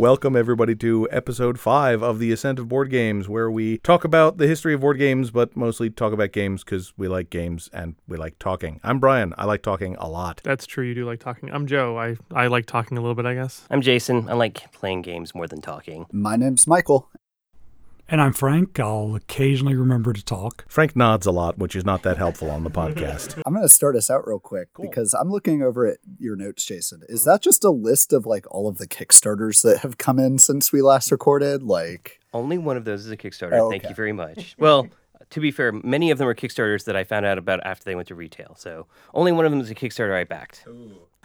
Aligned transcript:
Welcome, 0.00 0.34
everybody, 0.34 0.74
to 0.76 1.06
episode 1.10 1.60
5 1.60 2.02
of 2.02 2.18
The 2.18 2.32
Ascent 2.32 2.58
of 2.58 2.70
Board 2.70 2.88
Games, 2.88 3.28
where 3.28 3.50
we 3.50 3.76
talk 3.76 4.02
about 4.02 4.38
the 4.38 4.46
history 4.46 4.72
of 4.72 4.80
board 4.80 4.96
games, 4.96 5.30
but 5.30 5.54
mostly 5.54 5.90
talk 5.90 6.14
about 6.14 6.32
games 6.32 6.64
because 6.64 6.94
we 6.96 7.06
like 7.06 7.28
games 7.28 7.68
and 7.70 7.96
we 8.08 8.16
like 8.16 8.38
talking. 8.38 8.80
I'm 8.82 8.98
Brian. 8.98 9.34
I 9.36 9.44
like 9.44 9.60
talking 9.60 9.96
a 9.96 10.08
lot. 10.08 10.40
That's 10.42 10.64
true. 10.64 10.86
You 10.86 10.94
do 10.94 11.04
like 11.04 11.20
talking. 11.20 11.50
I'm 11.52 11.66
Joe. 11.66 11.98
I, 11.98 12.16
I 12.34 12.46
like 12.46 12.64
talking 12.64 12.96
a 12.96 13.02
little 13.02 13.14
bit, 13.14 13.26
I 13.26 13.34
guess. 13.34 13.66
I'm 13.68 13.82
Jason. 13.82 14.26
I 14.30 14.32
like 14.32 14.72
playing 14.72 15.02
games 15.02 15.34
more 15.34 15.46
than 15.46 15.60
talking. 15.60 16.06
My 16.10 16.34
name's 16.34 16.66
Michael. 16.66 17.10
And 18.12 18.20
I'm 18.20 18.32
Frank. 18.32 18.80
I'll 18.80 19.14
occasionally 19.14 19.76
remember 19.76 20.12
to 20.12 20.24
talk. 20.24 20.64
Frank 20.66 20.96
nods 20.96 21.26
a 21.26 21.30
lot, 21.30 21.58
which 21.58 21.76
is 21.76 21.84
not 21.84 22.02
that 22.02 22.18
helpful 22.18 22.50
on 22.50 22.64
the 22.64 22.70
podcast. 22.70 23.40
I'm 23.46 23.54
going 23.54 23.64
to 23.64 23.72
start 23.72 23.94
us 23.94 24.10
out 24.10 24.26
real 24.26 24.40
quick 24.40 24.68
because 24.82 25.14
I'm 25.14 25.30
looking 25.30 25.62
over 25.62 25.86
at 25.86 25.98
your 26.18 26.34
notes, 26.34 26.64
Jason. 26.64 27.02
Is 27.08 27.24
that 27.24 27.40
just 27.40 27.62
a 27.62 27.70
list 27.70 28.12
of 28.12 28.26
like 28.26 28.52
all 28.52 28.66
of 28.66 28.78
the 28.78 28.88
Kickstarters 28.88 29.62
that 29.62 29.78
have 29.82 29.96
come 29.96 30.18
in 30.18 30.38
since 30.38 30.72
we 30.72 30.82
last 30.82 31.12
recorded? 31.12 31.62
Like, 31.62 32.18
Only 32.34 32.58
one 32.58 32.76
of 32.76 32.84
those 32.84 33.06
is 33.06 33.12
a 33.12 33.16
Kickstarter. 33.16 33.52
Oh, 33.52 33.70
Thank 33.70 33.84
you 33.84 33.94
very 33.94 34.12
much. 34.12 34.56
well, 34.58 34.88
to 35.30 35.38
be 35.38 35.52
fair, 35.52 35.70
many 35.70 36.10
of 36.10 36.18
them 36.18 36.26
are 36.26 36.34
Kickstarters 36.34 36.86
that 36.86 36.96
I 36.96 37.04
found 37.04 37.26
out 37.26 37.38
about 37.38 37.60
after 37.64 37.84
they 37.84 37.94
went 37.94 38.08
to 38.08 38.16
retail. 38.16 38.56
So 38.58 38.88
only 39.14 39.30
one 39.30 39.44
of 39.44 39.52
them 39.52 39.60
is 39.60 39.70
a 39.70 39.74
Kickstarter 39.76 40.16
I 40.16 40.24
backed. 40.24 40.64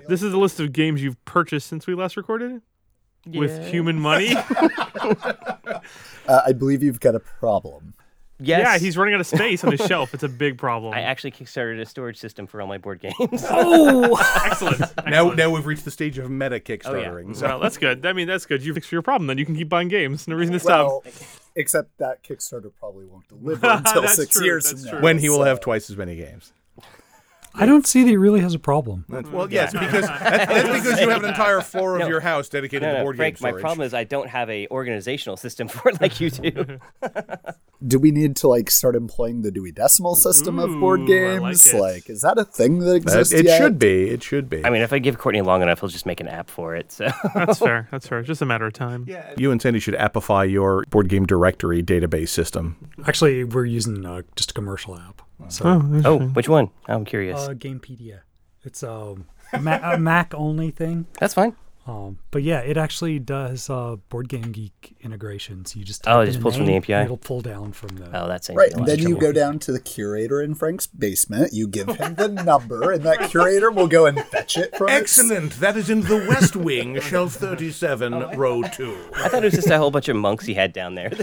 This 0.08 0.22
is 0.22 0.34
a 0.34 0.38
list 0.38 0.60
of 0.60 0.72
games 0.72 1.02
you've 1.02 1.26
purchased 1.26 1.66
since 1.66 1.88
we 1.88 1.96
last 1.96 2.16
recorded 2.16 2.62
with 3.28 3.66
human 3.68 4.00
money. 4.00 4.36
uh, 5.06 5.82
I 6.28 6.54
believe 6.54 6.84
you've 6.84 7.00
got 7.00 7.16
a 7.16 7.20
problem. 7.20 7.94
Yes. 8.38 8.60
Yeah, 8.60 8.78
he's 8.86 8.98
running 8.98 9.14
out 9.14 9.22
of 9.22 9.28
space 9.28 9.64
on 9.64 9.72
his 9.72 9.80
shelf. 9.88 10.14
It's 10.14 10.24
a 10.24 10.28
big 10.28 10.58
problem. 10.58 10.94
I 10.94 11.00
actually 11.02 11.32
Kickstarted 11.32 11.80
a 11.80 11.86
storage 11.86 12.18
system 12.18 12.48
for 12.48 12.62
all 12.62 12.68
my 12.68 12.78
board 12.78 13.00
games. 13.00 13.16
Oh, 13.50 14.22
excellent. 14.46 14.80
now, 14.82 14.90
Excellent. 15.06 15.38
now 15.38 15.50
we've 15.52 15.66
reached 15.66 15.86
the 15.86 15.92
stage 15.92 16.18
of 16.18 16.30
meta 16.30 16.60
Kickstartering. 16.60 17.34
so- 17.34 17.48
Well, 17.48 17.60
that's 17.60 17.78
good. 17.78 18.06
I 18.06 18.12
mean, 18.12 18.28
that's 18.28 18.46
good. 18.46 18.62
You 18.62 18.74
fixed 18.74 18.92
your 18.92 19.02
problem. 19.02 19.28
Then 19.28 19.38
you 19.38 19.46
can 19.46 19.56
keep 19.56 19.70
buying 19.70 19.88
games. 19.88 20.28
No 20.28 20.36
reason 20.36 20.60
to 20.60 20.66
Well, 20.66 21.02
stop. 21.06 21.14
except 21.56 21.98
that 22.00 22.24
Kickstarter 22.24 22.72
probably 22.78 23.06
won't 23.06 23.26
deliver 23.30 23.68
until 23.68 24.06
six 24.10 24.36
true, 24.36 24.44
years 24.46 24.66
that's 24.66 24.82
from 24.82 24.90
true. 24.90 25.00
now. 25.00 25.04
when 25.04 25.18
he 25.18 25.30
will 25.30 25.38
so- 25.38 25.44
have 25.46 25.62
twice 25.62 25.90
as 25.90 25.96
many 25.96 26.18
games. 26.18 26.52
I 27.58 27.66
don't 27.66 27.88
see 27.88 28.04
that 28.04 28.10
he 28.10 28.18
really 28.18 28.42
has 28.42 28.54
a 28.54 28.60
problem. 28.60 29.06
Well, 29.08 29.48
yes, 29.52 29.72
because 29.74 30.08
that's, 30.08 30.46
that's 30.46 30.80
because 30.84 31.00
you 31.00 31.10
have 31.10 31.24
an 31.24 31.30
entire 31.30 31.62
floor 31.62 31.96
of 31.96 32.02
No. 32.02 32.08
your 32.08 32.20
house 32.20 32.50
dedicated 32.50 32.84
No, 32.88 32.98
to 32.98 33.02
board 33.04 33.16
Frank, 33.18 33.40
game 33.40 33.54
my 33.54 33.60
problem 33.60 33.86
is 33.86 33.94
I 33.94 34.04
don't 34.04 34.28
have 34.30 34.50
a 34.50 34.68
organizational 34.70 35.38
system 35.38 35.68
for 35.70 35.90
it 35.90 36.02
like 36.02 36.20
you 36.20 36.30
do. 36.30 36.80
Do 37.86 38.00
we 38.00 38.10
need 38.12 38.38
to 38.38 38.48
like 38.48 38.72
start 38.72 38.96
employing 38.96 39.42
the 39.42 39.52
Dewey 39.52 39.72
Decimal 39.72 40.16
System 40.16 40.58
of 40.60 40.80
board 40.80 41.06
games? 41.06 41.72
I 41.74 41.78
like 41.78 42.10
is 42.10 42.22
that 42.22 42.38
a 42.40 42.46
thing 42.46 42.80
that 42.80 42.86
That- 42.86 42.96
exists 42.96 43.34
it 43.34 43.46
yet? 43.46 43.58
should 43.58 43.78
be. 43.78 44.10
It 44.10 44.24
should 44.24 44.50
be. 44.50 44.66
I 44.66 44.70
mean, 44.70 44.82
if 44.82 44.92
I 44.94 45.00
give 45.00 45.18
Courtney 45.18 45.42
long 45.42 45.62
enough, 45.62 45.82
he'll 45.82 45.90
just 45.90 46.06
make 46.06 46.20
an 46.22 46.28
app 46.28 46.50
for 46.50 46.76
it. 46.76 46.92
So 46.92 47.08
That's 47.36 47.60
fair. 47.60 47.88
That's 47.92 48.08
fair. 48.08 48.20
It's 48.20 48.28
just 48.28 48.42
a 48.42 48.46
matter 48.46 48.66
of 48.66 48.74
time. 48.74 49.06
Yeah. 49.08 49.34
you 49.38 49.52
and 49.52 49.62
Sandy 49.62 49.80
should 49.80 49.94
appify 49.96 50.50
your 50.50 50.84
board 50.90 51.10
game 51.10 51.26
directory 51.26 51.84
database 51.84 52.30
system. 52.30 52.78
Actually, 53.06 53.44
we're 53.44 53.66
using 53.66 54.06
uh, 54.06 54.22
just 54.36 54.52
a 54.52 54.54
commercial 54.54 54.98
app. 54.98 55.22
So, 55.50 55.66
Oh, 55.66 56.02
Oh, 56.06 56.20
which 56.30 56.50
one? 56.50 56.70
I'm 56.88 57.06
curious. 57.06 57.40
uh, 57.40 57.54
Gamepedia. 57.54 58.22
It's 58.64 58.82
um, 58.84 59.26
a, 59.54 59.60
Ma- 59.62 59.80
a 59.94 59.98
Mac 59.98 60.34
only 60.34 60.72
thing. 60.72 61.06
That's 61.20 61.34
fine. 61.34 61.56
Um, 61.88 62.18
but 62.32 62.42
yeah, 62.42 62.62
it 62.62 62.78
actually 62.78 63.20
does 63.20 63.70
uh, 63.70 63.98
Board 64.10 64.28
Game 64.28 64.52
Geek 64.52 64.98
integrations. 65.02 65.76
You 65.76 65.84
just 65.86 66.08
Oh, 66.08 66.22
it 66.22 66.26
just 66.26 66.40
a 66.40 66.42
pulls 66.42 66.56
from 66.58 66.66
the 66.66 66.76
API? 66.78 66.94
It'll 66.94 67.16
pull 67.16 67.42
down 67.42 67.74
from 67.74 67.90
the. 67.98 68.10
Oh, 68.12 68.28
that's 68.28 68.50
Right, 68.50 68.74
and 68.74 68.88
then 68.88 68.98
you 69.00 69.16
go 69.18 69.32
down 69.32 69.60
to 69.60 69.72
the 69.72 69.80
curator 69.80 70.42
in 70.42 70.56
Frank's 70.56 70.88
basement. 70.88 71.54
You 71.54 71.68
give 71.68 71.88
him 71.88 72.16
the 72.16 72.28
number, 72.28 72.92
and 72.92 73.04
that 73.04 73.30
curator 73.30 73.70
will 73.70 73.88
go 73.88 74.08
and 74.08 74.20
fetch 74.20 74.58
it 74.58 74.76
from. 74.76 74.88
its- 74.90 74.98
Excellent. 75.20 75.52
That 75.60 75.78
is 75.78 75.92
in 75.92 76.02
the 76.02 76.26
West 76.28 76.56
Wing, 76.56 77.00
shelf 77.02 77.34
37, 77.34 78.36
row 78.36 78.64
2. 78.64 78.98
I 79.18 79.30
thought 79.30 79.44
it 79.44 79.46
was 79.46 79.54
just 79.54 79.70
a 79.70 79.78
whole 79.78 79.92
bunch 79.92 80.10
of 80.10 80.16
monks 80.16 80.46
he 80.48 80.56
had 80.56 80.74
down 80.74 80.96
there. 80.96 81.12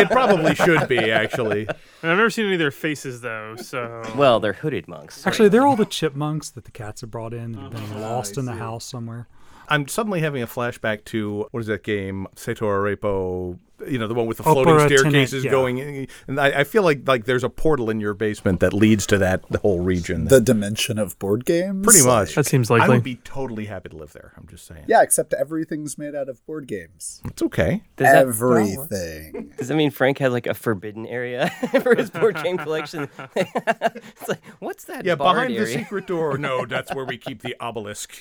It 0.00 0.08
probably 0.10 0.54
should 0.54 0.88
be, 0.88 1.10
actually. 1.10 1.68
I've 1.68 1.76
never 2.02 2.30
seen 2.30 2.46
any 2.46 2.54
of 2.54 2.58
their 2.58 2.70
faces 2.70 3.20
though. 3.20 3.56
So 3.56 4.02
well, 4.16 4.40
they're 4.40 4.54
hooded 4.54 4.88
monks. 4.88 5.26
Actually, 5.26 5.50
they're 5.50 5.66
all 5.66 5.76
the 5.76 5.84
chipmunks 5.84 6.48
that 6.50 6.64
the 6.64 6.70
cats 6.70 7.02
have 7.02 7.10
brought 7.10 7.34
in 7.34 7.54
and 7.54 7.70
been 7.70 7.82
Oh, 7.96 8.00
lost 8.00 8.38
in 8.38 8.46
the 8.46 8.54
house 8.54 8.84
somewhere. 8.84 9.28
I'm 9.70 9.86
suddenly 9.86 10.20
having 10.20 10.42
a 10.42 10.48
flashback 10.48 11.04
to 11.06 11.46
what 11.52 11.60
is 11.60 11.68
that 11.68 11.84
game, 11.84 12.26
Sator 12.34 12.64
Arepo? 12.64 13.56
You 13.86 13.98
know, 13.98 14.08
the 14.08 14.14
one 14.14 14.26
with 14.26 14.38
the 14.38 14.42
floating 14.42 14.74
Opera 14.74 14.88
Tenet, 14.88 15.00
staircases 15.00 15.44
yeah. 15.44 15.50
going, 15.50 15.78
in. 15.78 16.08
and 16.26 16.40
I, 16.40 16.60
I 16.60 16.64
feel 16.64 16.82
like 16.82 17.06
like 17.06 17.24
there's 17.24 17.44
a 17.44 17.48
portal 17.48 17.90
in 17.90 18.00
your 18.00 18.14
basement 18.14 18.60
that 18.60 18.72
leads 18.72 19.06
to 19.08 19.18
that 19.18 19.48
the 19.50 19.58
whole 19.58 19.80
region. 19.80 20.26
the 20.26 20.40
dimension 20.40 20.98
of 20.98 21.18
board 21.18 21.44
games. 21.44 21.84
Pretty 21.84 22.04
much. 22.04 22.34
that 22.34 22.46
seems 22.46 22.70
I 22.70 22.88
would 22.88 23.02
be 23.02 23.16
totally 23.16 23.66
happy 23.66 23.88
to 23.90 23.96
live 23.96 24.12
there. 24.12 24.32
I'm 24.36 24.46
just 24.46 24.66
saying. 24.66 24.84
Yeah, 24.86 25.02
except 25.02 25.34
everything's 25.34 25.98
made 25.98 26.14
out 26.14 26.28
of 26.28 26.44
board 26.46 26.66
games. 26.66 27.20
it's 27.24 27.42
okay. 27.42 27.82
Does 27.96 28.06
that, 28.06 28.26
Everything. 28.26 29.52
does 29.58 29.68
that 29.68 29.74
mean 29.74 29.90
Frank 29.90 30.18
has 30.18 30.32
like 30.32 30.46
a 30.46 30.54
forbidden 30.54 31.06
area 31.06 31.50
for 31.82 31.94
his 31.94 32.10
board 32.10 32.36
game 32.42 32.58
collection? 32.58 33.08
it's 33.36 34.28
like, 34.28 34.44
what's 34.58 34.84
that? 34.84 35.04
Yeah, 35.04 35.14
barred 35.14 35.48
behind 35.48 35.56
the 35.56 35.66
secret 35.66 36.06
door. 36.06 36.38
No, 36.38 36.66
that's 36.66 36.94
where 36.94 37.04
we 37.04 37.18
keep 37.18 37.42
the 37.42 37.56
obelisk. 37.60 38.14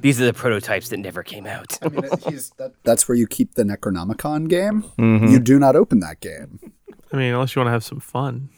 These 0.00 0.20
are 0.20 0.24
the 0.24 0.32
prototypes 0.32 0.88
that 0.90 0.98
never 0.98 1.22
came 1.22 1.46
out. 1.46 1.78
I 1.82 1.88
mean, 1.88 2.04
he's, 2.28 2.50
that, 2.56 2.72
that's 2.82 3.08
where 3.08 3.16
you 3.16 3.26
keep 3.26 3.54
the 3.54 3.64
Necronomicon 3.64 4.48
game. 4.48 4.61
You 4.98 5.38
do 5.38 5.58
not 5.58 5.76
open 5.76 6.00
that 6.00 6.20
game. 6.20 6.58
I 7.12 7.16
mean, 7.16 7.34
unless 7.34 7.54
you 7.54 7.60
want 7.60 7.68
to 7.68 7.72
have 7.72 7.84
some 7.84 8.00
fun. 8.00 8.48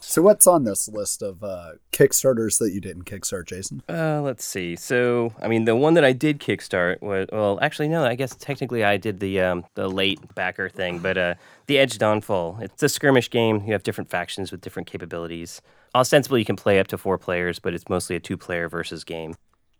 So, 0.00 0.22
what's 0.22 0.46
on 0.46 0.64
this 0.64 0.88
list 0.88 1.22
of 1.22 1.42
uh, 1.42 1.72
Kickstarters 1.92 2.58
that 2.58 2.72
you 2.72 2.80
didn't 2.80 3.04
kickstart, 3.04 3.46
Jason? 3.46 3.82
Uh, 3.88 4.20
let's 4.22 4.44
see. 4.44 4.76
So, 4.76 5.32
I 5.40 5.48
mean, 5.48 5.64
the 5.64 5.74
one 5.74 5.94
that 5.94 6.04
I 6.04 6.12
did 6.12 6.38
kickstart 6.38 7.00
was 7.02 7.26
well, 7.32 7.58
actually, 7.60 7.88
no. 7.88 8.04
I 8.04 8.14
guess 8.14 8.34
technically 8.36 8.84
I 8.84 8.96
did 8.96 9.20
the 9.20 9.40
um, 9.40 9.64
the 9.74 9.88
late 9.88 10.20
backer 10.34 10.68
thing, 10.68 10.98
but 10.98 11.18
uh, 11.18 11.34
the 11.66 11.78
Edge 11.78 11.98
Dawnfall. 11.98 12.62
It's 12.62 12.82
a 12.82 12.88
skirmish 12.88 13.30
game. 13.30 13.62
You 13.66 13.72
have 13.72 13.82
different 13.82 14.10
factions 14.10 14.52
with 14.52 14.60
different 14.60 14.86
capabilities. 14.88 15.60
Ostensibly, 15.94 16.40
you 16.40 16.46
can 16.46 16.56
play 16.56 16.78
up 16.78 16.86
to 16.88 16.98
four 16.98 17.18
players, 17.18 17.58
but 17.58 17.74
it's 17.74 17.88
mostly 17.88 18.16
a 18.16 18.20
two-player 18.20 18.68
versus 18.68 19.04
game. 19.04 19.34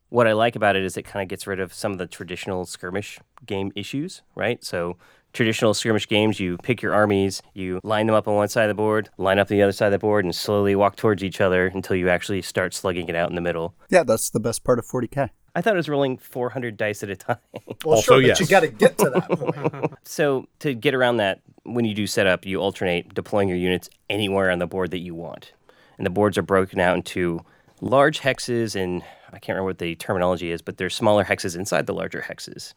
What 0.09 0.27
I 0.27 0.33
like 0.33 0.57
about 0.57 0.77
it 0.77 0.85
is 0.85 0.97
it 0.97 1.05
kind 1.05 1.23
of 1.23 1.29
gets 1.29 1.47
rid 1.47 1.59
of 1.59 1.73
some 1.73 1.93
of 1.93 1.99
the 1.99 2.07
traditional 2.07 2.67
skirmish 2.67 3.19
game 3.47 3.73
issues, 3.75 4.23
right? 4.35 4.63
So 4.63 4.99
traditional 5.33 5.75
skirmish 5.75 6.09
games, 6.09 6.39
you 6.41 6.59
pick 6.59 6.83
your 6.83 6.93
armies, 6.95 7.43
you 7.55 7.81
line 7.83 8.07
them 8.07 8.15
up 8.15 8.29
on 8.29 8.35
one 8.35 8.49
side 8.49 8.65
of 8.65 8.69
the 8.69 8.75
board, 8.75 9.09
line 9.19 9.39
up 9.39 9.51
on 9.51 9.57
the 9.57 9.63
other 9.63 9.73
side 9.73 9.87
of 9.87 9.93
the 9.93 9.99
board, 9.99 10.25
and 10.25 10.35
slowly 10.35 10.75
walk 10.75 10.97
towards 10.97 11.23
each 11.25 11.41
other 11.41 11.67
until 11.67 11.97
you 11.97 12.09
actually 12.09 12.43
start 12.43 12.75
slugging 12.75 13.09
it 13.09 13.15
out 13.17 13.29
in 13.31 13.35
the 13.35 13.41
middle. 13.41 13.75
Yeah, 13.89 14.03
that's 14.05 14.31
the 14.31 14.41
best 14.41 14.65
part 14.65 14.79
of 14.79 14.87
40K. 14.87 15.31
I 15.55 15.61
thought 15.61 15.75
it 15.75 15.77
was 15.77 15.89
rolling 15.89 16.17
400 16.17 16.77
dice 16.77 17.03
at 17.03 17.11
a 17.11 17.17
time. 17.17 17.37
Well, 17.85 17.97
Also, 17.97 18.15
sure, 18.15 18.23
yes. 18.23 18.39
but 18.39 18.47
you 18.49 18.51
got 18.51 18.61
to 18.61 18.69
get 18.69 18.97
to 18.99 19.11
that 19.11 19.29
point. 19.29 19.93
so 20.05 20.47
to 20.61 20.73
get 20.75 20.95
around 20.95 21.17
that, 21.19 21.41
when 21.65 21.85
you 21.85 21.95
do 21.95 22.07
setup, 22.07 22.47
you 22.47 22.59
alternate 22.61 23.13
deploying 23.13 23.49
your 23.49 23.59
units 23.59 23.91
anywhere 24.09 24.51
on 24.51 24.61
the 24.61 24.67
board 24.67 24.93
that 24.93 25.01
you 25.01 25.15
want. 25.15 25.53
And 25.99 26.07
the 26.07 26.11
boards 26.11 26.39
are 26.39 26.43
broken 26.43 26.79
out 26.81 26.97
into 26.97 27.41
large 27.81 28.21
hexes 28.21 28.77
and 28.81 29.03
I 29.33 29.39
can't 29.39 29.57
remember 29.57 29.65
what 29.71 29.79
the 29.79 29.95
terminology 29.97 30.51
is, 30.53 30.63
but 30.63 30.77
there's 30.77 30.95
smaller 30.95 31.25
hexes 31.25 31.57
inside 31.57 31.87
the 31.87 31.95
larger 31.95 32.25
hexes. 32.29 32.75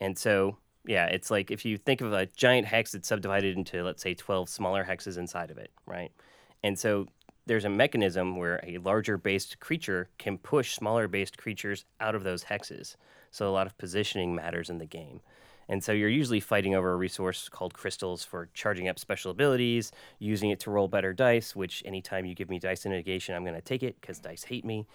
And 0.00 0.18
so, 0.18 0.56
yeah, 0.86 1.06
it's 1.06 1.30
like 1.30 1.50
if 1.50 1.64
you 1.64 1.78
think 1.78 2.00
of 2.00 2.12
a 2.12 2.26
giant 2.26 2.66
hex 2.66 2.92
that's 2.92 3.08
subdivided 3.08 3.56
into, 3.56 3.82
let's 3.82 4.02
say, 4.02 4.14
12 4.14 4.48
smaller 4.48 4.84
hexes 4.84 5.16
inside 5.16 5.50
of 5.50 5.58
it, 5.58 5.70
right? 5.86 6.12
And 6.62 6.78
so 6.78 7.06
there's 7.46 7.64
a 7.64 7.70
mechanism 7.70 8.36
where 8.36 8.60
a 8.62 8.78
larger 8.78 9.16
based 9.16 9.60
creature 9.60 10.08
can 10.18 10.38
push 10.38 10.74
smaller 10.74 11.08
based 11.08 11.38
creatures 11.38 11.84
out 12.00 12.14
of 12.14 12.24
those 12.24 12.44
hexes. 12.44 12.96
So 13.30 13.48
a 13.48 13.52
lot 13.52 13.66
of 13.66 13.76
positioning 13.78 14.34
matters 14.34 14.70
in 14.70 14.78
the 14.78 14.86
game. 14.86 15.20
And 15.68 15.82
so 15.82 15.92
you're 15.92 16.10
usually 16.10 16.40
fighting 16.40 16.74
over 16.74 16.92
a 16.92 16.96
resource 16.96 17.48
called 17.48 17.72
crystals 17.72 18.22
for 18.22 18.50
charging 18.52 18.88
up 18.88 18.98
special 18.98 19.30
abilities, 19.30 19.92
using 20.18 20.50
it 20.50 20.60
to 20.60 20.70
roll 20.70 20.88
better 20.88 21.14
dice, 21.14 21.56
which 21.56 21.82
anytime 21.86 22.26
you 22.26 22.34
give 22.34 22.50
me 22.50 22.58
dice 22.58 22.84
in 22.84 22.92
negation, 22.92 23.34
I'm 23.34 23.44
going 23.44 23.54
to 23.54 23.62
take 23.62 23.82
it 23.82 23.98
because 24.00 24.18
dice 24.18 24.44
hate 24.44 24.64
me. 24.64 24.86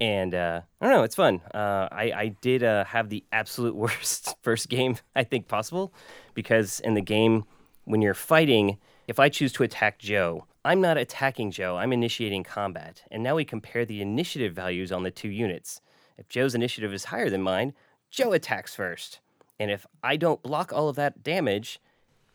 And 0.00 0.34
uh, 0.34 0.62
I 0.80 0.86
don't 0.86 0.94
know, 0.94 1.04
it's 1.04 1.14
fun. 1.14 1.40
Uh, 1.54 1.88
I, 1.90 2.12
I 2.14 2.36
did 2.40 2.62
uh, 2.62 2.84
have 2.84 3.08
the 3.08 3.24
absolute 3.32 3.74
worst 3.76 4.36
first 4.42 4.68
game 4.68 4.96
I 5.14 5.24
think 5.24 5.48
possible 5.48 5.92
because 6.34 6.80
in 6.80 6.94
the 6.94 7.00
game, 7.00 7.44
when 7.84 8.02
you're 8.02 8.14
fighting, 8.14 8.78
if 9.06 9.18
I 9.18 9.28
choose 9.28 9.52
to 9.54 9.62
attack 9.62 9.98
Joe, 9.98 10.46
I'm 10.64 10.80
not 10.80 10.98
attacking 10.98 11.52
Joe, 11.52 11.76
I'm 11.76 11.92
initiating 11.92 12.42
combat. 12.42 13.04
And 13.10 13.22
now 13.22 13.36
we 13.36 13.44
compare 13.44 13.84
the 13.84 14.02
initiative 14.02 14.52
values 14.52 14.90
on 14.90 15.04
the 15.04 15.10
two 15.10 15.28
units. 15.28 15.80
If 16.18 16.28
Joe's 16.28 16.54
initiative 16.54 16.92
is 16.92 17.04
higher 17.04 17.30
than 17.30 17.42
mine, 17.42 17.72
Joe 18.10 18.32
attacks 18.32 18.74
first. 18.74 19.20
And 19.58 19.70
if 19.70 19.86
I 20.02 20.16
don't 20.16 20.42
block 20.42 20.72
all 20.72 20.88
of 20.88 20.96
that 20.96 21.22
damage, 21.22 21.80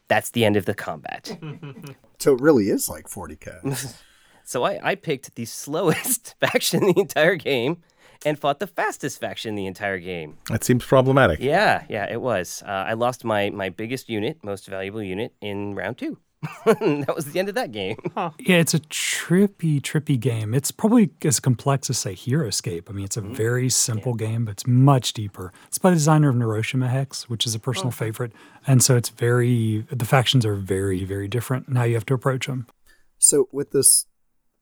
that's 0.08 0.30
the 0.30 0.46
end 0.46 0.56
of 0.58 0.66
the 0.66 0.74
combat. 0.74 1.38
So 2.22 2.36
it 2.36 2.42
really 2.42 2.70
is 2.70 2.88
like 2.88 3.08
40k. 3.08 3.96
so 4.52 4.64
I, 4.64 4.80
I 4.84 4.96
picked 4.96 5.36
the 5.36 5.46
slowest 5.64 6.36
faction 6.40 6.84
in 6.84 6.94
the 6.94 7.00
entire 7.00 7.36
game 7.36 7.78
and 8.26 8.38
fought 8.38 8.60
the 8.60 8.68
fastest 8.68 9.20
faction 9.20 9.50
in 9.50 9.56
the 9.56 9.66
entire 9.66 9.98
game. 9.98 10.38
That 10.50 10.64
seems 10.64 10.86
problematic. 10.86 11.40
Yeah, 11.40 11.86
yeah, 11.90 12.12
it 12.12 12.22
was. 12.22 12.62
Uh, 12.66 12.70
I 12.70 12.94
lost 12.94 13.24
my, 13.24 13.50
my 13.50 13.70
biggest 13.70 14.10
unit, 14.10 14.44
most 14.44 14.68
valuable 14.68 15.02
unit, 15.02 15.34
in 15.42 15.74
round 15.74 15.98
two. 15.98 16.20
that 16.66 17.14
was 17.16 17.26
the 17.26 17.40
end 17.40 17.50
of 17.50 17.56
that 17.56 17.72
game. 17.72 17.98
Yeah, 18.16 18.58
it's 18.58 18.74
a 18.74 18.80
trippy, 18.80 19.80
trippy 19.80 20.20
game. 20.20 20.54
It's 20.54 20.72
probably 20.72 21.12
as 21.24 21.40
complex 21.40 21.90
as, 21.90 22.00
say, 22.00 22.14
Heroescape. 22.14 22.90
I 22.90 22.94
mean, 22.94 23.06
it's 23.06 23.18
a 23.18 23.22
very 23.22 23.70
simple 23.70 24.16
game, 24.16 24.46
but 24.46 24.52
it's 24.52 24.68
much 24.68 25.14
deeper. 25.14 25.54
It's 25.68 25.78
by 25.78 25.92
the 25.92 25.96
designer 25.96 26.30
of 26.30 26.36
Neuroshima 26.36 26.90
Hex, 26.90 27.30
which 27.30 27.46
is 27.46 27.54
a 27.54 27.60
personal 27.60 27.92
favorite. 27.92 28.34
And 28.66 28.84
so 28.84 28.98
it's 28.98 29.10
very, 29.10 29.86
the 29.92 30.06
factions 30.06 30.46
are 30.46 30.56
very, 30.56 31.04
very 31.06 31.28
different 31.28 31.68
and 31.68 31.78
how 31.78 31.84
you 31.84 31.94
have 31.94 32.08
to 32.08 32.16
approach 32.16 32.48
them. 32.48 32.66
so 33.20 33.48
with 33.52 33.72
this 33.72 34.08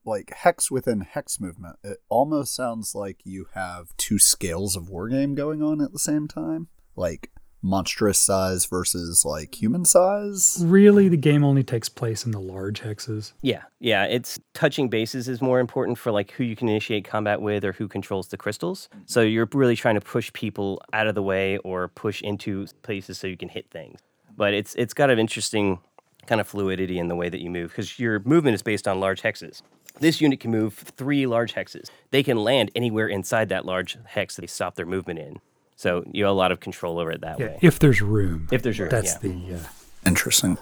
like 0.04 0.32
hex 0.34 0.70
within 0.70 1.00
hex 1.02 1.40
movement, 1.40 1.76
it 1.82 1.98
almost 2.08 2.54
sounds 2.54 2.94
like 2.94 3.20
you 3.24 3.46
have 3.54 3.96
two 3.96 4.18
scales 4.18 4.76
of 4.76 4.84
wargame 4.84 5.34
going 5.34 5.62
on 5.62 5.80
at 5.80 5.92
the 5.92 5.98
same 5.98 6.28
time. 6.28 6.68
Like 6.96 7.30
monstrous 7.62 8.18
size 8.18 8.66
versus 8.66 9.24
like 9.24 9.60
human 9.60 9.84
size. 9.84 10.62
Really, 10.64 11.08
the 11.08 11.16
game 11.16 11.44
only 11.44 11.62
takes 11.62 11.88
place 11.88 12.24
in 12.24 12.32
the 12.32 12.40
large 12.40 12.80
hexes. 12.80 13.32
Yeah, 13.42 13.62
yeah. 13.78 14.04
It's 14.04 14.38
touching 14.54 14.88
bases 14.88 15.28
is 15.28 15.42
more 15.42 15.60
important 15.60 15.98
for 15.98 16.10
like 16.10 16.32
who 16.32 16.44
you 16.44 16.56
can 16.56 16.68
initiate 16.68 17.04
combat 17.04 17.40
with 17.40 17.64
or 17.64 17.72
who 17.72 17.88
controls 17.88 18.28
the 18.28 18.36
crystals. 18.36 18.88
So 19.06 19.20
you're 19.20 19.48
really 19.52 19.76
trying 19.76 19.96
to 19.96 20.00
push 20.00 20.32
people 20.32 20.80
out 20.92 21.06
of 21.06 21.14
the 21.14 21.22
way 21.22 21.58
or 21.58 21.88
push 21.88 22.22
into 22.22 22.66
places 22.82 23.18
so 23.18 23.26
you 23.26 23.36
can 23.36 23.48
hit 23.48 23.70
things. 23.70 24.00
But 24.36 24.54
it's 24.54 24.74
it's 24.76 24.94
got 24.94 25.10
an 25.10 25.18
interesting 25.18 25.80
kind 26.26 26.40
of 26.40 26.46
fluidity 26.46 26.98
in 26.98 27.08
the 27.08 27.16
way 27.16 27.28
that 27.28 27.40
you 27.40 27.50
move 27.50 27.70
because 27.70 27.98
your 27.98 28.20
movement 28.20 28.54
is 28.54 28.62
based 28.62 28.86
on 28.86 29.00
large 29.00 29.22
hexes. 29.22 29.62
This 30.00 30.20
unit 30.20 30.40
can 30.40 30.50
move 30.50 30.74
three 30.74 31.26
large 31.26 31.54
hexes. 31.54 31.90
They 32.10 32.22
can 32.22 32.38
land 32.38 32.70
anywhere 32.74 33.06
inside 33.06 33.50
that 33.50 33.64
large 33.66 33.96
hex 34.06 34.34
that 34.36 34.40
they 34.42 34.46
stop 34.46 34.74
their 34.74 34.86
movement 34.86 35.18
in. 35.20 35.40
So 35.76 36.04
you 36.12 36.24
have 36.24 36.32
a 36.32 36.34
lot 36.34 36.52
of 36.52 36.60
control 36.60 36.98
over 36.98 37.10
it 37.12 37.20
that 37.20 37.38
Yeah, 37.38 37.46
way. 37.46 37.58
if 37.62 37.78
there's 37.78 38.02
room. 38.02 38.48
If 38.50 38.62
there's 38.62 38.78
room, 38.80 38.90
That's 38.90 39.12
yeah. 39.22 39.30
the. 39.30 39.54
Uh, 39.56 39.58
Interesting. 40.06 40.56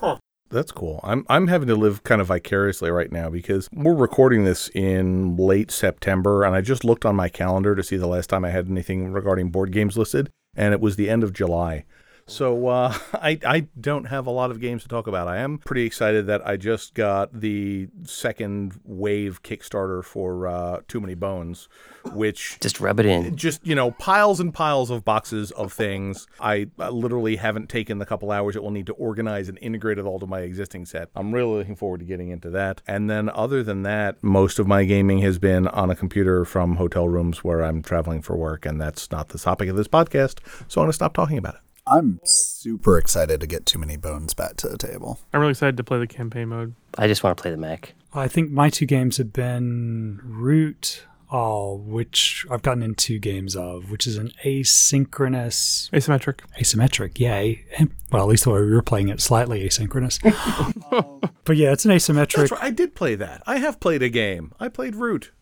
That's 0.50 0.72
cool. 0.72 1.00
I'm 1.04 1.24
I'm 1.28 1.46
having 1.48 1.68
to 1.68 1.76
live 1.76 2.02
kind 2.04 2.20
of 2.20 2.26
vicariously 2.28 2.90
right 2.90 3.12
now 3.12 3.28
because 3.30 3.68
we're 3.72 3.94
recording 3.94 4.44
this 4.44 4.68
in 4.74 5.36
late 5.36 5.70
September 5.70 6.42
and 6.44 6.54
I 6.56 6.60
just 6.62 6.84
looked 6.84 7.04
on 7.04 7.14
my 7.14 7.28
calendar 7.28 7.74
to 7.76 7.82
see 7.82 7.96
the 7.96 8.06
last 8.08 8.28
time 8.30 8.44
I 8.44 8.50
had 8.50 8.68
anything 8.68 9.12
regarding 9.12 9.50
board 9.50 9.70
games 9.72 9.96
listed 9.98 10.30
and 10.56 10.72
it 10.72 10.80
was 10.80 10.96
the 10.96 11.10
end 11.10 11.22
of 11.22 11.32
July. 11.34 11.84
So 12.28 12.68
uh, 12.68 12.96
I 13.14 13.38
I 13.44 13.66
don't 13.80 14.04
have 14.04 14.26
a 14.26 14.30
lot 14.30 14.50
of 14.50 14.60
games 14.60 14.82
to 14.82 14.88
talk 14.88 15.06
about. 15.06 15.26
I 15.28 15.38
am 15.38 15.58
pretty 15.58 15.84
excited 15.84 16.26
that 16.26 16.46
I 16.46 16.56
just 16.56 16.94
got 16.94 17.32
the 17.40 17.88
second 18.04 18.78
wave 18.84 19.42
Kickstarter 19.42 20.04
for 20.04 20.46
uh, 20.46 20.80
Too 20.86 21.00
Many 21.00 21.14
Bones, 21.14 21.68
which 22.12 22.58
Just 22.60 22.80
rub 22.80 23.00
it 23.00 23.06
in. 23.06 23.34
just 23.36 23.66
you 23.66 23.74
know 23.74 23.90
piles 23.92 24.40
and 24.40 24.52
piles 24.52 24.90
of 24.90 25.04
boxes 25.04 25.50
of 25.52 25.72
things 25.72 26.26
I, 26.40 26.68
I 26.78 26.90
literally 26.90 27.36
haven't 27.36 27.68
taken 27.68 27.98
the 27.98 28.06
couple 28.06 28.30
hours 28.30 28.56
it 28.56 28.62
will 28.62 28.70
need 28.70 28.86
to 28.86 28.92
organize 28.94 29.48
and 29.48 29.58
integrate 29.60 29.98
it 29.98 30.04
all 30.04 30.18
to 30.20 30.26
my 30.26 30.40
existing 30.40 30.86
set 30.86 31.08
i'm 31.14 31.32
really 31.34 31.58
looking 31.58 31.76
forward 31.76 32.00
to 32.00 32.06
getting 32.06 32.30
into 32.30 32.50
that 32.50 32.82
and 32.86 33.08
then 33.10 33.28
other 33.30 33.62
than 33.62 33.82
that 33.82 34.22
most 34.22 34.58
of 34.58 34.66
my 34.66 34.84
gaming 34.84 35.18
has 35.18 35.38
been 35.38 35.66
on 35.68 35.90
a 35.90 35.94
computer 35.96 36.44
from 36.44 36.76
hotel 36.76 37.08
rooms 37.08 37.42
where 37.44 37.62
i'm 37.62 37.82
traveling 37.82 38.22
for 38.22 38.36
work 38.36 38.64
and 38.66 38.80
that's 38.80 39.10
not 39.10 39.28
the 39.30 39.38
topic 39.38 39.68
of 39.68 39.76
this 39.76 39.88
podcast 39.88 40.38
so 40.68 40.80
i'm 40.80 40.84
going 40.86 40.88
to 40.90 40.92
stop 40.94 41.14
talking 41.14 41.38
about 41.38 41.54
it 41.54 41.60
I'm 41.90 42.20
super 42.24 42.98
excited 42.98 43.40
to 43.40 43.46
get 43.46 43.66
too 43.66 43.78
many 43.78 43.96
bones 43.96 44.34
back 44.34 44.56
to 44.58 44.68
the 44.68 44.78
table. 44.78 45.18
I'm 45.32 45.40
really 45.40 45.52
excited 45.52 45.76
to 45.78 45.84
play 45.84 45.98
the 45.98 46.06
campaign 46.06 46.48
mode. 46.48 46.74
I 46.96 47.06
just 47.06 47.22
want 47.22 47.36
to 47.36 47.42
play 47.42 47.50
the 47.50 47.56
mech. 47.56 47.94
I 48.14 48.28
think 48.28 48.50
my 48.50 48.70
two 48.70 48.86
games 48.86 49.16
have 49.18 49.32
been 49.32 50.20
Root, 50.22 51.04
uh, 51.30 51.66
which 51.74 52.46
I've 52.50 52.62
gotten 52.62 52.82
in 52.82 52.94
two 52.94 53.18
games 53.18 53.54
of, 53.54 53.90
which 53.90 54.06
is 54.06 54.16
an 54.16 54.32
asynchronous, 54.44 55.90
Asymmetric. 55.90 56.40
asymmetric, 56.60 57.18
yay. 57.18 57.64
Well, 58.10 58.22
at 58.22 58.28
least 58.28 58.44
the 58.44 58.50
way 58.50 58.60
we 58.60 58.70
were 58.72 58.82
playing 58.82 59.08
it, 59.08 59.20
slightly 59.20 59.66
asynchronous. 59.68 60.18
but 61.44 61.56
yeah, 61.56 61.72
it's 61.72 61.84
an 61.84 61.90
asymmetric. 61.90 62.36
that's 62.36 62.50
right 62.52 62.62
i 62.62 62.70
did 62.70 62.94
play 62.94 63.14
that 63.14 63.42
i 63.46 63.56
have 63.58 63.80
played 63.80 64.02
a 64.02 64.08
game 64.08 64.52
i 64.60 64.68
played 64.68 64.94
root 64.96 65.32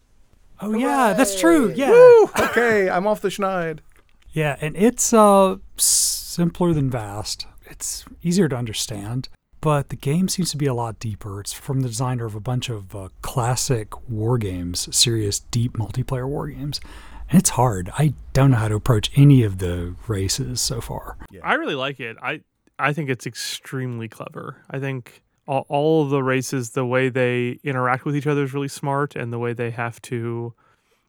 Oh 0.61 0.73
yeah, 0.75 1.13
that's 1.13 1.39
true. 1.39 1.73
Yeah, 1.77 1.91
Woo! 1.91 2.31
okay 2.41 2.89
i'm 2.89 3.07
off 3.07 3.21
the 3.21 3.29
schneid 3.29 3.81
yeah, 4.33 4.57
and 4.61 4.77
it's 4.77 5.13
uh 5.15 5.57
simpler 6.37 6.75
than 6.75 6.91
Vast. 6.91 7.47
It's 7.65 8.05
easier 8.23 8.47
to 8.50 8.56
understand, 8.56 9.31
but 9.62 9.88
the 9.88 9.97
game 9.97 10.29
seems 10.29 10.50
to 10.50 10.59
be 10.59 10.67
a 10.67 10.75
lot 10.75 11.00
deeper. 11.00 11.41
It's 11.41 11.55
from 11.55 11.81
the 11.81 11.88
designer 11.88 12.27
of 12.27 12.35
a 12.35 12.41
bunch 12.41 12.69
of 12.69 12.94
uh, 12.94 13.09
classic 13.23 13.88
war 14.11 14.37
games, 14.37 14.94
serious 14.94 15.41
deep 15.41 15.79
multiplayer 15.79 16.29
war 16.29 16.49
games. 16.49 16.79
And 17.31 17.41
it's 17.41 17.50
hard. 17.50 17.91
I 17.99 18.12
don't 18.35 18.50
know 18.50 18.59
how 18.59 18.69
to 18.69 18.75
approach 18.75 19.11
any 19.17 19.44
of 19.44 19.56
the 19.59 19.97
races 20.06 20.61
so 20.61 20.83
far. 20.83 21.17
I 21.43 21.55
really 21.55 21.75
like 21.75 22.00
it. 22.00 22.19
I 22.23 22.43
I 22.79 22.93
think 22.93 23.09
it's 23.09 23.27
extremely 23.27 24.06
clever. 24.06 24.62
I 24.71 24.79
think 24.79 25.23
all, 25.49 25.65
all 25.71 26.03
of 26.03 26.11
the 26.11 26.23
races, 26.23 26.71
the 26.71 26.85
way 26.85 27.09
they 27.09 27.59
interact 27.65 28.05
with 28.05 28.15
each 28.15 28.27
other 28.27 28.44
is 28.44 28.53
really 28.53 28.69
smart, 28.69 29.17
and 29.17 29.33
the 29.33 29.38
way 29.38 29.55
they 29.55 29.71
have 29.71 30.03
to, 30.03 30.53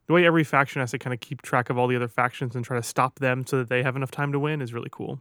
the 0.07 0.13
way 0.13 0.25
every 0.25 0.43
faction 0.43 0.79
has 0.79 0.91
to 0.91 0.99
kind 0.99 1.13
of 1.13 1.19
keep 1.19 1.41
track 1.41 1.69
of 1.69 1.77
all 1.77 1.87
the 1.87 1.95
other 1.95 2.07
factions 2.07 2.55
and 2.55 2.65
try 2.65 2.77
to 2.77 2.83
stop 2.83 3.19
them 3.19 3.45
so 3.45 3.57
that 3.57 3.69
they 3.69 3.83
have 3.83 3.95
enough 3.95 4.11
time 4.11 4.31
to 4.31 4.39
win 4.39 4.61
is 4.61 4.73
really 4.73 4.89
cool. 4.91 5.19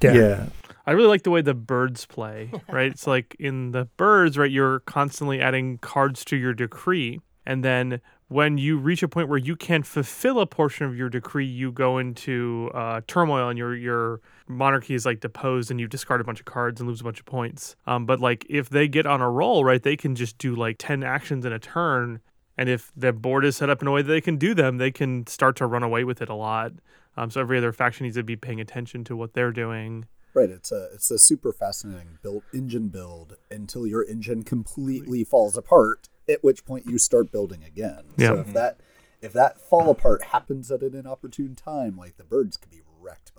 yeah 0.00 0.12
yeah. 0.12 0.46
I 0.86 0.92
really 0.92 1.08
like 1.08 1.22
the 1.22 1.30
way 1.30 1.40
the 1.40 1.54
birds 1.54 2.04
play, 2.04 2.50
right? 2.68 2.90
it's 2.90 3.06
like 3.06 3.36
in 3.38 3.70
the 3.70 3.86
birds, 3.96 4.36
right? 4.36 4.50
You're 4.50 4.80
constantly 4.80 5.40
adding 5.40 5.78
cards 5.78 6.24
to 6.26 6.36
your 6.36 6.52
decree. 6.52 7.20
And 7.46 7.64
then 7.64 8.00
when 8.28 8.58
you 8.58 8.78
reach 8.78 9.02
a 9.02 9.08
point 9.08 9.28
where 9.28 9.38
you 9.38 9.54
can 9.56 9.82
fulfill 9.82 10.40
a 10.40 10.46
portion 10.46 10.86
of 10.86 10.96
your 10.96 11.08
decree, 11.08 11.46
you 11.46 11.72
go 11.72 11.98
into 11.98 12.70
uh, 12.74 13.00
turmoil 13.06 13.48
and 13.48 13.58
your 13.58 13.76
your 13.76 14.20
monarchy 14.48 14.94
is 14.94 15.06
like 15.06 15.20
deposed 15.20 15.70
and 15.70 15.78
you 15.78 15.86
discard 15.86 16.20
a 16.20 16.24
bunch 16.24 16.40
of 16.40 16.46
cards 16.46 16.80
and 16.80 16.88
lose 16.88 17.00
a 17.00 17.04
bunch 17.04 17.20
of 17.20 17.26
points. 17.26 17.76
Um, 17.86 18.06
but 18.06 18.20
like 18.20 18.46
if 18.48 18.68
they 18.70 18.88
get 18.88 19.06
on 19.06 19.20
a 19.20 19.30
roll, 19.30 19.64
right, 19.64 19.82
they 19.82 19.96
can 19.96 20.14
just 20.14 20.38
do 20.38 20.54
like 20.54 20.76
10 20.78 21.02
actions 21.02 21.44
in 21.44 21.52
a 21.52 21.58
turn. 21.58 22.20
And 22.56 22.68
if 22.68 22.92
the 22.96 23.12
board 23.12 23.44
is 23.44 23.56
set 23.56 23.68
up 23.70 23.82
in 23.82 23.88
a 23.88 23.92
way 23.92 24.02
that 24.02 24.08
they 24.08 24.20
can 24.20 24.36
do 24.36 24.54
them, 24.54 24.78
they 24.78 24.90
can 24.90 25.26
start 25.26 25.56
to 25.56 25.66
run 25.66 25.82
away 25.82 26.04
with 26.04 26.22
it 26.22 26.28
a 26.28 26.34
lot. 26.34 26.72
Um, 27.16 27.30
so 27.30 27.40
every 27.40 27.58
other 27.58 27.72
faction 27.72 28.04
needs 28.04 28.16
to 28.16 28.22
be 28.22 28.36
paying 28.36 28.60
attention 28.60 29.04
to 29.04 29.16
what 29.16 29.34
they're 29.34 29.52
doing. 29.52 30.06
Right, 30.34 30.50
it's 30.50 30.72
a 30.72 30.88
it's 30.92 31.10
a 31.12 31.18
super 31.18 31.52
fascinating 31.52 32.18
build 32.22 32.42
engine 32.52 32.88
build 32.88 33.36
until 33.52 33.86
your 33.86 34.04
engine 34.04 34.42
completely 34.42 35.22
falls 35.22 35.56
apart. 35.56 36.08
At 36.28 36.42
which 36.42 36.64
point 36.64 36.86
you 36.86 36.98
start 36.98 37.30
building 37.30 37.62
again. 37.62 38.04
So 38.18 38.34
Yeah. 38.34 38.40
if 38.40 38.52
that 38.52 38.80
if 39.22 39.32
that 39.32 39.60
fall 39.60 39.90
apart 39.90 40.24
happens 40.24 40.70
at 40.72 40.82
an 40.82 40.94
inopportune 40.94 41.54
time, 41.54 41.96
like 41.96 42.16
the 42.16 42.24
birds 42.24 42.56
could 42.56 42.70
be 42.70 42.82
wrecked. 43.00 43.30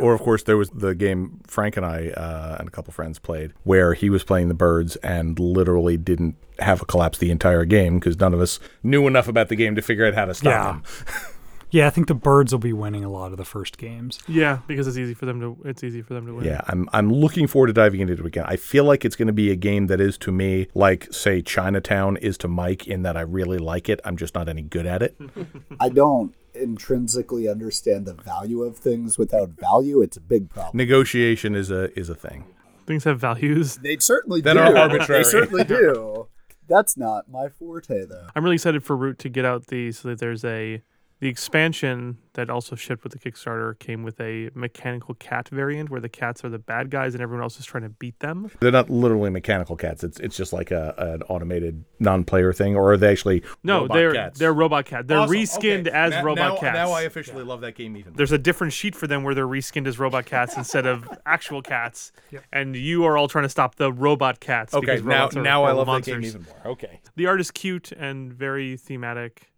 Or, 0.00 0.14
of 0.14 0.20
course, 0.20 0.42
there 0.44 0.56
was 0.56 0.70
the 0.70 0.94
game 0.94 1.40
Frank 1.46 1.76
and 1.76 1.84
I 1.86 2.08
uh, 2.10 2.56
and 2.58 2.68
a 2.68 2.70
couple 2.70 2.92
friends 2.92 3.18
played 3.18 3.52
where 3.64 3.94
he 3.94 4.10
was 4.10 4.24
playing 4.24 4.48
the 4.48 4.54
birds 4.54 4.96
and 4.96 5.38
literally 5.38 5.96
didn't 5.96 6.36
have 6.58 6.82
a 6.82 6.84
collapse 6.84 7.18
the 7.18 7.30
entire 7.30 7.64
game 7.64 7.98
because 7.98 8.18
none 8.18 8.34
of 8.34 8.40
us 8.40 8.58
knew 8.82 9.06
enough 9.06 9.28
about 9.28 9.48
the 9.48 9.56
game 9.56 9.74
to 9.76 9.82
figure 9.82 10.06
out 10.06 10.14
how 10.14 10.24
to 10.24 10.34
stop 10.34 10.50
Yeah. 10.50 10.72
him. 10.74 10.82
Yeah, 11.70 11.86
I 11.86 11.90
think 11.90 12.06
the 12.08 12.14
birds 12.14 12.52
will 12.52 12.58
be 12.58 12.72
winning 12.72 13.04
a 13.04 13.10
lot 13.10 13.30
of 13.32 13.36
the 13.38 13.44
first 13.44 13.76
games. 13.76 14.18
Yeah, 14.26 14.60
because 14.66 14.86
it's 14.86 14.96
easy 14.96 15.14
for 15.14 15.26
them 15.26 15.40
to 15.40 15.56
it's 15.64 15.84
easy 15.84 16.00
for 16.02 16.14
them 16.14 16.26
to 16.26 16.34
win. 16.34 16.44
Yeah, 16.46 16.62
I'm 16.66 16.88
I'm 16.92 17.12
looking 17.12 17.46
forward 17.46 17.66
to 17.68 17.72
diving 17.72 18.00
into 18.00 18.14
it 18.14 18.24
again. 18.24 18.44
I 18.46 18.56
feel 18.56 18.84
like 18.84 19.04
it's 19.04 19.16
going 19.16 19.26
to 19.26 19.32
be 19.34 19.50
a 19.50 19.56
game 19.56 19.86
that 19.88 20.00
is 20.00 20.16
to 20.18 20.32
me 20.32 20.68
like 20.74 21.12
say 21.12 21.42
Chinatown 21.42 22.16
is 22.16 22.38
to 22.38 22.48
Mike 22.48 22.86
in 22.86 23.02
that 23.02 23.16
I 23.16 23.20
really 23.20 23.58
like 23.58 23.88
it. 23.88 24.00
I'm 24.04 24.16
just 24.16 24.34
not 24.34 24.48
any 24.48 24.62
good 24.62 24.86
at 24.86 25.02
it. 25.02 25.16
I 25.80 25.88
don't 25.90 26.34
intrinsically 26.54 27.48
understand 27.48 28.06
the 28.06 28.14
value 28.14 28.62
of 28.62 28.76
things 28.76 29.18
without 29.18 29.50
value. 29.50 30.00
It's 30.02 30.16
a 30.16 30.20
big 30.20 30.48
problem. 30.50 30.76
Negotiation 30.76 31.54
is 31.54 31.70
a 31.70 31.96
is 31.98 32.08
a 32.08 32.14
thing. 32.14 32.44
Things 32.86 33.04
have 33.04 33.20
values. 33.20 33.76
They 33.76 33.98
certainly 33.98 34.40
That 34.40 34.54
do. 34.54 34.60
are 34.60 34.76
arbitrary. 34.76 35.22
They 35.22 35.28
certainly 35.28 35.64
do. 35.78 36.28
That's 36.68 36.96
not 36.96 37.30
my 37.30 37.48
forte, 37.48 38.06
though. 38.06 38.28
I'm 38.34 38.42
really 38.44 38.54
excited 38.56 38.82
for 38.84 38.96
Root 38.96 39.18
to 39.20 39.28
get 39.28 39.44
out 39.44 39.66
the 39.66 39.92
so 39.92 40.08
that 40.08 40.18
there's 40.20 40.44
a 40.44 40.82
the 41.20 41.28
expansion 41.28 42.18
that 42.34 42.48
also 42.48 42.76
shipped 42.76 43.02
with 43.02 43.12
the 43.12 43.18
Kickstarter 43.18 43.76
came 43.80 44.04
with 44.04 44.20
a 44.20 44.50
mechanical 44.54 45.14
cat 45.16 45.48
variant 45.48 45.90
where 45.90 46.00
the 46.00 46.08
cats 46.08 46.44
are 46.44 46.48
the 46.48 46.58
bad 46.60 46.88
guys 46.90 47.14
and 47.14 47.20
everyone 47.22 47.42
else 47.42 47.58
is 47.58 47.66
trying 47.66 47.82
to 47.82 47.88
beat 47.88 48.20
them. 48.20 48.48
They're 48.60 48.70
not 48.70 48.88
literally 48.88 49.30
mechanical 49.30 49.74
cats. 49.74 50.04
It's 50.04 50.20
it's 50.20 50.36
just 50.36 50.52
like 50.52 50.70
a 50.70 50.94
an 50.98 51.22
automated 51.22 51.84
non-player 51.98 52.52
thing, 52.52 52.76
or 52.76 52.92
are 52.92 52.96
they 52.96 53.10
actually 53.10 53.42
No, 53.64 53.80
robot 53.82 53.94
they're 53.96 54.14
cats? 54.14 54.38
they're 54.38 54.52
robot 54.52 54.84
cats. 54.84 55.06
They're 55.08 55.18
Awesome. 55.18 55.34
reskinned 55.36 55.88
Okay. 55.88 55.90
as 55.96 56.10
Now- 56.12 56.22
robot 56.24 56.54
now, 56.54 56.56
cats. 56.60 56.74
Now 56.74 56.90
I 56.92 57.02
officially 57.02 57.42
love 57.42 57.60
that 57.62 57.74
game 57.74 57.96
even. 57.96 58.12
there's 58.14 58.30
a 58.32 58.38
different 58.38 58.72
sheet 58.72 58.94
for 58.94 59.06
them 59.08 59.24
where 59.24 59.34
they're 59.34 59.46
reskinned 59.48 59.88
as 59.88 59.98
robot 59.98 60.26
cats 60.26 60.56
instead 60.56 60.86
of 60.86 61.08
actual 61.26 61.62
cats. 61.62 62.12
And 62.52 62.76
you 62.76 63.04
are 63.04 63.16
all 63.16 63.26
trying 63.26 63.44
to 63.44 63.48
stop 63.48 63.74
the 63.74 63.92
robot 63.92 64.38
cats. 64.38 64.74
Okay, 64.74 64.86
because 64.86 65.02
now 65.02 65.14
robots 65.22 65.36
are 65.36 65.42
now 65.42 65.64
I 65.64 65.72
horrible 65.72 65.92
love 65.94 66.04
that 66.04 66.10
game 66.12 66.24
even 66.24 66.42
more. 66.64 66.72
Okay. 66.74 67.00
The 67.16 67.26
art 67.26 67.40
is 67.40 67.50
cute 67.50 67.90
and 67.92 68.32
very 68.32 68.76
thematic. 68.76 69.50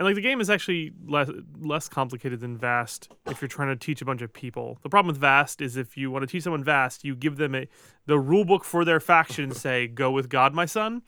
And 0.00 0.06
like 0.06 0.14
the 0.14 0.22
game 0.22 0.40
is 0.40 0.48
actually 0.48 0.92
less 1.06 1.28
less 1.60 1.86
complicated 1.86 2.40
than 2.40 2.56
Vast 2.56 3.12
if 3.26 3.42
you're 3.42 3.48
trying 3.48 3.68
to 3.68 3.76
teach 3.76 4.00
a 4.00 4.06
bunch 4.06 4.22
of 4.22 4.32
people. 4.32 4.78
The 4.82 4.88
problem 4.88 5.12
with 5.12 5.20
Vast 5.20 5.60
is 5.60 5.76
if 5.76 5.94
you 5.94 6.10
want 6.10 6.22
to 6.22 6.26
teach 6.26 6.44
someone 6.44 6.64
Vast, 6.64 7.04
you 7.04 7.14
give 7.14 7.36
them 7.36 7.54
a 7.54 7.68
the 8.06 8.18
rule 8.18 8.46
book 8.46 8.64
for 8.64 8.82
their 8.82 8.98
faction 8.98 9.50
say 9.54 9.86
go 9.88 10.10
with 10.10 10.30
God, 10.30 10.54
my 10.54 10.64
son. 10.64 11.02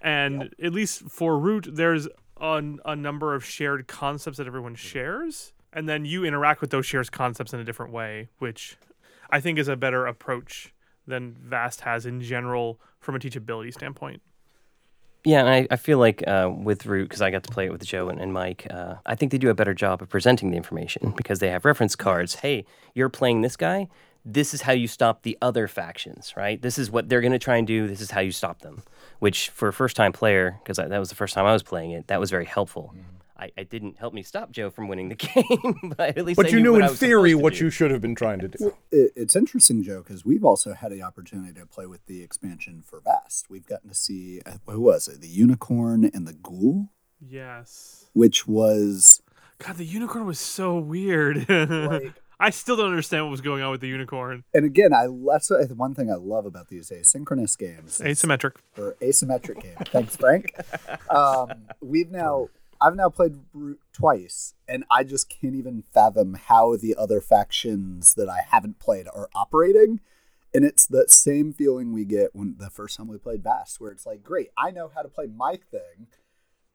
And 0.00 0.54
at 0.62 0.72
least 0.72 1.10
for 1.10 1.40
Root, 1.40 1.70
there's 1.72 2.06
a, 2.40 2.62
a 2.84 2.94
number 2.94 3.34
of 3.34 3.44
shared 3.44 3.88
concepts 3.88 4.38
that 4.38 4.46
everyone 4.46 4.74
mm-hmm. 4.74 4.88
shares, 4.88 5.52
and 5.72 5.88
then 5.88 6.04
you 6.04 6.24
interact 6.24 6.60
with 6.60 6.70
those 6.70 6.86
shared 6.86 7.10
concepts 7.10 7.52
in 7.52 7.58
a 7.58 7.64
different 7.64 7.92
way, 7.92 8.28
which 8.38 8.76
I 9.30 9.40
think 9.40 9.58
is 9.58 9.66
a 9.66 9.74
better 9.74 10.06
approach 10.06 10.72
than 11.04 11.34
Vast 11.36 11.80
has 11.80 12.06
in 12.06 12.20
general 12.20 12.80
from 13.00 13.16
a 13.16 13.18
teachability 13.18 13.74
standpoint. 13.74 14.22
Yeah, 15.24 15.40
and 15.40 15.48
I, 15.48 15.66
I 15.70 15.76
feel 15.76 15.98
like 15.98 16.26
uh, 16.26 16.50
with 16.50 16.86
Root, 16.86 17.08
because 17.08 17.20
I 17.20 17.30
got 17.30 17.42
to 17.42 17.52
play 17.52 17.66
it 17.66 17.72
with 17.72 17.84
Joe 17.84 18.08
and, 18.08 18.18
and 18.18 18.32
Mike, 18.32 18.66
uh, 18.70 18.94
I 19.04 19.14
think 19.14 19.32
they 19.32 19.38
do 19.38 19.50
a 19.50 19.54
better 19.54 19.74
job 19.74 20.00
of 20.00 20.08
presenting 20.08 20.50
the 20.50 20.56
information 20.56 21.12
because 21.16 21.40
they 21.40 21.50
have 21.50 21.64
reference 21.64 21.94
cards. 21.94 22.36
Hey, 22.36 22.64
you're 22.94 23.10
playing 23.10 23.42
this 23.42 23.56
guy. 23.56 23.88
This 24.24 24.54
is 24.54 24.62
how 24.62 24.72
you 24.72 24.88
stop 24.88 25.22
the 25.22 25.36
other 25.42 25.68
factions, 25.68 26.34
right? 26.36 26.60
This 26.60 26.78
is 26.78 26.90
what 26.90 27.08
they're 27.08 27.20
going 27.20 27.32
to 27.32 27.38
try 27.38 27.56
and 27.56 27.66
do. 27.66 27.86
This 27.86 28.00
is 28.00 28.10
how 28.10 28.20
you 28.20 28.32
stop 28.32 28.60
them. 28.60 28.82
Which, 29.18 29.50
for 29.50 29.68
a 29.68 29.72
first 29.72 29.96
time 29.96 30.12
player, 30.12 30.58
because 30.62 30.78
that 30.78 30.98
was 30.98 31.10
the 31.10 31.14
first 31.14 31.34
time 31.34 31.44
I 31.44 31.52
was 31.52 31.62
playing 31.62 31.90
it, 31.90 32.06
that 32.06 32.20
was 32.20 32.30
very 32.30 32.46
helpful. 32.46 32.94
I, 33.40 33.50
I 33.56 33.62
didn't 33.62 33.96
help 33.98 34.12
me 34.12 34.22
stop 34.22 34.52
Joe 34.52 34.68
from 34.70 34.86
winning 34.88 35.08
the 35.08 35.14
game, 35.16 35.92
but 35.96 36.18
at 36.18 36.24
least 36.26 36.36
But 36.36 36.46
I 36.46 36.48
you 36.50 36.56
knew 36.60 36.76
knew 36.78 36.84
in 36.84 36.88
theory 36.94 37.34
what 37.34 37.54
do. 37.54 37.64
you 37.64 37.70
should 37.70 37.90
have 37.90 38.00
been 38.02 38.14
trying 38.14 38.38
to 38.40 38.48
do. 38.48 38.74
It, 38.92 39.12
it's 39.16 39.34
interesting, 39.34 39.82
Joe, 39.82 40.02
because 40.02 40.24
we've 40.24 40.44
also 40.44 40.74
had 40.74 40.92
the 40.92 41.02
opportunity 41.02 41.58
to 41.58 41.66
play 41.66 41.86
with 41.86 42.04
the 42.06 42.22
expansion 42.22 42.82
for 42.84 43.00
Vast. 43.00 43.48
We've 43.48 43.66
gotten 43.66 43.88
to 43.88 43.94
see 43.94 44.42
uh, 44.44 44.56
who 44.68 44.80
was 44.82 45.08
it, 45.08 45.20
the 45.22 45.28
unicorn 45.28 46.04
and 46.12 46.26
the 46.28 46.34
ghoul, 46.34 46.88
Yes. 47.26 48.06
which 48.12 48.46
was 48.46 49.22
God, 49.58 49.76
the 49.76 49.84
unicorn 49.84 50.26
was 50.26 50.38
so 50.38 50.78
weird. 50.78 51.48
like 51.48 52.14
I 52.42 52.48
still 52.48 52.76
don't 52.76 52.86
understand 52.88 53.24
what 53.24 53.30
was 53.30 53.42
going 53.42 53.62
on 53.62 53.70
with 53.70 53.82
the 53.82 53.88
unicorn. 53.88 54.44
And 54.54 54.64
again, 54.64 54.94
I 54.94 55.06
that's 55.30 55.50
one 55.74 55.94
thing 55.94 56.10
I 56.10 56.14
love 56.14 56.46
about 56.46 56.68
these 56.68 56.90
asynchronous 56.90 57.58
games. 57.58 58.00
is- 58.00 58.22
Asymmetric. 58.22 58.52
or 58.78 58.96
asymmetric 59.02 59.62
game. 59.62 59.76
Thanks, 59.86 60.16
Frank. 60.16 60.54
Um, 61.10 61.50
we've 61.82 62.10
now 62.10 62.48
I've 62.80 62.96
now 62.96 63.10
played 63.10 63.36
Root 63.52 63.80
twice, 63.92 64.54
and 64.66 64.84
I 64.90 65.04
just 65.04 65.28
can't 65.28 65.54
even 65.54 65.84
fathom 65.92 66.34
how 66.34 66.76
the 66.76 66.94
other 66.96 67.20
factions 67.20 68.14
that 68.14 68.28
I 68.28 68.40
haven't 68.48 68.78
played 68.78 69.06
are 69.12 69.28
operating. 69.34 70.00
And 70.52 70.64
it's 70.64 70.86
that 70.86 71.10
same 71.10 71.52
feeling 71.52 71.92
we 71.92 72.04
get 72.04 72.34
when 72.34 72.56
the 72.58 72.70
first 72.70 72.96
time 72.96 73.08
we 73.08 73.18
played 73.18 73.44
Vast, 73.44 73.80
where 73.80 73.92
it's 73.92 74.06
like, 74.06 74.22
great, 74.22 74.48
I 74.58 74.70
know 74.70 74.90
how 74.92 75.02
to 75.02 75.08
play 75.08 75.26
my 75.26 75.58
thing. 75.70 76.08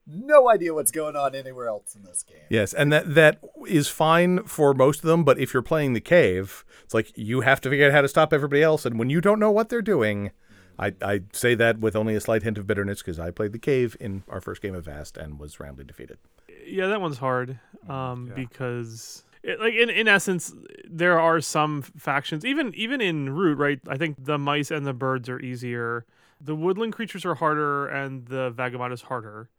No 0.07 0.49
idea 0.49 0.73
what's 0.73 0.91
going 0.91 1.15
on 1.15 1.33
anywhere 1.33 1.67
else 1.67 1.95
in 1.95 2.03
this 2.03 2.21
game. 2.21 2.45
Yes, 2.49 2.73
and 2.73 2.93
that 2.93 3.15
that 3.15 3.41
is 3.67 3.87
fine 3.87 4.43
for 4.43 4.75
most 4.75 5.03
of 5.03 5.07
them, 5.07 5.23
but 5.23 5.39
if 5.39 5.51
you're 5.51 5.63
playing 5.63 5.93
the 5.93 5.99
cave, 5.99 6.63
it's 6.83 6.93
like 6.93 7.11
you 7.15 7.41
have 7.41 7.59
to 7.61 7.69
figure 7.71 7.87
out 7.87 7.91
how 7.91 8.01
to 8.01 8.07
stop 8.07 8.31
everybody 8.31 8.61
else, 8.61 8.85
and 8.85 8.99
when 8.99 9.09
you 9.09 9.19
don't 9.19 9.39
know 9.39 9.49
what 9.49 9.69
they're 9.69 9.81
doing, 9.81 10.31
I, 10.77 10.93
I 11.01 11.21
say 11.31 11.55
that 11.55 11.79
with 11.79 11.95
only 11.95 12.15
a 12.15 12.21
slight 12.21 12.43
hint 12.43 12.57
of 12.57 12.67
bitterness 12.67 13.01
because 13.01 13.19
I 13.19 13.31
played 13.31 13.53
the 13.53 13.59
cave 13.59 13.95
in 13.99 14.23
our 14.27 14.41
first 14.41 14.61
game 14.61 14.75
of 14.75 14.85
Vast 14.85 15.17
and 15.17 15.39
was 15.39 15.59
roundly 15.59 15.83
defeated. 15.83 16.17
Yeah, 16.65 16.87
that 16.87 17.01
one's 17.01 17.17
hard 17.17 17.59
um, 17.87 18.31
because, 18.35 19.23
it, 19.43 19.59
like, 19.59 19.73
in, 19.73 19.89
in 19.89 20.07
essence, 20.07 20.53
there 20.89 21.19
are 21.19 21.39
some 21.41 21.81
factions, 21.81 22.43
even 22.45 22.73
even 22.75 23.01
in 23.01 23.29
Root, 23.29 23.57
right? 23.57 23.79
I 23.87 23.97
think 23.97 24.25
the 24.25 24.37
mice 24.37 24.71
and 24.71 24.85
the 24.85 24.93
birds 24.93 25.29
are 25.29 25.39
easier. 25.39 26.05
The 26.41 26.55
woodland 26.55 26.93
creatures 26.93 27.25
are 27.25 27.35
harder, 27.35 27.87
and 27.87 28.25
the 28.25 28.49
vagabond 28.49 28.93
is 28.93 29.03
harder. 29.03 29.49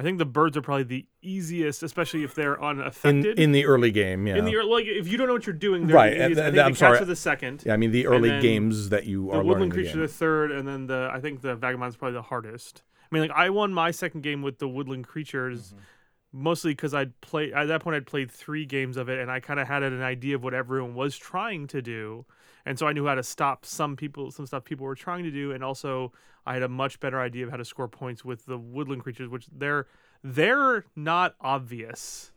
I 0.00 0.02
think 0.02 0.16
the 0.16 0.24
birds 0.24 0.56
are 0.56 0.62
probably 0.62 0.84
the 0.84 1.06
easiest, 1.20 1.82
especially 1.82 2.24
if 2.24 2.34
they're 2.34 2.54
In 2.54 2.64
unaffected. 2.64 3.38
in 3.38 3.52
the 3.52 3.66
early 3.66 3.90
game, 3.90 4.26
yeah. 4.26 4.36
In 4.36 4.46
the 4.46 4.52
ear- 4.52 4.64
like, 4.64 4.86
if 4.86 5.06
you 5.08 5.18
don't 5.18 5.26
know 5.26 5.34
what 5.34 5.46
you're 5.46 5.52
doing, 5.54 5.86
they're 5.86 5.94
Right, 5.96 6.16
The 6.16 6.22
and 6.24 6.32
easiest. 6.32 6.40
I 6.40 6.44
th- 6.44 6.54
think 6.54 6.64
I'm 6.66 6.72
the 6.72 6.78
sorry. 6.78 6.92
cats 6.92 7.02
are 7.02 7.06
the 7.06 7.16
second. 7.16 7.62
yeah, 7.66 7.74
I 7.74 7.76
mean 7.76 7.90
the 7.90 8.06
early 8.06 8.40
games 8.40 8.88
that 8.88 9.04
you 9.06 9.26
the 9.26 9.32
are 9.32 9.38
the 9.42 9.44
woodland 9.44 9.72
creature 9.72 9.92
game. 9.92 10.00
the 10.00 10.08
third, 10.08 10.50
and 10.52 10.66
then 10.66 10.86
the 10.86 11.10
I 11.12 11.20
think 11.20 11.42
the 11.42 11.54
vagabond's 11.54 11.96
probably 11.96 12.14
the 12.14 12.22
hardest. 12.22 12.82
I 13.12 13.14
mean, 13.14 13.22
like 13.28 13.36
I 13.36 13.50
won 13.50 13.74
my 13.74 13.90
second 13.90 14.22
game 14.22 14.40
with 14.42 14.58
the 14.58 14.68
woodland 14.68 15.06
creatures, 15.06 15.74
Mm-hmm. 15.74 15.78
mostly 16.32 16.72
because 16.72 16.94
I'd 16.94 17.20
play 17.20 17.52
at 17.52 17.66
that 17.68 17.82
point 17.82 17.96
I'd 17.96 18.06
played 18.06 18.30
three 18.30 18.64
games 18.64 18.96
of 18.96 19.08
it, 19.08 19.18
and 19.18 19.30
I 19.30 19.40
kind 19.40 19.60
of 19.60 19.68
had 19.68 19.82
an 19.82 20.00
idea 20.00 20.36
of 20.36 20.42
what 20.42 20.54
everyone 20.54 20.94
was 20.94 21.16
trying 21.16 21.66
to 21.68 21.82
do, 21.82 22.24
and 22.64 22.78
so 22.78 22.86
I 22.86 22.92
knew 22.92 23.06
how 23.06 23.16
to 23.16 23.22
stop 23.22 23.66
some 23.66 23.96
people, 23.96 24.30
some 24.30 24.46
stuff 24.46 24.64
people 24.64 24.86
were 24.86 24.94
trying 24.94 25.24
to 25.24 25.30
do, 25.30 25.52
and 25.52 25.62
also 25.64 26.12
I 26.46 26.54
had 26.54 26.62
a 26.62 26.68
much 26.68 27.00
better 27.00 27.20
idea 27.20 27.44
of 27.44 27.50
how 27.50 27.56
to 27.56 27.64
score 27.64 27.88
points 27.88 28.24
with 28.24 28.46
the 28.46 28.58
woodland 28.58 29.02
creatures, 29.02 29.28
which 29.28 29.46
they're 29.52 29.86
they're 30.22 30.84
not 30.96 31.34
obvious, 31.40 32.32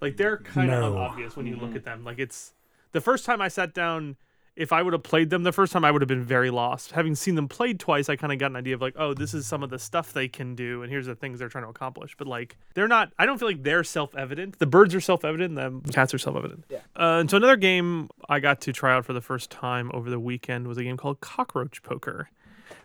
like 0.00 0.16
they're 0.16 0.38
kind 0.38 0.70
of 0.70 0.96
obvious 0.96 1.36
when 1.36 1.46
you 1.46 1.56
look 1.56 1.74
at 1.74 1.84
them. 1.84 2.04
Like 2.04 2.18
it's 2.18 2.54
the 2.92 3.00
first 3.00 3.24
time 3.24 3.40
I 3.40 3.48
sat 3.48 3.74
down 3.74 4.16
if 4.56 4.72
I 4.72 4.82
would 4.82 4.94
have 4.94 5.02
played 5.02 5.28
them 5.28 5.42
the 5.42 5.52
first 5.52 5.72
time, 5.72 5.84
I 5.84 5.90
would 5.90 6.00
have 6.00 6.08
been 6.08 6.24
very 6.24 6.50
lost. 6.50 6.92
Having 6.92 7.16
seen 7.16 7.34
them 7.34 7.46
played 7.46 7.78
twice, 7.78 8.08
I 8.08 8.16
kind 8.16 8.32
of 8.32 8.38
got 8.38 8.50
an 8.50 8.56
idea 8.56 8.74
of 8.74 8.80
like, 8.80 8.94
oh, 8.96 9.12
this 9.12 9.34
is 9.34 9.46
some 9.46 9.62
of 9.62 9.68
the 9.68 9.78
stuff 9.78 10.14
they 10.14 10.28
can 10.28 10.54
do, 10.54 10.82
and 10.82 10.90
here's 10.90 11.06
the 11.06 11.14
things 11.14 11.38
they're 11.38 11.50
trying 11.50 11.64
to 11.64 11.70
accomplish. 11.70 12.16
But 12.16 12.26
like, 12.26 12.56
they're 12.74 12.88
not. 12.88 13.12
I 13.18 13.26
don't 13.26 13.38
feel 13.38 13.48
like 13.48 13.62
they're 13.62 13.84
self-evident. 13.84 14.58
The 14.58 14.66
birds 14.66 14.94
are 14.94 15.00
self-evident. 15.00 15.54
The 15.54 15.92
cats 15.92 16.14
are 16.14 16.18
self-evident. 16.18 16.64
Yeah. 16.70 16.78
Uh, 16.96 17.18
and 17.20 17.30
so 17.30 17.36
another 17.36 17.56
game 17.56 18.08
I 18.30 18.40
got 18.40 18.62
to 18.62 18.72
try 18.72 18.94
out 18.94 19.04
for 19.04 19.12
the 19.12 19.20
first 19.20 19.50
time 19.50 19.90
over 19.92 20.08
the 20.08 20.20
weekend 20.20 20.66
was 20.66 20.78
a 20.78 20.82
game 20.82 20.96
called 20.96 21.20
Cockroach 21.20 21.82
Poker, 21.82 22.30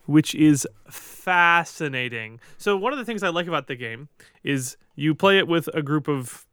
which 0.06 0.36
is 0.36 0.68
fascinating. 0.90 2.40
So 2.58 2.78
one 2.78 2.94
of 2.94 3.00
the 3.00 3.06
things 3.06 3.24
I 3.24 3.30
like 3.30 3.48
about 3.48 3.68
the 3.68 3.76
game 3.76 4.10
is 4.44 4.78
you 4.96 5.16
play 5.16 5.38
it 5.38 5.48
with 5.48 5.70
a 5.74 5.82
group 5.82 6.08
of 6.08 6.46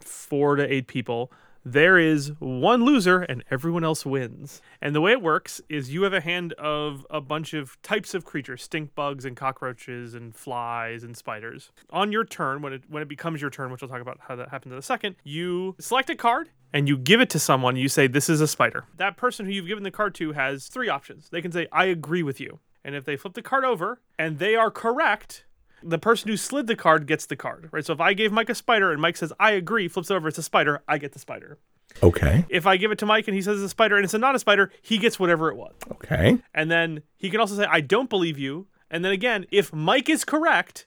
four 0.00 0.56
to 0.56 0.72
eight 0.72 0.86
people, 0.86 1.32
there 1.64 1.96
is 1.96 2.32
one 2.40 2.84
loser 2.84 3.22
and 3.22 3.44
everyone 3.50 3.84
else 3.84 4.04
wins. 4.04 4.60
And 4.80 4.94
the 4.94 5.00
way 5.00 5.12
it 5.12 5.22
works 5.22 5.60
is 5.68 5.92
you 5.92 6.02
have 6.02 6.12
a 6.12 6.20
hand 6.20 6.52
of 6.54 7.06
a 7.08 7.20
bunch 7.20 7.54
of 7.54 7.80
types 7.82 8.14
of 8.14 8.24
creatures, 8.24 8.62
stink 8.64 8.94
bugs 8.94 9.24
and 9.24 9.36
cockroaches 9.36 10.14
and 10.14 10.34
flies 10.34 11.04
and 11.04 11.16
spiders. 11.16 11.70
On 11.90 12.10
your 12.10 12.24
turn, 12.24 12.62
when 12.62 12.72
it 12.72 12.82
when 12.88 13.02
it 13.02 13.08
becomes 13.08 13.40
your 13.40 13.50
turn, 13.50 13.70
which 13.70 13.82
I'll 13.82 13.88
talk 13.88 14.00
about 14.00 14.18
how 14.26 14.36
that 14.36 14.48
happens 14.48 14.72
in 14.72 14.78
a 14.78 14.82
second, 14.82 15.16
you 15.22 15.76
select 15.78 16.10
a 16.10 16.16
card 16.16 16.48
and 16.72 16.88
you 16.88 16.96
give 16.96 17.20
it 17.20 17.30
to 17.30 17.38
someone. 17.38 17.76
You 17.76 17.88
say, 17.88 18.06
This 18.06 18.28
is 18.28 18.40
a 18.40 18.48
spider. 18.48 18.84
That 18.96 19.16
person 19.16 19.46
who 19.46 19.52
you've 19.52 19.68
given 19.68 19.84
the 19.84 19.90
card 19.90 20.14
to 20.16 20.32
has 20.32 20.66
three 20.66 20.88
options. 20.88 21.28
They 21.28 21.42
can 21.42 21.52
say, 21.52 21.68
I 21.70 21.84
agree 21.86 22.22
with 22.22 22.40
you. 22.40 22.58
And 22.84 22.94
if 22.94 23.04
they 23.04 23.16
flip 23.16 23.34
the 23.34 23.42
card 23.42 23.64
over 23.64 24.00
and 24.18 24.38
they 24.38 24.54
are 24.56 24.70
correct, 24.70 25.44
the 25.82 25.98
person 25.98 26.28
who 26.30 26.36
slid 26.36 26.66
the 26.66 26.76
card 26.76 27.06
gets 27.06 27.26
the 27.26 27.36
card, 27.36 27.68
right? 27.72 27.84
So 27.84 27.92
if 27.92 28.00
I 28.00 28.12
gave 28.14 28.32
Mike 28.32 28.48
a 28.50 28.54
spider 28.54 28.92
and 28.92 29.00
Mike 29.00 29.16
says, 29.16 29.32
I 29.38 29.52
agree, 29.52 29.88
flips 29.88 30.10
it 30.10 30.14
over, 30.14 30.28
it's 30.28 30.38
a 30.38 30.42
spider, 30.42 30.82
I 30.88 30.98
get 30.98 31.12
the 31.12 31.18
spider. 31.18 31.58
Okay. 32.02 32.44
If 32.48 32.66
I 32.66 32.76
give 32.76 32.90
it 32.90 32.98
to 33.00 33.06
Mike 33.06 33.28
and 33.28 33.34
he 33.34 33.42
says 33.42 33.58
it's 33.58 33.66
a 33.66 33.68
spider 33.68 33.96
and 33.96 34.04
it's 34.04 34.14
a 34.14 34.18
not 34.18 34.34
a 34.34 34.38
spider, 34.38 34.70
he 34.80 34.98
gets 34.98 35.20
whatever 35.20 35.48
it 35.50 35.56
was. 35.56 35.74
Okay. 35.92 36.38
And 36.54 36.70
then 36.70 37.02
he 37.18 37.30
can 37.30 37.38
also 37.40 37.54
say, 37.54 37.66
I 37.68 37.80
don't 37.80 38.08
believe 38.08 38.38
you. 38.38 38.66
And 38.90 39.04
then 39.04 39.12
again, 39.12 39.46
if 39.50 39.72
Mike 39.72 40.08
is 40.08 40.24
correct, 40.24 40.86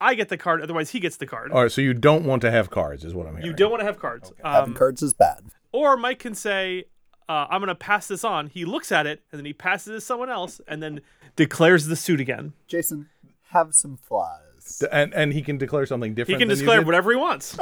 I 0.00 0.14
get 0.14 0.28
the 0.28 0.36
card, 0.38 0.60
otherwise 0.62 0.90
he 0.90 1.00
gets 1.00 1.16
the 1.16 1.26
card. 1.26 1.52
All 1.52 1.62
right. 1.62 1.70
So 1.72 1.80
you 1.80 1.94
don't 1.94 2.24
want 2.24 2.42
to 2.42 2.50
have 2.50 2.70
cards, 2.70 3.04
is 3.04 3.14
what 3.14 3.26
I'm 3.26 3.34
hearing. 3.34 3.46
You 3.46 3.52
don't 3.52 3.70
want 3.70 3.80
to 3.80 3.86
have 3.86 3.98
cards. 3.98 4.32
Having 4.44 4.70
Um, 4.70 4.74
cards 4.76 5.02
is 5.02 5.12
bad. 5.14 5.44
or 5.72 5.96
Mike 5.96 6.18
can 6.18 6.34
say, 6.34 6.84
uh, 7.30 7.46
I'm 7.48 7.60
going 7.60 7.68
to 7.68 7.76
pass 7.76 8.08
this 8.08 8.24
on. 8.24 8.48
He 8.48 8.64
looks 8.64 8.90
at 8.90 9.06
it 9.06 9.22
and 9.30 9.38
then 9.38 9.44
he 9.44 9.52
passes 9.52 9.88
it 9.88 9.92
to 9.92 10.00
someone 10.00 10.30
else 10.30 10.60
and 10.66 10.82
then 10.82 11.00
declares 11.36 11.86
the 11.86 11.94
suit 11.94 12.20
again. 12.20 12.54
Jason, 12.66 13.08
have 13.50 13.72
some 13.72 13.96
flies. 13.96 14.82
And 14.90 15.14
and 15.14 15.32
he 15.32 15.40
can 15.42 15.56
declare 15.56 15.86
something 15.86 16.14
different. 16.14 16.40
He 16.40 16.40
can 16.40 16.48
than 16.48 16.56
you 16.56 16.62
declare 16.62 16.80
did? 16.80 16.86
whatever 16.86 17.12
he 17.12 17.16
wants. 17.16 17.56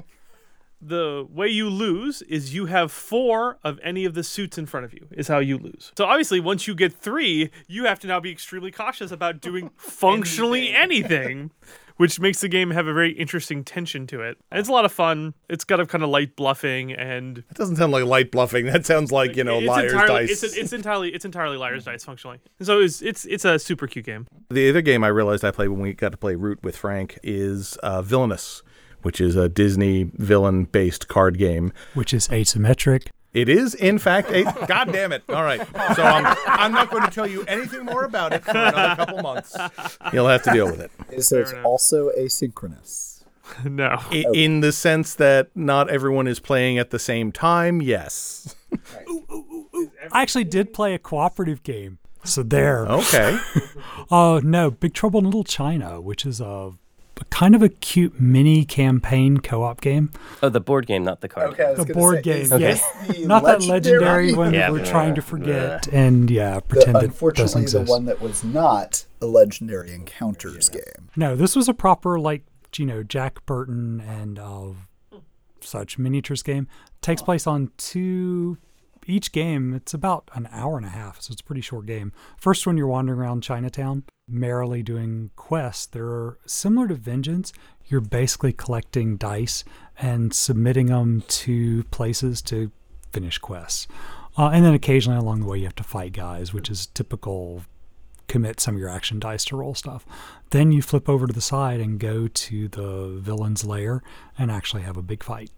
the 0.82 1.26
way 1.30 1.46
you 1.46 1.70
lose 1.70 2.22
is 2.22 2.54
you 2.54 2.66
have 2.66 2.90
four 2.90 3.58
of 3.62 3.78
any 3.84 4.04
of 4.04 4.14
the 4.14 4.24
suits 4.24 4.58
in 4.58 4.66
front 4.66 4.84
of 4.84 4.92
you, 4.92 5.06
is 5.12 5.28
how 5.28 5.38
you 5.38 5.58
lose. 5.58 5.92
So 5.96 6.04
obviously, 6.04 6.40
once 6.40 6.66
you 6.66 6.74
get 6.74 6.92
three, 6.92 7.50
you 7.68 7.84
have 7.84 8.00
to 8.00 8.08
now 8.08 8.18
be 8.18 8.32
extremely 8.32 8.72
cautious 8.72 9.12
about 9.12 9.40
doing 9.40 9.70
functionally 9.76 10.74
anything. 10.74 11.52
Which 11.98 12.18
makes 12.18 12.40
the 12.40 12.48
game 12.48 12.70
have 12.70 12.86
a 12.86 12.92
very 12.92 13.12
interesting 13.12 13.62
tension 13.64 14.06
to 14.08 14.22
it. 14.22 14.38
And 14.50 14.58
it's 14.58 14.68
a 14.68 14.72
lot 14.72 14.84
of 14.84 14.92
fun. 14.92 15.34
It's 15.48 15.64
got 15.64 15.80
a 15.80 15.86
kind 15.86 16.02
of 16.02 16.10
light 16.10 16.36
bluffing 16.36 16.92
and 16.92 17.36
That 17.48 17.56
doesn't 17.56 17.76
sound 17.76 17.92
like 17.92 18.04
light 18.04 18.30
bluffing. 18.30 18.66
That 18.66 18.86
sounds 18.86 19.12
like 19.12 19.36
you 19.36 19.44
know 19.44 19.58
it's 19.58 19.66
liar's 19.66 19.92
entirely, 19.92 20.26
dice. 20.26 20.42
It's, 20.42 20.56
it's 20.56 20.72
entirely 20.72 21.12
it's 21.12 21.24
entirely 21.24 21.56
liar's 21.56 21.84
dice 21.84 22.04
functionally. 22.04 22.38
And 22.58 22.66
so 22.66 22.80
it's 22.80 23.02
it's 23.02 23.24
it's 23.26 23.44
a 23.44 23.58
super 23.58 23.86
cute 23.86 24.06
game. 24.06 24.26
The 24.50 24.68
other 24.70 24.80
game 24.80 25.04
I 25.04 25.08
realized 25.08 25.44
I 25.44 25.50
played 25.50 25.68
when 25.68 25.80
we 25.80 25.92
got 25.92 26.12
to 26.12 26.18
play 26.18 26.34
Root 26.34 26.62
with 26.62 26.76
Frank 26.76 27.18
is 27.22 27.76
uh, 27.82 28.00
Villainous, 28.02 28.62
which 29.02 29.20
is 29.20 29.36
a 29.36 29.48
Disney 29.48 30.10
villain-based 30.14 31.08
card 31.08 31.36
game. 31.36 31.72
which 31.94 32.14
is 32.14 32.28
asymmetric. 32.28 33.08
It 33.40 33.48
is, 33.48 33.74
in 33.74 33.98
fact, 33.98 34.30
a. 34.32 34.42
God 34.66 34.90
damn 34.92 35.12
it! 35.12 35.22
All 35.28 35.44
right, 35.44 35.64
so 35.94 36.02
I'm 36.02 36.36
I'm 36.46 36.72
not 36.72 36.90
going 36.90 37.04
to 37.04 37.10
tell 37.10 37.26
you 37.26 37.44
anything 37.44 37.84
more 37.84 38.02
about 38.04 38.32
it 38.32 38.44
for 38.44 38.50
another 38.50 38.96
couple 38.96 39.22
months. 39.22 39.56
You'll 40.12 40.26
have 40.26 40.42
to 40.42 40.50
deal 40.52 40.66
with 40.66 40.80
it. 40.80 40.90
So 41.22 41.38
it's 41.38 41.52
enough. 41.52 41.64
also 41.64 42.10
asynchronous. 42.18 43.22
no. 43.64 43.96
I- 43.98 44.24
oh. 44.26 44.32
In 44.32 44.60
the 44.60 44.72
sense 44.72 45.14
that 45.14 45.48
not 45.54 45.88
everyone 45.88 46.26
is 46.26 46.40
playing 46.40 46.78
at 46.78 46.90
the 46.90 46.98
same 46.98 47.32
time. 47.32 47.80
Yes. 47.80 48.54
I 50.12 50.22
actually 50.22 50.44
did 50.44 50.72
play 50.72 50.94
a 50.94 50.98
cooperative 50.98 51.62
game. 51.62 51.98
So 52.24 52.42
there. 52.42 52.86
Okay. 52.86 53.38
Oh 54.10 54.40
no, 54.42 54.70
Big 54.70 54.94
Trouble 54.94 55.20
in 55.20 55.26
Little 55.26 55.44
China, 55.44 56.00
which 56.00 56.26
is 56.26 56.40
a 56.40 56.72
kind 57.30 57.54
of 57.54 57.62
a 57.62 57.68
cute 57.68 58.20
mini 58.20 58.64
campaign 58.64 59.38
co-op 59.38 59.80
game. 59.80 60.10
Oh, 60.42 60.48
the 60.48 60.60
board 60.60 60.86
game, 60.86 61.04
not 61.04 61.20
the 61.20 61.28
card. 61.28 61.50
Okay, 61.52 61.64
I 61.64 61.70
was 61.72 61.86
The 61.86 61.94
board 61.94 62.16
say, 62.16 62.22
game, 62.22 62.42
is 62.42 62.50
yeah. 62.52 62.58
this 62.58 62.82
the 63.08 63.26
Not 63.26 63.44
that 63.44 63.62
legendary 63.62 64.32
one 64.34 64.52
Yeah. 64.54 64.60
that 64.60 64.72
we're 64.72 64.84
trying 64.84 65.14
to 65.14 65.20
Yeah. 65.20 65.26
forget 65.26 65.88
and 65.88 66.30
yeah, 66.30 66.54
The, 66.56 66.60
pretend 66.62 66.88
it 66.90 66.92
doesn't 66.94 67.10
unfortunately, 67.10 67.64
the 67.66 67.82
one 67.82 68.04
that 68.06 68.20
was 68.20 68.42
not 68.44 69.04
a 69.20 69.26
legendary 69.26 69.92
encounters 69.94 70.68
game. 70.68 71.08
No, 71.16 71.34
this 71.36 71.54
was 71.56 71.68
a 71.68 71.74
proper 71.74 72.18
like 72.18 72.44
you 72.76 72.86
know 72.86 73.02
Jack 73.02 73.44
Burton 73.46 74.00
and 74.00 74.38
uh, 74.38 74.68
such 75.60 75.98
miniatures 75.98 76.42
game. 76.42 76.66
Takes 77.00 77.22
place 77.22 77.46
on 77.46 77.70
two. 77.76 78.58
Each 79.06 79.32
game 79.32 79.72
it's 79.72 79.94
about 79.94 80.28
an 80.34 80.48
hour 80.52 80.76
and 80.76 80.84
a 80.84 80.90
half, 80.90 81.22
so 81.22 81.32
it's 81.32 81.40
a 81.40 81.44
pretty 81.44 81.62
short 81.62 81.86
game. 81.86 82.12
First 82.36 82.66
one 82.66 82.76
you're 82.76 82.86
wandering 82.86 83.18
around 83.18 83.42
Chinatown, 83.42 84.04
merrily 84.28 84.82
doing 84.82 85.30
quests. 85.36 85.86
They're 85.86 86.36
similar 86.46 86.88
to 86.88 86.94
Vengeance. 86.94 87.52
You're 87.86 88.00
basically 88.00 88.52
collecting 88.52 89.16
dice 89.16 89.64
and 89.98 90.34
submitting 90.34 90.86
them 90.86 91.22
to 91.28 91.84
places 91.84 92.42
to 92.42 92.70
finish 93.12 93.38
quests. 93.38 93.88
Uh, 94.36 94.50
and 94.50 94.64
then 94.64 94.74
occasionally 94.74 95.18
along 95.18 95.40
the 95.40 95.46
way 95.46 95.58
you 95.58 95.64
have 95.64 95.74
to 95.76 95.82
fight 95.82 96.12
guys, 96.12 96.52
which 96.52 96.70
is 96.70 96.86
typical 96.86 97.62
commit 98.28 98.60
some 98.60 98.74
of 98.74 98.80
your 98.80 98.90
action 98.90 99.18
dice 99.18 99.42
to 99.46 99.56
roll 99.56 99.74
stuff. 99.74 100.04
Then 100.50 100.70
you 100.70 100.82
flip 100.82 101.08
over 101.08 101.26
to 101.26 101.32
the 101.32 101.40
side 101.40 101.80
and 101.80 101.98
go 101.98 102.28
to 102.28 102.68
the 102.68 103.18
villain's 103.20 103.64
lair 103.64 104.02
and 104.38 104.50
actually 104.50 104.82
have 104.82 104.98
a 104.98 105.02
big 105.02 105.22
fight. 105.24 105.50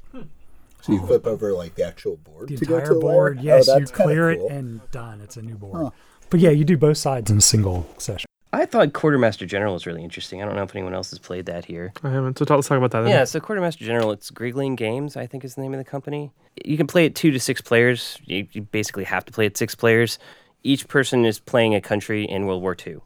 So 0.83 0.93
you 0.93 1.05
flip 1.07 1.27
over 1.27 1.53
like 1.53 1.75
the 1.75 1.85
actual 1.85 2.17
board 2.17 2.49
The 2.49 2.55
entire 2.55 2.81
to 2.87 2.87
the 2.87 2.95
lair? 2.95 3.01
board, 3.01 3.39
Oh, 3.41 3.43
yes, 3.43 3.67
you 3.67 3.85
clear 3.87 4.35
cool. 4.35 4.47
it 4.47 4.53
and 4.53 4.89
done. 4.93 5.21
It's 5.21 5.37
a 5.37 5.43
new 5.43 5.57
board. 5.57 5.93
But 6.31 6.41
yeah, 6.41 6.51
you 6.51 6.65
do 6.65 6.79
both 6.79 6.97
sides 6.97 7.29
in 7.31 7.39
a 7.39 7.43
single 7.43 7.87
session. 7.99 8.30
I 8.53 8.67
thought 8.67 8.93
Quartermaster 8.93 9.47
General 9.47 9.75
was 9.75 9.87
really 9.87 10.03
interesting. 10.03 10.43
I 10.43 10.45
don't 10.45 10.57
know 10.57 10.65
if 10.65 10.75
anyone 10.75 10.93
else 10.93 11.11
has 11.11 11.21
played 11.21 11.47
that 11.47 11.65
here. 11.65 11.93
I 12.03 12.11
haven't. 12.11 12.37
So 12.37 12.45
talk, 12.45 12.57
let's 12.57 12.69
talk 12.69 12.79
about 12.79 12.91
that. 12.91 13.03
then. 13.03 13.11
Yeah, 13.11 13.25
so 13.25 13.39
Quartermaster 13.39 13.85
General, 13.85 14.11
it's 14.11 14.31
Griggling 14.31 14.75
Games, 14.75 15.17
I 15.17 15.27
think 15.27 15.45
is 15.45 15.55
the 15.55 15.63
name 15.63 15.73
of 15.73 15.79
the 15.79 15.85
company. 15.85 16.33
You 16.65 16.77
can 16.77 16.89
play 16.89 17.05
it 17.07 17.15
two 17.15 17.31
to 17.31 17.39
six 17.39 17.61
players. 17.61 18.19
You, 18.25 18.49
you 18.51 18.63
basically 18.63 19.05
have 19.05 19.25
to 19.27 19.33
play 19.33 19.47
it 19.47 19.57
six 19.57 19.77
players. 19.77 20.19
Each 20.65 20.89
person 20.89 21.25
is 21.25 21.39
playing 21.39 21.75
a 21.77 21.81
country 21.81 22.25
in 22.25 22.47
World 22.47 22.63
War 22.63 22.77
II, 22.85 22.97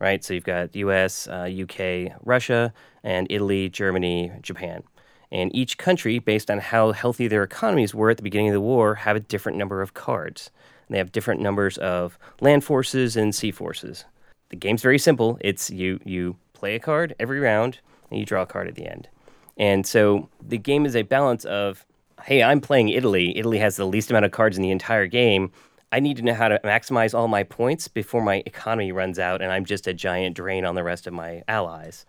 right? 0.00 0.22
So 0.22 0.34
you've 0.34 0.44
got 0.44 0.74
U.S., 0.76 1.26
uh, 1.26 1.50
UK, 1.62 2.16
Russia, 2.24 2.72
and 3.02 3.26
Italy, 3.28 3.68
Germany, 3.68 4.30
Japan. 4.40 4.84
And 5.32 5.54
each 5.54 5.78
country, 5.78 6.20
based 6.20 6.50
on 6.50 6.58
how 6.58 6.92
healthy 6.92 7.26
their 7.26 7.42
economies 7.42 7.94
were 7.94 8.10
at 8.10 8.18
the 8.18 8.22
beginning 8.22 8.48
of 8.48 8.54
the 8.54 8.60
war, 8.60 8.96
have 8.96 9.16
a 9.16 9.20
different 9.20 9.58
number 9.58 9.82
of 9.82 9.94
cards. 9.94 10.50
And 10.86 10.94
they 10.94 10.98
have 10.98 11.10
different 11.10 11.40
numbers 11.40 11.76
of 11.78 12.18
land 12.40 12.64
forces 12.64 13.16
and 13.16 13.34
sea 13.34 13.50
forces. 13.50 14.04
The 14.52 14.58
game's 14.58 14.82
very 14.82 14.98
simple. 14.98 15.38
It's 15.40 15.70
you 15.70 15.98
you 16.04 16.36
play 16.52 16.74
a 16.74 16.78
card 16.78 17.16
every 17.18 17.40
round 17.40 17.80
and 18.10 18.20
you 18.20 18.26
draw 18.26 18.42
a 18.42 18.46
card 18.46 18.68
at 18.68 18.74
the 18.74 18.86
end. 18.86 19.08
And 19.56 19.86
so 19.86 20.28
the 20.46 20.58
game 20.58 20.84
is 20.84 20.94
a 20.94 21.02
balance 21.02 21.46
of, 21.46 21.86
hey, 22.22 22.42
I'm 22.42 22.60
playing 22.60 22.90
Italy. 22.90 23.36
Italy 23.36 23.58
has 23.58 23.76
the 23.76 23.86
least 23.86 24.10
amount 24.10 24.26
of 24.26 24.30
cards 24.30 24.58
in 24.58 24.62
the 24.62 24.70
entire 24.70 25.06
game. 25.06 25.50
I 25.90 26.00
need 26.00 26.18
to 26.18 26.22
know 26.22 26.34
how 26.34 26.48
to 26.48 26.60
maximize 26.64 27.18
all 27.18 27.28
my 27.28 27.44
points 27.44 27.88
before 27.88 28.22
my 28.22 28.42
economy 28.44 28.92
runs 28.92 29.18
out 29.18 29.40
and 29.40 29.50
I'm 29.50 29.64
just 29.64 29.86
a 29.86 29.94
giant 29.94 30.36
drain 30.36 30.66
on 30.66 30.74
the 30.74 30.84
rest 30.84 31.06
of 31.06 31.14
my 31.14 31.42
allies. 31.48 32.04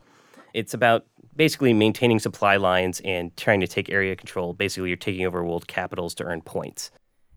It's 0.54 0.74
about 0.74 1.06
basically 1.36 1.74
maintaining 1.74 2.20
supply 2.20 2.58
lines 2.58 3.02
and 3.06 3.36
trying 3.38 3.62
to 3.62 3.68
take 3.68 3.90
area 3.90 4.18
control. 4.18 4.54
Basically, 4.54 4.90
you're 4.90 4.98
taking 4.98 5.26
over 5.26 5.44
world 5.44 5.68
capitals 5.68 6.14
to 6.16 6.26
earn 6.26 6.42
points. 6.42 6.92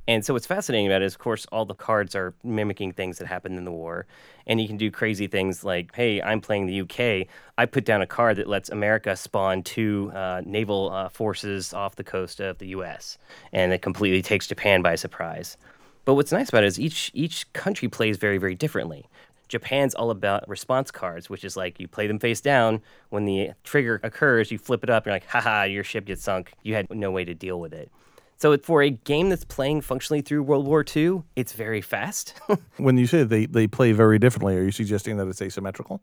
And 0.09 0.25
so 0.25 0.35
what's 0.35 0.47
fascinating 0.47 0.87
about 0.87 1.03
it 1.03 1.07
is, 1.07 1.15
of 1.15 1.19
course, 1.19 1.47
all 1.51 1.65
the 1.65 1.75
cards 1.75 2.15
are 2.15 2.33
mimicking 2.45 2.93
things 2.93 3.19
that 3.19 3.27
happened 3.27 3.59
in 3.59 3.65
the 3.65 3.73
war. 3.73 4.07
And 4.47 4.61
you 4.61 4.69
can 4.69 4.77
do 4.77 4.91
crazy 4.91 5.27
things 5.27 5.65
like, 5.65 5.95
hey, 5.97 6.23
I'm 6.23 6.41
playing 6.41 6.67
the 6.67 6.81
UK. 6.83 7.27
I 7.59 7.67
put 7.67 7.85
down 7.85 8.03
a 8.03 8.07
card 8.07 8.37
that 8.37 8.47
lets 8.47 8.69
America 8.69 9.17
spawn 9.17 9.65
two 9.65 10.13
uh, 10.15 10.43
naval 10.45 10.93
uh, 10.93 11.09
forces 11.09 11.75
off 11.75 11.97
the 11.97 12.05
coast 12.05 12.39
of 12.39 12.59
the 12.59 12.69
US. 12.69 13.19
And 13.53 13.73
it 13.73 13.83
completely 13.83 14.23
takes 14.23 14.47
Japan 14.47 14.81
by 14.81 14.95
surprise. 14.95 15.57
But 16.05 16.15
what's 16.15 16.31
nice 16.31 16.51
about 16.51 16.63
it 16.63 16.69
is 16.69 16.79
each 16.79 17.11
each 17.15 17.53
country 17.53 17.89
plays 17.89 18.17
very, 18.17 18.39
very 18.39 18.55
differently. 18.55 19.09
Japan's 19.49 19.95
all 19.95 20.11
about 20.11 20.49
response 20.49 20.93
cards, 20.93 21.29
which 21.29 21.45
is 21.45 21.57
like 21.57 21.81
you 21.81 21.89
play 21.89 22.07
them 22.07 22.21
face 22.21 22.41
down. 22.41 22.81
When 23.11 23.25
the 23.25 23.51
trigger 23.65 24.01
occurs, 24.05 24.53
you 24.53 24.59
flip 24.59 24.85
it 24.85 24.91
up. 24.91 25.07
You're 25.07 25.15
like, 25.15 25.27
haha, 25.27 25.65
your 25.65 25.85
ship 25.85 26.05
gets 26.05 26.23
sunk. 26.23 26.53
You 26.63 26.75
had 26.75 26.93
no 26.95 27.11
way 27.11 27.25
to 27.25 27.35
deal 27.35 27.61
with 27.61 27.73
it. 27.73 27.91
So 28.39 28.57
for 28.59 28.83
a 28.83 28.91
game 28.91 29.31
that's 29.31 29.45
playing 29.45 29.81
functionally 29.81 30.21
through 30.21 30.43
World 30.43 30.67
War 30.67 30.85
II, 30.95 31.23
it's 31.37 31.53
very 31.53 31.81
fast. 31.81 32.35
When 32.77 32.99
you 32.99 33.07
say 33.07 33.25
they, 33.25 33.47
they 33.47 33.67
play 33.67 33.93
very 33.93 34.19
differently, 34.19 34.57
are 34.57 34.63
you 34.63 34.71
suggesting 34.73 35.17
that 35.17 35.27
it's 35.27 35.41
asymmetrical? 35.41 36.03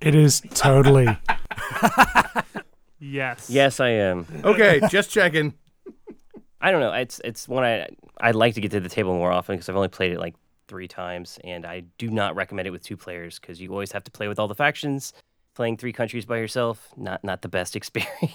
It 0.00 0.14
is 0.14 0.42
totally. 0.54 1.06
Yes. 3.02 3.48
yes, 3.48 3.80
I 3.80 3.88
am. 3.88 4.26
Okay, 4.44 4.80
just 4.90 5.10
checking. 5.10 5.54
I 6.60 6.70
don't 6.70 6.80
know. 6.80 6.92
It's 6.92 7.18
it's 7.24 7.48
one 7.48 7.64
I 7.64 7.88
I'd 8.20 8.34
like 8.34 8.54
to 8.54 8.60
get 8.60 8.70
to 8.72 8.80
the 8.80 8.90
table 8.90 9.14
more 9.14 9.32
often 9.32 9.56
because 9.56 9.70
I've 9.70 9.76
only 9.76 9.88
played 9.88 10.12
it 10.12 10.18
like 10.18 10.34
three 10.68 10.86
times, 10.86 11.38
and 11.42 11.64
I 11.64 11.80
do 11.96 12.10
not 12.10 12.36
recommend 12.36 12.68
it 12.68 12.70
with 12.70 12.82
two 12.82 12.98
players 12.98 13.38
because 13.38 13.58
you 13.58 13.72
always 13.72 13.92
have 13.92 14.04
to 14.04 14.10
play 14.10 14.28
with 14.28 14.38
all 14.38 14.48
the 14.48 14.54
factions. 14.54 15.14
Playing 15.54 15.76
three 15.76 15.92
countries 15.92 16.24
by 16.24 16.38
yourself, 16.38 16.88
not 16.96 17.22
not 17.24 17.42
the 17.42 17.48
best 17.48 17.76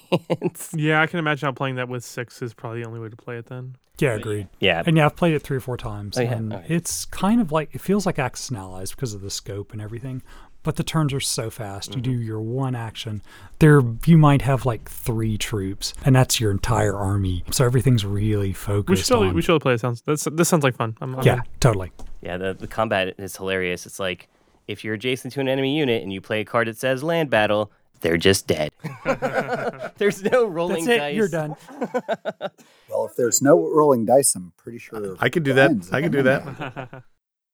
experience. 0.02 0.72
Yeah, 0.76 1.02
I 1.02 1.08
can 1.08 1.20
imagine 1.20 1.48
how 1.48 1.52
playing 1.54 1.76
that 1.76 1.88
with 1.90 2.04
six 2.04 2.42
is 2.42 2.54
probably 2.54 2.82
the 2.82 2.88
only 2.88 3.00
way 3.00 3.10
to 3.10 3.16
play 3.16 3.38
it 3.38 3.48
then. 3.48 3.76
Yeah, 3.98 4.16
agreed. 4.16 4.50
yeah, 4.60 4.84
And 4.86 4.98
yeah, 4.98 5.06
I've 5.06 5.16
played 5.16 5.34
it 5.36 5.42
three 5.42 5.56
or 5.56 5.62
four 5.62 5.78
times. 5.78 6.18
Oh, 6.18 6.22
yeah? 6.22 6.34
And 6.34 6.54
Okay. 6.54 6.66
it's 6.76 7.06
kind 7.06 7.40
of 7.40 7.54
like, 7.54 7.74
it 7.74 7.80
feels 7.80 8.06
like 8.06 8.20
Axis 8.20 8.50
and 8.50 8.58
Allies 8.58 8.92
because 8.92 9.14
of 9.14 9.22
the 9.22 9.30
scope 9.30 9.72
and 9.72 9.82
everything. 9.82 10.22
But 10.64 10.76
the 10.76 10.84
turns 10.84 11.14
are 11.14 11.22
so 11.22 11.50
fast. 11.50 11.96
You 11.96 12.02
do 12.02 12.12
Mm-hmm. 12.12 12.22
your 12.24 12.42
one 12.42 12.76
action. 12.76 13.22
There, 13.60 13.82
you 14.06 14.18
might 14.18 14.42
have 14.42 14.66
like 14.66 14.90
three 14.90 15.38
troops, 15.38 15.94
and 16.04 16.14
that's 16.14 16.42
your 16.42 16.52
entire 16.52 16.94
army. 16.98 17.46
So 17.52 17.64
everything's 17.64 18.04
really 18.04 18.52
focused 18.52 18.90
We 18.90 18.96
should 18.98 19.08
totally, 19.08 19.30
on. 19.30 19.36
we 19.36 19.42
should 19.42 19.62
play 19.62 19.76
it. 19.76 19.80
Sounds 19.80 20.02
this 20.02 20.28
this 20.30 20.50
sounds 20.50 20.64
like 20.66 20.76
fun. 20.76 20.98
I'm, 21.00 21.16
I'm 21.16 21.24
yeah, 21.24 21.36
in. 21.36 21.42
totally. 21.62 21.92
yeah. 22.22 22.36
The 22.36 22.54
the 22.54 22.68
combat 22.68 23.14
is 23.18 23.38
hilarious. 23.38 23.86
It's 23.86 24.00
like 24.00 24.28
if 24.68 24.84
you're 24.84 24.94
adjacent 24.96 25.34
to 25.34 25.40
an 25.42 25.48
enemy 25.48 25.78
unit 25.78 26.04
and 26.04 26.12
you 26.12 26.22
play 26.22 26.42
a 26.42 26.46
card 26.46 26.68
that 26.68 26.78
says 26.78 27.04
land 27.04 27.30
battle, 27.30 27.72
they're 28.02 28.18
just 28.18 28.48
dead. 28.48 28.72
There's 29.98 30.24
no 30.24 30.46
rolling 30.46 30.86
That's 30.86 30.96
it. 30.96 31.00
dice. 31.00 31.16
You're 31.16 31.28
done. 31.30 31.56
Well, 32.88 33.08
if 33.08 33.16
there's 33.18 33.42
no 33.42 33.58
rolling 33.74 34.06
dice, 34.06 34.36
I'm 34.36 34.54
pretty 34.56 34.78
sure 34.78 35.18
I 35.20 35.28
can 35.28 35.44
do 35.44 35.54
that. 35.54 35.90
I 35.92 36.02
can 36.02 36.12
do 36.12 36.22
that. 36.24 37.04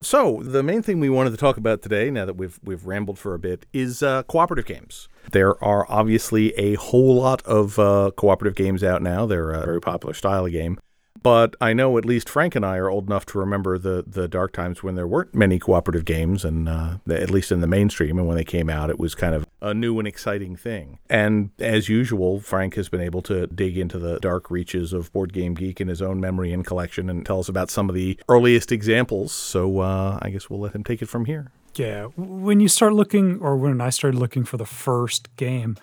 So 0.04 0.41
the 0.43 0.62
main 0.62 0.82
thing 0.84 1.00
we 1.00 1.10
wanted 1.10 1.30
to 1.32 1.38
talk 1.38 1.58
about 1.58 1.82
today, 1.82 2.12
now 2.12 2.26
that 2.26 2.36
we've 2.36 2.60
we've 2.63 2.86
rambled 2.86 3.17
for 3.17 3.34
a 3.34 3.39
bit, 3.39 3.65
is 3.71 4.04
uh, 4.04 4.24
cooperative 4.24 4.65
games. 4.65 5.08
There 5.32 5.62
are 5.63 5.86
obviously 5.89 6.54
a 6.58 6.76
whole 6.76 7.15
lot 7.15 7.41
of 7.43 7.80
uh, 7.80 8.12
cooperative 8.17 8.56
games 8.56 8.84
out 8.84 9.02
now. 9.02 9.26
They're 9.26 9.52
a 9.52 9.63
very 9.65 9.80
popular 9.82 10.13
style 10.13 10.45
of 10.45 10.52
game. 10.52 10.80
But 11.24 11.56
I 11.62 11.74
know 11.74 11.98
at 11.98 12.06
least 12.06 12.28
Frank 12.28 12.56
and 12.56 12.66
I 12.66 12.78
are 12.78 12.90
old 12.90 13.06
enough 13.06 13.26
to 13.28 13.40
remember 13.40 13.78
the, 13.78 14.04
the 14.08 14.28
dark 14.28 14.54
times 14.54 14.82
when 14.82 14.96
there 14.96 15.08
weren't 15.08 15.36
many 15.36 15.60
cooperative 15.60 16.04
games, 16.06 16.44
and 16.44 16.68
uh, 16.68 16.98
at 17.10 17.30
least 17.30 17.52
in 17.52 17.62
the 17.62 17.68
mainstream. 17.68 18.18
And 18.18 18.28
when 18.28 18.38
they 18.38 18.44
came 18.44 18.70
out, 18.70 18.90
it 18.90 19.00
was 19.00 19.14
kind 19.14 19.36
of 19.36 19.46
a 19.62 19.74
new 19.74 20.00
and 20.00 20.08
exciting 20.08 20.56
thing. 20.56 20.98
And 21.10 21.52
as 21.60 21.90
usual, 21.90 22.40
Frank 22.40 22.76
has 22.76 22.90
been 22.90 23.02
able 23.02 23.22
to 23.24 23.46
dig 23.48 23.78
into 23.78 24.00
the 24.00 24.20
dark 24.20 24.50
reaches 24.50 24.94
of 24.94 25.14
Board 25.14 25.32
Game 25.32 25.54
Geek 25.54 25.80
in 25.80 25.88
his 25.88 26.02
own 26.02 26.20
memory 26.20 26.52
and 26.52 26.66
collection 26.66 27.10
and 27.10 27.26
tell 27.26 27.40
us 27.40 27.50
about 27.50 27.70
some 27.70 27.88
of 27.88 27.96
the 27.96 28.20
earliest 28.28 28.72
examples. 28.72 29.32
So 29.32 29.80
uh, 29.80 30.18
I 30.22 30.32
guess 30.32 30.50
we'll 30.50 30.60
let 30.60 30.74
him 30.74 30.84
take 30.84 31.02
it 31.02 31.10
from 31.10 31.26
here. 31.26 31.52
Yeah, 31.76 32.06
when 32.18 32.60
you 32.60 32.68
start 32.68 32.94
looking, 32.94 33.40
or 33.40 33.56
when 33.56 33.80
I 33.80 33.92
started 33.92 34.18
looking 34.18 34.44
for 34.44 34.58
the 34.58 34.66
first 34.66 35.34
game, 35.38 35.78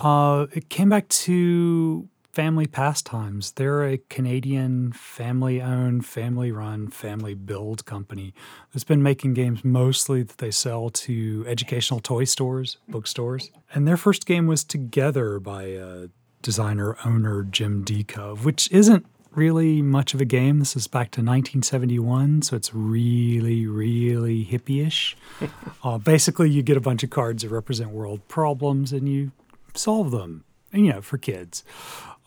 uh, 0.00 0.46
it 0.52 0.68
came 0.68 0.88
back 0.88 1.08
to 1.08 2.08
Family 2.38 2.68
Pastimes. 2.68 3.50
They're 3.50 3.84
a 3.84 3.98
Canadian 4.10 4.92
family-owned, 4.92 6.06
family-run, 6.06 6.86
family-build 6.86 7.84
company 7.84 8.32
that's 8.72 8.84
been 8.84 9.02
making 9.02 9.34
games 9.34 9.64
mostly 9.64 10.22
that 10.22 10.38
they 10.38 10.52
sell 10.52 10.88
to 10.88 11.44
educational 11.48 11.98
toy 11.98 12.22
stores, 12.22 12.76
bookstores. 12.86 13.50
And 13.74 13.88
their 13.88 13.96
first 13.96 14.24
game 14.24 14.46
was 14.46 14.62
Together 14.62 15.40
by 15.40 15.74
uh, 15.74 16.06
designer 16.40 16.96
owner 17.04 17.42
Jim 17.42 17.84
Deacove, 17.84 18.44
which 18.44 18.70
isn't 18.70 19.04
really 19.32 19.82
much 19.82 20.14
of 20.14 20.20
a 20.20 20.24
game. 20.24 20.60
This 20.60 20.76
is 20.76 20.86
back 20.86 21.10
to 21.10 21.20
1971, 21.20 22.42
so 22.42 22.54
it's 22.54 22.72
really, 22.72 23.66
really 23.66 24.44
hippie-ish. 24.44 25.16
uh, 25.82 25.98
basically, 25.98 26.50
you 26.50 26.62
get 26.62 26.76
a 26.76 26.80
bunch 26.80 27.02
of 27.02 27.10
cards 27.10 27.42
that 27.42 27.48
represent 27.48 27.90
world 27.90 28.20
problems, 28.28 28.92
and 28.92 29.08
you 29.08 29.32
solve 29.74 30.12
them. 30.12 30.44
And, 30.72 30.84
you 30.84 30.92
know, 30.92 31.00
for 31.00 31.16
kids, 31.16 31.64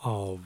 uh, 0.03 0.37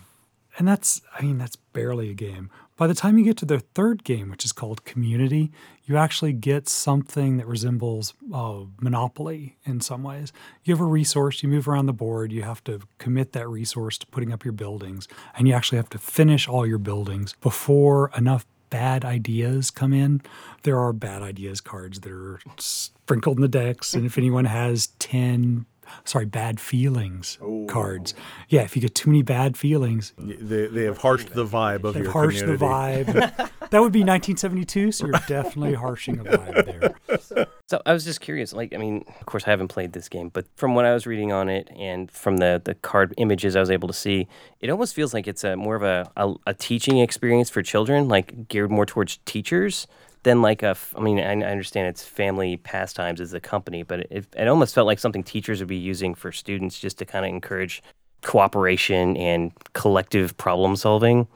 and 0.58 0.68
that's 0.68 1.02
I 1.18 1.24
mean 1.24 1.38
that's 1.38 1.56
barely 1.56 2.10
a 2.10 2.14
game. 2.14 2.50
By 2.78 2.88
the 2.88 2.94
time 2.94 3.18
you 3.18 3.24
get 3.24 3.38
to 3.38 3.46
their 3.46 3.60
third 3.60 4.04
game, 4.04 4.30
which 4.30 4.44
is 4.44 4.52
called 4.52 4.84
Community, 4.84 5.52
you 5.86 5.96
actually 5.96 6.34
get 6.34 6.68
something 6.68 7.38
that 7.38 7.48
resembles 7.48 8.14
uh, 8.34 8.62
Monopoly 8.82 9.56
in 9.64 9.80
some 9.80 10.04
ways. 10.04 10.34
You 10.66 10.74
have 10.74 10.82
a 10.82 10.86
resource, 10.86 11.42
you 11.42 11.48
move 11.48 11.70
around 11.70 11.86
the 11.86 11.94
board, 11.94 12.34
you 12.34 12.42
have 12.42 12.62
to 12.66 12.82
commit 12.98 13.32
that 13.32 13.48
resource 13.48 13.98
to 14.00 14.08
putting 14.08 14.34
up 14.34 14.44
your 14.44 14.52
buildings, 14.52 15.08
and 15.38 15.48
you 15.48 15.54
actually 15.54 15.78
have 15.78 15.90
to 15.92 15.98
finish 15.98 16.50
all 16.50 16.68
your 16.68 16.78
buildings 16.78 17.34
before 17.40 18.12
enough 18.18 18.46
bad 18.70 19.06
ideas 19.06 19.72
come 19.72 19.94
in. 19.94 20.22
There 20.64 20.78
are 20.78 20.92
bad 20.92 21.22
ideas 21.22 21.62
cards 21.62 22.02
that 22.02 22.12
are 22.12 22.42
sprinkled 22.58 23.38
in 23.38 23.42
the 23.42 23.48
decks, 23.48 23.94
and 23.94 24.06
if 24.06 24.18
anyone 24.18 24.46
has 24.46 24.88
10 25.00 25.66
sorry, 26.04 26.26
bad 26.26 26.60
feelings 26.60 27.38
oh. 27.42 27.66
cards. 27.68 28.14
Yeah, 28.50 28.62
if 28.62 28.76
you 28.76 28.82
get 28.82 28.96
too 28.96 29.10
many 29.10 29.22
bad 29.22 29.58
feelings, 29.58 30.14
They, 30.18 30.68
they 30.68 30.84
have 30.84 30.98
harshed 30.98 31.34
the 31.34 31.46
vibe 31.46 31.84
of 31.84 31.94
they've 31.94 32.04
your 32.04 32.12
harshed 32.12 32.46
the 32.46 32.58
vibe. 32.58 33.06
that 33.70 33.82
would 33.82 33.92
be 33.92 34.04
1972, 34.04 34.92
so 34.92 35.08
you're 35.08 35.20
definitely 35.28 35.74
harshing 35.86 36.20
a 36.20 36.24
vibe 36.24 36.96
there. 37.08 37.48
So 37.68 37.82
I 37.86 37.94
was 37.94 38.06
just 38.06 38.22
curious. 38.22 38.54
Like, 38.54 38.74
I 38.74 38.78
mean, 38.78 39.04
of 39.20 39.26
course, 39.26 39.46
I 39.48 39.50
haven't 39.50 39.70
played 39.70 39.94
this 39.94 40.10
game, 40.10 40.30
but 40.30 40.46
from 40.56 40.76
what 40.76 40.86
I 40.86 40.94
was 40.94 41.08
reading 41.08 41.32
on 41.32 41.50
it 41.50 41.70
and 41.76 42.12
from 42.12 42.38
the 42.38 42.62
the 42.64 42.76
card 42.76 43.14
images 43.18 43.56
I 43.56 43.60
was 43.60 43.72
able 43.72 43.88
to 43.88 43.94
see, 43.94 44.28
it 44.62 44.70
almost 44.70 44.94
feels 44.94 45.14
like 45.14 45.28
it's 45.28 45.44
a 45.44 45.56
more 45.56 45.76
of 45.76 45.84
a 45.84 46.12
a, 46.18 46.34
a 46.48 46.54
teaching 46.54 47.00
experience 47.00 47.50
for 47.50 47.62
children, 47.62 48.08
like 48.08 48.48
geared 48.48 48.72
more 48.72 48.86
towards 48.86 49.18
teachers 49.26 49.88
than 50.26 50.42
like 50.42 50.62
a. 50.62 50.72
f- 50.72 50.94
I 50.98 51.00
mean, 51.00 51.20
I, 51.20 51.32
I 51.32 51.52
understand 51.52 51.88
it's 51.88 52.04
family 52.04 52.58
pastimes 52.58 53.22
as 53.22 53.34
a 53.34 53.40
company, 53.40 53.84
but 53.84 54.02
it, 54.12 54.26
it 54.36 54.48
almost 54.48 54.76
felt 54.76 54.88
like 54.88 55.00
something 55.00 55.24
teachers 55.24 55.60
would 55.60 55.70
be 55.70 55.78
using 55.78 56.14
for 56.14 56.34
students 56.34 56.78
just 56.78 56.98
to 56.98 57.06
kind 57.06 57.24
of 57.24 57.30
encourage 57.30 57.82
cooperation 58.22 59.16
and 59.16 59.54
collective 59.74 60.36
problem 60.36 60.76
solving. 60.76 61.28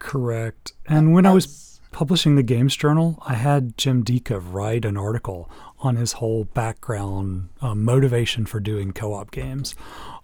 Correct. 0.00 0.72
And 0.86 1.12
when 1.12 1.26
I 1.26 1.32
was 1.32 1.80
publishing 1.92 2.36
the 2.36 2.42
Games 2.42 2.74
Journal, 2.74 3.22
I 3.26 3.34
had 3.34 3.76
Jim 3.76 4.02
Deacove 4.02 4.52
write 4.52 4.84
an 4.84 4.96
article 4.96 5.50
on 5.80 5.96
his 5.96 6.14
whole 6.14 6.44
background 6.44 7.50
uh, 7.60 7.74
motivation 7.74 8.46
for 8.46 8.60
doing 8.60 8.92
co-op 8.92 9.30
games. 9.30 9.74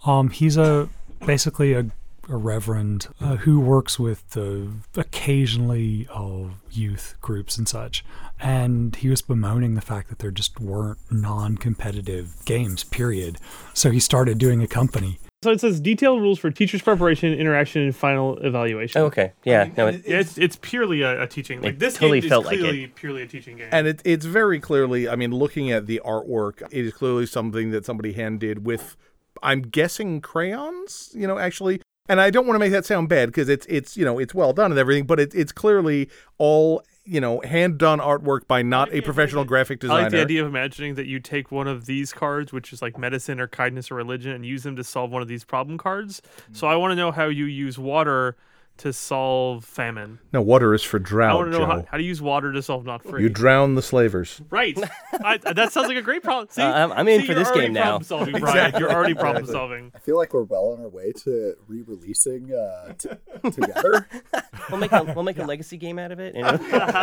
Um, 0.06 0.30
he's 0.30 0.56
a 0.56 0.88
basically 1.26 1.74
a, 1.74 1.86
a 2.28 2.36
reverend 2.36 3.08
uh, 3.20 3.36
who 3.36 3.60
works 3.60 3.98
with 3.98 4.36
uh, 4.36 4.66
occasionally 4.96 6.06
uh, 6.12 6.48
youth 6.70 7.14
groups 7.20 7.56
and 7.58 7.68
such. 7.68 8.04
And 8.40 8.96
he 8.96 9.08
was 9.08 9.22
bemoaning 9.22 9.74
the 9.74 9.80
fact 9.80 10.08
that 10.08 10.18
there 10.18 10.30
just 10.30 10.60
weren't 10.60 10.98
non-competitive 11.10 12.44
games. 12.44 12.84
Period. 12.84 13.38
So 13.72 13.90
he 13.90 14.00
started 14.00 14.38
doing 14.38 14.62
a 14.62 14.66
company 14.66 15.18
So 15.44 15.50
it 15.50 15.60
says 15.60 15.78
detailed 15.78 16.22
rules 16.22 16.38
for 16.38 16.50
teachers' 16.50 16.80
preparation, 16.80 17.34
interaction, 17.34 17.82
and 17.82 17.94
final 17.94 18.38
evaluation. 18.38 19.02
Oh, 19.02 19.06
okay, 19.06 19.32
yeah, 19.44 19.68
no, 19.76 19.88
it, 19.88 20.02
it's, 20.06 20.38
it's 20.38 20.56
purely 20.62 21.02
a, 21.02 21.22
a 21.22 21.26
teaching. 21.26 21.60
Like 21.60 21.78
this 21.78 21.94
totally 21.94 22.22
game 22.22 22.30
felt 22.30 22.50
is 22.50 22.62
like 22.62 22.74
it. 22.74 22.94
purely 22.94 23.22
a 23.22 23.26
teaching 23.26 23.58
game. 23.58 23.68
And 23.70 23.86
it, 23.86 24.00
it's 24.06 24.24
very 24.24 24.58
clearly, 24.58 25.06
I 25.06 25.16
mean, 25.16 25.32
looking 25.32 25.70
at 25.70 25.86
the 25.86 26.00
artwork, 26.02 26.62
it 26.70 26.86
is 26.86 26.94
clearly 26.94 27.26
something 27.26 27.72
that 27.72 27.84
somebody 27.84 28.14
hand 28.14 28.40
did 28.40 28.64
with, 28.64 28.96
I'm 29.42 29.60
guessing, 29.60 30.22
crayons, 30.22 31.10
you 31.14 31.26
know, 31.26 31.38
actually. 31.38 31.82
And 32.08 32.20
I 32.20 32.28
don't 32.28 32.46
want 32.46 32.56
to 32.56 32.58
make 32.58 32.72
that 32.72 32.84
sound 32.84 33.08
bad 33.08 33.30
because 33.30 33.48
it's, 33.48 33.64
it's 33.66 33.96
you 33.96 34.04
know, 34.04 34.18
it's 34.18 34.34
well 34.34 34.52
done 34.52 34.70
and 34.70 34.78
everything, 34.78 35.06
but 35.06 35.18
it, 35.18 35.34
it's 35.34 35.52
clearly 35.52 36.10
all, 36.36 36.82
you 37.04 37.18
know, 37.18 37.40
hand 37.40 37.78
done 37.78 37.98
artwork 37.98 38.46
by 38.46 38.60
not 38.60 38.92
a 38.92 39.00
professional 39.00 39.44
graphic 39.44 39.80
designer. 39.80 40.00
I 40.00 40.02
like 40.02 40.12
the 40.12 40.20
idea 40.20 40.42
of 40.42 40.48
imagining 40.48 40.96
that 40.96 41.06
you 41.06 41.18
take 41.18 41.50
one 41.50 41.66
of 41.66 41.86
these 41.86 42.12
cards, 42.12 42.52
which 42.52 42.74
is 42.74 42.82
like 42.82 42.98
medicine 42.98 43.40
or 43.40 43.48
kindness 43.48 43.90
or 43.90 43.94
religion, 43.94 44.32
and 44.32 44.44
use 44.44 44.64
them 44.64 44.76
to 44.76 44.84
solve 44.84 45.12
one 45.12 45.22
of 45.22 45.28
these 45.28 45.44
problem 45.44 45.78
cards. 45.78 46.20
Mm. 46.50 46.56
So 46.56 46.66
I 46.66 46.76
want 46.76 46.92
to 46.92 46.96
know 46.96 47.10
how 47.10 47.26
you 47.28 47.46
use 47.46 47.78
water 47.78 48.36
to 48.76 48.92
solve 48.92 49.64
famine. 49.64 50.18
No, 50.32 50.42
water 50.42 50.74
is 50.74 50.82
for 50.82 50.98
drought. 50.98 51.30
I 51.30 51.32
drought, 51.32 51.38
want 51.38 51.52
to 51.52 51.58
know 51.58 51.66
how, 51.66 51.80
Joe. 51.82 51.86
how 51.92 51.96
to 51.96 52.02
use 52.02 52.20
water 52.20 52.52
to 52.52 52.60
solve 52.60 52.84
not 52.84 53.04
free. 53.04 53.22
You 53.22 53.28
drown 53.28 53.76
the 53.76 53.82
slavers. 53.82 54.40
right. 54.50 54.76
I, 55.12 55.38
that 55.38 55.72
sounds 55.72 55.86
like 55.88 55.96
a 55.96 56.02
great 56.02 56.22
problem. 56.24 56.48
See, 56.50 56.60
Uh, 56.60 56.72
I'm- 56.72 56.92
I'm 56.92 57.06
in 57.08 57.24
for 57.24 57.34
this 57.34 57.50
game 57.52 57.72
now. 57.72 57.98
Problem 57.98 58.02
solving, 58.02 58.40
Brian. 58.40 58.74
You're 58.78 58.92
already 58.92 59.14
problem 59.14 59.46
solving. 59.46 59.92
I 59.94 59.98
feel 60.00 60.16
like 60.16 60.34
we're 60.34 60.42
well 60.42 60.72
on 60.72 60.80
our 60.80 60.88
way 60.88 61.12
to 61.24 61.54
re-releasing 61.68 62.52
uh, 62.52 62.94
t- 62.94 63.10
together. 63.50 64.08
we'll 64.70 64.80
make 64.80 64.90
a 64.92 65.04
we'll 65.04 65.22
make 65.24 65.38
a 65.38 65.44
legacy 65.46 65.76
game 65.76 65.98
out 66.00 66.10
of 66.10 66.18
it. 66.18 66.34
You 66.34 66.42
know? 66.42 66.56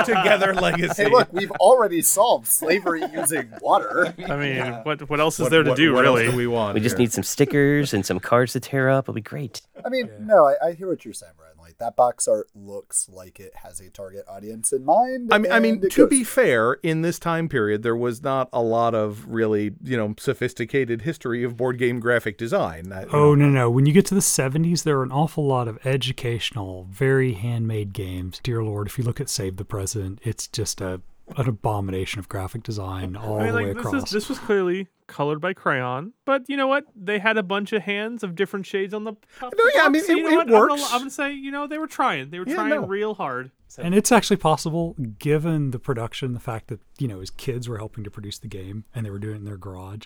Together 0.06 0.54
legacy. 0.54 1.04
hey, 1.04 1.10
look, 1.10 1.32
we've 1.32 1.52
already 1.52 2.02
solved 2.02 2.48
slavery 2.48 3.04
using 3.14 3.50
water. 3.62 4.14
I 4.28 4.36
mean, 4.36 4.62
what 4.84 5.10
what 5.10 5.20
else 5.22 5.36
is 5.36 5.44
What- 5.44 5.52
there 5.52 5.64
to 5.64 5.70
what- 5.70 5.78
do, 5.78 5.94
what 5.94 6.06
else 6.06 6.20
really? 6.20 6.32
do 6.32 6.38
we 6.38 6.48
want? 6.48 6.74
we 6.74 6.82
just 6.82 6.94
here? 6.94 7.00
need 7.04 7.14
some 7.14 7.24
stickers 7.24 7.94
and 7.94 8.06
some 8.06 8.20
cards 8.20 8.54
to 8.54 8.60
tear 8.60 8.90
up. 8.90 9.06
It'll 9.06 9.14
be 9.14 9.22
great. 9.22 9.62
I 9.86 9.90
mean, 9.90 10.10
no, 10.20 10.46
I, 10.48 10.68
I 10.68 10.72
hear 10.74 10.88
what 10.90 11.06
you're 11.06 11.14
saying, 11.14 11.32
Brian. 11.38 11.52
Like 11.82 11.88
that 11.88 11.96
box 11.96 12.28
art 12.28 12.50
looks 12.56 13.10
like 13.10 13.40
it 13.40 13.56
has 13.58 13.80
a 13.80 13.90
target 13.90 14.26
audience 14.28 14.72
in 14.72 14.86
mind. 14.86 15.34
I 15.34 15.38
mean, 15.38 15.52
I 15.52 15.60
mean, 15.60 15.82
to 15.82 15.90
goes 15.90 16.10
be 16.10 16.24
fair, 16.24 16.74
in 16.84 17.02
this 17.02 17.20
time 17.20 17.50
period, 17.50 17.84
there 17.84 17.96
was 17.96 18.22
not 18.22 18.50
a 18.54 18.62
lot 18.62 18.94
of 18.94 19.28
really, 19.28 19.74
you 19.84 19.98
know, 19.98 20.16
sophisticated 20.20 21.02
history 21.02 21.44
of 21.44 21.58
board 21.58 21.78
game 21.78 22.00
graphic 22.00 22.38
design. 22.38 22.90
That, 22.90 23.12
you 23.12 23.18
Oh 23.18 23.36
know, 23.36 23.48
no 23.48 23.50
no! 23.50 23.70
When 23.70 23.86
you 23.86 23.94
get 23.94 24.06
to 24.08 24.16
the 24.16 24.22
'70s, 24.22 24.84
there 24.84 25.00
are 25.00 25.04
an 25.04 25.12
awful 25.12 25.46
lot 25.46 25.68
of 25.68 25.80
educational, 25.86 26.88
very 26.90 27.34
handmade 27.34 27.94
games. 27.94 28.40
Dear 28.44 28.64
Lord, 28.64 28.88
if 28.88 28.98
you 28.98 29.04
look 29.04 29.20
at 29.20 29.30
Save 29.30 29.58
the 29.58 29.66
President, 29.66 30.20
it's 30.24 30.48
just 30.48 30.82
a 30.82 31.02
an 31.38 31.48
abomination 31.48 32.20
of 32.20 32.28
graphic 32.28 32.64
design 32.64 33.16
all 33.16 33.40
I 33.40 33.44
mean, 33.44 33.52
the 33.52 33.58
way 33.58 33.66
like 33.68 33.78
this 33.78 33.86
across. 33.86 34.04
is 34.04 34.10
this 34.12 34.30
was 34.30 34.40
clearly 34.40 34.88
colored 35.12 35.40
by 35.42 35.54
crayon, 35.54 36.14
but 36.26 36.44
you 36.48 36.58
know 36.58 36.68
what? 36.68 36.86
They 36.96 37.20
had 37.20 37.38
a 37.38 37.44
bunch 37.44 37.74
of 37.74 37.84
hands 37.84 38.24
of 38.24 38.34
different 38.34 38.66
shades 38.66 38.94
on 38.94 39.04
the. 39.04 39.14
Top 39.40 39.54
No, 39.58 39.64
yeah, 39.76 39.82
I 39.82 39.84
box, 39.84 39.94
mean, 39.94 40.04
so 40.06 40.14
you 40.14 40.20
it- 40.20 40.24
know 40.24 40.30
it 40.30 40.36
what? 40.36 40.42
I'm 40.48 40.50
gonna- 40.70 40.82
works. 40.82 40.94
I'm 40.94 41.00
gonna 41.02 41.10
say, 41.12 41.34
you 41.34 41.52
know, 41.52 41.68
they 41.68 41.78
were 41.78 41.88
trying. 41.88 42.30
They 42.32 42.40
were 42.40 42.48
Yeah, 42.48 42.56
trying 42.56 42.70
no. 42.70 42.86
real 42.88 43.14
hard. 43.14 43.52
and 43.78 43.94
it's 43.96 44.12
actually 44.12 44.38
possible, 44.38 44.96
given 45.20 45.72
the 45.72 45.80
production, 45.80 46.34
the 46.34 46.40
fact 46.40 46.68
that 46.70 46.80
you 46.98 47.08
know 47.08 47.20
his 47.20 47.30
kids 47.30 47.70
were 47.70 47.78
helping 47.78 48.04
to 48.04 48.10
produce 48.12 48.40
the 48.40 48.48
game 48.48 48.86
and 48.96 49.06
they 49.06 49.10
were 49.12 49.20
doing 49.20 49.36
it 49.36 49.40
in 49.40 49.46
their 49.46 49.58
garage, 49.58 50.06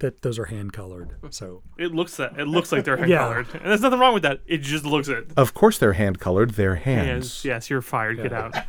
that 0.00 0.22
those 0.22 0.38
are 0.38 0.46
hand 0.46 0.72
colored. 0.72 1.14
So 1.30 1.62
It 1.78 1.92
looks 1.94 2.16
that 2.16 2.38
it 2.38 2.46
looks 2.48 2.70
like 2.72 2.84
they're 2.84 2.96
hand 2.96 3.10
Yeah. 3.10 3.18
colored, 3.18 3.46
and 3.54 3.64
there's 3.64 3.80
nothing 3.80 3.98
wrong 4.00 4.14
with 4.14 4.22
that. 4.24 4.40
It 4.46 4.58
just 4.58 4.84
looks 4.84 5.08
it. 5.08 5.30
Of 5.36 5.54
course, 5.54 5.78
they're 5.78 5.92
hand 5.94 6.18
colored. 6.20 6.50
They're 6.50 6.74
Hands. 6.76 7.06
hands. 7.06 7.44
Yes, 7.44 7.70
you're 7.70 7.82
fired. 7.82 8.16
Get 8.18 8.32
out. 8.32 8.54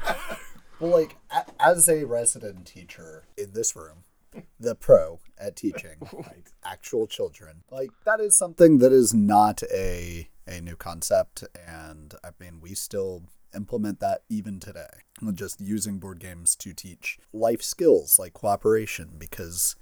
Well, 0.80 0.92
like 1.00 1.16
as 1.62 1.88
a 1.88 2.04
resident 2.04 2.66
teacher 2.66 3.24
in 3.38 3.54
this 3.54 3.74
room, 3.74 4.04
the 4.60 4.76
pro 4.76 5.20
at 5.38 5.56
teaching 5.56 5.98
like 6.14 6.52
actual 6.64 7.08
children, 7.08 7.64
like 7.72 7.90
that 8.06 8.20
is 8.20 8.38
something 8.38 8.80
that 8.80 8.92
is 8.92 9.14
not 9.14 9.64
a 9.74 10.30
a 10.48 10.62
new 10.62 10.76
concept, 10.76 11.44
and 11.68 12.14
I 12.24 12.30
mean 12.40 12.60
we 12.62 12.74
still 12.76 13.24
implement 13.56 14.00
that 14.00 14.24
even 14.30 14.60
today. 14.60 14.90
Just 15.34 15.62
using 15.62 16.00
board 16.00 16.20
games 16.20 16.56
to 16.58 16.74
teach 16.74 17.20
life 17.32 17.62
skills 17.62 18.18
like 18.20 18.34
cooperation, 18.34 19.12
because 19.18 19.76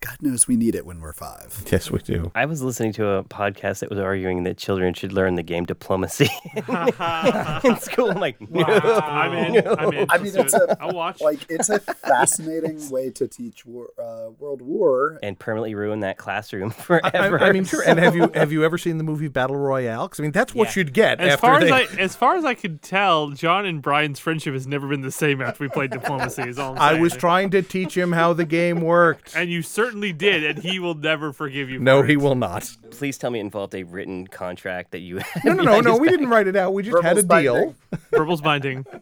God 0.00 0.16
knows 0.22 0.48
we 0.48 0.56
need 0.56 0.74
it 0.74 0.86
when 0.86 0.98
we're 1.00 1.12
five. 1.12 1.62
Yes, 1.70 1.90
we 1.90 1.98
do. 2.00 2.32
I 2.34 2.46
was 2.46 2.62
listening 2.62 2.92
to 2.94 3.06
a 3.06 3.22
podcast 3.24 3.80
that 3.80 3.90
was 3.90 3.98
arguing 3.98 4.44
that 4.44 4.56
children 4.56 4.94
should 4.94 5.12
learn 5.12 5.34
the 5.36 5.42
game 5.42 5.64
diplomacy 5.66 6.30
in 6.56 7.76
school. 7.78 8.10
I'm 8.10 8.18
like, 8.18 8.40
no. 8.50 8.64
I'm 8.64 9.32
in. 9.54 9.66
I'm 9.68 9.92
in. 9.92 10.06
I 10.10 10.18
mean, 10.18 10.32
it's 10.36 10.52
do 10.54 10.64
a 10.68 10.76
I'll 10.80 10.92
watch. 10.92 11.20
like 11.20 11.40
it's 11.50 11.68
a 11.68 11.78
fascinating 12.14 12.88
way 12.90 13.10
to 13.10 13.28
teach 13.28 13.66
war, 13.66 13.90
uh, 13.98 14.30
World 14.38 14.62
War. 14.62 15.18
and 15.22 15.38
permanently 15.38 15.74
ruin 15.74 16.00
that 16.00 16.16
classroom 16.16 16.70
I, 16.70 16.72
forever. 16.82 17.38
I 17.40 17.52
mean, 17.52 17.64
sure. 17.64 17.82
And 17.86 17.98
have 17.98 18.16
you 18.16 18.30
have 18.34 18.52
you 18.52 18.64
ever 18.64 18.78
seen 18.78 18.98
the 18.98 19.04
movie 19.04 19.28
Battle 19.28 19.56
Royale? 19.56 20.08
'Cause, 20.08 20.18
I 20.20 20.22
mean, 20.22 20.32
that's 20.32 20.54
what 20.54 20.68
Yeah. 20.74 20.80
you'd 20.80 20.92
get 20.94 21.20
as 21.20 21.34
after 21.34 21.40
far 21.46 21.60
they. 21.60 21.66
as 21.66 21.72
I 21.72 22.00
as 22.00 22.16
far 22.16 22.36
as 22.36 22.44
I 22.44 22.54
could 22.54 22.80
tell, 22.82 23.30
John 23.30 23.66
and 23.66 23.82
Brian's 23.82 24.18
friendship 24.18 24.54
has 24.54 24.66
never 24.66 24.88
been 24.88 25.02
the 25.02 25.12
same 25.12 25.40
after 25.42 25.62
we 25.62 25.68
played 25.68 25.90
diplomacy. 25.90 26.42
Is 26.42 26.58
all 26.58 26.72
I'm 26.72 26.96
I 26.96 27.00
was 27.00 27.14
trying 27.16 27.50
to 27.50 27.62
teach 27.62 27.96
him 27.96 28.12
how 28.12 28.32
the 28.32 28.46
game 28.46 28.80
worked. 28.80 29.36
and 29.36 29.50
you 29.50 29.60
certainly 29.62 29.89
did, 30.12 30.44
and 30.44 30.58
he 30.58 30.78
will 30.78 30.94
never 30.94 31.32
forgive 31.32 31.70
you. 31.70 31.78
No, 31.80 32.00
for 32.02 32.06
he 32.06 32.12
it. 32.14 32.16
will 32.20 32.34
not. 32.34 32.70
Please 32.90 33.18
tell 33.18 33.30
me 33.30 33.38
it 33.38 33.42
involved 33.42 33.74
a 33.74 33.82
written 33.82 34.26
contract 34.26 34.92
that 34.92 35.00
you 35.00 35.18
had. 35.18 35.44
No, 35.44 35.52
no, 35.54 35.62
no, 35.64 35.80
no. 35.80 35.96
We 35.96 36.08
back. 36.08 36.12
didn't 36.16 36.28
write 36.28 36.46
it 36.48 36.56
out. 36.56 36.72
We 36.74 36.82
just 36.82 37.02
had 37.02 37.18
a 37.18 37.22
Verbals 37.22 37.42
deal. 37.42 37.54
binding. 37.54 37.76
Verbals 38.10 38.40
binding. 38.40 38.86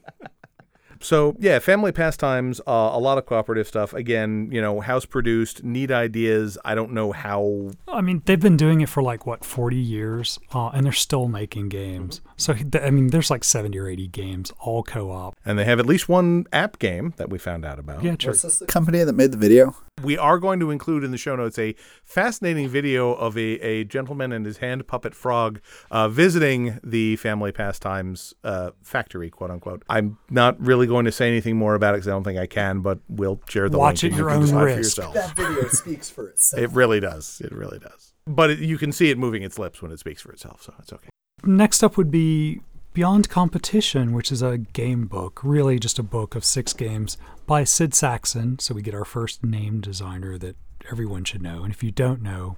So 1.00 1.36
yeah, 1.38 1.58
family 1.58 1.92
pastimes, 1.92 2.60
uh, 2.60 2.90
a 2.92 2.98
lot 2.98 3.18
of 3.18 3.26
cooperative 3.26 3.66
stuff. 3.66 3.92
Again, 3.92 4.48
you 4.52 4.60
know, 4.60 4.80
house 4.80 5.04
produced, 5.04 5.64
neat 5.64 5.90
ideas. 5.90 6.58
I 6.64 6.74
don't 6.74 6.92
know 6.92 7.12
how. 7.12 7.70
I 7.86 8.00
mean, 8.00 8.22
they've 8.24 8.40
been 8.40 8.56
doing 8.56 8.80
it 8.80 8.88
for 8.88 9.02
like 9.02 9.26
what 9.26 9.44
40 9.44 9.76
years, 9.76 10.38
uh, 10.52 10.68
and 10.68 10.84
they're 10.84 10.92
still 10.92 11.28
making 11.28 11.68
games. 11.68 12.20
So 12.36 12.54
I 12.82 12.90
mean, 12.90 13.08
there's 13.08 13.30
like 13.30 13.44
70 13.44 13.78
or 13.78 13.88
80 13.88 14.08
games, 14.08 14.52
all 14.60 14.82
co-op. 14.82 15.36
And 15.44 15.58
they 15.58 15.64
have 15.64 15.78
at 15.78 15.86
least 15.86 16.08
one 16.08 16.46
app 16.52 16.78
game 16.78 17.14
that 17.16 17.30
we 17.30 17.38
found 17.38 17.64
out 17.64 17.78
about. 17.78 18.02
Yeah, 18.02 18.16
true. 18.16 18.30
Was 18.30 18.42
this 18.42 18.58
the 18.58 18.66
company 18.66 19.02
that 19.02 19.12
made 19.12 19.32
the 19.32 19.38
video? 19.38 19.74
We 20.02 20.16
are 20.16 20.38
going 20.38 20.60
to 20.60 20.70
include 20.70 21.02
in 21.02 21.10
the 21.10 21.18
show 21.18 21.34
notes 21.34 21.58
a 21.58 21.74
fascinating 22.04 22.68
video 22.68 23.14
of 23.14 23.36
a, 23.36 23.58
a 23.60 23.84
gentleman 23.84 24.30
and 24.30 24.46
his 24.46 24.58
hand 24.58 24.86
puppet 24.86 25.14
frog 25.14 25.60
uh, 25.90 26.08
visiting 26.08 26.78
the 26.84 27.16
family 27.16 27.50
pastimes 27.50 28.34
uh, 28.44 28.70
factory, 28.82 29.30
quote 29.30 29.50
unquote. 29.50 29.82
I'm 29.88 30.18
not 30.30 30.60
really 30.60 30.86
going 30.88 31.04
to 31.04 31.12
say 31.12 31.28
anything 31.28 31.56
more 31.56 31.74
about 31.74 31.94
it 31.94 31.98
because 31.98 32.08
I 32.08 32.12
don't 32.12 32.24
think 32.24 32.38
I 32.38 32.46
can, 32.46 32.80
but 32.80 32.98
we'll 33.08 33.40
share 33.48 33.68
the 33.68 33.78
Watch 33.78 34.02
link 34.02 34.14
at 34.14 34.18
and 34.18 34.18
you 34.18 34.22
your 34.24 34.30
can 34.32 34.42
own 34.42 34.48
for 34.48 34.64
risk. 34.64 34.78
yourself. 34.78 35.14
That 35.14 35.36
video 35.36 35.68
speaks 35.68 36.10
for 36.10 36.28
itself. 36.28 36.62
It 36.62 36.70
really 36.70 37.00
does. 37.00 37.40
It 37.44 37.52
really 37.52 37.78
does. 37.78 38.12
But 38.26 38.50
it, 38.50 38.58
you 38.58 38.76
can 38.78 38.92
see 38.92 39.10
it 39.10 39.18
moving 39.18 39.42
its 39.42 39.58
lips 39.58 39.80
when 39.80 39.90
it 39.92 39.98
speaks 39.98 40.20
for 40.22 40.32
itself, 40.32 40.62
so 40.62 40.74
it's 40.78 40.92
okay. 40.92 41.08
Next 41.44 41.82
up 41.82 41.96
would 41.96 42.10
be 42.10 42.60
Beyond 42.94 43.28
Competition, 43.28 44.12
which 44.12 44.32
is 44.32 44.42
a 44.42 44.58
game 44.58 45.06
book, 45.06 45.40
really 45.44 45.78
just 45.78 45.98
a 45.98 46.02
book 46.02 46.34
of 46.34 46.44
six 46.44 46.72
games 46.72 47.16
by 47.46 47.62
Sid 47.64 47.92
Sackson. 47.94 48.58
So 48.58 48.74
we 48.74 48.82
get 48.82 48.94
our 48.94 49.04
first 49.04 49.44
name 49.44 49.80
designer 49.80 50.36
that 50.38 50.56
everyone 50.90 51.24
should 51.24 51.42
know. 51.42 51.62
And 51.62 51.72
if 51.72 51.82
you 51.82 51.90
don't 51.92 52.22
know, 52.22 52.56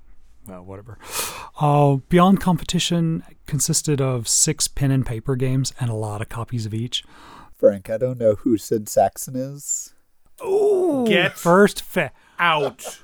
well, 0.49 0.65
whatever. 0.65 0.99
Uh, 1.61 1.97
Beyond 2.09 2.41
Competition 2.41 3.23
consisted 3.47 4.01
of 4.01 4.27
six 4.27 4.67
pen 4.67 4.91
and 4.91 5.05
paper 5.05 5.37
games 5.37 5.73
and 5.79 5.91
a 5.91 5.95
lot 5.95 6.23
of 6.23 6.29
copies 6.29 6.65
of 6.65 6.73
each. 6.73 7.05
Frank, 7.61 7.91
I 7.91 7.99
don't 7.99 8.19
know 8.19 8.35
who 8.37 8.57
Sid 8.59 8.87
Sackson 8.87 9.37
is. 9.37 9.93
Ooh. 10.45 11.05
Get 11.07 11.37
First, 11.39 11.83
fa- 11.83 12.13
out. 12.39 13.01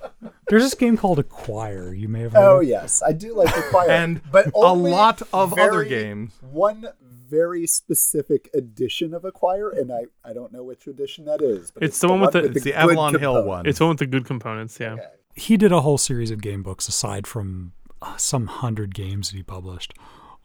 There's 0.49 0.63
this 0.63 0.75
game 0.75 0.97
called 0.97 1.19
Acquire. 1.19 1.93
You 1.93 2.09
may 2.09 2.21
have 2.23 2.33
heard. 2.33 2.41
Oh 2.43 2.61
of. 2.61 2.65
yes, 2.67 3.03
I 3.07 3.13
do 3.13 3.35
like 3.35 3.55
Acquire, 3.57 3.91
And 3.91 4.23
but 4.33 4.47
a 4.55 4.73
lot 4.73 5.21
of 5.33 5.59
other 5.59 5.85
games. 5.85 6.33
One 6.41 6.87
very 7.29 7.67
specific 7.67 8.49
edition 8.55 9.13
of 9.13 9.25
Acquire, 9.25 9.69
and 9.69 9.93
I, 9.93 10.05
I 10.25 10.33
don't 10.33 10.53
know 10.53 10.63
which 10.63 10.87
edition 10.87 11.27
that 11.27 11.43
is. 11.43 11.71
But 11.71 11.83
It's 11.83 12.01
the 12.01 12.09
one 12.09 12.21
with 12.21 12.33
the- 12.33 12.45
It's 12.45 12.55
the 12.65 12.71
good 12.71 12.75
Avalon 12.75 13.19
Hill 13.19 13.43
one. 13.45 13.67
It's 13.67 13.81
one 13.81 13.91
with 13.91 13.99
the 13.99 14.07
good 14.07 14.25
components. 14.25 14.79
Yeah. 14.81 14.97
He 15.35 15.57
did 15.59 15.73
a 15.73 15.83
whole 15.83 15.99
series 15.99 16.31
of 16.31 16.41
game 16.41 16.63
books 16.63 16.89
aside 16.89 17.27
from 17.27 17.73
uh, 18.01 18.17
some 18.17 18.47
hundred 18.47 18.95
games 18.95 19.31
that 19.31 19.37
he 19.37 19.43
published. 19.43 19.93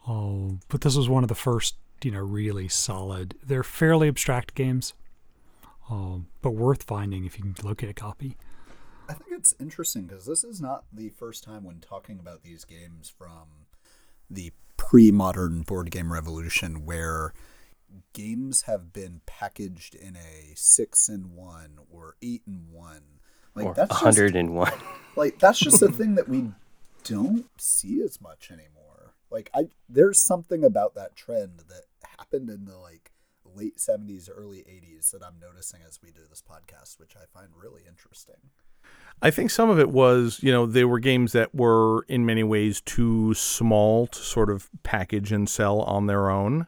Oh, 0.06 0.58
but 0.68 0.80
this 0.82 0.96
was 0.96 1.08
one 1.08 1.22
of 1.24 1.28
the 1.28 1.34
first, 1.34 1.76
you 2.04 2.10
know, 2.10 2.20
really 2.20 2.68
solid. 2.68 3.34
They're 3.44 3.62
fairly 3.62 4.08
abstract 4.08 4.54
games, 4.54 4.94
um, 5.90 6.26
but 6.40 6.50
worth 6.50 6.82
finding 6.82 7.24
if 7.24 7.38
you 7.38 7.44
can 7.52 7.66
locate 7.66 7.90
a 7.90 7.94
copy. 7.94 8.36
I 9.08 9.14
think 9.14 9.32
it's 9.32 9.54
interesting 9.60 10.04
because 10.06 10.26
this 10.26 10.44
is 10.44 10.60
not 10.60 10.84
the 10.92 11.10
first 11.10 11.44
time 11.44 11.64
when 11.64 11.80
talking 11.80 12.18
about 12.18 12.42
these 12.42 12.64
games 12.64 13.12
from 13.16 13.66
the 14.30 14.52
pre-modern 14.76 15.62
board 15.62 15.90
game 15.90 16.12
revolution 16.12 16.84
where 16.84 17.32
games 18.12 18.62
have 18.62 18.92
been 18.92 19.20
packaged 19.26 19.94
in 19.94 20.16
a 20.16 20.52
six 20.54 21.08
in 21.08 21.34
one 21.34 21.78
or 21.90 22.16
eight 22.22 22.42
in 22.46 22.66
one. 22.70 23.02
Like 23.54 23.66
or 23.66 23.74
that's 23.74 23.90
just- 23.90 24.02
101. 24.02 24.72
like 25.16 25.38
that's 25.38 25.58
just 25.58 25.82
a 25.82 25.88
thing 25.88 26.14
that 26.14 26.28
we 26.28 26.50
don't 27.04 27.46
see 27.58 28.00
as 28.02 28.20
much 28.20 28.50
anymore. 28.50 29.14
Like 29.30 29.50
I 29.54 29.68
there's 29.88 30.24
something 30.24 30.64
about 30.64 30.94
that 30.94 31.16
trend 31.16 31.60
that 31.68 31.84
happened 32.18 32.50
in 32.50 32.64
the 32.64 32.76
like 32.78 33.12
late 33.44 33.76
70s 33.76 34.28
early 34.34 34.58
80s 34.58 35.10
that 35.10 35.22
I'm 35.22 35.38
noticing 35.40 35.80
as 35.86 36.00
we 36.02 36.10
do 36.10 36.22
this 36.28 36.42
podcast 36.42 36.98
which 36.98 37.16
I 37.16 37.24
find 37.32 37.48
really 37.60 37.82
interesting. 37.88 38.50
I 39.20 39.30
think 39.30 39.50
some 39.50 39.70
of 39.70 39.78
it 39.78 39.90
was, 39.90 40.40
you 40.42 40.50
know, 40.50 40.66
they 40.66 40.84
were 40.84 40.98
games 40.98 41.32
that 41.32 41.54
were 41.54 42.02
in 42.08 42.26
many 42.26 42.42
ways 42.42 42.80
too 42.80 43.34
small 43.34 44.08
to 44.08 44.18
sort 44.18 44.50
of 44.50 44.68
package 44.82 45.30
and 45.30 45.48
sell 45.48 45.80
on 45.82 46.06
their 46.06 46.28
own. 46.28 46.66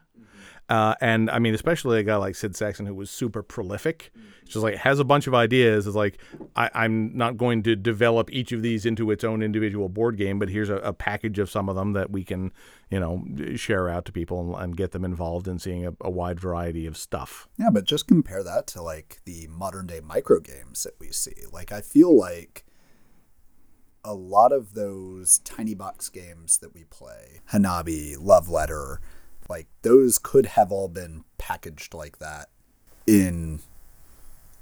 Uh, 0.67 0.95
and 0.99 1.29
I 1.29 1.37
mean, 1.37 1.53
especially 1.53 1.99
a 1.99 2.03
guy 2.03 2.15
like 2.15 2.35
Sid 2.35 2.53
Sackson, 2.53 2.87
who 2.87 2.95
was 2.95 3.11
super 3.11 3.43
prolific, 3.43 4.11
just 4.45 4.63
like 4.63 4.75
has 4.77 4.99
a 4.99 5.03
bunch 5.03 5.27
of 5.27 5.35
ideas. 5.35 5.85
Is 5.85 5.95
like, 5.95 6.17
I, 6.55 6.71
I'm 6.73 7.15
not 7.15 7.37
going 7.37 7.61
to 7.63 7.75
develop 7.75 8.31
each 8.31 8.51
of 8.51 8.63
these 8.63 8.85
into 8.85 9.11
its 9.11 9.23
own 9.23 9.43
individual 9.43 9.89
board 9.89 10.17
game, 10.17 10.39
but 10.39 10.49
here's 10.49 10.69
a, 10.69 10.77
a 10.77 10.91
package 10.91 11.37
of 11.37 11.51
some 11.51 11.69
of 11.69 11.75
them 11.75 11.93
that 11.93 12.09
we 12.09 12.23
can, 12.23 12.51
you 12.89 12.99
know, 12.99 13.23
share 13.55 13.89
out 13.89 14.05
to 14.05 14.11
people 14.11 14.39
and, 14.39 14.63
and 14.63 14.77
get 14.77 14.91
them 14.91 15.05
involved 15.05 15.47
in 15.47 15.59
seeing 15.59 15.85
a, 15.85 15.93
a 16.01 16.09
wide 16.09 16.39
variety 16.39 16.87
of 16.87 16.97
stuff. 16.97 17.47
Yeah, 17.57 17.69
but 17.69 17.85
just 17.85 18.07
compare 18.07 18.43
that 18.43 18.65
to 18.67 18.81
like 18.81 19.19
the 19.25 19.47
modern 19.47 19.85
day 19.85 19.99
micro 19.99 20.39
games 20.39 20.81
that 20.83 20.99
we 20.99 21.11
see. 21.11 21.35
Like 21.51 21.71
I 21.71 21.81
feel 21.81 22.17
like 22.17 22.65
a 24.03 24.13
lot 24.13 24.51
of 24.51 24.73
those 24.73 25.39
tiny 25.39 25.73
box 25.73 26.09
games 26.09 26.59
that 26.59 26.73
we 26.73 26.83
play, 26.85 27.41
Hanabi, 27.51 28.15
Love 28.19 28.49
Letter, 28.49 29.01
like 29.49 29.67
those 29.81 30.17
could 30.17 30.45
have 30.47 30.71
all 30.71 30.87
been 30.87 31.23
packaged 31.37 31.93
like 31.93 32.19
that 32.19 32.49
in 33.07 33.59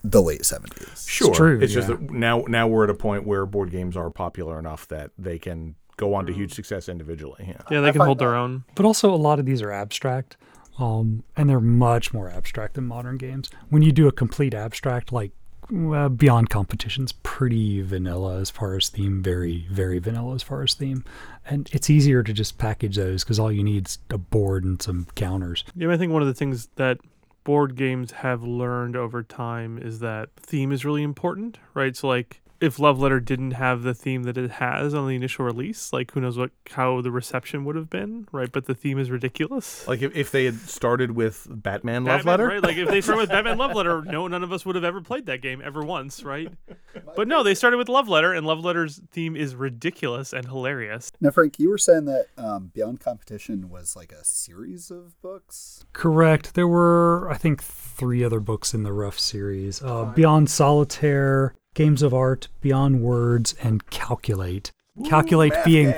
the 0.04 0.22
late 0.22 0.42
70s. 0.42 1.08
Sure, 1.08 1.34
true, 1.34 1.60
It's 1.62 1.74
just 1.74 1.88
that 1.88 2.02
now 2.12 2.44
now 2.48 2.68
we're 2.68 2.84
at 2.84 2.90
a 2.90 2.96
point 2.96 3.26
where 3.26 3.46
board 3.46 3.72
games 3.72 3.96
are 3.96 4.10
popular 4.10 4.60
enough 4.60 4.88
that 4.90 5.12
they 5.18 5.40
can 5.40 5.76
go 5.98 6.14
on 6.14 6.26
to 6.26 6.34
huge 6.34 6.54
success 6.54 6.90
individually. 6.90 7.46
Yeah. 7.48 7.62
Yeah, 7.72 7.82
they 7.82 7.92
can 7.92 8.00
find 8.00 8.08
hold 8.08 8.20
their 8.20 8.36
own. 8.36 8.66
But 8.76 8.86
also, 8.86 9.14
a 9.14 9.16
lot 9.16 9.40
of 9.40 9.46
these 9.46 9.62
are 9.62 9.72
abstract, 9.72 10.38
um, 10.80 11.24
and 11.38 11.50
they're 11.50 11.60
much 11.60 12.14
more 12.14 12.30
abstract 12.30 12.74
than 12.74 12.86
modern 12.86 13.18
games. 13.18 13.50
When 13.70 13.82
you 13.82 13.92
do 13.92 14.08
a 14.08 14.12
complete 14.12 14.54
abstract, 14.54 15.12
like 15.12 15.32
uh, 15.72 16.10
Beyond 16.10 16.50
Competition's 16.50 17.12
pretty 17.24 17.82
vanilla 17.82 18.40
as 18.40 18.50
far 18.50 18.76
as 18.76 18.90
theme, 18.90 19.22
very, 19.24 19.68
very 19.72 20.00
vanilla 20.00 20.36
as 20.36 20.44
far 20.44 20.64
as 20.64 20.74
theme. 20.74 21.04
And 21.46 21.70
it's 21.72 21.90
easier 21.90 22.24
to 22.24 22.34
just 22.34 22.58
package 22.58 22.96
those 22.96 23.24
because 23.24 23.40
all 23.40 23.52
you 23.52 23.64
need 23.64 23.88
is 23.88 24.00
a 24.10 24.18
board 24.18 24.64
and 24.64 24.82
some 24.82 25.08
counters. 25.16 25.64
Yeah, 25.76 25.92
I 25.92 25.98
think 25.98 26.12
one 26.12 26.22
of 26.22 26.28
the 26.28 26.34
things 26.34 26.68
that 26.76 27.00
board 27.44 27.76
games 27.76 28.12
have 28.12 28.44
learned 28.44 28.96
over 28.96 29.24
time 29.24 29.78
is 29.78 30.00
that 30.00 30.30
theme 30.38 30.72
is 30.72 30.86
really 30.86 31.04
important, 31.04 31.58
right? 31.74 31.96
So 31.96 32.08
like 32.08 32.42
if 32.64 32.80
Love 32.80 32.98
Letter 32.98 33.20
didn't 33.20 33.52
have 33.52 33.84
the 33.84 33.94
theme 33.94 34.24
that 34.24 34.38
it 34.38 34.52
has 34.52 34.94
on 34.94 35.06
the 35.06 35.16
initial 35.16 35.44
release, 35.44 35.92
like 35.92 36.12
who 36.12 36.22
knows 36.22 36.38
what 36.38 36.52
how 36.72 37.02
the 37.02 37.12
reception 37.12 37.66
would 37.66 37.76
have 37.76 37.90
been, 37.90 38.26
right? 38.32 38.50
But 38.50 38.68
the 38.68 38.74
theme 38.74 38.98
is 38.98 39.12
ridiculous. 39.12 39.86
Like 39.86 40.02
if, 40.02 40.16
if 40.16 40.32
they 40.32 40.46
had 40.46 40.56
started 40.62 41.12
with 41.12 41.46
Batman 41.50 42.06
Love 42.06 42.24
Letter, 42.24 42.48
right? 42.48 42.64
Like 42.64 42.78
if 42.78 42.88
they 42.88 43.02
started 43.02 43.24
with 43.24 43.30
Batman 43.32 43.58
Love 43.58 43.74
Letter, 43.74 44.02
no, 44.06 44.30
none 44.30 44.44
of 44.44 44.54
us 44.54 44.66
would 44.66 44.76
have 44.76 44.86
ever 44.86 45.02
played 45.02 45.26
that 45.26 45.42
game 45.42 45.62
ever 45.64 45.84
once, 45.84 46.24
right? 46.24 46.52
But 47.16 47.28
no, 47.28 47.42
they 47.42 47.56
started 47.56 47.78
with 47.78 47.90
Love 47.90 48.08
Letter, 48.08 48.34
and 48.34 48.46
Love 48.46 48.64
Letter's 48.64 49.02
theme 49.12 49.36
is 49.36 49.56
ridiculous 49.56 50.32
and 50.32 50.46
hilarious. 50.46 51.12
Now, 51.20 51.32
Frank, 51.32 51.58
you 51.58 51.70
were 51.70 51.78
saying 51.80 52.06
that 52.06 52.28
um, 52.38 52.72
Beyond 52.74 53.00
Competition 53.00 53.70
was 53.70 53.96
like 53.96 54.12
a 54.12 54.24
series 54.24 54.92
of 54.92 55.20
books. 55.22 55.86
Correct. 55.94 56.54
There 56.54 56.68
were, 56.68 57.30
I 57.32 57.38
think, 57.38 57.64
three 57.64 58.24
other 58.24 58.40
books 58.40 58.74
in 58.76 58.84
the 58.84 58.94
Rough 58.94 59.20
series 59.20 59.82
uh, 59.82 60.06
Beyond 60.06 60.50
Solitaire, 60.50 61.56
Games 61.74 62.02
of 62.02 62.14
Art, 62.14 62.48
Beyond 62.62 63.02
Words, 63.02 63.56
and 63.64 63.90
Calculate. 63.90 64.72
Calculate 65.06 65.54
being 65.66 65.92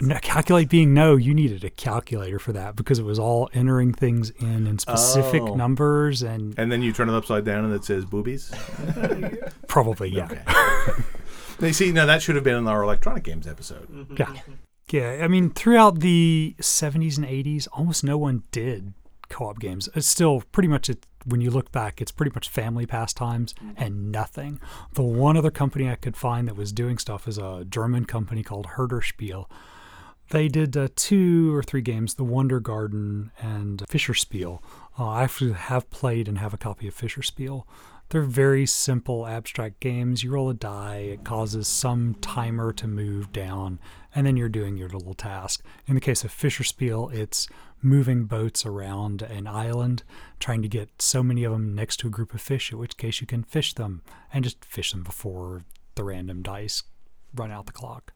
no, 0.00 0.16
calculate 0.22 0.70
being 0.70 0.94
no, 0.94 1.16
you 1.16 1.34
needed 1.34 1.64
a 1.64 1.68
calculator 1.70 2.38
for 2.38 2.52
that 2.54 2.74
because 2.76 2.98
it 2.98 3.04
was 3.04 3.18
all 3.18 3.50
entering 3.52 3.92
things 3.92 4.30
in 4.40 4.66
in 4.66 4.78
specific 4.78 5.42
Oh. 5.42 5.54
numbers 5.54 6.22
and 6.22 6.58
and 6.58 6.72
then 6.72 6.80
you 6.80 6.94
turn 6.94 7.10
it 7.10 7.14
upside 7.14 7.44
down 7.44 7.62
and 7.66 7.74
it 7.74 7.84
says 7.84 8.06
boobies. 8.06 8.50
probably 9.68 10.08
yeah. 10.08 10.28
They 11.58 11.72
see 11.72 11.92
now 11.92 12.06
that 12.06 12.22
should 12.22 12.34
have 12.36 12.44
been 12.44 12.56
in 12.56 12.66
our 12.66 12.82
electronic 12.82 13.22
games 13.22 13.46
episode. 13.46 13.86
Yeah. 14.18 14.32
Yeah. 14.90 15.20
I 15.22 15.28
mean, 15.28 15.50
throughout 15.50 16.00
the 16.00 16.56
70s 16.58 17.18
and 17.18 17.26
80s, 17.26 17.68
almost 17.72 18.02
no 18.02 18.16
one 18.16 18.44
did 18.50 18.94
co 19.32 19.46
op 19.46 19.58
games. 19.58 19.88
It's 19.94 20.06
still 20.06 20.42
pretty 20.52 20.68
much, 20.68 20.88
it, 20.88 21.06
when 21.24 21.40
you 21.40 21.50
look 21.50 21.72
back, 21.72 22.00
it's 22.00 22.12
pretty 22.12 22.32
much 22.34 22.48
family 22.48 22.86
pastimes 22.86 23.54
and 23.76 24.12
nothing. 24.12 24.60
The 24.92 25.02
one 25.02 25.36
other 25.36 25.50
company 25.50 25.90
I 25.90 25.96
could 25.96 26.16
find 26.16 26.46
that 26.46 26.56
was 26.56 26.72
doing 26.72 26.98
stuff 26.98 27.26
is 27.26 27.38
a 27.38 27.64
German 27.68 28.04
company 28.04 28.42
called 28.42 28.66
Herderspiel. 28.76 29.46
They 30.30 30.48
did 30.48 30.76
uh, 30.76 30.88
two 30.96 31.54
or 31.54 31.62
three 31.62 31.82
games, 31.82 32.14
The 32.14 32.24
Wonder 32.24 32.58
Garden 32.58 33.32
and 33.38 33.82
Fisher 33.88 34.14
Spiel. 34.14 34.62
Uh, 34.98 35.08
I 35.08 35.22
actually 35.24 35.52
have 35.52 35.90
played 35.90 36.26
and 36.28 36.38
have 36.38 36.54
a 36.54 36.58
copy 36.58 36.88
of 36.88 36.94
Fisher 36.94 37.22
Spiel. 37.22 37.66
They're 38.08 38.22
very 38.22 38.66
simple, 38.66 39.26
abstract 39.26 39.80
games. 39.80 40.22
You 40.22 40.32
roll 40.32 40.50
a 40.50 40.54
die, 40.54 40.96
it 40.96 41.24
causes 41.24 41.66
some 41.66 42.14
timer 42.20 42.72
to 42.72 42.86
move 42.86 43.32
down, 43.32 43.78
and 44.14 44.26
then 44.26 44.36
you're 44.36 44.48
doing 44.48 44.76
your 44.76 44.88
little 44.88 45.14
task. 45.14 45.64
In 45.86 45.94
the 45.94 46.00
case 46.00 46.24
of 46.24 46.32
Fisher 46.32 46.64
Spiel, 46.64 47.08
it's 47.12 47.48
moving 47.80 48.24
boats 48.24 48.64
around 48.64 49.22
an 49.22 49.46
island, 49.46 50.02
trying 50.38 50.62
to 50.62 50.68
get 50.68 51.02
so 51.02 51.22
many 51.22 51.44
of 51.44 51.52
them 51.52 51.74
next 51.74 51.98
to 51.98 52.06
a 52.06 52.10
group 52.10 52.34
of 52.34 52.40
fish, 52.40 52.72
in 52.72 52.78
which 52.78 52.96
case 52.96 53.20
you 53.20 53.26
can 53.26 53.42
fish 53.42 53.74
them 53.74 54.02
and 54.32 54.44
just 54.44 54.64
fish 54.64 54.92
them 54.92 55.02
before 55.02 55.62
the 55.94 56.04
random 56.04 56.42
dice 56.42 56.82
run 57.34 57.50
out 57.50 57.66
the 57.66 57.72
clock. 57.72 58.12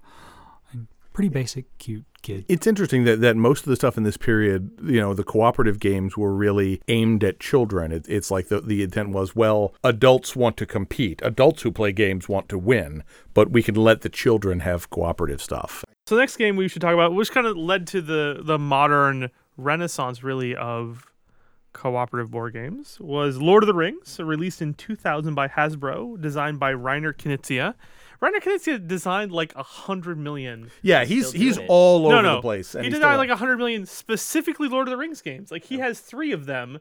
And 1.16 1.22
pretty 1.22 1.28
basic, 1.28 1.78
cute 1.78 2.04
kid. 2.20 2.44
It's 2.46 2.66
interesting 2.66 3.04
that, 3.04 3.20
that 3.22 3.36
most 3.36 3.60
of 3.60 3.70
the 3.70 3.76
stuff 3.76 3.96
in 3.96 4.02
this 4.02 4.16
period, 4.16 4.70
you 4.84 5.00
know, 5.00 5.14
the 5.14 5.24
cooperative 5.24 5.78
games 5.80 6.16
were 6.16 6.34
really 6.34 6.82
aimed 6.88 7.24
at 7.24 7.40
children. 7.40 7.90
It, 7.90 8.06
it's 8.06 8.30
like 8.30 8.48
the, 8.48 8.60
the 8.60 8.82
intent 8.82 9.10
was, 9.10 9.34
well, 9.34 9.74
adults 9.82 10.36
want 10.36 10.56
to 10.58 10.66
compete. 10.66 11.22
Adults 11.24 11.62
who 11.62 11.72
play 11.72 11.92
games 11.92 12.28
want 12.28 12.48
to 12.50 12.58
win, 12.58 13.02
but 13.32 13.50
we 13.50 13.62
can 13.62 13.74
let 13.74 14.02
the 14.02 14.08
children 14.08 14.60
have 14.60 14.90
cooperative 14.90 15.40
stuff. 15.40 15.84
So 16.06 16.16
the 16.16 16.20
next 16.20 16.36
game 16.36 16.56
we 16.56 16.68
should 16.68 16.82
talk 16.82 16.94
about, 16.94 17.14
which 17.14 17.30
kind 17.30 17.46
of 17.46 17.56
led 17.56 17.86
to 17.88 18.00
the 18.00 18.40
the 18.42 18.58
modern 18.58 19.30
renaissance, 19.56 20.22
really, 20.22 20.54
of 20.54 21.10
cooperative 21.72 22.30
board 22.30 22.52
games, 22.52 22.98
was 23.00 23.38
Lord 23.38 23.62
of 23.62 23.66
the 23.66 23.74
Rings, 23.74 24.20
released 24.20 24.62
in 24.62 24.74
2000 24.74 25.34
by 25.34 25.48
Hasbro, 25.48 26.20
designed 26.20 26.60
by 26.60 26.72
Reiner 26.72 27.12
Knizia. 27.12 27.74
Reiner 28.22 28.40
Knizia 28.40 28.86
designed 28.86 29.32
like 29.32 29.54
a 29.54 29.62
hundred 29.62 30.18
million. 30.18 30.70
Yeah, 30.82 31.04
he's 31.04 31.32
he's 31.32 31.56
doing 31.56 31.66
it. 31.66 31.70
all 31.70 32.06
over 32.06 32.14
no, 32.16 32.20
no, 32.22 32.34
the 32.36 32.40
place. 32.42 32.74
and 32.74 32.84
he 32.84 32.90
designed 32.90 33.10
still- 33.10 33.18
like 33.18 33.30
a 33.30 33.36
hundred 33.36 33.58
million 33.58 33.86
specifically 33.86 34.68
Lord 34.68 34.88
of 34.88 34.90
the 34.92 34.96
Rings 34.96 35.20
games. 35.22 35.50
Like 35.50 35.64
he 35.64 35.78
has 35.78 36.00
three 36.00 36.32
of 36.32 36.46
them 36.46 36.78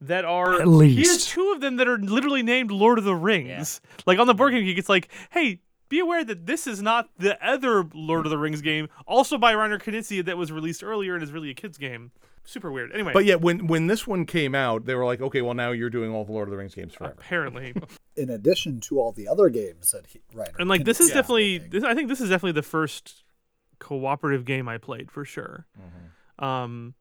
that 0.00 0.24
are 0.24 0.60
At 0.60 0.68
least 0.68 0.98
He 0.98 1.06
has 1.06 1.26
two 1.26 1.52
of 1.52 1.60
them 1.60 1.76
that 1.76 1.88
are 1.88 1.98
literally 1.98 2.42
named 2.42 2.70
Lord 2.70 2.98
of 2.98 3.04
the 3.04 3.14
Rings. 3.14 3.80
Like 4.06 4.18
on 4.18 4.26
the 4.26 4.34
board 4.34 4.52
game 4.52 4.64
geek, 4.64 4.78
it's 4.78 4.88
like, 4.88 5.08
hey. 5.30 5.60
Be 5.88 5.98
aware 5.98 6.24
that 6.24 6.46
this 6.46 6.66
is 6.66 6.82
not 6.82 7.08
the 7.18 7.42
other 7.44 7.86
Lord 7.94 8.26
of 8.26 8.30
the 8.30 8.38
Rings 8.38 8.60
game, 8.60 8.88
also 9.06 9.38
by 9.38 9.54
Reiner 9.54 9.80
Knizia, 9.80 10.24
that 10.24 10.36
was 10.36 10.52
released 10.52 10.84
earlier 10.84 11.14
and 11.14 11.22
is 11.22 11.32
really 11.32 11.50
a 11.50 11.54
kids 11.54 11.78
game. 11.78 12.10
Super 12.44 12.72
weird. 12.72 12.92
Anyway, 12.92 13.12
But 13.12 13.26
yeah, 13.26 13.34
when 13.34 13.66
when 13.66 13.88
this 13.88 14.06
one 14.06 14.24
came 14.24 14.54
out, 14.54 14.86
they 14.86 14.94
were 14.94 15.04
like, 15.04 15.20
okay, 15.20 15.42
well 15.42 15.52
now 15.52 15.70
you're 15.70 15.90
doing 15.90 16.10
all 16.10 16.24
the 16.24 16.32
Lord 16.32 16.48
of 16.48 16.50
the 16.50 16.56
Rings 16.56 16.74
games 16.74 16.94
forever. 16.94 17.14
apparently, 17.18 17.74
In 18.16 18.30
addition 18.30 18.80
to 18.80 18.98
all 18.98 19.12
the 19.12 19.28
other 19.28 19.50
games 19.50 19.90
that 19.90 20.06
he, 20.06 20.20
right. 20.32 20.48
and 20.58 20.68
like 20.68 20.84
this 20.84 20.98
is 20.98 21.08
definitely, 21.08 21.58
this, 21.58 21.84
I 21.84 21.94
think 21.94 22.08
this 22.08 22.20
is 22.20 22.30
definitely 22.30 22.52
the 22.52 22.62
first 22.62 23.22
cooperative 23.78 24.44
game 24.44 24.66
I 24.68 24.78
played 24.78 25.10
for 25.10 25.24
sure. 25.24 25.66
Um, 26.38 26.94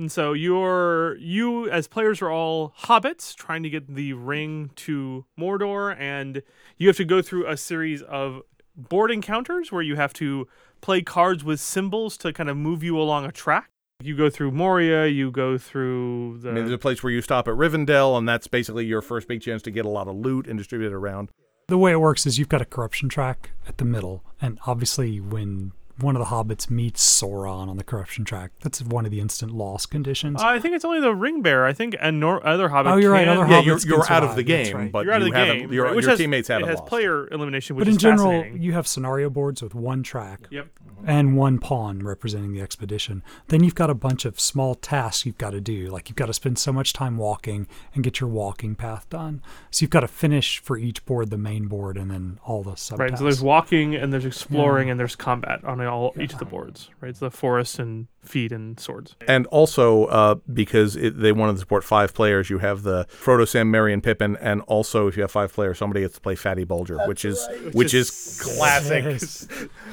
And 0.00 0.10
so 0.10 0.32
you're 0.32 1.18
you 1.18 1.68
as 1.68 1.86
players 1.86 2.22
are 2.22 2.30
all 2.30 2.72
hobbits 2.84 3.34
trying 3.34 3.62
to 3.64 3.68
get 3.68 3.94
the 3.94 4.14
ring 4.14 4.70
to 4.76 5.26
Mordor, 5.38 5.94
and 6.00 6.42
you 6.78 6.88
have 6.88 6.96
to 6.96 7.04
go 7.04 7.20
through 7.20 7.46
a 7.46 7.54
series 7.54 8.00
of 8.00 8.40
board 8.74 9.10
encounters 9.10 9.70
where 9.70 9.82
you 9.82 9.96
have 9.96 10.14
to 10.14 10.48
play 10.80 11.02
cards 11.02 11.44
with 11.44 11.60
symbols 11.60 12.16
to 12.16 12.32
kind 12.32 12.48
of 12.48 12.56
move 12.56 12.82
you 12.82 12.98
along 12.98 13.26
a 13.26 13.30
track. 13.30 13.68
You 14.02 14.16
go 14.16 14.30
through 14.30 14.52
Moria, 14.52 15.06
you 15.06 15.30
go 15.30 15.58
through 15.58 16.38
the 16.38 16.48
I 16.48 16.52
mean, 16.52 16.64
there's 16.64 16.74
a 16.74 16.78
place 16.78 17.02
where 17.02 17.12
you 17.12 17.20
stop 17.20 17.46
at 17.46 17.52
Rivendell, 17.52 18.16
and 18.16 18.26
that's 18.26 18.46
basically 18.46 18.86
your 18.86 19.02
first 19.02 19.28
big 19.28 19.42
chance 19.42 19.60
to 19.64 19.70
get 19.70 19.84
a 19.84 19.90
lot 19.90 20.08
of 20.08 20.16
loot 20.16 20.46
and 20.46 20.56
distribute 20.56 20.86
it 20.86 20.94
around. 20.94 21.28
The 21.68 21.76
way 21.76 21.92
it 21.92 22.00
works 22.00 22.24
is 22.24 22.38
you've 22.38 22.48
got 22.48 22.62
a 22.62 22.64
corruption 22.64 23.10
track 23.10 23.50
at 23.68 23.76
the 23.76 23.84
middle, 23.84 24.24
and 24.40 24.58
obviously 24.66 25.20
when 25.20 25.72
one 26.02 26.16
of 26.16 26.20
the 26.20 26.26
hobbits 26.34 26.68
meets 26.70 27.04
Sauron 27.20 27.68
on 27.68 27.76
the 27.76 27.84
corruption 27.84 28.24
track, 28.24 28.52
that's 28.60 28.82
one 28.82 29.04
of 29.04 29.10
the 29.10 29.20
instant 29.20 29.52
loss 29.52 29.86
conditions. 29.86 30.42
I 30.42 30.58
think 30.58 30.74
it's 30.74 30.84
only 30.84 31.00
the 31.00 31.14
ring 31.14 31.42
bearer. 31.42 31.66
I 31.66 31.72
think 31.72 31.96
and 32.00 32.20
nor- 32.20 32.46
other 32.46 32.68
hobbits. 32.68 32.92
Oh, 32.92 32.96
you're 32.96 33.12
right, 33.12 33.26
can- 33.26 33.36
other 33.38 33.50
Yeah, 33.50 33.60
hobbits 33.62 33.86
you're, 33.86 33.96
you're 33.98 34.12
out 34.12 34.24
of 34.24 34.36
the 34.36 34.42
game, 34.42 34.76
right. 34.76 34.92
but 34.92 35.04
you're 35.04 35.14
out 35.14 35.22
of 35.22 35.28
you 35.28 35.34
the 35.34 35.38
game. 35.44 35.72
Your, 35.72 35.84
right, 35.86 35.94
which 35.96 36.04
your 36.04 36.10
has, 36.10 36.18
teammates 36.18 36.48
haven't 36.48 36.64
it 36.68 36.70
has 36.70 36.78
lost. 36.80 36.88
player 36.88 37.28
elimination, 37.32 37.76
which 37.76 37.82
but 37.84 37.88
in 37.88 37.96
is 37.96 38.00
general, 38.02 38.44
you 38.46 38.72
have 38.72 38.86
scenario 38.86 39.30
boards 39.30 39.62
with 39.62 39.74
one 39.74 40.02
track 40.02 40.40
Yep. 40.50 40.68
and 41.06 41.36
one 41.36 41.58
pawn 41.58 42.00
representing 42.00 42.52
the 42.52 42.60
expedition. 42.60 43.22
Then 43.48 43.62
you've 43.64 43.74
got 43.74 43.90
a 43.90 43.94
bunch 43.94 44.24
of 44.24 44.38
small 44.40 44.74
tasks 44.74 45.26
you've 45.26 45.38
got 45.38 45.50
to 45.50 45.60
do. 45.60 45.88
Like 45.88 46.08
you've 46.08 46.16
got 46.16 46.26
to 46.26 46.34
spend 46.34 46.58
so 46.58 46.72
much 46.72 46.92
time 46.92 47.16
walking 47.16 47.66
and 47.94 48.02
get 48.04 48.20
your 48.20 48.28
walking 48.30 48.74
path 48.74 49.08
done. 49.10 49.42
So 49.70 49.82
you've 49.82 49.90
got 49.90 50.00
to 50.00 50.08
finish 50.08 50.58
for 50.58 50.76
each 50.76 51.04
board 51.06 51.30
the 51.30 51.38
main 51.38 51.66
board 51.66 51.96
and 51.96 52.10
then 52.10 52.38
all 52.44 52.62
the 52.62 52.72
subtasks. 52.72 52.98
Right. 52.98 53.18
So 53.18 53.24
there's 53.24 53.42
walking 53.42 53.94
and 53.94 54.12
there's 54.12 54.24
exploring 54.24 54.90
and 54.90 54.98
there's 55.00 55.16
combat 55.16 55.64
on 55.64 55.80
all 55.90 56.14
each 56.18 56.32
of 56.32 56.38
the 56.38 56.44
boards. 56.44 56.88
Right. 57.00 57.16
So 57.16 57.26
the 57.28 57.30
forest 57.36 57.78
and 57.78 58.06
feet 58.22 58.52
and 58.52 58.78
swords. 58.80 59.16
And 59.28 59.46
also, 59.48 60.04
uh, 60.06 60.34
because 60.52 60.96
it, 60.96 61.18
they 61.20 61.32
wanted 61.32 61.54
to 61.54 61.58
support 61.58 61.84
five 61.84 62.14
players, 62.14 62.48
you 62.48 62.58
have 62.58 62.82
the 62.82 63.06
Frodo, 63.10 63.46
Sam, 63.46 63.70
Merry, 63.70 63.92
and 63.92 64.02
Pippin, 64.02 64.36
and 64.40 64.62
also 64.62 65.06
if 65.08 65.16
you 65.16 65.22
have 65.22 65.30
five 65.30 65.52
players, 65.52 65.78
somebody 65.78 66.00
gets 66.02 66.14
to 66.14 66.20
play 66.20 66.34
Fatty 66.36 66.64
Bulger, 66.64 66.98
which 67.06 67.24
is 67.24 67.46
which 67.72 67.92
is 67.94 68.40
classic. 68.42 69.04
Yes. 69.10 69.46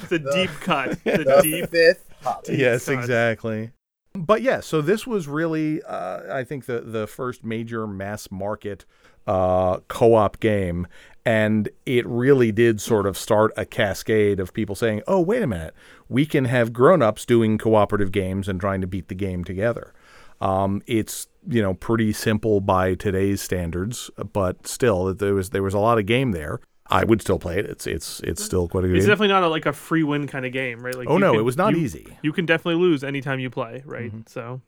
The 0.08 0.18
deep 0.18 0.50
cut. 0.60 0.98
The, 1.04 1.18
The 1.24 1.40
deep. 1.42 1.70
fifth 1.70 2.08
hobbit. 2.22 2.58
yes, 2.58 2.86
cut. 2.86 2.94
exactly. 2.94 3.70
But 4.14 4.42
yeah, 4.42 4.60
so 4.60 4.80
this 4.80 5.06
was 5.06 5.28
really, 5.28 5.82
uh, 5.82 6.34
I 6.34 6.44
think, 6.44 6.66
the 6.66 6.80
the 6.80 7.06
first 7.06 7.44
major 7.44 7.86
mass 7.86 8.30
market 8.30 8.84
uh, 9.26 9.78
co-op 9.88 10.40
game, 10.40 10.86
and 11.28 11.68
it 11.84 12.06
really 12.06 12.50
did 12.52 12.80
sort 12.80 13.06
of 13.06 13.18
start 13.18 13.52
a 13.56 13.66
cascade 13.66 14.40
of 14.40 14.54
people 14.54 14.74
saying, 14.74 15.02
"Oh, 15.06 15.20
wait 15.20 15.42
a 15.42 15.46
minute, 15.46 15.74
we 16.08 16.24
can 16.24 16.46
have 16.46 16.72
grown-ups 16.72 17.26
doing 17.26 17.58
cooperative 17.58 18.12
games 18.12 18.48
and 18.48 18.58
trying 18.58 18.80
to 18.80 18.86
beat 18.86 19.08
the 19.08 19.14
game 19.14 19.44
together." 19.44 19.92
Um, 20.40 20.82
it's 20.86 21.26
you 21.46 21.60
know 21.60 21.74
pretty 21.74 22.12
simple 22.12 22.60
by 22.60 22.94
today's 22.94 23.42
standards, 23.42 24.10
but 24.32 24.66
still, 24.66 25.12
there 25.12 25.34
was 25.34 25.50
there 25.50 25.62
was 25.62 25.74
a 25.74 25.78
lot 25.78 25.98
of 25.98 26.06
game 26.06 26.32
there. 26.32 26.60
I 26.90 27.04
would 27.04 27.20
still 27.20 27.38
play 27.38 27.58
it. 27.58 27.66
It's 27.66 27.86
it's 27.86 28.20
it's 28.20 28.42
still 28.42 28.66
quite 28.68 28.84
a 28.84 28.86
good 28.86 28.92
game. 28.94 28.96
It's 28.96 29.04
game. 29.06 29.12
definitely 29.12 29.34
not 29.34 29.42
a, 29.42 29.48
like 29.48 29.66
a 29.66 29.74
free 29.74 30.04
win 30.04 30.26
kind 30.26 30.46
of 30.46 30.52
game, 30.52 30.82
right? 30.82 30.94
Like 30.94 31.08
Oh 31.10 31.18
no, 31.18 31.32
can- 31.32 31.40
it 31.40 31.44
was 31.44 31.56
not 31.58 31.74
you- 31.74 31.80
easy. 31.82 32.06
You 32.22 32.32
can 32.32 32.46
definitely 32.46 32.80
lose 32.80 33.04
anytime 33.04 33.38
you 33.40 33.50
play, 33.50 33.82
right? 33.84 34.10
So 34.26 34.62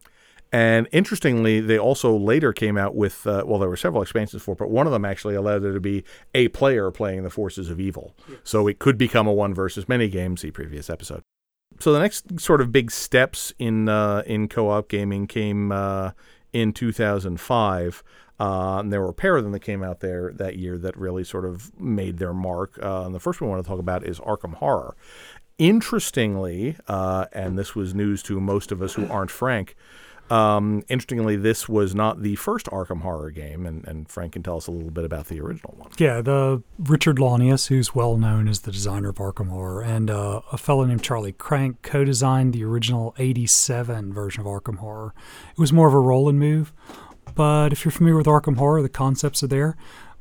And 0.52 0.88
interestingly, 0.90 1.60
they 1.60 1.78
also 1.78 2.16
later 2.16 2.52
came 2.52 2.76
out 2.76 2.96
with 2.96 3.26
uh, 3.26 3.44
well, 3.46 3.60
there 3.60 3.68
were 3.68 3.76
several 3.76 4.02
expansions 4.02 4.42
for, 4.42 4.52
it, 4.52 4.58
but 4.58 4.70
one 4.70 4.86
of 4.86 4.92
them 4.92 5.04
actually 5.04 5.36
allowed 5.36 5.60
there 5.60 5.72
to 5.72 5.80
be 5.80 6.04
a 6.34 6.48
player 6.48 6.90
playing 6.90 7.22
the 7.22 7.30
forces 7.30 7.70
of 7.70 7.78
evil, 7.78 8.14
so 8.42 8.66
it 8.66 8.78
could 8.78 8.98
become 8.98 9.26
a 9.26 9.32
one 9.32 9.54
versus 9.54 9.88
many 9.88 10.08
game. 10.08 10.36
See 10.36 10.50
previous 10.50 10.90
episode. 10.90 11.22
So 11.78 11.92
the 11.92 12.00
next 12.00 12.40
sort 12.40 12.60
of 12.60 12.72
big 12.72 12.90
steps 12.90 13.52
in 13.58 13.88
uh, 13.88 14.22
in 14.26 14.48
co-op 14.48 14.88
gaming 14.88 15.26
came 15.26 15.70
uh, 15.70 16.12
in 16.52 16.72
2005. 16.72 18.02
Uh, 18.40 18.78
and 18.78 18.90
there 18.90 19.02
were 19.02 19.10
a 19.10 19.14
pair 19.14 19.36
of 19.36 19.44
them 19.44 19.52
that 19.52 19.60
came 19.60 19.82
out 19.82 20.00
there 20.00 20.32
that 20.32 20.56
year 20.56 20.78
that 20.78 20.96
really 20.96 21.22
sort 21.22 21.44
of 21.44 21.78
made 21.78 22.16
their 22.16 22.32
mark. 22.32 22.78
Uh, 22.82 23.02
and 23.04 23.14
the 23.14 23.20
first 23.20 23.40
one 23.40 23.50
I 23.50 23.52
want 23.52 23.64
to 23.64 23.68
talk 23.68 23.78
about 23.78 24.02
is 24.02 24.18
Arkham 24.18 24.54
Horror. 24.54 24.96
Interestingly, 25.58 26.76
uh, 26.88 27.26
and 27.34 27.58
this 27.58 27.74
was 27.74 27.94
news 27.94 28.22
to 28.22 28.40
most 28.40 28.72
of 28.72 28.80
us 28.80 28.94
who 28.94 29.06
aren't 29.08 29.30
Frank, 29.30 29.76
um, 30.30 30.84
interestingly, 30.88 31.34
this 31.34 31.68
was 31.68 31.94
not 31.94 32.22
the 32.22 32.36
first 32.36 32.66
Arkham 32.66 33.00
Horror 33.00 33.30
game, 33.32 33.66
and, 33.66 33.86
and 33.86 34.08
Frank 34.08 34.34
can 34.34 34.42
tell 34.42 34.56
us 34.56 34.68
a 34.68 34.70
little 34.70 34.90
bit 34.90 35.04
about 35.04 35.26
the 35.26 35.40
original 35.40 35.74
one. 35.76 35.90
Yeah, 35.98 36.20
the 36.20 36.62
Richard 36.78 37.16
Launius, 37.16 37.66
who's 37.66 37.94
well 37.94 38.16
known 38.16 38.46
as 38.46 38.60
the 38.60 38.70
designer 38.70 39.08
of 39.08 39.16
Arkham 39.16 39.48
Horror, 39.48 39.82
and 39.82 40.08
uh, 40.08 40.42
a 40.52 40.56
fellow 40.56 40.84
named 40.84 41.02
Charlie 41.02 41.32
Krank 41.32 41.82
co-designed 41.82 42.52
the 42.52 42.62
original 42.62 43.14
'87 43.18 44.12
version 44.12 44.40
of 44.40 44.46
Arkham 44.46 44.78
Horror. 44.78 45.12
It 45.50 45.58
was 45.58 45.72
more 45.72 45.88
of 45.88 45.94
a 45.94 45.98
roll 45.98 46.28
and 46.28 46.38
move, 46.38 46.72
but 47.34 47.72
if 47.72 47.84
you're 47.84 47.92
familiar 47.92 48.16
with 48.16 48.26
Arkham 48.26 48.56
Horror, 48.56 48.82
the 48.82 48.88
concepts 48.88 49.42
are 49.42 49.48
there. 49.48 49.76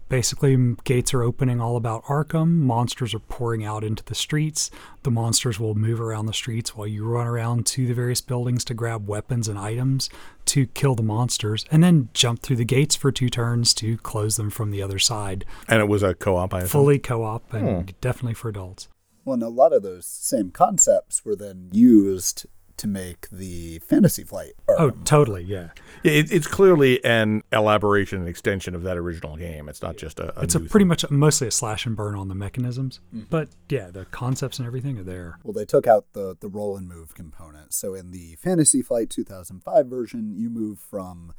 Basically, 0.09 0.75
gates 0.83 1.13
are 1.13 1.21
opening 1.21 1.61
all 1.61 1.77
about 1.77 2.03
Arkham. 2.05 2.47
Monsters 2.61 3.13
are 3.13 3.19
pouring 3.19 3.63
out 3.63 3.83
into 3.83 4.03
the 4.03 4.15
streets. 4.15 4.71
The 5.03 5.11
monsters 5.11 5.59
will 5.59 5.75
move 5.75 6.01
around 6.01 6.25
the 6.25 6.33
streets 6.33 6.75
while 6.75 6.87
you 6.87 7.05
run 7.05 7.27
around 7.27 7.67
to 7.67 7.85
the 7.85 7.93
various 7.93 8.19
buildings 8.19 8.65
to 8.65 8.73
grab 8.73 9.07
weapons 9.07 9.47
and 9.47 9.59
items 9.59 10.09
to 10.45 10.65
kill 10.65 10.95
the 10.95 11.03
monsters, 11.03 11.63
and 11.69 11.83
then 11.83 12.09
jump 12.13 12.41
through 12.41 12.55
the 12.55 12.65
gates 12.65 12.95
for 12.95 13.11
two 13.11 13.29
turns 13.29 13.71
to 13.75 13.97
close 13.97 14.35
them 14.35 14.49
from 14.49 14.71
the 14.71 14.81
other 14.81 14.97
side 14.97 15.45
And 15.67 15.79
it 15.79 15.87
was 15.87 16.01
a 16.01 16.15
co-op. 16.15 16.55
I 16.55 16.59
assume. 16.59 16.69
fully 16.69 16.97
co-op 16.97 17.53
and 17.53 17.89
hmm. 17.89 17.95
definitely 18.01 18.33
for 18.33 18.49
adults. 18.49 18.87
Well, 19.25 19.35
and 19.35 19.43
a 19.43 19.49
lot 19.49 19.73
of 19.73 19.83
those 19.83 20.07
same 20.07 20.49
concepts 20.49 21.23
were 21.23 21.35
then 21.35 21.69
used 21.71 22.47
to 22.79 22.87
make 22.87 23.29
the 23.29 23.79
Fantasy 23.79 24.23
Flight. 24.23 24.53
Oh, 24.67 24.89
totally, 24.89 25.43
yeah. 25.43 25.69
It, 26.03 26.31
it's 26.31 26.47
clearly 26.47 27.03
an 27.05 27.43
elaboration 27.51 28.19
and 28.19 28.27
extension 28.27 28.75
of 28.75 28.83
that 28.83 28.97
original 28.97 29.37
game. 29.37 29.69
It's 29.69 29.81
not 29.81 29.97
just 29.97 30.19
a. 30.19 30.37
a 30.39 30.43
It's 30.43 30.55
a 30.55 30.59
pretty 30.59 30.83
thing. 30.83 30.87
much 30.87 31.09
mostly 31.11 31.47
a 31.47 31.51
slash 31.51 31.85
and 31.85 31.95
burn 31.95 32.15
on 32.15 32.27
the 32.27 32.35
mechanisms, 32.35 32.99
mm-hmm. 33.13 33.25
but 33.29 33.49
yeah, 33.69 33.91
the 33.91 34.05
concepts 34.05 34.59
and 34.59 34.65
everything 34.65 34.97
are 34.97 35.03
there. 35.03 35.39
Well, 35.43 35.53
they 35.53 35.65
took 35.65 35.87
out 35.87 36.07
the 36.13 36.35
the 36.39 36.49
roll 36.49 36.77
and 36.77 36.87
move 36.87 37.13
component. 37.13 37.73
So 37.73 37.93
in 37.93 38.11
the 38.11 38.35
Fantasy 38.35 38.81
Flight 38.81 39.09
2005 39.09 39.87
version, 39.87 40.33
you 40.35 40.49
move 40.49 40.79
from 40.79 41.33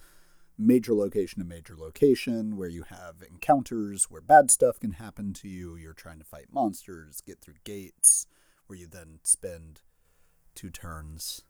major 0.59 0.93
location 0.93 1.41
to 1.41 1.49
major 1.49 1.75
location 1.77 2.57
where 2.57 2.69
you 2.69 2.83
have 2.83 3.17
encounters 3.29 4.11
where 4.11 4.21
bad 4.21 4.51
stuff 4.51 4.79
can 4.79 4.93
happen 4.93 5.33
to 5.33 5.49
you. 5.49 5.77
You're 5.77 5.95
trying 5.95 6.19
to 6.19 6.25
fight 6.25 6.53
monsters, 6.53 7.23
get 7.23 7.41
through 7.41 7.55
gates, 7.65 8.27
where 8.67 8.79
you 8.79 8.87
then 8.87 9.21
spend 9.23 9.81
two 10.61 10.71
turns 10.71 11.43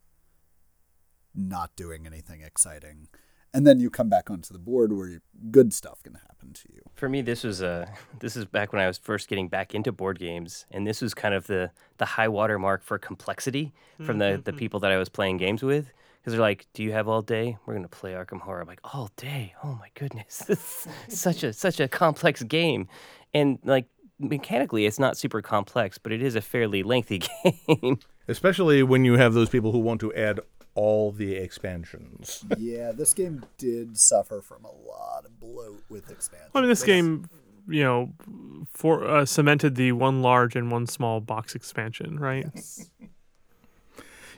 not 1.34 1.74
doing 1.76 2.06
anything 2.06 2.40
exciting. 2.42 3.08
And 3.52 3.66
then 3.66 3.80
you 3.80 3.90
come 3.90 4.08
back 4.08 4.30
onto 4.30 4.52
the 4.52 4.58
board 4.60 4.92
where 4.92 5.08
you- 5.08 5.20
good 5.50 5.72
stuff 5.72 6.02
can 6.04 6.14
happen 6.14 6.52
to 6.52 6.68
you. 6.72 6.82
For 6.94 7.08
me, 7.08 7.20
this 7.20 7.42
was 7.42 7.62
uh, 7.62 7.86
this 8.20 8.36
is 8.36 8.44
back 8.44 8.72
when 8.72 8.80
I 8.80 8.86
was 8.86 8.98
first 8.98 9.28
getting 9.28 9.48
back 9.48 9.74
into 9.74 9.90
board 9.90 10.18
games, 10.20 10.66
and 10.70 10.86
this 10.86 11.00
was 11.02 11.14
kind 11.14 11.34
of 11.34 11.46
the 11.48 11.70
the 11.98 12.04
high 12.04 12.28
water 12.28 12.58
mark 12.58 12.82
for 12.84 12.98
complexity 12.98 13.72
from 14.06 14.18
the 14.18 14.40
the 14.44 14.52
people 14.52 14.78
that 14.80 14.92
I 14.92 14.98
was 14.98 15.08
playing 15.08 15.38
games 15.38 15.62
with. 15.62 15.86
Because 16.20 16.34
they're 16.34 16.40
like, 16.40 16.66
"Do 16.74 16.82
you 16.84 16.92
have 16.92 17.08
all 17.08 17.22
day? 17.22 17.56
We're 17.66 17.74
gonna 17.74 17.88
play 17.88 18.12
Arkham 18.12 18.40
Horror." 18.40 18.60
I'm 18.60 18.68
like, 18.68 18.80
"All 18.94 19.10
day? 19.16 19.54
Oh 19.64 19.74
my 19.80 19.88
goodness, 19.94 20.38
this 20.46 20.86
is 21.08 21.18
such 21.20 21.42
a 21.42 21.52
such 21.52 21.80
a 21.80 21.88
complex 21.88 22.42
game," 22.44 22.86
and 23.34 23.58
like 23.64 23.86
mechanically, 24.20 24.84
it's 24.86 24.98
not 25.00 25.16
super 25.16 25.40
complex, 25.42 25.98
but 25.98 26.12
it 26.12 26.22
is 26.22 26.36
a 26.36 26.40
fairly 26.42 26.82
lengthy 26.84 27.18
game. 27.66 27.98
Especially 28.30 28.82
when 28.82 29.04
you 29.04 29.14
have 29.14 29.34
those 29.34 29.48
people 29.48 29.72
who 29.72 29.78
want 29.78 30.00
to 30.00 30.14
add 30.14 30.40
all 30.74 31.10
the 31.10 31.34
expansions. 31.34 32.44
yeah, 32.56 32.92
this 32.92 33.12
game 33.12 33.44
did 33.58 33.98
suffer 33.98 34.40
from 34.40 34.64
a 34.64 34.68
lot 34.68 35.24
of 35.24 35.38
bloat 35.40 35.82
with 35.88 36.10
expansion. 36.10 36.50
I 36.54 36.60
mean, 36.60 36.68
this 36.68 36.84
game, 36.84 37.28
you 37.68 37.82
know, 37.82 38.12
for 38.72 39.04
uh, 39.04 39.26
cemented 39.26 39.74
the 39.74 39.92
one 39.92 40.22
large 40.22 40.56
and 40.56 40.70
one 40.70 40.86
small 40.86 41.20
box 41.20 41.54
expansion, 41.54 42.18
right? 42.18 42.46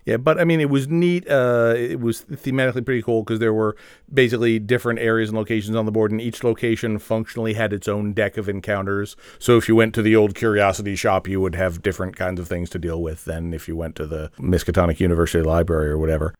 Yeah, 0.04 0.16
but 0.16 0.40
I 0.40 0.44
mean, 0.44 0.60
it 0.60 0.68
was 0.68 0.88
neat. 0.88 1.30
Uh, 1.30 1.74
it 1.76 2.00
was 2.00 2.24
thematically 2.24 2.84
pretty 2.84 3.02
cool 3.02 3.22
because 3.22 3.38
there 3.38 3.52
were 3.52 3.76
basically 4.12 4.58
different 4.58 4.98
areas 4.98 5.28
and 5.28 5.38
locations 5.38 5.76
on 5.76 5.86
the 5.86 5.92
board, 5.92 6.10
and 6.10 6.20
each 6.20 6.42
location 6.42 6.98
functionally 6.98 7.54
had 7.54 7.72
its 7.72 7.86
own 7.86 8.12
deck 8.12 8.36
of 8.36 8.48
encounters. 8.48 9.16
So 9.38 9.56
if 9.56 9.68
you 9.68 9.76
went 9.76 9.94
to 9.94 10.02
the 10.02 10.16
old 10.16 10.34
Curiosity 10.34 10.96
shop, 10.96 11.28
you 11.28 11.40
would 11.40 11.54
have 11.54 11.82
different 11.82 12.16
kinds 12.16 12.40
of 12.40 12.48
things 12.48 12.68
to 12.70 12.78
deal 12.78 13.00
with 13.00 13.24
than 13.24 13.54
if 13.54 13.68
you 13.68 13.76
went 13.76 13.94
to 13.96 14.06
the 14.06 14.32
Miskatonic 14.38 14.98
University 14.98 15.44
Library 15.44 15.90
or 15.90 15.98
whatever. 15.98 16.34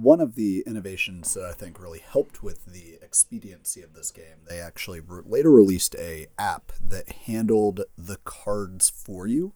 One 0.00 0.20
of 0.20 0.36
the 0.36 0.62
innovations 0.64 1.34
that 1.34 1.44
I 1.44 1.52
think 1.52 1.80
really 1.80 1.98
helped 1.98 2.40
with 2.40 2.66
the 2.66 3.00
expediency 3.02 3.82
of 3.82 3.94
this 3.94 4.12
game, 4.12 4.44
they 4.48 4.60
actually 4.60 5.00
re- 5.00 5.22
later 5.26 5.50
released 5.50 5.96
a 5.96 6.28
app 6.38 6.70
that 6.80 7.08
handled 7.26 7.80
the 7.96 8.18
cards 8.22 8.88
for 8.88 9.26
you, 9.26 9.54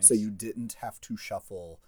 so 0.00 0.12
you 0.12 0.30
didn't 0.30 0.76
have 0.82 1.00
to 1.00 1.16
shuffle 1.16 1.80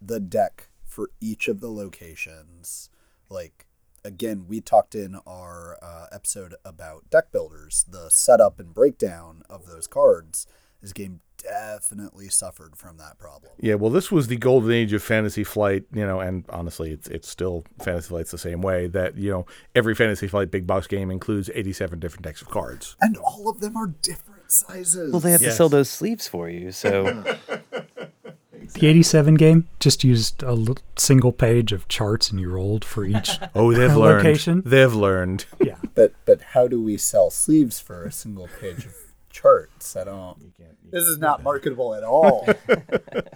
the 0.00 0.20
deck 0.20 0.68
for 0.84 1.10
each 1.20 1.48
of 1.48 1.60
the 1.60 1.70
locations. 1.70 2.90
Like 3.28 3.66
again, 4.04 4.46
we 4.48 4.60
talked 4.60 4.94
in 4.94 5.16
our 5.26 5.78
uh, 5.82 6.06
episode 6.12 6.54
about 6.64 7.10
deck 7.10 7.30
builders, 7.32 7.84
the 7.88 8.08
setup 8.10 8.58
and 8.58 8.74
breakdown 8.74 9.42
of 9.48 9.66
those 9.66 9.86
cards. 9.86 10.46
this 10.80 10.92
game 10.92 11.20
definitely 11.42 12.28
suffered 12.28 12.76
from 12.76 12.98
that 12.98 13.18
problem. 13.18 13.52
Yeah, 13.58 13.74
well, 13.74 13.90
this 13.90 14.10
was 14.12 14.26
the 14.28 14.36
golden 14.36 14.72
age 14.72 14.92
of 14.92 15.02
Fantasy 15.02 15.44
Flight, 15.44 15.84
you 15.92 16.06
know, 16.06 16.20
and 16.20 16.44
honestly, 16.50 16.92
it's 16.92 17.08
it's 17.08 17.28
still 17.28 17.64
Fantasy 17.82 18.08
Flight's 18.08 18.30
the 18.30 18.38
same 18.38 18.60
way 18.60 18.86
that 18.88 19.16
you 19.16 19.30
know 19.30 19.46
every 19.74 19.94
Fantasy 19.94 20.26
Flight 20.26 20.50
big 20.50 20.66
box 20.66 20.86
game 20.86 21.10
includes 21.10 21.50
eighty-seven 21.54 21.98
different 21.98 22.24
decks 22.24 22.42
of 22.42 22.48
cards. 22.48 22.96
And 23.00 23.16
all 23.18 23.48
of 23.48 23.60
them 23.60 23.76
are 23.76 23.88
different 24.02 24.50
sizes. 24.52 25.12
Well, 25.12 25.20
they 25.20 25.30
have 25.32 25.40
to 25.40 25.52
sell 25.52 25.68
those 25.68 25.88
sleeves 25.88 26.26
for 26.26 26.48
you. 26.48 26.72
So 26.72 27.24
The 28.74 28.86
87 28.86 29.34
game 29.34 29.68
just 29.80 30.04
used 30.04 30.42
a 30.42 30.48
l- 30.48 30.76
single 30.96 31.32
page 31.32 31.72
of 31.72 31.88
charts 31.88 32.30
and 32.30 32.40
you 32.40 32.50
rolled 32.50 32.84
for 32.84 33.04
each. 33.04 33.38
Oh, 33.54 33.72
they've 33.72 33.94
learned. 33.96 34.24
Location? 34.24 34.62
They've 34.64 34.94
learned. 34.94 35.44
yeah. 35.60 35.76
But 35.94 36.14
but 36.24 36.40
how 36.40 36.68
do 36.68 36.80
we 36.82 36.96
sell 36.96 37.30
sleeves 37.30 37.80
for 37.80 38.04
a 38.04 38.12
single 38.12 38.48
page 38.60 38.86
of 38.86 38.94
charts? 39.30 39.96
I 39.96 40.04
don't. 40.04 40.38
This 40.90 41.04
is 41.04 41.18
not 41.18 41.42
marketable 41.42 41.94
at 41.94 42.02
all. 42.04 42.48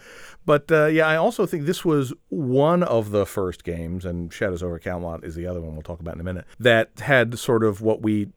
But 0.47 0.70
uh, 0.70 0.87
yeah, 0.87 1.07
I 1.07 1.16
also 1.16 1.47
think 1.47 1.64
this 1.64 1.85
was 1.85 2.12
one 2.29 2.83
of 2.83 3.11
the 3.12 3.25
first 3.25 3.64
games, 3.64 4.05
and 4.05 4.33
Shadows 4.33 4.62
over 4.62 4.79
Camelot 4.79 5.25
is 5.25 5.35
the 5.35 5.47
other 5.47 5.61
one 5.61 5.72
we'll 5.72 5.83
talk 5.83 6.01
about 6.01 6.14
in 6.16 6.20
a 6.20 6.25
minute, 6.25 6.45
that 6.61 6.91
had 7.01 7.39
sort 7.39 7.64
of 7.64 7.81
what 7.81 8.03
we 8.03 8.29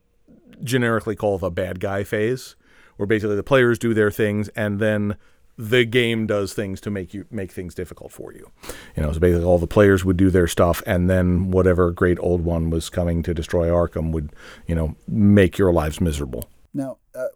generically 0.64 1.14
call 1.14 1.36
the 1.38 1.50
bad 1.50 1.80
guy 1.80 2.04
phase, 2.04 2.56
where 2.96 3.06
basically 3.06 3.36
the 3.36 3.42
players 3.42 3.78
do 3.78 3.92
their 3.92 4.10
things 4.10 4.48
and 4.56 4.80
then 4.80 5.16
the 5.58 5.84
game 5.84 6.26
does 6.26 6.54
things 6.54 6.80
to 6.80 6.90
make 6.90 7.12
you 7.12 7.26
make 7.30 7.50
things 7.50 7.74
difficult 7.74 8.12
for 8.12 8.32
you. 8.32 8.50
You 8.96 9.02
know, 9.02 9.12
so 9.12 9.18
basically 9.18 9.44
all 9.44 9.58
the 9.58 9.66
players 9.66 10.04
would 10.04 10.16
do 10.16 10.30
their 10.30 10.46
stuff 10.46 10.82
and 10.86 11.10
then 11.10 11.50
whatever 11.50 11.90
great 11.90 12.18
old 12.20 12.44
one 12.44 12.70
was 12.70 12.88
coming 12.88 13.24
to 13.24 13.34
destroy 13.34 13.66
Arkham 13.68 14.12
would, 14.12 14.32
you 14.66 14.76
know, 14.76 14.94
make 15.08 15.58
your 15.58 15.72
lives 15.72 16.00
miserable. 16.00 16.48
Now, 16.72 16.98
uh, 17.12 17.26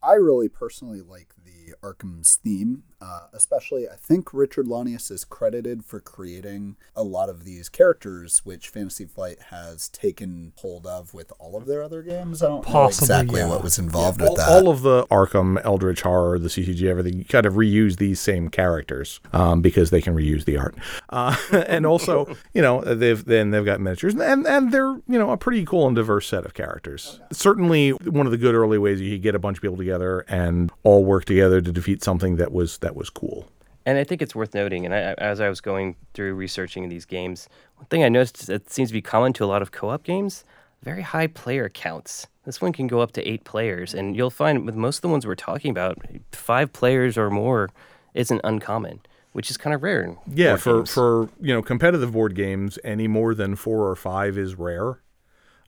I 0.00 0.14
really 0.14 0.48
personally 0.48 1.00
like 1.00 1.34
Arkham's 1.82 2.36
theme, 2.36 2.82
uh, 3.00 3.26
especially 3.32 3.88
I 3.88 3.96
think 3.96 4.32
Richard 4.32 4.66
Launius 4.66 5.10
is 5.10 5.24
credited 5.24 5.84
for 5.84 6.00
creating 6.00 6.76
a 6.94 7.02
lot 7.02 7.28
of 7.28 7.44
these 7.44 7.68
characters, 7.68 8.42
which 8.44 8.68
Fantasy 8.68 9.06
Flight 9.06 9.38
has 9.50 9.88
taken 9.88 10.52
hold 10.56 10.86
of 10.86 11.14
with 11.14 11.32
all 11.38 11.56
of 11.56 11.66
their 11.66 11.82
other 11.82 12.02
games. 12.02 12.42
I 12.42 12.48
don't 12.48 12.68
know 12.68 12.86
exactly 12.86 13.40
yeah. 13.40 13.48
what 13.48 13.62
was 13.62 13.78
involved 13.78 14.22
all, 14.22 14.30
with 14.30 14.38
that. 14.38 14.48
all 14.48 14.68
of 14.68 14.82
the 14.82 15.06
Arkham, 15.06 15.60
Eldritch 15.64 16.02
Horror, 16.02 16.38
the 16.38 16.48
CCG, 16.48 16.84
everything, 16.84 17.18
you 17.18 17.24
kind 17.24 17.46
of 17.46 17.54
reuse 17.54 17.96
these 17.96 18.20
same 18.20 18.48
characters 18.48 19.20
um, 19.32 19.62
because 19.62 19.90
they 19.90 20.00
can 20.00 20.14
reuse 20.14 20.44
the 20.44 20.56
art, 20.56 20.74
uh, 21.08 21.36
and 21.66 21.86
also, 21.86 22.36
you 22.52 22.62
know, 22.62 22.82
they've 22.82 23.24
then 23.24 23.50
they've 23.50 23.64
got 23.64 23.80
miniatures, 23.80 24.14
and 24.14 24.46
and 24.46 24.72
they're 24.72 25.00
you 25.08 25.18
know 25.18 25.30
a 25.30 25.36
pretty 25.36 25.64
cool 25.64 25.86
and 25.86 25.96
diverse 25.96 26.28
set 26.28 26.44
of 26.44 26.54
characters. 26.54 27.20
Certainly, 27.32 27.90
one 27.90 28.26
of 28.26 28.32
the 28.32 28.38
good 28.38 28.54
early 28.54 28.78
ways 28.78 29.00
you 29.00 29.12
could 29.12 29.22
get 29.22 29.34
a 29.34 29.38
bunch 29.38 29.58
of 29.58 29.62
people 29.62 29.76
together 29.76 30.24
and 30.28 30.70
all 30.82 31.04
work 31.04 31.24
together 31.24 31.60
to 31.64 31.72
defeat 31.72 32.02
something 32.02 32.36
that 32.36 32.52
was 32.52 32.78
that 32.78 32.94
was 32.96 33.10
cool. 33.10 33.48
And 33.84 33.98
I 33.98 34.04
think 34.04 34.22
it's 34.22 34.34
worth 34.34 34.54
noting, 34.54 34.84
and 34.86 34.94
I, 34.94 34.98
I- 35.10 35.14
as 35.14 35.40
I 35.40 35.48
was 35.48 35.60
going 35.60 35.96
through 36.14 36.34
researching 36.34 36.88
these 36.88 37.04
games, 37.04 37.48
one 37.76 37.86
thing 37.86 38.04
I 38.04 38.08
noticed 38.08 38.46
that 38.46 38.70
seems 38.70 38.90
to 38.90 38.92
be 38.92 39.02
common 39.02 39.32
to 39.34 39.44
a 39.44 39.46
lot 39.46 39.60
of 39.62 39.72
co-op 39.72 40.04
games: 40.04 40.44
very 40.82 41.02
high 41.02 41.26
player 41.26 41.68
counts. 41.68 42.26
This 42.44 42.60
one 42.60 42.72
can 42.72 42.86
go 42.88 43.00
up 43.00 43.12
to 43.12 43.22
eight 43.28 43.44
players, 43.44 43.94
and 43.94 44.16
you'll 44.16 44.30
find 44.30 44.66
with 44.66 44.74
most 44.74 44.96
of 44.98 45.02
the 45.02 45.08
ones 45.08 45.26
we're 45.26 45.34
talking 45.36 45.70
about, 45.70 45.98
five 46.32 46.72
players 46.72 47.16
or 47.16 47.30
more 47.30 47.70
isn't 48.14 48.40
uncommon, 48.44 49.00
which 49.32 49.48
is 49.50 49.56
kind 49.56 49.74
of 49.74 49.82
rare. 49.82 50.02
In 50.02 50.16
Yeah, 50.32 50.50
board 50.52 50.60
for 50.62 50.76
games. 50.78 50.92
for 50.94 51.28
you 51.40 51.52
know 51.54 51.62
competitive 51.62 52.12
board 52.12 52.34
games, 52.36 52.78
any 52.84 53.08
more 53.08 53.34
than 53.34 53.56
four 53.56 53.88
or 53.88 53.96
five 53.96 54.36
is 54.38 54.54
rare. 54.56 55.00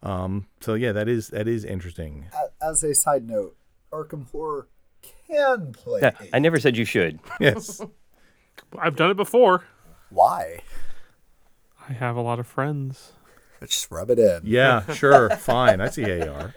Um, 0.03 0.47
so 0.61 0.74
yeah, 0.74 0.92
that 0.92 1.09
is 1.09 1.28
that 1.28 1.49
is 1.49 1.64
interesting. 1.64 2.26
As 2.62 2.82
a 2.84 2.95
side 2.95 3.26
note, 3.26 3.57
Arkham 3.92 4.28
Horror 4.30 4.68
can 5.26 5.72
play. 5.72 6.00
Yeah, 6.02 6.12
eight. 6.20 6.30
I 6.32 6.38
never 6.38 6.58
said 6.60 6.76
you 6.76 6.84
should. 6.84 7.20
Yes. 7.40 7.80
I've 8.78 8.96
done 8.96 9.10
it 9.10 9.16
before. 9.16 9.64
Why? 10.10 10.60
I 11.88 11.92
have 11.92 12.16
a 12.16 12.20
lot 12.20 12.38
of 12.38 12.46
friends. 12.46 13.12
Just 13.60 13.90
rub 13.90 14.10
it 14.10 14.18
in. 14.18 14.42
Yeah, 14.44 14.86
sure, 14.92 15.30
fine. 15.36 15.80
I 15.80 15.88
see 15.88 16.02
how 16.02 16.08
you 16.08 16.30
are. 16.30 16.54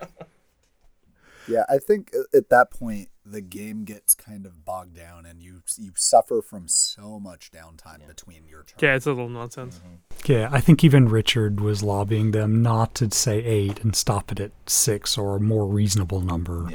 Yeah, 1.48 1.64
I 1.70 1.78
think 1.78 2.12
at 2.34 2.50
that 2.50 2.72
point 2.72 3.10
the 3.26 3.42
game 3.42 3.84
gets 3.86 4.14
kind 4.14 4.46
of 4.46 4.66
bogged 4.66 4.96
down, 4.96 5.26
and 5.26 5.42
you 5.42 5.62
you 5.78 5.92
suffer 5.96 6.42
from 6.42 6.68
so 6.68 7.20
much 7.20 7.52
downtime 7.52 8.06
between 8.08 8.46
your 8.48 8.64
turns. 8.64 8.82
Yeah, 8.82 8.96
it's 8.96 9.06
a 9.06 9.10
little 9.10 9.30
nonsense. 9.30 9.78
Mm-hmm. 9.80 10.32
Yeah, 10.32 10.50
I 10.52 10.60
think 10.60 10.84
even 10.84 11.08
Richard 11.08 11.62
was 11.62 11.82
lobbying 11.84 12.32
them 12.32 12.62
not 12.62 12.94
to 12.96 13.10
say 13.12 13.38
eight 13.44 13.82
and 13.84 13.96
stop 13.96 14.32
it 14.32 14.40
at 14.40 14.52
six 14.66 15.18
or 15.18 15.38
a 15.38 15.40
more 15.40 15.66
reasonable 15.66 16.22
number. 16.22 16.68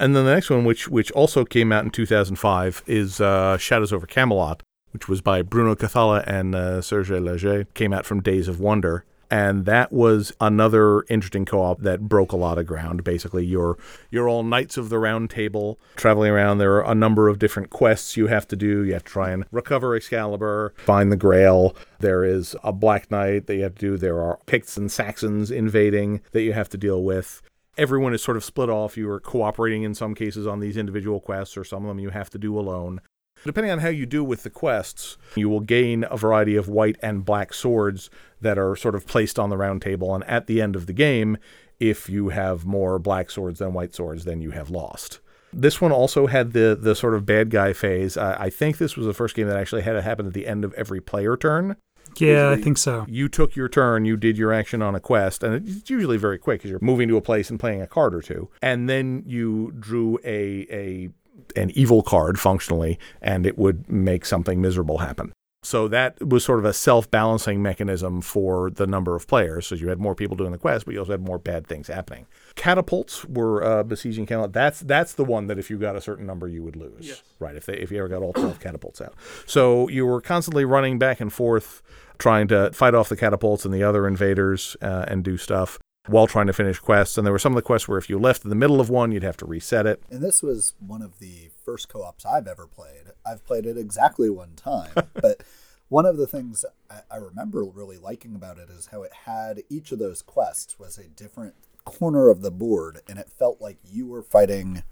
And 0.00 0.14
then 0.14 0.24
the 0.24 0.34
next 0.34 0.50
one, 0.50 0.64
which 0.64 0.88
which 0.88 1.10
also 1.12 1.44
came 1.44 1.72
out 1.72 1.84
in 1.84 1.90
2005, 1.90 2.82
is 2.86 3.20
uh, 3.20 3.58
Shadows 3.58 3.92
over 3.92 4.06
Camelot, 4.06 4.62
which 4.92 5.08
was 5.08 5.20
by 5.20 5.42
Bruno 5.42 5.74
Cathala 5.74 6.24
and 6.26 6.54
uh, 6.54 6.80
Serge 6.82 7.10
Laget. 7.10 7.72
Came 7.74 7.92
out 7.92 8.06
from 8.06 8.22
Days 8.22 8.48
of 8.48 8.60
Wonder. 8.60 9.04
And 9.30 9.66
that 9.66 9.92
was 9.92 10.32
another 10.40 11.02
interesting 11.10 11.44
co-op 11.44 11.82
that 11.82 12.00
broke 12.00 12.32
a 12.32 12.36
lot 12.36 12.56
of 12.56 12.66
ground. 12.66 13.04
Basically, 13.04 13.44
you're 13.44 13.76
you're 14.10 14.28
all 14.28 14.42
knights 14.42 14.78
of 14.78 14.88
the 14.88 14.98
round 14.98 15.28
table 15.28 15.78
traveling 15.96 16.30
around. 16.30 16.58
There 16.58 16.76
are 16.76 16.90
a 16.90 16.94
number 16.94 17.28
of 17.28 17.38
different 17.38 17.68
quests 17.68 18.16
you 18.16 18.28
have 18.28 18.48
to 18.48 18.56
do. 18.56 18.84
You 18.84 18.94
have 18.94 19.04
to 19.04 19.12
try 19.12 19.30
and 19.30 19.44
recover 19.52 19.94
Excalibur, 19.94 20.72
find 20.78 21.12
the 21.12 21.16
Grail. 21.16 21.76
There 21.98 22.24
is 22.24 22.56
a 22.64 22.72
Black 22.72 23.10
Knight 23.10 23.48
that 23.48 23.56
you 23.56 23.64
have 23.64 23.74
to 23.74 23.80
do. 23.80 23.96
There 23.98 24.20
are 24.20 24.38
Picts 24.46 24.78
and 24.78 24.90
Saxons 24.90 25.50
invading 25.50 26.22
that 26.32 26.42
you 26.42 26.54
have 26.54 26.70
to 26.70 26.78
deal 26.78 27.02
with 27.02 27.42
everyone 27.78 28.12
is 28.12 28.22
sort 28.22 28.36
of 28.36 28.44
split 28.44 28.68
off. 28.68 28.96
You 28.96 29.08
are 29.10 29.20
cooperating 29.20 29.84
in 29.84 29.94
some 29.94 30.14
cases 30.14 30.46
on 30.46 30.60
these 30.60 30.76
individual 30.76 31.20
quests, 31.20 31.56
or 31.56 31.64
some 31.64 31.84
of 31.84 31.88
them 31.88 32.00
you 32.00 32.10
have 32.10 32.28
to 32.30 32.38
do 32.38 32.58
alone. 32.58 33.00
Depending 33.44 33.70
on 33.70 33.78
how 33.78 33.88
you 33.88 34.04
do 34.04 34.24
with 34.24 34.42
the 34.42 34.50
quests, 34.50 35.16
you 35.36 35.48
will 35.48 35.60
gain 35.60 36.04
a 36.10 36.16
variety 36.16 36.56
of 36.56 36.68
white 36.68 36.96
and 37.00 37.24
black 37.24 37.54
swords 37.54 38.10
that 38.40 38.58
are 38.58 38.74
sort 38.74 38.96
of 38.96 39.06
placed 39.06 39.38
on 39.38 39.48
the 39.48 39.56
round 39.56 39.80
table. 39.80 40.12
And 40.12 40.24
at 40.24 40.48
the 40.48 40.60
end 40.60 40.74
of 40.74 40.86
the 40.86 40.92
game, 40.92 41.38
if 41.78 42.08
you 42.08 42.30
have 42.30 42.66
more 42.66 42.98
black 42.98 43.30
swords 43.30 43.60
than 43.60 43.72
white 43.72 43.94
swords, 43.94 44.24
then 44.24 44.40
you 44.40 44.50
have 44.50 44.70
lost. 44.70 45.20
This 45.52 45.80
one 45.80 45.92
also 45.92 46.26
had 46.26 46.52
the 46.52 46.76
the 46.78 46.94
sort 46.94 47.14
of 47.14 47.24
bad 47.24 47.48
guy 47.48 47.72
phase. 47.72 48.16
I, 48.18 48.44
I 48.44 48.50
think 48.50 48.76
this 48.76 48.96
was 48.96 49.06
the 49.06 49.14
first 49.14 49.34
game 49.34 49.46
that 49.46 49.56
actually 49.56 49.82
had 49.82 49.96
it 49.96 50.04
happen 50.04 50.26
at 50.26 50.34
the 50.34 50.46
end 50.46 50.64
of 50.64 50.74
every 50.74 51.00
player 51.00 51.36
turn 51.36 51.76
Yeah, 52.16 52.50
I 52.50 52.56
think 52.56 52.78
so. 52.78 53.04
you 53.08 53.28
took 53.28 53.54
your 53.56 53.68
turn, 53.68 54.04
you 54.04 54.16
did 54.16 54.36
your 54.36 54.52
action 54.52 54.82
on 54.82 54.94
a 54.94 55.00
quest, 55.00 55.42
and 55.42 55.68
it's 55.68 55.88
usually 55.90 56.16
very 56.16 56.38
quick 56.38 56.60
because 56.60 56.70
you're 56.70 56.80
moving 56.82 57.08
to 57.08 57.16
a 57.16 57.20
place 57.20 57.50
and 57.50 57.58
playing 57.60 57.82
a 57.82 57.86
card 57.86 58.14
or 58.14 58.22
two, 58.22 58.48
and 58.62 58.88
then 58.88 59.22
you 59.26 59.72
drew 59.78 60.18
a 60.24 60.66
a 60.70 61.08
an 61.56 61.70
evil 61.74 62.02
card 62.02 62.38
functionally, 62.38 62.98
and 63.22 63.46
it 63.46 63.56
would 63.56 63.88
make 63.90 64.24
something 64.26 64.60
miserable 64.60 64.98
happen. 64.98 65.32
So 65.62 65.88
that 65.88 66.22
was 66.24 66.44
sort 66.44 66.60
of 66.60 66.64
a 66.64 66.72
self-balancing 66.72 67.60
mechanism 67.60 68.20
for 68.20 68.70
the 68.70 68.86
number 68.86 69.16
of 69.16 69.26
players. 69.26 69.66
So 69.66 69.74
you 69.74 69.88
had 69.88 69.98
more 69.98 70.14
people 70.14 70.36
doing 70.36 70.52
the 70.52 70.58
quest, 70.58 70.84
but 70.84 70.94
you 70.94 71.00
also 71.00 71.12
had 71.12 71.20
more 71.20 71.38
bad 71.38 71.66
things 71.66 71.88
happening. 71.88 72.26
Catapults 72.54 73.24
were 73.24 73.64
uh, 73.64 73.82
besieging 73.82 74.24
Camelot. 74.24 74.52
That's 74.52 74.80
that's 74.80 75.14
the 75.14 75.24
one 75.24 75.48
that 75.48 75.58
if 75.58 75.68
you 75.68 75.76
got 75.76 75.96
a 75.96 76.00
certain 76.00 76.26
number, 76.26 76.46
you 76.46 76.62
would 76.62 76.76
lose. 76.76 77.06
Right? 77.40 77.56
If 77.56 77.66
they 77.66 77.74
if 77.74 77.90
you 77.90 77.98
ever 77.98 78.08
got 78.08 78.22
all 78.22 78.32
twelve 78.32 78.60
catapults 78.66 79.00
out, 79.00 79.14
so 79.46 79.88
you 79.88 80.06
were 80.06 80.20
constantly 80.20 80.64
running 80.64 80.98
back 80.98 81.20
and 81.20 81.32
forth, 81.32 81.82
trying 82.18 82.46
to 82.48 82.70
fight 82.72 82.94
off 82.94 83.08
the 83.08 83.16
catapults 83.16 83.64
and 83.64 83.74
the 83.74 83.82
other 83.82 84.06
invaders 84.06 84.76
uh, 84.80 85.06
and 85.08 85.24
do 85.24 85.36
stuff 85.36 85.78
while 86.08 86.26
trying 86.26 86.46
to 86.46 86.52
finish 86.52 86.78
quests. 86.78 87.16
And 87.16 87.26
there 87.26 87.32
were 87.32 87.38
some 87.38 87.52
of 87.52 87.56
the 87.56 87.62
quests 87.62 87.88
where 87.88 87.98
if 87.98 88.08
you 88.08 88.18
left 88.18 88.44
in 88.44 88.50
the 88.50 88.56
middle 88.56 88.80
of 88.80 88.90
one, 88.90 89.12
you'd 89.12 89.22
have 89.22 89.36
to 89.38 89.46
reset 89.46 89.86
it. 89.86 90.02
And 90.10 90.22
this 90.22 90.42
was 90.42 90.74
one 90.78 91.02
of 91.02 91.18
the 91.18 91.50
first 91.64 91.88
co-ops 91.88 92.24
I've 92.24 92.46
ever 92.46 92.66
played. 92.66 93.12
I've 93.24 93.44
played 93.44 93.66
it 93.66 93.76
exactly 93.76 94.30
one 94.30 94.54
time, 94.56 94.92
but 95.14 95.42
one 95.88 96.06
of 96.06 96.16
the 96.16 96.26
things 96.26 96.64
I, 96.90 97.00
I 97.10 97.16
remember 97.16 97.64
really 97.64 97.98
liking 97.98 98.34
about 98.34 98.58
it 98.58 98.70
is 98.70 98.86
how 98.86 99.02
it 99.02 99.12
had 99.24 99.62
each 99.68 99.92
of 99.92 99.98
those 99.98 100.22
quests 100.22 100.78
was 100.78 100.98
a 100.98 101.08
different 101.08 101.54
corner 101.84 102.28
of 102.28 102.42
the 102.42 102.50
board, 102.50 103.00
and 103.08 103.18
it 103.18 103.30
felt 103.30 103.60
like 103.60 103.78
you 103.84 104.06
were 104.06 104.22
fighting 104.22 104.82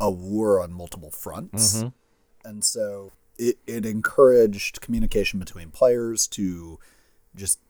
a 0.00 0.10
war 0.10 0.60
on 0.60 0.72
multiple 0.72 1.10
fronts. 1.10 1.78
Mm-hmm. 1.78 1.88
And 2.48 2.64
so 2.64 3.12
it, 3.38 3.58
it 3.66 3.84
encouraged 3.84 4.80
communication 4.80 5.38
between 5.38 5.70
players 5.70 6.26
to 6.28 6.78
just 7.34 7.60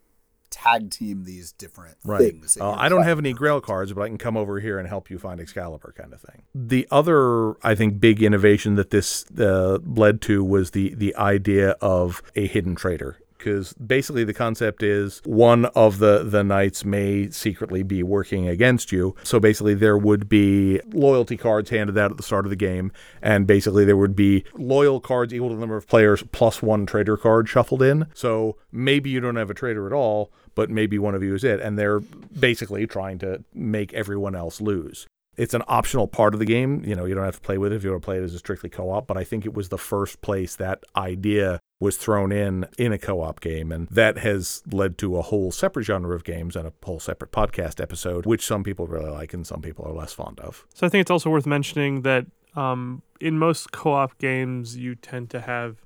tag 0.56 0.90
team 0.90 1.24
these 1.24 1.52
different 1.52 1.96
things. 2.00 2.56
Uh, 2.60 2.72
I 2.72 2.88
don't 2.88 3.04
have 3.04 3.18
any. 3.18 3.32
Grail 3.32 3.60
cards, 3.60 3.92
but 3.92 4.02
I 4.02 4.08
can 4.08 4.18
come 4.18 4.36
over 4.36 4.60
here 4.60 4.78
and 4.78 4.88
help 4.88 5.10
you 5.10 5.18
find 5.18 5.40
Excalibur, 5.40 5.92
kind 5.96 6.14
of 6.14 6.20
thing. 6.20 6.44
The 6.54 6.88
other, 6.90 7.54
I 7.62 7.74
think, 7.74 8.00
big 8.00 8.22
innovation 8.22 8.76
that 8.76 8.90
this 8.90 9.26
uh, 9.38 9.78
led 9.84 10.22
to 10.22 10.42
was 10.42 10.70
the 10.70 10.94
the 10.94 11.14
idea 11.16 11.70
of 11.80 12.22
a 12.34 12.46
hidden 12.46 12.74
traitor. 12.74 13.18
Because 13.36 13.72
basically, 13.74 14.24
the 14.24 14.34
concept 14.34 14.82
is 14.82 15.20
one 15.24 15.66
of 15.66 15.98
the 15.98 16.22
the 16.24 16.42
knights 16.42 16.84
may 16.84 17.30
secretly 17.30 17.82
be 17.82 18.02
working 18.02 18.48
against 18.48 18.92
you. 18.92 19.14
So 19.22 19.38
basically, 19.40 19.74
there 19.74 19.98
would 19.98 20.28
be 20.28 20.80
loyalty 20.92 21.36
cards 21.36 21.70
handed 21.70 21.98
out 21.98 22.10
at 22.10 22.16
the 22.16 22.22
start 22.22 22.46
of 22.46 22.50
the 22.50 22.56
game, 22.56 22.92
and 23.22 23.46
basically 23.46 23.84
there 23.84 23.96
would 23.96 24.16
be 24.16 24.44
loyal 24.54 25.00
cards 25.00 25.32
equal 25.32 25.50
to 25.50 25.54
the 25.54 25.60
number 25.60 25.76
of 25.76 25.86
players 25.86 26.22
plus 26.32 26.62
one 26.62 26.86
traitor 26.86 27.16
card 27.16 27.48
shuffled 27.48 27.82
in. 27.82 28.06
So 28.14 28.56
maybe 28.72 29.10
you 29.10 29.20
don't 29.20 29.36
have 29.36 29.50
a 29.50 29.54
traitor 29.54 29.86
at 29.86 29.92
all, 29.92 30.32
but 30.54 30.70
maybe 30.70 30.98
one 30.98 31.14
of 31.14 31.22
you 31.22 31.34
is 31.34 31.44
it, 31.44 31.60
and 31.60 31.78
they're 31.78 32.00
basically 32.00 32.86
trying 32.86 33.18
to 33.18 33.44
make 33.54 33.92
everyone 33.94 34.34
else 34.34 34.60
lose. 34.60 35.06
It's 35.36 35.54
an 35.54 35.62
optional 35.68 36.08
part 36.08 36.32
of 36.32 36.40
the 36.40 36.46
game. 36.46 36.82
You 36.84 36.94
know, 36.94 37.04
you 37.04 37.14
don't 37.14 37.24
have 37.24 37.36
to 37.36 37.40
play 37.42 37.58
with 37.58 37.72
it 37.72 37.76
if 37.76 37.84
you 37.84 37.90
want 37.90 38.02
to 38.02 38.06
play 38.06 38.16
it 38.16 38.22
as 38.22 38.34
a 38.34 38.38
strictly 38.38 38.70
co-op. 38.70 39.06
But 39.06 39.18
I 39.18 39.24
think 39.24 39.44
it 39.44 39.52
was 39.52 39.68
the 39.68 39.78
first 39.78 40.22
place 40.22 40.56
that 40.56 40.82
idea 40.96 41.60
was 41.78 41.96
thrown 41.96 42.32
in 42.32 42.66
in 42.78 42.92
a 42.92 42.98
co-op 42.98 43.40
game, 43.40 43.70
and 43.70 43.86
that 43.88 44.18
has 44.18 44.62
led 44.72 44.96
to 44.98 45.16
a 45.16 45.22
whole 45.22 45.50
separate 45.50 45.84
genre 45.84 46.14
of 46.14 46.24
games 46.24 46.56
and 46.56 46.66
a 46.66 46.72
whole 46.84 47.00
separate 47.00 47.32
podcast 47.32 47.80
episode, 47.80 48.24
which 48.26 48.46
some 48.46 48.62
people 48.62 48.86
really 48.86 49.10
like 49.10 49.34
and 49.34 49.46
some 49.46 49.60
people 49.60 49.84
are 49.84 49.92
less 49.92 50.12
fond 50.12 50.40
of. 50.40 50.66
So 50.74 50.86
I 50.86 50.90
think 50.90 51.02
it's 51.02 51.10
also 51.10 51.28
worth 51.30 51.46
mentioning 51.46 52.02
that 52.02 52.26
um, 52.54 53.02
in 53.20 53.38
most 53.38 53.72
co-op 53.72 54.16
games, 54.18 54.76
you 54.76 54.94
tend 54.94 55.28
to 55.30 55.40
have 55.40 55.76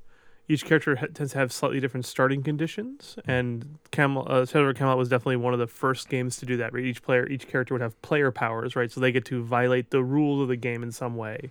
each 0.49 0.65
character 0.65 0.97
ha- 0.97 1.07
tends 1.13 1.33
to 1.33 1.39
have 1.39 1.53
slightly 1.53 1.81
different 1.81 2.07
starting 2.07 2.43
conditions, 2.43 3.17
and 3.27 3.79
Camel 3.91 4.27
uh, 4.29 4.47
Shadow 4.47 4.73
Camelot 4.73 4.99
was 4.99 5.09
definitely 5.09 5.37
one 5.37 5.53
of 5.53 5.59
the 5.59 5.67
first 5.67 6.09
games 6.09 6.37
to 6.39 6.47
do 6.47 6.57
that. 6.57 6.73
Right, 6.73 6.85
each 6.85 7.03
player, 7.03 7.27
each 7.29 7.49
character 7.49 7.75
would 7.75 7.81
have 7.81 8.01
player 8.03 8.31
powers, 8.31 8.77
right? 8.77 8.91
So 8.91 9.01
they 9.01 9.11
get 9.11 9.25
to 9.27 9.43
violate 9.43 9.91
the 9.91 10.05
rules 10.05 10.43
of 10.43 10.49
the 10.49 10.57
game 10.57 10.85
in 10.85 10.93
some 10.93 11.17
way. 11.17 11.51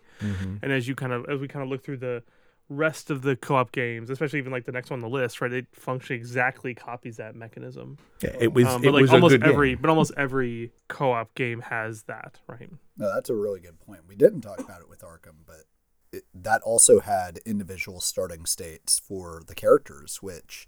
And 0.61 0.71
as 0.71 0.87
you 0.87 0.95
kind 0.95 1.11
of 1.11 1.25
as 1.29 1.39
we 1.39 1.49
kind 1.49 1.63
of 1.63 1.69
look 1.69 1.83
through 1.83 1.97
the 1.97 2.23
rest 2.69 3.09
of 3.09 3.23
the 3.23 3.35
co-op 3.35 3.71
games, 3.71 4.09
especially 4.09 4.39
even 4.39 4.51
like 4.51 4.65
the 4.65 4.71
next 4.71 4.89
one 4.89 4.97
on 4.97 5.01
the 5.01 5.15
list, 5.15 5.41
right? 5.41 5.51
It 5.51 5.67
function 5.73 6.15
exactly 6.15 6.73
copies 6.73 7.17
that 7.17 7.35
mechanism. 7.35 7.97
Yeah, 8.21 8.35
it 8.39 8.53
was. 8.53 8.65
Um, 8.67 8.83
it 8.83 8.87
but 8.87 8.93
like 8.93 9.01
was 9.01 9.13
almost 9.13 9.35
a 9.35 9.37
good 9.39 9.49
every, 9.49 9.69
game. 9.71 9.79
but 9.81 9.89
almost 9.89 10.11
every 10.15 10.71
co-op 10.87 11.33
game 11.35 11.61
has 11.61 12.03
that, 12.03 12.39
right? 12.47 12.69
No, 12.97 13.13
that's 13.13 13.29
a 13.29 13.35
really 13.35 13.59
good 13.59 13.79
point. 13.79 14.01
We 14.07 14.15
didn't 14.15 14.41
talk 14.41 14.59
about 14.59 14.81
it 14.81 14.89
with 14.89 15.01
Arkham, 15.01 15.45
but 15.45 15.63
it, 16.11 16.23
that 16.33 16.61
also 16.61 16.99
had 16.99 17.39
individual 17.45 17.99
starting 17.99 18.45
states 18.45 18.99
for 18.99 19.43
the 19.47 19.55
characters, 19.55 20.19
which 20.21 20.67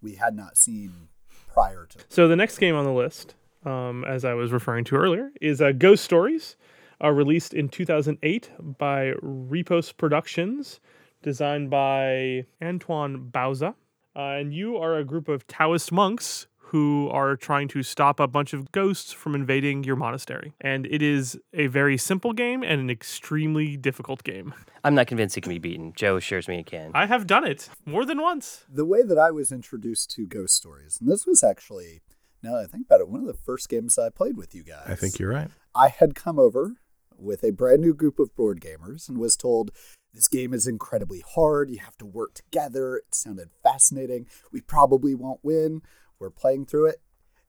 we 0.00 0.14
had 0.14 0.36
not 0.36 0.56
seen 0.56 1.08
prior 1.52 1.86
to. 1.90 1.98
So 2.08 2.28
the 2.28 2.36
next 2.36 2.58
game 2.58 2.74
on 2.74 2.84
the 2.84 2.92
list, 2.92 3.34
um, 3.64 4.04
as 4.04 4.24
I 4.24 4.34
was 4.34 4.52
referring 4.52 4.84
to 4.84 4.96
earlier, 4.96 5.30
is 5.40 5.60
uh, 5.60 5.72
Ghost 5.72 6.04
Stories, 6.04 6.56
uh, 7.02 7.10
released 7.10 7.54
in 7.54 7.68
2008 7.68 8.50
by 8.78 9.12
Repos 9.22 9.92
Productions, 9.92 10.80
designed 11.22 11.70
by 11.70 12.46
Antoine 12.62 13.30
Bauza. 13.30 13.74
Uh, 14.16 14.20
and 14.20 14.52
you 14.52 14.76
are 14.76 14.96
a 14.96 15.04
group 15.04 15.28
of 15.28 15.46
Taoist 15.46 15.92
monks 15.92 16.46
who 16.58 17.08
are 17.10 17.34
trying 17.34 17.66
to 17.66 17.82
stop 17.82 18.20
a 18.20 18.26
bunch 18.26 18.52
of 18.52 18.70
ghosts 18.72 19.10
from 19.12 19.34
invading 19.34 19.84
your 19.84 19.96
monastery. 19.96 20.52
And 20.60 20.86
it 20.86 21.00
is 21.00 21.38
a 21.54 21.66
very 21.68 21.96
simple 21.96 22.34
game 22.34 22.62
and 22.62 22.78
an 22.80 22.90
extremely 22.90 23.76
difficult 23.76 24.22
game. 24.22 24.52
I'm 24.84 24.94
not 24.94 25.06
convinced 25.06 25.38
it 25.38 25.42
can 25.42 25.50
be 25.50 25.58
beaten. 25.58 25.94
Joe 25.94 26.16
assures 26.16 26.46
me 26.46 26.58
it 26.58 26.66
can. 26.66 26.90
I 26.94 27.06
have 27.06 27.26
done 27.26 27.46
it 27.46 27.70
more 27.86 28.04
than 28.04 28.20
once. 28.20 28.64
The 28.68 28.84
way 28.84 29.02
that 29.02 29.16
I 29.18 29.30
was 29.30 29.50
introduced 29.50 30.10
to 30.12 30.26
Ghost 30.26 30.54
Stories, 30.54 30.98
and 31.00 31.10
this 31.10 31.26
was 31.26 31.42
actually, 31.42 32.02
now 32.42 32.52
that 32.52 32.64
I 32.64 32.66
think 32.66 32.86
about 32.86 33.00
it, 33.00 33.08
one 33.08 33.20
of 33.20 33.26
the 33.26 33.32
first 33.32 33.70
games 33.70 33.98
I 33.98 34.10
played 34.10 34.36
with 34.36 34.54
you 34.54 34.62
guys. 34.62 34.84
I 34.86 34.94
think 34.94 35.18
you're 35.18 35.32
right. 35.32 35.50
I 35.74 35.88
had 35.88 36.14
come 36.14 36.38
over 36.38 36.74
with 37.16 37.42
a 37.42 37.50
brand 37.50 37.80
new 37.80 37.94
group 37.94 38.18
of 38.18 38.36
board 38.36 38.60
gamers 38.60 39.08
and 39.08 39.16
was 39.16 39.36
told 39.36 39.70
this 40.14 40.28
game 40.28 40.52
is 40.52 40.66
incredibly 40.66 41.22
hard. 41.34 41.70
You 41.70 41.78
have 41.78 41.96
to 41.98 42.06
work 42.06 42.34
together. 42.34 42.96
It 42.96 43.14
sounded 43.14 43.50
fascinating. 43.62 44.26
We 44.52 44.60
probably 44.60 45.14
won't 45.14 45.40
win. 45.42 45.82
We're 46.18 46.30
playing 46.30 46.66
through 46.66 46.86
it 46.86 47.02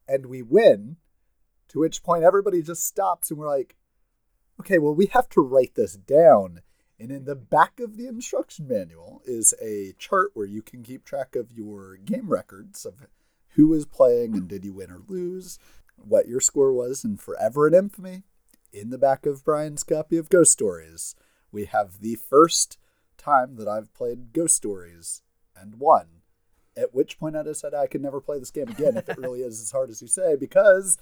and 0.07 0.25
we 0.25 0.41
win. 0.41 0.97
To 1.69 1.79
which 1.79 2.03
point 2.03 2.23
everybody 2.23 2.61
just 2.63 2.85
stops 2.85 3.29
and 3.29 3.39
we're 3.39 3.47
like, 3.47 3.75
okay, 4.59 4.79
well, 4.79 4.95
we 4.95 5.05
have 5.07 5.29
to 5.29 5.41
write 5.41 5.75
this 5.75 5.95
down. 5.95 6.61
And 6.99 7.11
in 7.11 7.25
the 7.25 7.35
back 7.35 7.79
of 7.79 7.95
the 7.95 8.07
instruction 8.07 8.67
manual 8.67 9.21
is 9.25 9.53
a 9.61 9.93
chart 9.97 10.31
where 10.33 10.47
you 10.47 10.61
can 10.61 10.83
keep 10.83 11.05
track 11.05 11.35
of 11.35 11.51
your 11.51 11.95
game 11.95 12.27
records 12.27 12.85
of 12.85 13.07
who 13.49 13.73
is 13.73 13.85
playing 13.85 14.35
and 14.35 14.47
did 14.47 14.65
you 14.65 14.73
win 14.73 14.91
or 14.91 15.01
lose, 15.07 15.59
what 15.95 16.27
your 16.27 16.41
score 16.41 16.73
was, 16.73 17.03
and 17.03 17.21
forever 17.21 17.67
in 17.67 17.73
infamy, 17.73 18.23
in 18.73 18.89
the 18.89 18.97
back 18.97 19.25
of 19.25 19.45
Brian's 19.45 19.83
copy 19.83 20.17
of 20.17 20.29
Ghost 20.29 20.51
Stories, 20.51 21.15
we 21.51 21.65
have 21.65 22.01
the 22.01 22.15
first 22.15 22.77
time 23.17 23.55
that 23.55 23.67
I've 23.67 23.93
played 23.93 24.33
Ghost 24.33 24.55
Stories 24.55 25.21
and 25.55 25.79
won. 25.79 26.05
At 26.77 26.93
which 26.93 27.19
point 27.19 27.35
I 27.35 27.43
decided 27.43 27.77
I 27.77 27.87
could 27.87 28.01
never 28.01 28.21
play 28.21 28.39
this 28.39 28.51
game 28.51 28.69
again 28.69 28.95
if 28.95 29.09
it 29.09 29.17
really 29.17 29.41
is 29.41 29.59
as 29.59 29.71
hard 29.71 29.89
as 29.89 30.01
you 30.01 30.07
say, 30.07 30.35
because 30.35 30.97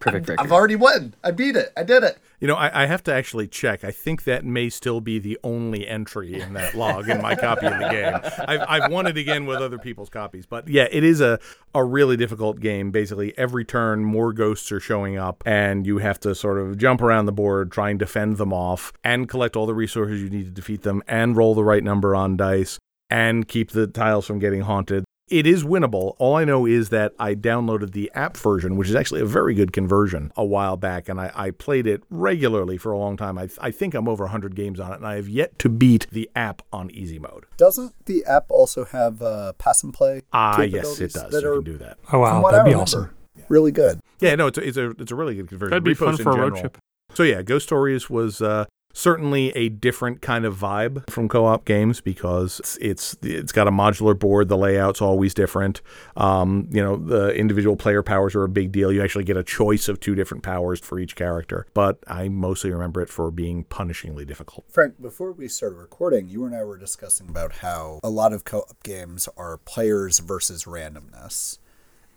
Perfect 0.00 0.28
record. 0.30 0.42
I've 0.42 0.50
already 0.50 0.76
won. 0.76 1.14
I 1.22 1.30
beat 1.30 1.56
it. 1.56 1.72
I 1.76 1.82
did 1.82 2.02
it. 2.02 2.18
You 2.40 2.48
know, 2.48 2.54
I, 2.54 2.84
I 2.84 2.86
have 2.86 3.02
to 3.04 3.12
actually 3.12 3.46
check. 3.48 3.84
I 3.84 3.90
think 3.90 4.24
that 4.24 4.46
may 4.46 4.70
still 4.70 5.02
be 5.02 5.18
the 5.18 5.38
only 5.44 5.86
entry 5.86 6.40
in 6.40 6.54
that 6.54 6.74
log 6.74 7.08
in 7.10 7.20
my 7.20 7.34
copy 7.36 7.66
of 7.66 7.78
the 7.78 7.88
game. 7.90 8.14
I've, 8.48 8.64
I've 8.66 8.90
won 8.90 9.06
it 9.06 9.18
again 9.18 9.44
with 9.44 9.58
other 9.58 9.78
people's 9.78 10.08
copies. 10.08 10.46
But 10.46 10.68
yeah, 10.68 10.88
it 10.90 11.04
is 11.04 11.20
a, 11.20 11.38
a 11.74 11.84
really 11.84 12.16
difficult 12.16 12.60
game. 12.60 12.90
Basically, 12.90 13.36
every 13.36 13.66
turn, 13.66 14.02
more 14.02 14.32
ghosts 14.32 14.72
are 14.72 14.80
showing 14.80 15.18
up, 15.18 15.42
and 15.44 15.86
you 15.86 15.98
have 15.98 16.18
to 16.20 16.34
sort 16.34 16.58
of 16.58 16.78
jump 16.78 17.02
around 17.02 17.26
the 17.26 17.32
board, 17.32 17.70
try 17.70 17.90
and 17.90 17.98
defend 17.98 18.38
them 18.38 18.54
off, 18.54 18.94
and 19.04 19.28
collect 19.28 19.54
all 19.54 19.66
the 19.66 19.74
resources 19.74 20.22
you 20.22 20.30
need 20.30 20.46
to 20.46 20.50
defeat 20.50 20.80
them, 20.80 21.02
and 21.06 21.36
roll 21.36 21.54
the 21.54 21.64
right 21.64 21.84
number 21.84 22.16
on 22.16 22.38
dice, 22.38 22.78
and 23.10 23.46
keep 23.48 23.72
the 23.72 23.86
tiles 23.86 24.26
from 24.26 24.38
getting 24.38 24.62
haunted. 24.62 25.04
It 25.30 25.46
is 25.46 25.62
winnable. 25.62 26.16
All 26.18 26.34
I 26.34 26.44
know 26.44 26.66
is 26.66 26.88
that 26.88 27.14
I 27.18 27.36
downloaded 27.36 27.92
the 27.92 28.10
app 28.14 28.36
version, 28.36 28.76
which 28.76 28.88
is 28.88 28.96
actually 28.96 29.20
a 29.20 29.26
very 29.26 29.54
good 29.54 29.72
conversion, 29.72 30.32
a 30.36 30.44
while 30.44 30.76
back, 30.76 31.08
and 31.08 31.20
I, 31.20 31.30
I 31.34 31.50
played 31.52 31.86
it 31.86 32.02
regularly 32.10 32.76
for 32.76 32.90
a 32.90 32.98
long 32.98 33.16
time. 33.16 33.38
I, 33.38 33.48
I 33.60 33.70
think 33.70 33.94
I'm 33.94 34.08
over 34.08 34.24
100 34.24 34.56
games 34.56 34.80
on 34.80 34.92
it, 34.92 34.96
and 34.96 35.06
I 35.06 35.14
have 35.14 35.28
yet 35.28 35.56
to 35.60 35.68
beat 35.68 36.08
the 36.10 36.28
app 36.34 36.62
on 36.72 36.90
easy 36.90 37.20
mode. 37.20 37.46
Doesn't 37.56 37.94
the 38.06 38.24
app 38.24 38.46
also 38.50 38.84
have 38.86 39.22
uh, 39.22 39.52
pass 39.52 39.84
and 39.84 39.94
play? 39.94 40.22
Ah, 40.32 40.62
yes, 40.62 41.00
it 41.00 41.12
capabilities 41.12 41.12
does. 41.12 41.30
That 41.32 41.42
You 41.42 41.48
are 41.52 41.54
can 41.56 41.64
do 41.64 41.78
that. 41.78 41.98
Oh 42.12 42.18
wow, 42.18 42.50
that'd 42.50 42.66
be 42.66 42.74
awesome. 42.74 43.10
Really 43.48 43.72
good. 43.72 44.00
Yeah, 44.18 44.34
no, 44.34 44.48
it's 44.48 44.58
a, 44.58 44.66
it's 44.66 44.76
a 44.76 44.90
it's 44.90 45.12
a 45.12 45.14
really 45.14 45.36
good 45.36 45.48
conversion. 45.48 45.70
That'd 45.70 45.84
be 45.84 45.94
fun 45.94 46.16
for 46.16 46.30
a 46.30 46.36
road 46.36 46.56
trip. 46.56 46.76
So 47.14 47.22
yeah, 47.22 47.42
Ghost 47.42 47.66
Stories 47.66 48.10
was 48.10 48.42
uh, 48.42 48.64
certainly 48.92 49.50
a 49.50 49.68
different 49.68 50.20
kind 50.20 50.44
of 50.44 50.56
vibe 50.56 51.08
from 51.10 51.28
co-op 51.28 51.64
games 51.64 52.00
because 52.00 52.60
it's, 52.60 52.76
it's 52.80 53.16
it's 53.22 53.52
got 53.52 53.68
a 53.68 53.70
modular 53.70 54.18
board. 54.18 54.48
The 54.48 54.56
layout's 54.56 55.00
always 55.00 55.34
different. 55.34 55.80
Um, 56.16 56.68
you 56.70 56.82
know, 56.82 56.96
the 56.96 57.34
individual 57.34 57.76
player 57.76 58.02
powers 58.02 58.34
are 58.34 58.44
a 58.44 58.48
big 58.48 58.72
deal. 58.72 58.92
You 58.92 59.02
actually 59.02 59.24
get 59.24 59.36
a 59.36 59.44
choice 59.44 59.88
of 59.88 60.00
two 60.00 60.14
different 60.14 60.42
powers 60.42 60.80
for 60.80 60.98
each 60.98 61.16
character. 61.16 61.66
But 61.74 61.98
I 62.06 62.28
mostly 62.28 62.70
remember 62.70 63.00
it 63.00 63.08
for 63.08 63.30
being 63.30 63.64
punishingly 63.64 64.26
difficult. 64.26 64.66
Frank, 64.70 65.00
before 65.00 65.32
we 65.32 65.48
started 65.48 65.76
recording, 65.76 66.28
you 66.28 66.44
and 66.44 66.54
I 66.54 66.64
were 66.64 66.78
discussing 66.78 67.28
about 67.28 67.56
how 67.56 68.00
a 68.02 68.10
lot 68.10 68.32
of 68.32 68.44
co 68.44 68.60
op 68.60 68.82
games 68.82 69.28
are 69.36 69.56
players 69.58 70.18
versus 70.18 70.64
randomness. 70.64 71.58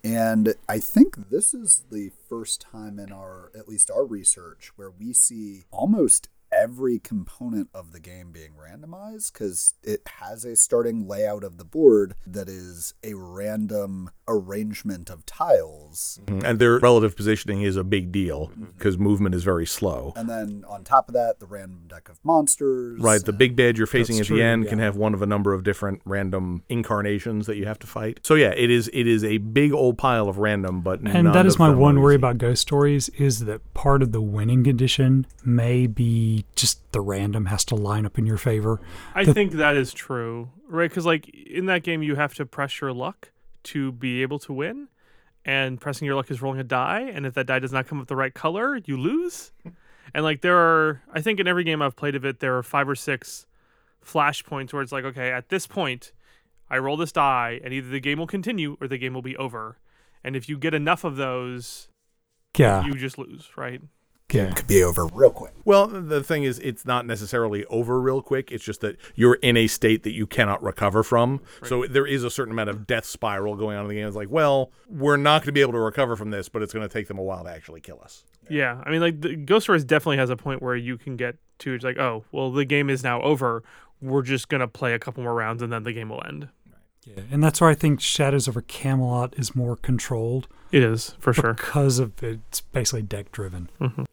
And 0.03 0.55
I 0.67 0.79
think 0.79 1.29
this 1.29 1.53
is 1.53 1.85
the 1.89 2.11
first 2.27 2.59
time 2.59 2.99
in 2.99 3.13
our, 3.13 3.51
at 3.57 3.69
least 3.69 3.89
our 3.89 4.03
research, 4.03 4.73
where 4.75 4.91
we 4.91 5.13
see 5.13 5.63
almost 5.71 6.27
every 6.53 6.99
component 6.99 7.69
of 7.73 7.91
the 7.91 7.99
game 7.99 8.31
being 8.31 8.51
randomized 8.51 9.33
because 9.33 9.73
it 9.83 10.01
has 10.19 10.45
a 10.45 10.55
starting 10.55 11.07
layout 11.07 11.43
of 11.43 11.57
the 11.57 11.65
board 11.65 12.15
that 12.25 12.47
is 12.47 12.93
a 13.03 13.13
random 13.13 14.09
arrangement 14.27 15.09
of 15.09 15.25
tiles. 15.25 16.19
Mm-hmm. 16.25 16.45
And 16.45 16.59
their 16.59 16.79
relative 16.79 17.15
positioning 17.15 17.61
is 17.61 17.75
a 17.75 17.83
big 17.83 18.11
deal 18.11 18.47
mm-hmm. 18.47 18.65
because 18.77 18.97
movement 18.97 19.35
is 19.35 19.43
very 19.43 19.65
slow. 19.65 20.13
And 20.15 20.29
then 20.29 20.63
on 20.67 20.83
top 20.83 21.07
of 21.07 21.13
that, 21.13 21.39
the 21.39 21.45
random 21.45 21.83
deck 21.87 22.09
of 22.09 22.19
monsters. 22.23 22.99
Right, 23.01 23.23
the 23.23 23.33
big 23.33 23.55
bad 23.55 23.77
you're 23.77 23.87
facing 23.87 24.17
That's 24.17 24.29
at 24.29 24.33
the 24.33 24.39
true, 24.39 24.45
end 24.45 24.67
can 24.67 24.79
have 24.79 24.95
one 24.95 25.13
of 25.13 25.21
a 25.21 25.25
number 25.25 25.53
of 25.53 25.63
different 25.63 26.01
random 26.05 26.63
incarnations 26.69 27.47
that 27.47 27.57
you 27.57 27.65
have 27.65 27.79
to 27.79 27.87
fight. 27.87 28.19
So 28.23 28.35
yeah, 28.35 28.53
it 28.55 28.69
is 28.69 28.89
it 28.93 29.07
is 29.07 29.23
a 29.23 29.37
big 29.37 29.73
old 29.73 29.97
pile 29.97 30.29
of 30.29 30.37
random, 30.37 30.81
but 30.81 31.01
And 31.01 31.33
that 31.33 31.45
is 31.45 31.59
my 31.59 31.69
one 31.69 31.99
worry 32.01 32.15
about 32.15 32.37
ghost 32.37 32.61
stories 32.61 33.09
is 33.09 33.45
that 33.45 33.73
part 33.73 34.01
of 34.01 34.11
the 34.11 34.21
winning 34.21 34.63
condition 34.63 35.25
may 35.43 35.87
be 35.87 36.42
just 36.55 36.91
the 36.91 37.01
random 37.01 37.45
has 37.47 37.63
to 37.65 37.75
line 37.75 38.05
up 38.05 38.17
in 38.17 38.25
your 38.25 38.37
favor. 38.37 38.79
I 39.15 39.25
The- 39.25 39.33
think 39.33 39.53
that 39.53 39.75
is 39.75 39.93
true, 39.93 40.49
right? 40.67 40.89
Because 40.89 41.05
like 41.05 41.29
in 41.29 41.65
that 41.67 41.83
game, 41.83 42.03
you 42.03 42.15
have 42.15 42.33
to 42.35 42.45
press 42.45 42.79
your 42.81 42.93
luck 42.93 43.31
to 43.65 43.91
be 43.91 44.21
able 44.21 44.39
to 44.39 44.53
win, 44.53 44.87
and 45.45 45.79
pressing 45.79 46.05
your 46.05 46.15
luck 46.15 46.29
is 46.31 46.41
rolling 46.41 46.59
a 46.59 46.63
die, 46.63 47.01
and 47.01 47.25
if 47.25 47.33
that 47.35 47.45
die 47.47 47.59
does 47.59 47.71
not 47.73 47.87
come 47.87 47.99
up 47.99 48.07
the 48.07 48.15
right 48.15 48.33
color, 48.33 48.77
you 48.85 48.97
lose. 48.97 49.51
And 50.13 50.23
like 50.23 50.41
there 50.41 50.57
are, 50.57 51.01
I 51.11 51.21
think 51.21 51.39
in 51.39 51.47
every 51.47 51.63
game 51.63 51.81
I've 51.81 51.95
played 51.95 52.13
of 52.13 52.23
it, 52.25 52.39
there 52.39 52.55
are 52.57 52.61
five 52.61 52.87
or 52.89 52.93
six 52.93 53.47
flash 54.01 54.43
points 54.43 54.73
where 54.73 54.81
it's 54.83 54.91
like, 54.91 55.05
okay, 55.05 55.31
at 55.31 55.47
this 55.49 55.65
point, 55.65 56.11
I 56.69 56.77
roll 56.77 56.97
this 56.97 57.11
die, 57.13 57.61
and 57.63 57.73
either 57.73 57.87
the 57.87 58.01
game 58.01 58.19
will 58.19 58.27
continue 58.27 58.77
or 58.81 58.87
the 58.87 58.97
game 58.99 59.13
will 59.13 59.21
be 59.23 59.35
over. 59.37 59.79
And 60.23 60.35
if 60.35 60.47
you 60.49 60.57
get 60.57 60.73
enough 60.75 61.03
of 61.05 61.15
those, 61.15 61.87
Yeah, 62.57 62.85
you 62.85 62.93
just 62.95 63.17
lose, 63.17 63.49
right? 63.55 63.81
Yeah. 64.33 64.51
Could 64.51 64.67
be 64.67 64.83
over 64.83 65.05
real 65.07 65.29
quick. 65.31 65.53
Well, 65.65 65.87
the 65.87 66.23
thing 66.23 66.43
is, 66.43 66.59
it's 66.59 66.85
not 66.85 67.05
necessarily 67.05 67.65
over 67.65 67.99
real 68.01 68.21
quick. 68.21 68.51
It's 68.51 68.63
just 68.63 68.81
that 68.81 68.97
you're 69.15 69.35
in 69.35 69.55
a 69.57 69.67
state 69.67 70.03
that 70.03 70.11
you 70.13 70.27
cannot 70.27 70.61
recover 70.63 71.03
from. 71.03 71.41
So 71.63 71.85
there 71.87 72.05
is 72.05 72.23
a 72.23 72.29
certain 72.29 72.51
amount 72.51 72.69
of 72.69 72.85
death 72.87 73.05
spiral 73.05 73.55
going 73.55 73.77
on 73.77 73.83
in 73.83 73.89
the 73.89 73.95
game. 73.95 74.07
It's 74.07 74.15
like, 74.15 74.29
well, 74.31 74.71
we're 74.89 75.17
not 75.17 75.41
going 75.41 75.47
to 75.47 75.51
be 75.53 75.61
able 75.61 75.73
to 75.73 75.79
recover 75.79 76.15
from 76.15 76.31
this, 76.31 76.49
but 76.49 76.61
it's 76.61 76.73
going 76.73 76.87
to 76.87 76.91
take 76.93 77.07
them 77.07 77.17
a 77.17 77.23
while 77.23 77.43
to 77.43 77.49
actually 77.49 77.81
kill 77.81 77.99
us. 78.03 78.23
Yeah, 78.49 78.81
I 78.85 78.89
mean, 78.89 78.99
like 79.01 79.21
the 79.21 79.35
Ghost 79.35 79.65
Stories 79.65 79.85
definitely 79.85 80.17
has 80.17 80.29
a 80.29 80.35
point 80.35 80.61
where 80.61 80.75
you 80.75 80.97
can 80.97 81.15
get 81.15 81.37
to 81.59 81.73
it's 81.73 81.83
like, 81.85 81.97
oh, 81.97 82.25
well, 82.31 82.51
the 82.51 82.65
game 82.65 82.89
is 82.89 83.03
now 83.03 83.21
over. 83.21 83.63
We're 84.01 84.21
just 84.21 84.49
gonna 84.49 84.67
play 84.67 84.93
a 84.93 84.99
couple 84.99 85.23
more 85.23 85.33
rounds 85.33 85.61
and 85.61 85.71
then 85.71 85.83
the 85.83 85.93
game 85.93 86.09
will 86.09 86.21
end. 86.27 86.49
Yeah, 87.05 87.23
and 87.31 87.43
that's 87.43 87.61
why 87.61 87.69
I 87.71 87.73
think 87.73 88.01
Shadows 88.01 88.47
over 88.47 88.61
Camelot 88.61 89.33
is 89.37 89.55
more 89.55 89.75
controlled 89.75 90.47
It 90.71 90.83
is 90.83 91.15
for 91.19 91.33
sure. 91.33 91.53
because 91.53 91.99
of 91.99 92.21
it's 92.23 92.61
basically 92.61 93.01
deck 93.01 93.31
driven. 93.31 93.69
Mm-hmm. 93.79 94.03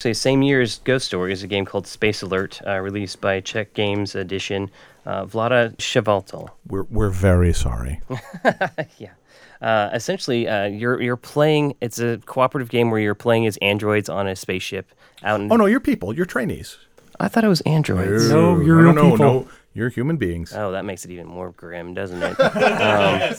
Say 0.00 0.14
same 0.14 0.40
year 0.40 0.62
as 0.62 0.78
Ghost 0.78 1.04
Story 1.04 1.30
is 1.30 1.42
a 1.42 1.46
game 1.46 1.66
called 1.66 1.86
Space 1.86 2.22
Alert, 2.22 2.62
uh, 2.66 2.78
released 2.78 3.20
by 3.20 3.40
Czech 3.40 3.74
Games 3.74 4.14
Edition. 4.14 4.70
Uh, 5.04 5.26
Vlaada 5.26 5.76
Chevaltal. 5.76 6.48
We're 6.66 6.84
we're 6.84 7.10
very 7.10 7.52
sorry. 7.52 8.00
yeah. 8.98 9.10
Uh, 9.60 9.90
essentially, 9.92 10.48
uh, 10.48 10.64
you're 10.64 11.02
you're 11.02 11.18
playing. 11.18 11.76
It's 11.82 11.98
a 11.98 12.16
cooperative 12.24 12.70
game 12.70 12.90
where 12.90 12.98
you're 12.98 13.14
playing 13.14 13.46
as 13.46 13.58
androids 13.58 14.08
on 14.08 14.26
a 14.26 14.34
spaceship 14.36 14.90
out 15.22 15.42
in. 15.42 15.52
Oh 15.52 15.56
no, 15.56 15.66
you're 15.66 15.80
people. 15.80 16.14
You're 16.14 16.24
trainees. 16.24 16.78
I 17.18 17.28
thought 17.28 17.44
it 17.44 17.48
was 17.48 17.60
androids. 17.62 18.30
No, 18.30 18.58
you're 18.58 18.80
no, 18.80 18.82
real 18.82 18.92
no, 18.94 19.10
people. 19.10 19.18
no. 19.18 19.48
You're 19.74 19.90
human 19.90 20.16
beings. 20.16 20.54
Oh, 20.54 20.72
that 20.72 20.86
makes 20.86 21.04
it 21.04 21.10
even 21.10 21.26
more 21.26 21.50
grim, 21.50 21.92
doesn't 21.92 22.22
it? 22.22 22.40
um, 22.40 23.36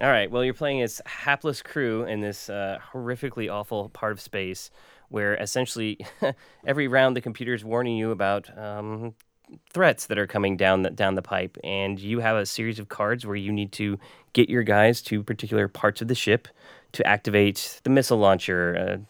all 0.00 0.10
right. 0.10 0.30
Well, 0.30 0.44
you're 0.44 0.54
playing 0.54 0.82
as 0.82 1.00
hapless 1.06 1.62
crew 1.62 2.04
in 2.04 2.20
this 2.20 2.50
uh, 2.50 2.78
horrifically 2.92 3.52
awful 3.52 3.88
part 3.90 4.12
of 4.12 4.20
space, 4.20 4.70
where 5.08 5.34
essentially 5.34 5.98
every 6.66 6.88
round 6.88 7.16
the 7.16 7.20
computer 7.20 7.54
is 7.54 7.64
warning 7.64 7.96
you 7.96 8.10
about 8.10 8.56
um, 8.58 9.14
threats 9.70 10.06
that 10.06 10.18
are 10.18 10.26
coming 10.26 10.56
down 10.56 10.82
the, 10.82 10.90
down 10.90 11.14
the 11.14 11.22
pipe, 11.22 11.56
and 11.64 11.98
you 11.98 12.20
have 12.20 12.36
a 12.36 12.46
series 12.46 12.78
of 12.78 12.88
cards 12.88 13.26
where 13.26 13.36
you 13.36 13.52
need 13.52 13.72
to 13.72 13.98
get 14.32 14.48
your 14.48 14.62
guys 14.62 15.00
to 15.02 15.22
particular 15.22 15.68
parts 15.68 16.02
of 16.02 16.08
the 16.08 16.14
ship 16.14 16.48
to 16.92 17.06
activate 17.06 17.80
the 17.84 17.90
missile 17.90 18.18
launcher. 18.18 18.76
Uh, 18.76 19.04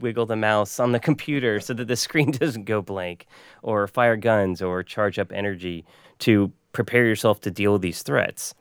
wiggle 0.00 0.26
the 0.26 0.34
mouse 0.34 0.80
on 0.80 0.90
the 0.90 0.98
computer 1.10 1.60
so 1.60 1.72
that 1.72 1.86
the 1.86 1.94
screen 1.94 2.30
doesn't 2.38 2.64
go 2.64 2.82
blank, 2.82 3.26
or 3.62 3.86
fire 3.86 4.16
guns, 4.16 4.60
or 4.60 4.82
charge 4.82 5.18
up 5.18 5.30
energy 5.32 5.84
to 6.18 6.52
prepare 6.72 7.06
yourself 7.06 7.40
to 7.40 7.50
deal 7.50 7.74
with 7.74 7.82
these 7.82 8.02
threats. 8.02 8.54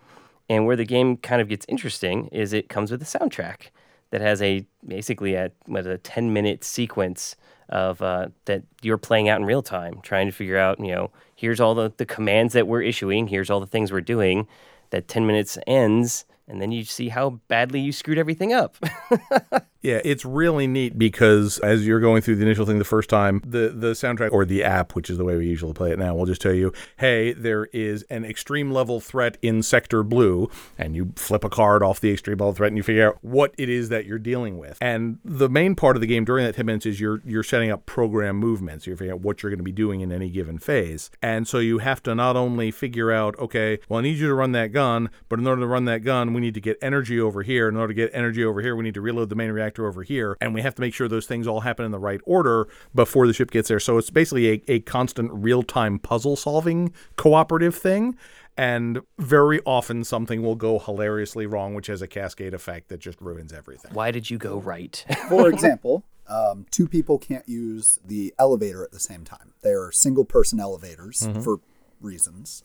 And 0.49 0.67
where 0.67 0.75
the 0.75 0.85
game 0.85 1.17
kind 1.17 1.41
of 1.41 1.47
gets 1.47 1.65
interesting 1.67 2.27
is 2.27 2.53
it 2.53 2.69
comes 2.69 2.91
with 2.91 3.01
a 3.01 3.05
soundtrack 3.05 3.69
that 4.14 4.22
has 4.22 4.43
a 4.43 4.64
basically 4.86 5.34
a 5.34 5.49
a 5.74 5.97
ten 5.97 6.32
minute 6.32 6.64
sequence 6.64 7.36
of 7.70 7.99
uh, 8.03 8.28
that 8.45 8.61
you're 8.84 8.99
playing 8.99 9.28
out 9.28 9.39
in 9.39 9.45
real 9.45 9.64
time, 9.64 10.01
trying 10.03 10.28
to 10.28 10.32
figure 10.32 10.55
out 10.55 10.80
you 10.80 10.93
know 10.93 11.09
here's 11.36 11.59
all 11.59 11.74
the, 11.74 11.91
the 11.97 12.05
commands 12.05 12.53
that 12.53 12.68
we're 12.68 12.84
issuing, 12.84 13.26
here's 13.26 13.49
all 13.49 13.59
the 13.59 13.66
things 13.66 13.91
we're 13.91 14.01
doing. 14.01 14.47
That 14.91 15.07
ten 15.07 15.26
minutes 15.26 15.57
ends, 15.66 16.26
and 16.47 16.61
then 16.61 16.72
you 16.72 16.84
see 16.84 17.09
how 17.09 17.41
badly 17.47 17.80
you 17.80 17.91
screwed 17.91 18.20
everything 18.20 18.53
up. 18.53 18.78
Yeah, 19.84 19.99
it's 20.05 20.23
really 20.23 20.65
neat 20.65 20.97
because 20.97 21.59
as 21.59 21.86
you're 21.86 21.99
going 21.99 22.21
through 22.21 22.38
the 22.38 22.43
initial 22.43 22.65
thing 22.65 22.79
the 22.79 22.86
first 22.86 23.09
time, 23.09 23.41
the 23.45 23.67
the 23.67 23.91
soundtrack 23.91 24.31
or 24.31 24.45
the 24.45 24.63
app, 24.63 24.95
which 24.95 25.09
is 25.09 25.17
the 25.17 25.25
way 25.25 25.36
we 25.36 25.45
usually 25.45 25.73
play 25.73 25.91
it 25.91 25.99
now, 25.99 26.15
will 26.15 26.25
just 26.25 26.41
tell 26.41 26.53
you, 26.53 26.71
"Hey, 26.97 27.34
there 27.34 27.65
is 27.73 28.03
an 28.03 28.23
extreme 28.23 28.71
level 28.71 29.01
threat 29.01 29.38
in 29.41 29.61
sector 29.61 30.01
blue," 30.01 30.49
and 30.77 30.95
you 30.95 31.11
flip 31.17 31.43
a 31.43 31.49
card 31.49 31.84
off 31.84 31.99
the 31.99 32.11
extreme 32.11 32.38
level 32.38 32.53
threat 32.53 32.69
and 32.69 32.77
you 32.77 32.84
figure 32.84 33.09
out 33.09 33.17
what 33.21 33.53
it 33.57 33.67
is 33.67 33.89
that 33.89 34.05
you're 34.05 34.19
dealing 34.19 34.57
with. 34.57 34.77
And 34.79 35.17
the 35.25 35.49
main 35.49 35.75
part 35.75 35.97
of 35.97 36.01
the 36.01 36.07
game 36.07 36.23
during 36.23 36.45
that 36.45 36.55
10 36.55 36.65
minutes 36.65 36.86
is 36.86 37.01
you're 37.01 37.21
you're 37.25 37.43
setting 37.43 37.69
up 37.69 37.86
program 37.86 38.38
movements. 38.38 38.88
You're 38.88 38.95
figuring 38.95 39.19
out 39.19 39.21
what 39.21 39.43
you're 39.43 39.49
going 39.49 39.57
to 39.57 39.63
be 39.63 39.73
doing 39.73 39.99
in 39.99 40.13
any 40.13 40.29
given 40.29 40.59
phase. 40.59 41.11
And 41.21 41.45
so 41.45 41.59
you 41.59 41.79
have 41.79 42.01
to 42.03 42.15
not 42.15 42.38
only 42.38 42.71
figure 42.71 43.11
out, 43.11 43.38
okay, 43.38 43.79
well, 43.89 43.99
I 43.99 44.03
need 44.03 44.17
you 44.17 44.29
to 44.29 44.34
run 44.34 44.53
that 44.53 44.71
gun, 44.71 45.09
but 45.27 45.39
in 45.39 45.47
order 45.47 45.59
to 45.59 45.67
run 45.67 45.84
that 45.86 46.05
gun, 46.05 46.34
we 46.34 46.39
need 46.39 46.53
to 46.53 46.61
get 46.61 46.77
energy 46.81 47.19
over 47.19 47.41
here. 47.41 47.67
In 47.67 47.75
order 47.75 47.93
to 47.93 47.93
get 47.93 48.11
energy 48.13 48.45
over 48.45 48.61
here, 48.61 48.77
we 48.77 48.86
need 48.86 48.93
to 48.93 49.01
reload 49.01 49.27
the 49.27 49.36
main 49.36 49.51
reactor 49.51 49.72
over 49.80 50.03
here, 50.03 50.38
and 50.39 50.53
we 50.53 50.61
have 50.61 50.76
to 50.76 50.82
make 50.82 50.93
sure 50.93 51.07
those 51.07 51.26
things 51.26 51.47
all 51.47 51.61
happen 51.61 51.86
in 51.86 51.91
the 51.91 51.99
right 51.99 52.21
order 52.26 52.67
before 52.93 53.28
the 53.28 53.34
ship 53.34 53.51
gets 53.51 53.67
there. 53.67 53.80
So 53.80 53.97
it's 53.97 54.09
basically 54.09 54.49
a, 54.49 54.61
a 54.67 54.80
constant 54.82 55.32
real 55.34 55.63
time 55.63 55.99
puzzle 55.99 56.36
solving 56.36 56.93
cooperative 57.15 57.76
thing. 57.76 58.17
And 58.55 59.01
very 59.17 59.61
often 59.65 60.03
something 60.03 60.43
will 60.43 60.55
go 60.55 60.78
hilariously 60.78 61.47
wrong, 61.47 61.74
which 61.74 61.88
has 61.88 62.03
a 62.03 62.07
cascade 62.07 62.53
effect 62.53 62.89
that 62.89 62.99
just 62.99 63.19
ruins 63.19 63.51
everything. 63.51 63.91
Why 63.95 64.11
did 64.11 64.30
you 64.30 64.38
go 64.38 64.59
right? 64.59 65.03
For 65.30 65.49
example, 65.49 66.03
um, 66.28 66.67
two 66.69 66.88
people 66.88 67.17
can't 67.17 67.49
use 67.49 67.99
the 68.05 68.34
elevator 68.38 68.84
at 68.84 68.91
the 68.91 68.99
same 68.99 69.24
time. 69.24 69.53
They're 69.63 69.91
single 69.91 70.24
person 70.24 70.59
elevators 70.59 71.28
for 71.43 71.59
reasons. 71.99 72.63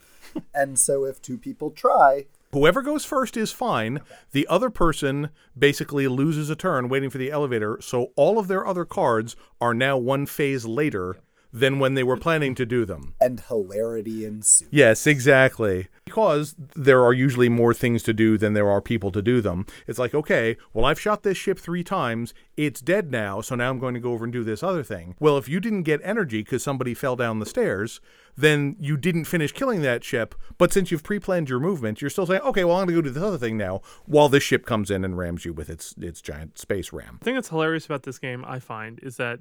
and 0.55 0.79
so 0.79 1.05
if 1.05 1.23
two 1.23 1.39
people 1.39 1.71
try, 1.71 2.27
Whoever 2.53 2.81
goes 2.81 3.05
first 3.05 3.37
is 3.37 3.53
fine. 3.53 4.01
The 4.33 4.47
other 4.47 4.71
person 4.71 5.29
basically 5.57 6.09
loses 6.09 6.49
a 6.49 6.57
turn 6.57 6.89
waiting 6.89 7.11
for 7.11 7.19
the 7.19 7.31
elevator, 7.31 7.79
so 7.83 8.13
all 8.17 8.39
of 8.39 8.49
their 8.49 8.67
other 8.67 8.87
cards 8.87 9.37
are 9.61 9.75
now 9.75 9.99
one 9.99 10.25
phase 10.25 10.65
later 10.65 11.19
than 11.53 11.79
when 11.79 11.95
they 11.95 12.03
were 12.03 12.17
planning 12.17 12.55
to 12.55 12.67
do 12.67 12.85
them. 12.85 13.15
and 13.21 13.41
hilarity 13.41 14.25
ensues. 14.25 14.69
Yes, 14.71 15.07
exactly. 15.07 15.89
Because 16.05 16.55
there 16.77 17.03
are 17.03 17.13
usually 17.13 17.49
more 17.49 17.73
things 17.75 18.03
to 18.05 18.13
do 18.13 18.37
than 18.39 18.53
there 18.53 18.71
are 18.71 18.81
people 18.81 19.11
to 19.13 19.23
do 19.23 19.41
them. 19.41 19.67
It's 19.87 19.99
like, 19.99 20.15
okay, 20.15 20.57
well, 20.73 20.85
I've 20.85 21.01
shot 21.01 21.23
this 21.23 21.37
ship 21.39 21.59
three 21.59 21.85
times. 21.85 22.35
It's 22.57 22.81
dead 22.81 23.11
now, 23.11 23.41
so 23.41 23.55
now 23.55 23.71
I'm 23.71 23.79
going 23.79 23.95
to 23.95 24.01
go 24.01 24.13
over 24.13 24.25
and 24.25 24.33
do 24.33 24.45
this 24.45 24.63
other 24.63 24.83
thing. 24.83 25.15
Well, 25.21 25.39
if 25.39 25.49
you 25.49 25.61
didn't 25.61 25.83
get 25.83 26.01
energy 26.03 26.43
because 26.43 26.63
somebody 26.63 26.95
fell 26.95 27.17
down 27.17 27.39
the 27.39 27.47
stairs, 27.47 28.01
then 28.37 28.77
you 28.79 28.97
didn't 28.97 29.25
finish 29.25 29.53
killing 29.53 29.83
that 29.83 30.05
ship. 30.05 30.35
But 30.59 30.73
since 30.73 30.91
you've 30.91 31.03
pre 31.03 31.19
planned 31.19 31.49
your 31.49 31.61
movement, 31.61 32.01
you're 32.01 32.11
still 32.11 32.27
saying, 32.27 32.43
okay, 32.43 32.65
well, 32.65 32.77
I'm 32.77 32.87
going 32.87 32.97
to 32.97 33.03
go 33.03 33.09
do 33.09 33.11
this 33.11 33.23
other 33.23 33.39
thing 33.39 33.57
now 33.57 33.81
while 34.07 34.29
this 34.29 34.43
ship 34.43 34.67
comes 34.67 34.91
in 34.91 35.05
and 35.05 35.17
rams 35.17 35.45
you 35.45 35.53
with 35.53 35.71
its, 35.71 35.95
its 35.99 36.21
giant 36.21 36.59
space 36.59 36.93
ram. 36.93 37.17
The 37.21 37.25
thing 37.25 37.35
that's 37.35 37.49
hilarious 37.49 37.87
about 37.87 38.03
this 38.03 38.19
game, 38.19 38.45
I 38.47 38.59
find, 38.59 38.99
is 39.03 39.17
that 39.17 39.41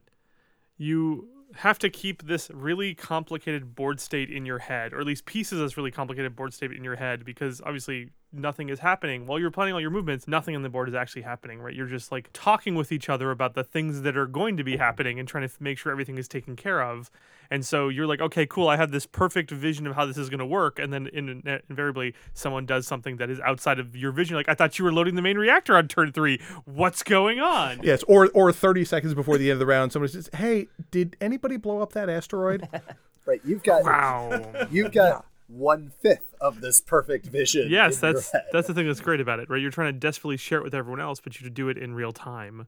you 0.78 1.28
have 1.56 1.80
to 1.80 1.90
keep 1.90 2.24
this 2.28 2.50
really 2.54 2.94
complicated 2.94 3.76
board 3.76 4.00
state 4.00 4.30
in 4.30 4.46
your 4.46 4.60
head, 4.60 4.94
or 4.94 5.00
at 5.00 5.06
least 5.06 5.26
pieces 5.26 5.60
of 5.60 5.66
this 5.66 5.78
really 5.78 5.92
complicated 5.92 6.36
board 6.36 6.54
state 6.54 6.72
in 6.72 6.84
your 6.84 6.96
head, 6.96 7.24
because 7.24 7.62
obviously 7.62 8.10
nothing 8.34 8.70
is 8.70 8.80
happening 8.80 9.26
while 9.26 9.40
you're 9.40 9.52
planning 9.52 9.74
all 9.74 9.82
your 9.82 9.90
movements. 9.90 10.28
Nothing 10.28 10.56
on 10.56 10.62
the 10.62 10.70
board 10.70 10.90
is 10.90 10.96
actually 10.96 11.22
happening, 11.22 11.60
right? 11.60 11.74
You're 11.74 11.88
just 11.88 12.12
like 12.12 12.30
talking 12.34 12.76
with 12.76 12.92
each 12.92 13.10
other 13.10 13.32
about 13.32 13.54
the 13.54 13.64
things 13.64 14.02
that 14.02 14.18
are 14.18 14.26
going 14.26 14.58
to 14.58 14.64
be 14.64 14.74
mm-hmm. 14.74 14.82
happening 14.82 15.20
and 15.20 15.28
trying 15.28 15.48
to 15.48 15.54
make 15.60 15.78
sure 15.78 15.92
everything 15.92 16.18
is 16.18 16.28
taken 16.28 16.56
care 16.56 16.82
of. 16.82 17.10
And 17.50 17.66
so 17.66 17.88
you're 17.88 18.08
like, 18.08 18.20
okay, 18.20 18.46
cool. 18.46 18.68
I 18.68 18.76
have 18.76 18.92
this 18.92 19.06
perfect 19.06 19.52
vision 19.52 19.88
of 19.88 19.96
how 19.96 20.06
this 20.06 20.18
is 20.18 20.30
going 20.30 20.40
to 20.40 20.46
work, 20.46 20.80
and 20.80 20.92
then 20.92 21.08
in, 21.08 21.30
in- 21.30 21.62
invariably 21.70 22.14
someone 22.34 22.66
does 22.66 22.86
something 22.86 23.18
that 23.18 23.30
is 23.30 23.40
outside 23.40 23.80
of 23.80 23.96
your 23.96 24.12
vision. 24.12 24.36
Like 24.36 24.50
I 24.50 24.54
thought 24.54 24.78
you 24.78 24.86
were 24.86 24.92
loading 24.92 25.16
the 25.16 25.22
main 25.22 25.38
reactor 25.38 25.78
on 25.78 25.88
turn 25.88 26.12
three. 26.12 26.42
What's 26.66 27.04
going 27.04 27.40
on? 27.40 27.80
Yes, 27.84 28.04
or 28.04 28.30
or 28.34 28.52
30 28.52 28.84
seconds 28.84 29.14
before 29.14 29.38
the 29.38 29.50
end 29.50 29.54
of 29.54 29.60
the 29.60 29.66
round, 29.66 29.94
somebody 29.94 30.12
says, 30.12 30.30
hey, 30.34 30.68
did 30.92 31.16
anybody 31.22 31.58
blow 31.58 31.82
up 31.82 31.94
that 31.94 32.10
asteroid? 32.10 32.68
Right, 33.28 33.42
you've 33.44 33.62
got 33.62 33.84
Wow. 33.84 34.68
you've 34.72 34.94
got 34.94 35.26
one 35.48 35.92
fifth 36.02 36.27
of 36.42 36.62
this 36.62 36.80
perfect 36.82 37.26
vision. 37.28 37.68
Yes, 37.70 37.98
that's 38.00 38.32
that's 38.52 38.68
the 38.68 38.74
thing 38.74 38.88
that's 38.88 39.00
great 39.02 39.20
about 39.20 39.40
it, 39.40 39.50
right? 39.50 39.62
You're 39.62 39.72
trying 39.72 39.94
to 39.94 40.00
desperately 40.00 40.38
share 40.38 40.60
it 40.60 40.64
with 40.64 40.76
everyone 40.76 41.00
else, 41.02 41.20
but 41.20 41.40
you 41.42 41.50
do 41.50 41.70
it 41.70 41.78
in 41.78 41.94
real 41.94 42.12
time. 42.12 42.68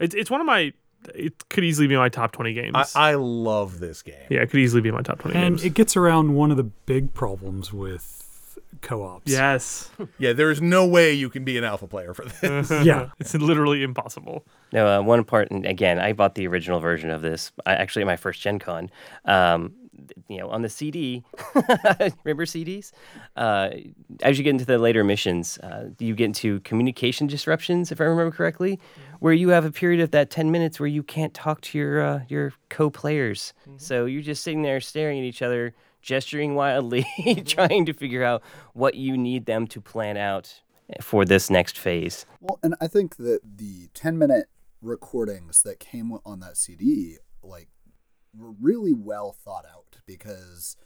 It's 0.00 0.14
it's 0.14 0.30
one 0.30 0.40
of 0.40 0.46
my. 0.46 0.72
It 1.14 1.48
could 1.50 1.62
easily 1.62 1.86
be 1.86 1.96
my 1.96 2.08
top 2.08 2.32
twenty 2.32 2.52
games. 2.54 2.74
I, 2.96 3.10
I 3.10 3.14
love 3.14 3.78
this 3.80 4.02
game. 4.02 4.16
yeah, 4.30 4.40
it 4.40 4.50
could 4.50 4.60
easily 4.60 4.80
be 4.82 4.90
my 4.90 5.02
top 5.02 5.18
twenty 5.20 5.36
And 5.38 5.56
games. 5.56 5.64
it 5.64 5.74
gets 5.74 5.96
around 5.96 6.34
one 6.34 6.50
of 6.50 6.56
the 6.56 6.64
big 6.64 7.12
problems 7.14 7.72
with 7.72 8.58
co-ops. 8.82 9.30
yes, 9.30 9.90
Yeah, 10.18 10.32
there's 10.32 10.60
no 10.60 10.86
way 10.86 11.12
you 11.12 11.28
can 11.30 11.44
be 11.44 11.56
an 11.58 11.64
alpha 11.64 11.86
player 11.86 12.12
for 12.14 12.24
this. 12.24 12.70
Yeah. 12.84 13.10
it's 13.18 13.34
literally 13.34 13.82
impossible. 13.82 14.44
No, 14.72 14.86
uh, 14.86 15.02
one 15.02 15.22
part, 15.24 15.50
and 15.50 15.64
again, 15.64 15.98
I 15.98 16.12
bought 16.12 16.34
the 16.34 16.46
original 16.46 16.80
version 16.80 17.10
of 17.10 17.22
this. 17.22 17.52
I, 17.64 17.74
actually, 17.74 18.02
at 18.02 18.06
my 18.06 18.16
first 18.16 18.40
Gen 18.40 18.58
Con. 18.58 18.90
Um, 19.24 19.74
you 20.28 20.38
know, 20.38 20.48
on 20.48 20.62
the 20.62 20.68
CD, 20.68 21.24
remember 22.24 22.44
CDs? 22.44 22.92
Uh, 23.36 23.70
as 24.22 24.38
you 24.38 24.44
get 24.44 24.50
into 24.50 24.64
the 24.64 24.78
later 24.78 25.04
missions, 25.04 25.58
uh, 25.58 25.90
you 25.98 26.14
get 26.14 26.26
into 26.26 26.60
communication 26.60 27.26
disruptions, 27.26 27.92
if 27.92 28.00
I 28.00 28.04
remember 28.04 28.34
correctly, 28.34 28.78
where 29.20 29.32
you 29.32 29.50
have 29.50 29.64
a 29.64 29.70
period 29.70 30.00
of 30.00 30.10
that 30.12 30.30
10 30.30 30.50
minutes 30.50 30.78
where 30.80 30.86
you 30.86 31.02
can't 31.02 31.34
talk 31.34 31.60
to 31.62 31.78
your, 31.78 32.00
uh, 32.00 32.20
your 32.28 32.52
co 32.68 32.90
players. 32.90 33.52
So 33.76 34.06
you're 34.06 34.22
just 34.22 34.42
sitting 34.42 34.62
there 34.62 34.80
staring 34.80 35.18
at 35.18 35.24
each 35.24 35.42
other, 35.42 35.74
gesturing 36.02 36.54
wildly, 36.54 37.06
trying 37.46 37.86
to 37.86 37.92
figure 37.92 38.22
out 38.22 38.42
what 38.72 38.94
you 38.94 39.16
need 39.16 39.46
them 39.46 39.66
to 39.68 39.80
plan 39.80 40.16
out 40.16 40.62
for 41.00 41.24
this 41.24 41.50
next 41.50 41.78
phase. 41.78 42.26
Well, 42.40 42.58
and 42.62 42.74
I 42.80 42.86
think 42.86 43.16
that 43.16 43.40
the 43.44 43.88
10 43.94 44.16
minute 44.18 44.46
recordings 44.80 45.62
that 45.62 45.80
came 45.80 46.12
on 46.24 46.40
that 46.40 46.56
CD, 46.56 47.18
like, 47.42 47.68
were 48.38 48.52
really 48.60 48.92
well 48.92 49.32
thought 49.32 49.64
out 49.66 49.98
because 50.06 50.76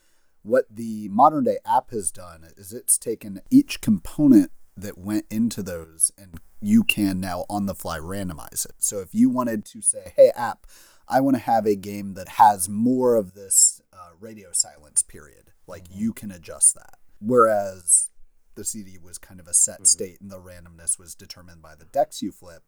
what 0.43 0.65
the 0.71 1.09
modern 1.09 1.45
day 1.45 1.59
app 1.67 1.91
has 1.91 2.11
done 2.11 2.47
is 2.57 2.73
it's 2.73 2.99
taken 2.99 3.41
each 3.51 3.81
component 3.81 4.51
that 4.77 4.97
went 4.97 5.27
into 5.31 5.63
those 5.63 6.11
and 6.17 6.41
you 6.61 6.85
can 6.85 7.21
now 7.21 7.45
on 7.49 7.67
the 7.67 7.75
fly 7.75 7.99
randomize 7.99 8.65
it. 8.65 8.77
So 8.79 9.01
if 9.01 9.15
you 9.15 9.29
wanted 9.29 9.65
to 9.67 9.83
say, 9.83 10.13
hey, 10.17 10.31
app, 10.37 10.67
I 11.09 11.21
want 11.21 11.37
to 11.37 11.43
have 11.43 11.67
a 11.67 11.77
game 11.77 12.15
that 12.15 12.29
has 12.29 12.69
more 12.69 13.17
of 13.17 13.35
this 13.35 13.81
uh, 13.93 14.11
radio 14.19 14.51
silence 14.53 15.03
period, 15.03 15.51
like 15.67 15.85
you 15.91 16.13
can 16.13 16.31
adjust 16.31 16.75
that. 16.75 16.99
Whereas 17.21 18.11
the 18.55 18.65
CD 18.65 18.99
was 19.03 19.19
kind 19.19 19.41
of 19.41 19.49
a 19.49 19.55
set 19.55 19.87
state 19.87 20.21
and 20.21 20.31
the 20.31 20.41
randomness 20.41 20.99
was 20.99 21.15
determined 21.15 21.63
by 21.63 21.75
the 21.75 21.85
decks 21.87 22.23
you 22.23 22.33
flip. 22.33 22.63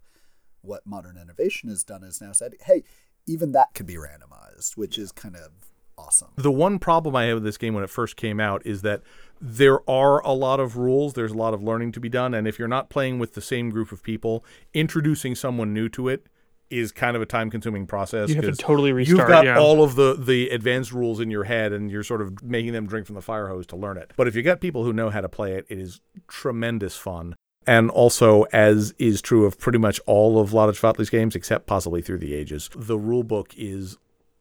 What 0.60 0.86
modern 0.86 1.16
innovation 1.16 1.68
has 1.68 1.82
done 1.82 2.04
is 2.04 2.20
now 2.20 2.32
said, 2.32 2.54
hey, 2.64 2.84
even 3.26 3.52
that 3.52 3.68
could 3.74 3.86
be 3.86 3.94
randomized, 3.94 4.76
which 4.76 4.98
is 4.98 5.12
kind 5.12 5.36
of 5.36 5.50
awesome. 5.98 6.28
The 6.36 6.50
one 6.50 6.78
problem 6.78 7.14
I 7.16 7.24
had 7.24 7.34
with 7.34 7.44
this 7.44 7.58
game 7.58 7.74
when 7.74 7.84
it 7.84 7.90
first 7.90 8.16
came 8.16 8.40
out 8.40 8.64
is 8.64 8.82
that 8.82 9.02
there 9.40 9.88
are 9.88 10.20
a 10.24 10.32
lot 10.32 10.60
of 10.60 10.76
rules, 10.76 11.14
there's 11.14 11.32
a 11.32 11.36
lot 11.36 11.54
of 11.54 11.62
learning 11.62 11.92
to 11.92 12.00
be 12.00 12.08
done, 12.08 12.34
and 12.34 12.46
if 12.46 12.58
you're 12.58 12.68
not 12.68 12.90
playing 12.90 13.18
with 13.18 13.34
the 13.34 13.40
same 13.40 13.70
group 13.70 13.92
of 13.92 14.02
people, 14.02 14.44
introducing 14.72 15.34
someone 15.34 15.72
new 15.72 15.88
to 15.90 16.08
it 16.08 16.26
is 16.70 16.90
kind 16.90 17.14
of 17.16 17.22
a 17.22 17.26
time 17.26 17.50
consuming 17.50 17.86
process. 17.86 18.30
You 18.30 18.36
have 18.36 18.44
to 18.46 18.52
totally 18.52 18.92
restart. 18.92 19.18
You've 19.18 19.28
got 19.28 19.44
yeah. 19.44 19.58
all 19.58 19.84
of 19.84 19.94
the 19.94 20.14
the 20.14 20.48
advanced 20.48 20.90
rules 20.90 21.20
in 21.20 21.30
your 21.30 21.44
head, 21.44 21.72
and 21.72 21.90
you're 21.90 22.02
sort 22.02 22.22
of 22.22 22.42
making 22.42 22.72
them 22.72 22.86
drink 22.86 23.06
from 23.06 23.14
the 23.14 23.20
fire 23.20 23.48
hose 23.48 23.66
to 23.68 23.76
learn 23.76 23.98
it. 23.98 24.12
But 24.16 24.26
if 24.26 24.34
you've 24.34 24.44
got 24.44 24.60
people 24.60 24.82
who 24.82 24.92
know 24.92 25.10
how 25.10 25.20
to 25.20 25.28
play 25.28 25.52
it, 25.52 25.66
it 25.68 25.78
is 25.78 26.00
tremendous 26.28 26.96
fun. 26.96 27.36
And 27.66 27.90
also, 27.90 28.42
as 28.52 28.92
is 28.98 29.22
true 29.22 29.44
of 29.44 29.58
pretty 29.58 29.78
much 29.78 30.00
all 30.06 30.38
of 30.40 30.50
Vlaada 30.50 30.70
Chvátil's 30.72 31.10
games, 31.10 31.36
except 31.36 31.66
possibly 31.66 32.02
Through 32.02 32.18
the 32.18 32.34
Ages, 32.34 32.68
the 32.74 32.98
rule 32.98 33.22
book 33.22 33.54
is 33.56 33.96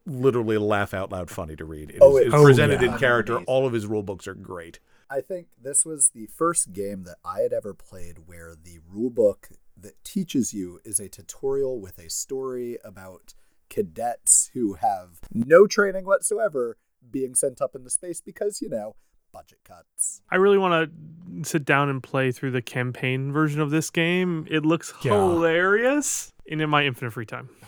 literally 0.05 0.57
laugh 0.57 0.93
out 0.93 1.11
loud 1.11 1.29
funny 1.29 1.55
to 1.55 1.65
read. 1.65 1.91
It 1.91 1.99
Oh, 2.01 2.17
is- 2.17 2.25
it's 2.27 2.33
it's 2.35 2.43
presented 2.43 2.81
yeah. 2.81 2.93
in 2.93 2.97
character. 2.99 3.33
amazing. 3.33 3.45
All 3.47 3.67
of 3.67 3.73
his 3.73 3.85
rule 3.85 4.01
books 4.03 4.27
are 4.27 4.33
great. 4.33 4.79
I 5.09 5.21
think 5.21 5.47
this 5.61 5.85
was 5.85 6.11
the 6.15 6.27
first 6.27 6.71
game 6.73 7.03
that 7.03 7.17
I 7.23 7.41
had 7.41 7.53
ever 7.53 7.73
played 7.73 8.27
where 8.27 8.55
the 8.55 8.79
rule 8.89 9.09
book 9.09 9.49
that 9.77 10.01
teaches 10.03 10.53
you 10.53 10.79
is 10.85 10.99
a 10.99 11.09
tutorial 11.09 11.79
with 11.81 11.97
a 11.99 12.09
story 12.09 12.77
about 12.83 13.33
cadets 13.69 14.49
who 14.53 14.73
have 14.75 15.19
no 15.33 15.65
training 15.67 16.05
whatsoever 16.05 16.77
being 17.09 17.35
sent 17.35 17.61
up 17.61 17.75
into 17.75 17.89
space 17.89 18.21
because, 18.21 18.61
you 18.61 18.69
know, 18.69 18.95
budget 19.31 19.59
cuts. 19.63 20.21
I 20.29 20.35
really 20.35 20.57
want 20.57 20.91
to 20.91 21.49
sit 21.49 21.65
down 21.65 21.89
and 21.89 22.01
play 22.03 22.31
through 22.31 22.51
the 22.51 22.61
campaign 22.61 23.31
version 23.31 23.61
of 23.61 23.71
this 23.71 23.89
game. 23.89 24.45
It 24.49 24.65
looks 24.65 24.93
Yeah. 25.03 25.11
hilarious. 25.13 26.33
And 26.49 26.61
in 26.61 26.69
my 26.69 26.85
infinite 26.85 27.11
free 27.11 27.25
time. 27.25 27.49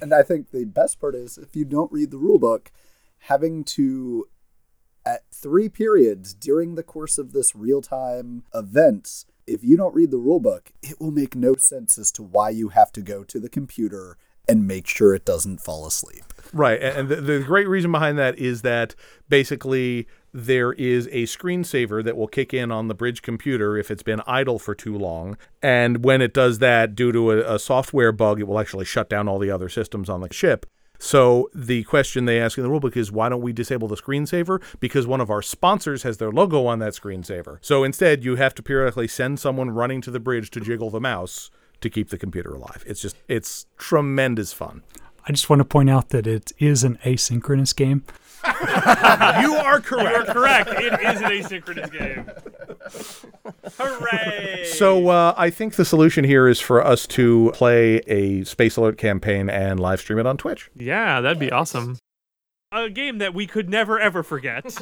And 0.00 0.14
I 0.14 0.22
think 0.22 0.52
the 0.52 0.64
best 0.64 0.98
part 0.98 1.14
is 1.14 1.36
if 1.36 1.54
you 1.54 1.66
don't 1.66 1.92
read 1.92 2.10
the 2.10 2.16
rule 2.16 2.38
book, 2.38 2.72
having 3.18 3.62
to 3.64 4.26
at 5.04 5.20
three 5.30 5.68
periods 5.68 6.32
during 6.32 6.74
the 6.76 6.82
course 6.82 7.18
of 7.18 7.32
this 7.32 7.54
real-time 7.54 8.44
events, 8.54 9.26
if 9.46 9.62
you 9.62 9.76
don't 9.76 9.94
read 9.94 10.10
the 10.10 10.16
rule 10.16 10.40
book, 10.40 10.72
it 10.82 10.98
will 10.98 11.10
make 11.10 11.36
no 11.36 11.56
sense 11.56 11.98
as 11.98 12.10
to 12.12 12.22
why 12.22 12.48
you 12.50 12.70
have 12.70 12.90
to 12.92 13.02
go 13.02 13.22
to 13.24 13.38
the 13.38 13.50
computer 13.50 14.16
and 14.48 14.66
make 14.66 14.86
sure 14.86 15.14
it 15.14 15.26
doesn't 15.26 15.60
fall 15.60 15.86
asleep. 15.86 16.24
Right. 16.54 16.80
And 16.80 16.96
and 16.96 17.08
the, 17.10 17.16
the 17.20 17.40
great 17.40 17.68
reason 17.68 17.92
behind 17.92 18.16
that 18.18 18.38
is 18.38 18.62
that 18.62 18.94
basically 19.28 20.06
there 20.36 20.74
is 20.74 21.06
a 21.06 21.22
screensaver 21.22 22.04
that 22.04 22.14
will 22.14 22.28
kick 22.28 22.52
in 22.52 22.70
on 22.70 22.88
the 22.88 22.94
bridge 22.94 23.22
computer 23.22 23.78
if 23.78 23.90
it's 23.90 24.02
been 24.02 24.20
idle 24.26 24.58
for 24.58 24.74
too 24.74 24.96
long. 24.96 25.38
And 25.62 26.04
when 26.04 26.20
it 26.20 26.34
does 26.34 26.58
that, 26.58 26.94
due 26.94 27.10
to 27.10 27.30
a, 27.30 27.54
a 27.54 27.58
software 27.58 28.12
bug, 28.12 28.38
it 28.38 28.46
will 28.46 28.60
actually 28.60 28.84
shut 28.84 29.08
down 29.08 29.28
all 29.28 29.38
the 29.38 29.50
other 29.50 29.70
systems 29.70 30.10
on 30.10 30.20
the 30.20 30.30
ship. 30.30 30.66
So 30.98 31.48
the 31.54 31.84
question 31.84 32.26
they 32.26 32.38
ask 32.38 32.58
in 32.58 32.64
the 32.64 32.70
rulebook 32.70 32.98
is 32.98 33.10
why 33.10 33.30
don't 33.30 33.40
we 33.40 33.54
disable 33.54 33.88
the 33.88 33.96
screensaver? 33.96 34.62
Because 34.78 35.06
one 35.06 35.22
of 35.22 35.30
our 35.30 35.40
sponsors 35.40 36.02
has 36.02 36.18
their 36.18 36.30
logo 36.30 36.66
on 36.66 36.80
that 36.80 36.92
screensaver. 36.92 37.56
So 37.62 37.82
instead, 37.82 38.22
you 38.22 38.36
have 38.36 38.54
to 38.56 38.62
periodically 38.62 39.08
send 39.08 39.40
someone 39.40 39.70
running 39.70 40.02
to 40.02 40.10
the 40.10 40.20
bridge 40.20 40.50
to 40.50 40.60
jiggle 40.60 40.90
the 40.90 41.00
mouse 41.00 41.50
to 41.80 41.88
keep 41.88 42.10
the 42.10 42.18
computer 42.18 42.54
alive. 42.54 42.84
It's 42.86 43.00
just 43.00 43.16
it's 43.26 43.66
tremendous 43.78 44.52
fun. 44.52 44.82
I 45.26 45.32
just 45.32 45.50
want 45.50 45.60
to 45.60 45.64
point 45.64 45.90
out 45.90 46.10
that 46.10 46.26
it 46.26 46.52
is 46.58 46.84
an 46.84 46.98
asynchronous 47.04 47.74
game. 47.74 48.04
You 49.40 49.54
are 49.54 49.80
correct. 49.84 50.26
You're 50.26 50.34
correct. 50.34 50.70
It 50.70 50.92
is 50.92 51.20
an 51.20 51.30
asynchronous 51.30 51.92
game. 51.92 52.30
Hooray! 53.78 54.64
So 54.66 55.08
uh, 55.08 55.34
I 55.36 55.50
think 55.50 55.74
the 55.74 55.84
solution 55.84 56.24
here 56.24 56.48
is 56.48 56.60
for 56.60 56.84
us 56.84 57.06
to 57.08 57.50
play 57.54 57.96
a 58.06 58.44
Space 58.44 58.76
Alert 58.76 58.98
campaign 58.98 59.48
and 59.50 59.80
live 59.80 60.00
stream 60.00 60.18
it 60.18 60.26
on 60.26 60.36
Twitch. 60.36 60.70
Yeah, 60.76 61.20
that'd 61.20 61.38
be 61.38 61.50
awesome. 61.50 61.98
A 62.72 62.90
game 62.90 63.18
that 63.18 63.32
we 63.34 63.46
could 63.46 63.68
never 63.68 63.98
ever 63.98 64.22
forget 64.22 64.64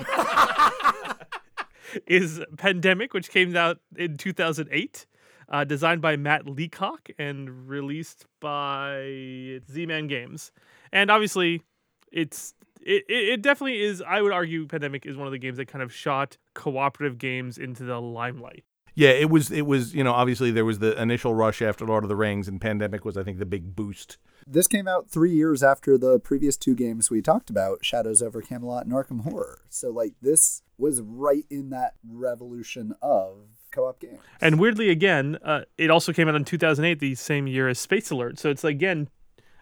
is 2.06 2.40
Pandemic, 2.56 3.12
which 3.14 3.30
came 3.30 3.54
out 3.56 3.78
in 3.96 4.16
2008, 4.16 5.06
uh, 5.48 5.64
designed 5.64 6.00
by 6.00 6.16
Matt 6.16 6.46
Leacock 6.46 7.08
and 7.18 7.68
released 7.68 8.26
by 8.40 9.60
Z-Man 9.70 10.06
Games. 10.08 10.50
And 10.92 11.10
obviously, 11.10 11.62
it's 12.10 12.54
it, 12.84 13.04
it 13.08 13.28
it 13.28 13.42
definitely 13.42 13.82
is. 13.82 14.02
I 14.06 14.22
would 14.22 14.32
argue 14.32 14.66
Pandemic 14.66 15.06
is 15.06 15.16
one 15.16 15.26
of 15.26 15.32
the 15.32 15.38
games 15.38 15.56
that 15.56 15.66
kind 15.66 15.82
of 15.82 15.92
shot 15.92 16.36
cooperative 16.54 17.18
games 17.18 17.58
into 17.58 17.84
the 17.84 18.00
limelight. 18.00 18.64
Yeah, 18.94 19.10
it 19.10 19.30
was. 19.30 19.50
It 19.50 19.66
was. 19.66 19.94
You 19.94 20.04
know, 20.04 20.12
obviously 20.12 20.50
there 20.50 20.64
was 20.64 20.78
the 20.78 21.00
initial 21.00 21.34
rush 21.34 21.60
after 21.62 21.84
Lord 21.84 22.04
of 22.04 22.08
the 22.08 22.16
Rings, 22.16 22.46
and 22.46 22.60
Pandemic 22.60 23.04
was, 23.04 23.16
I 23.16 23.24
think, 23.24 23.38
the 23.38 23.46
big 23.46 23.74
boost. 23.74 24.18
This 24.46 24.68
came 24.68 24.86
out 24.86 25.10
three 25.10 25.32
years 25.32 25.62
after 25.62 25.96
the 25.96 26.18
previous 26.18 26.56
two 26.56 26.74
games 26.74 27.10
we 27.10 27.22
talked 27.22 27.48
about, 27.48 27.84
Shadows 27.84 28.20
over 28.22 28.42
Camelot 28.42 28.84
and 28.84 28.92
Arkham 28.92 29.22
Horror. 29.22 29.62
So, 29.70 29.90
like, 29.90 30.12
this 30.20 30.62
was 30.76 31.00
right 31.00 31.44
in 31.50 31.70
that 31.70 31.94
revolution 32.06 32.94
of 33.00 33.46
co-op 33.72 34.00
games. 34.00 34.20
And 34.40 34.60
weirdly, 34.60 34.90
again, 34.90 35.38
uh, 35.42 35.62
it 35.78 35.90
also 35.90 36.12
came 36.12 36.28
out 36.28 36.34
in 36.34 36.44
2008, 36.44 37.00
the 37.00 37.14
same 37.14 37.46
year 37.46 37.68
as 37.68 37.78
Space 37.78 38.10
Alert. 38.10 38.38
So 38.38 38.50
it's 38.50 38.64
again 38.64 39.08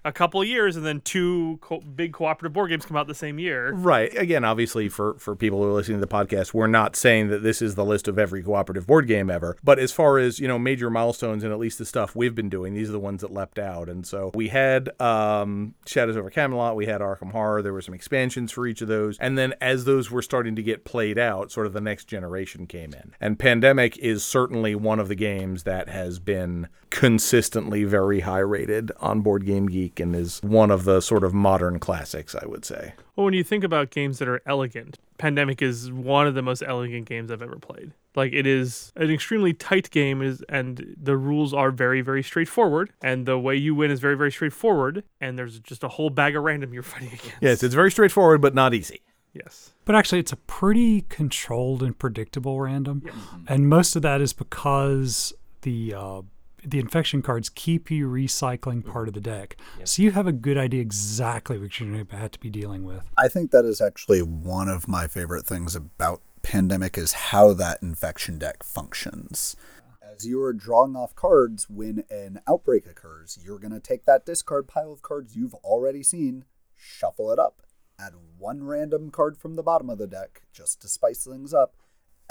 a 0.04 0.12
couple 0.12 0.42
years, 0.44 0.76
and 0.76 0.84
then 0.84 1.00
two 1.00 1.58
co- 1.60 1.80
big 1.80 2.12
cooperative 2.12 2.52
board 2.52 2.70
games 2.70 2.84
come 2.84 2.96
out 2.96 3.06
the 3.06 3.14
same 3.14 3.38
year. 3.38 3.72
Right. 3.72 4.16
Again, 4.16 4.44
obviously, 4.44 4.88
for 4.88 5.14
for 5.14 5.36
people 5.36 5.62
who 5.62 5.68
are 5.68 5.72
listening 5.72 6.00
to 6.00 6.06
the 6.06 6.12
podcast, 6.12 6.52
we're 6.52 6.66
not 6.66 6.96
saying 6.96 7.28
that 7.28 7.42
this 7.42 7.62
is 7.62 7.74
the 7.74 7.84
list 7.84 8.08
of 8.08 8.18
every 8.18 8.42
cooperative 8.42 8.86
board 8.86 9.06
game 9.06 9.30
ever. 9.30 9.56
But 9.62 9.78
as 9.78 9.92
far 9.92 10.18
as 10.18 10.40
you 10.40 10.48
know, 10.48 10.58
major 10.58 10.90
milestones 10.90 11.44
and 11.44 11.52
at 11.52 11.58
least 11.58 11.78
the 11.78 11.86
stuff 11.86 12.16
we've 12.16 12.34
been 12.34 12.48
doing, 12.48 12.74
these 12.74 12.88
are 12.88 12.92
the 12.92 13.00
ones 13.00 13.20
that 13.20 13.32
leapt 13.32 13.58
out. 13.58 13.88
And 13.88 14.06
so 14.06 14.30
we 14.34 14.48
had 14.48 14.90
um, 15.00 15.74
Shadows 15.86 16.16
over 16.16 16.30
Camelot, 16.30 16.76
we 16.76 16.86
had 16.86 17.00
Arkham 17.00 17.32
Horror. 17.32 17.62
There 17.62 17.72
were 17.72 17.82
some 17.82 17.94
expansions 17.94 18.52
for 18.52 18.66
each 18.66 18.82
of 18.82 18.88
those, 18.88 19.18
and 19.18 19.38
then 19.38 19.54
as 19.60 19.84
those 19.84 20.10
were 20.10 20.22
starting 20.22 20.56
to 20.56 20.62
get 20.62 20.84
played 20.84 21.18
out, 21.18 21.52
sort 21.52 21.66
of 21.66 21.72
the 21.72 21.80
next 21.80 22.06
generation 22.06 22.66
came 22.66 22.92
in. 22.92 23.14
And 23.20 23.38
Pandemic 23.38 23.96
is 23.98 24.24
certainly 24.24 24.74
one 24.74 24.98
of 24.98 25.08
the 25.08 25.14
games 25.14 25.62
that 25.64 25.88
has 25.88 26.18
been 26.18 26.68
consistently 26.92 27.84
very 27.84 28.20
high 28.20 28.38
rated 28.38 28.92
on 29.00 29.22
Board 29.22 29.46
Game 29.46 29.66
Geek 29.66 29.98
and 29.98 30.14
is 30.14 30.40
one 30.42 30.70
of 30.70 30.84
the 30.84 31.00
sort 31.00 31.24
of 31.24 31.32
modern 31.32 31.78
classics, 31.78 32.34
I 32.34 32.46
would 32.46 32.66
say. 32.66 32.92
Well, 33.16 33.24
when 33.24 33.34
you 33.34 33.42
think 33.42 33.64
about 33.64 33.90
games 33.90 34.18
that 34.18 34.28
are 34.28 34.42
elegant, 34.46 34.98
Pandemic 35.16 35.62
is 35.62 35.90
one 35.90 36.26
of 36.26 36.34
the 36.34 36.42
most 36.42 36.62
elegant 36.64 37.06
games 37.08 37.30
I've 37.30 37.40
ever 37.40 37.56
played. 37.56 37.92
Like 38.14 38.34
it 38.34 38.46
is 38.46 38.92
an 38.96 39.10
extremely 39.10 39.54
tight 39.54 39.90
game, 39.90 40.20
is 40.20 40.44
and 40.50 40.94
the 41.00 41.16
rules 41.16 41.54
are 41.54 41.70
very, 41.70 42.02
very 42.02 42.22
straightforward, 42.22 42.92
and 43.02 43.24
the 43.24 43.38
way 43.38 43.56
you 43.56 43.74
win 43.74 43.90
is 43.90 43.98
very, 43.98 44.16
very 44.16 44.30
straightforward. 44.30 45.02
And 45.20 45.38
there's 45.38 45.60
just 45.60 45.82
a 45.82 45.88
whole 45.88 46.10
bag 46.10 46.36
of 46.36 46.42
random 46.42 46.74
you're 46.74 46.82
fighting 46.94 47.08
against. 47.08 47.36
Yes, 47.40 47.62
it's 47.62 47.74
very 47.74 47.90
straightforward, 47.90 48.42
but 48.42 48.54
not 48.54 48.74
easy. 48.74 49.00
yes. 49.32 49.70
But 49.86 49.94
actually, 49.94 50.18
it's 50.20 50.32
a 50.32 50.36
pretty 50.36 51.02
controlled 51.08 51.82
and 51.82 51.98
predictable 51.98 52.60
random, 52.60 53.02
and 53.48 53.66
most 53.68 53.96
of 53.96 54.02
that 54.02 54.20
is 54.20 54.32
because 54.34 55.32
the 55.62 55.94
uh, 55.94 56.22
the 56.64 56.78
infection 56.78 57.22
cards 57.22 57.48
keep 57.48 57.90
you 57.90 58.08
recycling 58.08 58.82
mm-hmm. 58.82 58.90
part 58.90 59.08
of 59.08 59.14
the 59.14 59.20
deck, 59.20 59.56
so 59.84 60.02
you 60.02 60.12
have 60.12 60.26
a 60.26 60.32
good 60.32 60.58
idea 60.58 60.80
exactly 60.80 61.58
what 61.58 61.78
you're 61.78 61.90
going 61.90 62.06
to 62.06 62.16
have 62.16 62.30
to 62.32 62.40
be 62.40 62.50
dealing 62.50 62.84
with. 62.84 63.04
I 63.16 63.28
think 63.28 63.50
that 63.50 63.64
is 63.64 63.80
actually 63.80 64.22
one 64.22 64.68
of 64.68 64.88
my 64.88 65.06
favorite 65.06 65.46
things 65.46 65.74
about 65.74 66.20
Pandemic 66.42 66.98
is 66.98 67.12
how 67.12 67.52
that 67.54 67.82
infection 67.82 68.38
deck 68.38 68.62
functions. 68.64 69.56
As 70.02 70.26
you 70.26 70.42
are 70.42 70.52
drawing 70.52 70.96
off 70.96 71.14
cards 71.14 71.70
when 71.70 72.04
an 72.10 72.40
outbreak 72.46 72.86
occurs, 72.86 73.38
you're 73.42 73.58
going 73.58 73.72
to 73.72 73.80
take 73.80 74.04
that 74.04 74.26
discard 74.26 74.68
pile 74.68 74.92
of 74.92 75.02
cards 75.02 75.36
you've 75.36 75.54
already 75.54 76.02
seen, 76.02 76.44
shuffle 76.76 77.30
it 77.30 77.38
up, 77.38 77.62
add 77.98 78.14
one 78.36 78.64
random 78.64 79.10
card 79.10 79.38
from 79.38 79.54
the 79.54 79.62
bottom 79.62 79.88
of 79.88 79.98
the 79.98 80.06
deck 80.06 80.42
just 80.52 80.82
to 80.82 80.88
spice 80.88 81.24
things 81.24 81.54
up, 81.54 81.74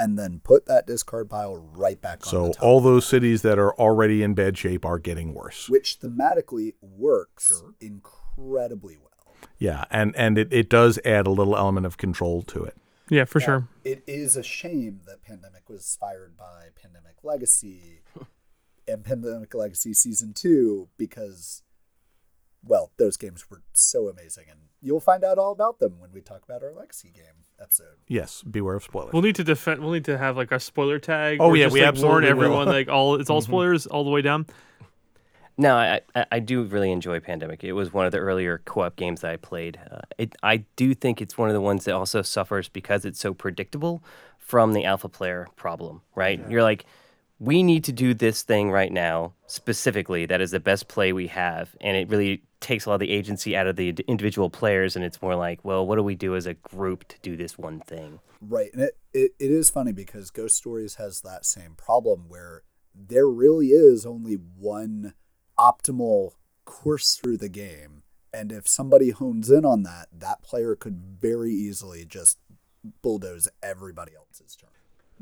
and 0.01 0.17
then 0.17 0.41
put 0.43 0.65
that 0.65 0.87
discard 0.87 1.29
pile 1.29 1.55
right 1.75 2.01
back 2.01 2.25
on 2.25 2.29
So 2.31 2.53
all 2.59 2.81
those 2.81 3.05
cities 3.05 3.41
that 3.43 3.59
are 3.59 3.73
already 3.75 4.23
in 4.23 4.33
bad 4.33 4.57
shape 4.57 4.85
are 4.85 4.97
getting 4.99 5.33
worse. 5.33 5.69
which 5.69 5.99
thematically 5.99 6.73
works 6.81 7.63
incredibly 7.79 8.97
well. 8.97 9.35
Yeah, 9.57 9.85
and 9.91 10.15
and 10.15 10.37
it, 10.37 10.51
it 10.51 10.69
does 10.69 10.99
add 11.05 11.27
a 11.27 11.31
little 11.31 11.55
element 11.55 11.85
of 11.85 11.97
control 11.97 12.41
to 12.43 12.63
it. 12.63 12.75
Yeah, 13.09 13.25
for 13.25 13.39
sure. 13.39 13.67
It 13.83 14.03
is 14.07 14.37
a 14.37 14.43
shame 14.43 15.01
that 15.05 15.21
Pandemic 15.21 15.69
was 15.69 15.81
inspired 15.81 16.37
by 16.37 16.69
Pandemic 16.81 17.17
Legacy 17.23 18.01
and 18.87 19.03
Pandemic 19.03 19.53
Legacy 19.53 19.93
Season 19.93 20.33
2 20.33 20.87
because, 20.97 21.61
well, 22.65 22.91
those 22.97 23.17
games 23.17 23.49
were 23.49 23.61
so 23.73 24.07
amazing. 24.07 24.45
And 24.49 24.59
you'll 24.81 24.99
find 24.99 25.23
out 25.23 25.37
all 25.37 25.51
about 25.51 25.79
them 25.79 25.99
when 25.99 26.11
we 26.13 26.21
talk 26.21 26.43
about 26.43 26.63
our 26.63 26.73
Legacy 26.73 27.11
game 27.13 27.45
episode. 27.61 27.97
Yes, 28.07 28.43
beware 28.43 28.75
of 28.75 28.83
spoilers. 28.83 29.13
We'll 29.13 29.21
need 29.21 29.35
to 29.35 29.43
defend. 29.43 29.81
We'll 29.81 29.91
need 29.91 30.05
to 30.05 30.17
have 30.17 30.37
like 30.37 30.51
a 30.51 30.59
spoiler 30.59 30.99
tag. 30.99 31.37
Oh, 31.39 31.53
yeah, 31.53 31.65
just, 31.65 31.73
we 31.73 31.81
like, 31.81 31.89
absolutely 31.89 32.11
warn 32.11 32.23
will. 32.23 32.45
everyone 32.45 32.67
like 32.67 32.89
all 32.89 33.15
it's 33.15 33.29
all 33.29 33.41
spoilers 33.51 33.87
all 33.87 34.03
the 34.03 34.09
way 34.09 34.21
down. 34.21 34.45
No, 35.57 35.75
I, 35.75 36.01
I 36.15 36.25
I 36.31 36.39
do 36.39 36.63
really 36.63 36.91
enjoy 36.91 37.19
Pandemic. 37.19 37.63
It 37.63 37.73
was 37.73 37.93
one 37.93 38.05
of 38.05 38.11
the 38.11 38.17
earlier 38.17 38.61
co-op 38.65 38.95
games 38.95 39.21
that 39.21 39.31
I 39.31 39.37
played. 39.37 39.79
Uh, 39.91 39.99
it, 40.17 40.35
I 40.41 40.57
do 40.75 40.93
think 40.93 41.21
it's 41.21 41.37
one 41.37 41.49
of 41.49 41.53
the 41.53 41.61
ones 41.61 41.85
that 41.85 41.93
also 41.93 42.21
suffers 42.21 42.69
because 42.69 43.05
it's 43.05 43.19
so 43.19 43.33
predictable 43.33 44.03
from 44.39 44.73
the 44.73 44.85
alpha 44.85 45.09
player 45.09 45.47
problem. 45.55 46.01
Right? 46.15 46.41
You're 46.49 46.63
like, 46.63 46.85
we 47.39 47.63
need 47.63 47.83
to 47.83 47.91
do 47.91 48.13
this 48.13 48.43
thing 48.43 48.71
right 48.71 48.91
now 48.91 49.33
specifically. 49.45 50.25
That 50.25 50.41
is 50.41 50.51
the 50.51 50.59
best 50.59 50.87
play 50.87 51.13
we 51.13 51.27
have, 51.27 51.75
and 51.81 51.97
it 51.97 52.09
really 52.09 52.43
takes 52.61 52.85
a 52.85 52.89
lot 52.89 52.95
of 52.95 53.01
the 53.01 53.11
agency 53.11 53.55
out 53.55 53.67
of 53.67 53.75
the 53.75 53.89
individual 54.07 54.49
players. 54.49 54.95
And 54.95 55.03
it's 55.03 55.21
more 55.21 55.35
like, 55.35 55.59
well, 55.63 55.85
what 55.85 55.97
do 55.97 56.03
we 56.03 56.15
do 56.15 56.35
as 56.35 56.45
a 56.45 56.53
group 56.53 57.07
to 57.09 57.19
do 57.21 57.35
this 57.35 57.57
one 57.57 57.81
thing? 57.81 58.19
Right. 58.39 58.69
And 58.73 58.83
it, 58.83 58.97
it, 59.13 59.31
it 59.39 59.51
is 59.51 59.69
funny 59.69 59.91
because 59.91 60.31
Ghost 60.31 60.55
Stories 60.55 60.95
has 60.95 61.21
that 61.21 61.45
same 61.45 61.75
problem 61.75 62.25
where 62.27 62.63
there 62.95 63.27
really 63.27 63.67
is 63.67 64.05
only 64.05 64.35
one 64.35 65.13
optimal 65.59 66.31
course 66.65 67.15
through 67.15 67.37
the 67.37 67.49
game. 67.49 68.03
And 68.33 68.51
if 68.51 68.67
somebody 68.67 69.09
hones 69.09 69.51
in 69.51 69.65
on 69.65 69.83
that, 69.83 70.07
that 70.13 70.41
player 70.41 70.75
could 70.75 71.17
very 71.19 71.51
easily 71.51 72.05
just 72.05 72.39
bulldoze 73.01 73.47
everybody 73.61 74.13
else's 74.15 74.55
turn. 74.55 74.70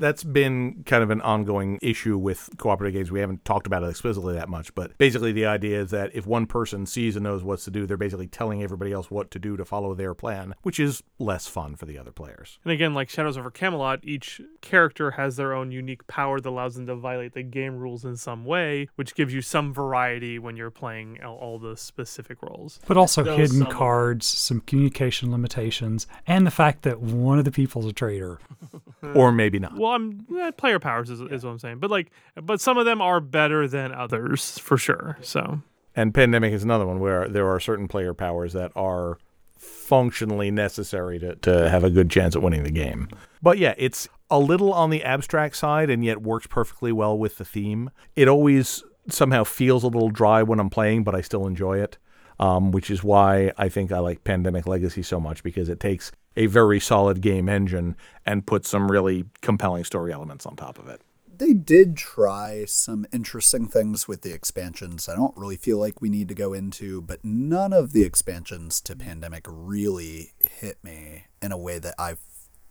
That's 0.00 0.24
been 0.24 0.82
kind 0.84 1.02
of 1.02 1.10
an 1.10 1.20
ongoing 1.20 1.78
issue 1.82 2.18
with 2.18 2.50
cooperative 2.56 2.94
games. 2.94 3.10
We 3.12 3.20
haven't 3.20 3.44
talked 3.44 3.66
about 3.66 3.82
it 3.82 3.90
explicitly 3.90 4.34
that 4.34 4.48
much, 4.48 4.74
but 4.74 4.96
basically 4.98 5.32
the 5.32 5.46
idea 5.46 5.80
is 5.80 5.90
that 5.90 6.10
if 6.14 6.26
one 6.26 6.46
person 6.46 6.86
sees 6.86 7.16
and 7.16 7.24
knows 7.24 7.44
what 7.44 7.60
to 7.60 7.70
do, 7.70 7.86
they're 7.86 7.96
basically 7.96 8.26
telling 8.26 8.62
everybody 8.62 8.92
else 8.92 9.10
what 9.10 9.30
to 9.30 9.38
do 9.38 9.56
to 9.56 9.64
follow 9.64 9.94
their 9.94 10.14
plan, 10.14 10.54
which 10.62 10.80
is 10.80 11.02
less 11.18 11.46
fun 11.46 11.76
for 11.76 11.86
the 11.86 11.98
other 11.98 12.12
players. 12.12 12.58
And 12.64 12.72
again, 12.72 12.94
like 12.94 13.08
Shadows 13.08 13.36
over 13.36 13.50
Camelot, 13.50 14.00
each 14.02 14.40
character 14.60 15.12
has 15.12 15.36
their 15.36 15.52
own 15.52 15.70
unique 15.70 16.06
power 16.06 16.40
that 16.40 16.48
allows 16.48 16.74
them 16.74 16.86
to 16.86 16.96
violate 16.96 17.34
the 17.34 17.42
game 17.42 17.76
rules 17.76 18.04
in 18.04 18.16
some 18.16 18.44
way, 18.44 18.88
which 18.96 19.14
gives 19.14 19.32
you 19.32 19.42
some 19.42 19.72
variety 19.72 20.38
when 20.38 20.56
you're 20.56 20.70
playing 20.70 21.22
all, 21.22 21.36
all 21.36 21.58
the 21.58 21.76
specific 21.76 22.38
roles. 22.42 22.80
But 22.86 22.96
also 22.96 23.22
Those 23.22 23.36
hidden 23.36 23.58
some 23.58 23.66
cards, 23.66 24.26
some 24.26 24.60
communication 24.60 25.30
limitations, 25.30 26.06
and 26.26 26.46
the 26.46 26.50
fact 26.50 26.82
that 26.82 27.00
one 27.00 27.38
of 27.38 27.44
the 27.44 27.52
people's 27.52 27.86
a 27.86 27.92
traitor. 27.92 28.38
Or 29.14 29.32
maybe 29.32 29.58
not. 29.58 29.78
Well, 29.78 29.89
I'm 29.90 30.26
eh, 30.38 30.50
player 30.52 30.78
powers 30.78 31.10
is, 31.10 31.20
is 31.20 31.44
what 31.44 31.50
I'm 31.50 31.58
saying, 31.58 31.78
but 31.78 31.90
like, 31.90 32.10
but 32.40 32.60
some 32.60 32.78
of 32.78 32.84
them 32.84 33.00
are 33.00 33.20
better 33.20 33.68
than 33.68 33.92
others 33.92 34.58
for 34.58 34.76
sure. 34.78 35.18
So 35.20 35.60
And 35.96 36.14
Pandemic 36.14 36.52
is 36.52 36.62
another 36.62 36.86
one 36.86 37.00
where 37.00 37.28
there 37.28 37.48
are 37.48 37.60
certain 37.60 37.88
player 37.88 38.14
powers 38.14 38.52
that 38.52 38.72
are 38.76 39.18
functionally 39.58 40.50
necessary 40.50 41.18
to, 41.18 41.34
to 41.36 41.68
have 41.68 41.84
a 41.84 41.90
good 41.90 42.10
chance 42.10 42.34
at 42.34 42.42
winning 42.42 42.62
the 42.62 42.70
game. 42.70 43.08
But 43.42 43.58
yeah, 43.58 43.74
it's 43.76 44.08
a 44.30 44.38
little 44.38 44.72
on 44.72 44.90
the 44.90 45.02
abstract 45.04 45.56
side 45.56 45.90
and 45.90 46.04
yet 46.04 46.22
works 46.22 46.46
perfectly 46.46 46.92
well 46.92 47.18
with 47.18 47.38
the 47.38 47.44
theme. 47.44 47.90
It 48.16 48.28
always 48.28 48.84
somehow 49.08 49.44
feels 49.44 49.82
a 49.82 49.88
little 49.88 50.10
dry 50.10 50.42
when 50.42 50.60
I'm 50.60 50.70
playing, 50.70 51.04
but 51.04 51.14
I 51.14 51.20
still 51.20 51.46
enjoy 51.46 51.78
it. 51.80 51.98
Um, 52.38 52.70
which 52.70 52.90
is 52.90 53.04
why 53.04 53.52
I 53.58 53.68
think 53.68 53.92
I 53.92 53.98
like 53.98 54.24
Pandemic 54.24 54.66
Legacy 54.66 55.02
so 55.02 55.20
much 55.20 55.42
because 55.42 55.68
it 55.68 55.78
takes 55.78 56.10
a 56.36 56.46
very 56.46 56.80
solid 56.80 57.20
game 57.20 57.48
engine 57.48 57.96
and 58.24 58.46
put 58.46 58.64
some 58.66 58.90
really 58.90 59.24
compelling 59.42 59.84
story 59.84 60.12
elements 60.12 60.46
on 60.46 60.56
top 60.56 60.78
of 60.78 60.88
it. 60.88 61.00
They 61.38 61.54
did 61.54 61.96
try 61.96 62.66
some 62.66 63.06
interesting 63.12 63.66
things 63.66 64.06
with 64.06 64.20
the 64.20 64.32
expansions. 64.32 65.08
I 65.08 65.16
don't 65.16 65.34
really 65.36 65.56
feel 65.56 65.78
like 65.78 66.02
we 66.02 66.10
need 66.10 66.28
to 66.28 66.34
go 66.34 66.52
into, 66.52 67.00
but 67.00 67.24
none 67.24 67.72
of 67.72 67.92
the 67.92 68.02
expansions 68.02 68.78
to 68.82 68.94
Pandemic 68.94 69.46
really 69.48 70.32
hit 70.38 70.76
me 70.84 71.24
in 71.40 71.50
a 71.50 71.56
way 71.56 71.78
that 71.78 71.94
I 71.98 72.16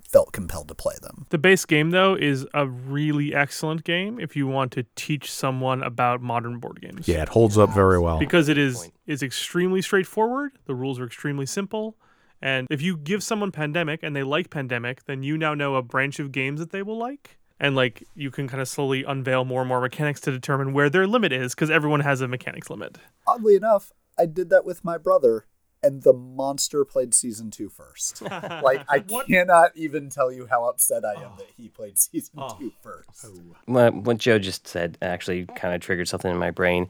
felt 0.07 0.31
compelled 0.33 0.67
to 0.67 0.73
play 0.75 0.95
them. 1.03 1.27
the 1.29 1.37
base 1.37 1.65
game 1.65 1.91
though 1.91 2.15
is 2.15 2.43
a 2.55 2.65
really 2.67 3.33
excellent 3.35 3.83
game 3.83 4.19
if 4.19 4.35
you 4.35 4.47
want 4.47 4.71
to 4.71 4.83
teach 4.95 5.31
someone 5.31 5.83
about 5.83 6.19
modern 6.19 6.57
board 6.59 6.81
games. 6.81 7.07
Yeah, 7.07 7.21
it 7.21 7.29
holds 7.29 7.59
up 7.59 7.71
very 7.75 7.99
well. 7.99 8.17
because 8.17 8.49
it 8.49 8.57
is 8.57 8.89
is 9.05 9.21
extremely 9.21 9.81
straightforward. 9.83 10.51
The 10.65 10.73
rules 10.73 10.99
are 10.99 11.05
extremely 11.05 11.45
simple. 11.45 11.95
And 12.41 12.67
if 12.69 12.81
you 12.81 12.97
give 12.97 13.23
someone 13.23 13.51
Pandemic 13.51 14.01
and 14.03 14.15
they 14.15 14.23
like 14.23 14.49
Pandemic, 14.49 15.05
then 15.05 15.23
you 15.23 15.37
now 15.37 15.53
know 15.53 15.75
a 15.75 15.81
branch 15.81 16.19
of 16.19 16.31
games 16.31 16.59
that 16.59 16.71
they 16.71 16.83
will 16.83 16.97
like. 16.97 17.37
And 17.59 17.75
like 17.75 18.03
you 18.15 18.31
can 18.31 18.47
kind 18.47 18.61
of 18.61 18.67
slowly 18.67 19.03
unveil 19.03 19.43
more 19.43 19.61
and 19.61 19.67
more 19.67 19.81
mechanics 19.81 20.21
to 20.21 20.31
determine 20.31 20.73
where 20.73 20.89
their 20.89 21.05
limit 21.05 21.33
is 21.33 21.53
because 21.53 21.69
everyone 21.69 21.99
has 21.99 22.21
a 22.21 22.27
mechanics 22.27 22.69
limit. 22.69 22.97
Oddly 23.27 23.55
enough, 23.55 23.91
I 24.17 24.25
did 24.25 24.49
that 24.49 24.65
with 24.65 24.85
my 24.85 24.97
brother, 24.97 25.45
and 25.83 26.03
the 26.03 26.13
monster 26.13 26.85
played 26.85 27.13
season 27.13 27.51
two 27.51 27.69
first. 27.69 28.21
like, 28.21 28.85
I 28.89 28.99
cannot 28.99 29.71
even 29.75 30.09
tell 30.09 30.31
you 30.31 30.47
how 30.49 30.69
upset 30.69 31.03
I 31.03 31.13
am 31.13 31.31
oh. 31.33 31.37
that 31.37 31.47
he 31.57 31.67
played 31.67 31.97
season 31.99 32.35
oh. 32.37 32.57
two 32.57 32.71
first. 32.81 33.25
Oh. 33.25 33.55
What, 33.65 33.93
what 33.93 34.17
Joe 34.17 34.39
just 34.39 34.67
said 34.67 34.97
actually 35.01 35.45
kind 35.45 35.73
of 35.73 35.81
triggered 35.81 36.07
something 36.07 36.31
in 36.31 36.37
my 36.37 36.51
brain. 36.51 36.87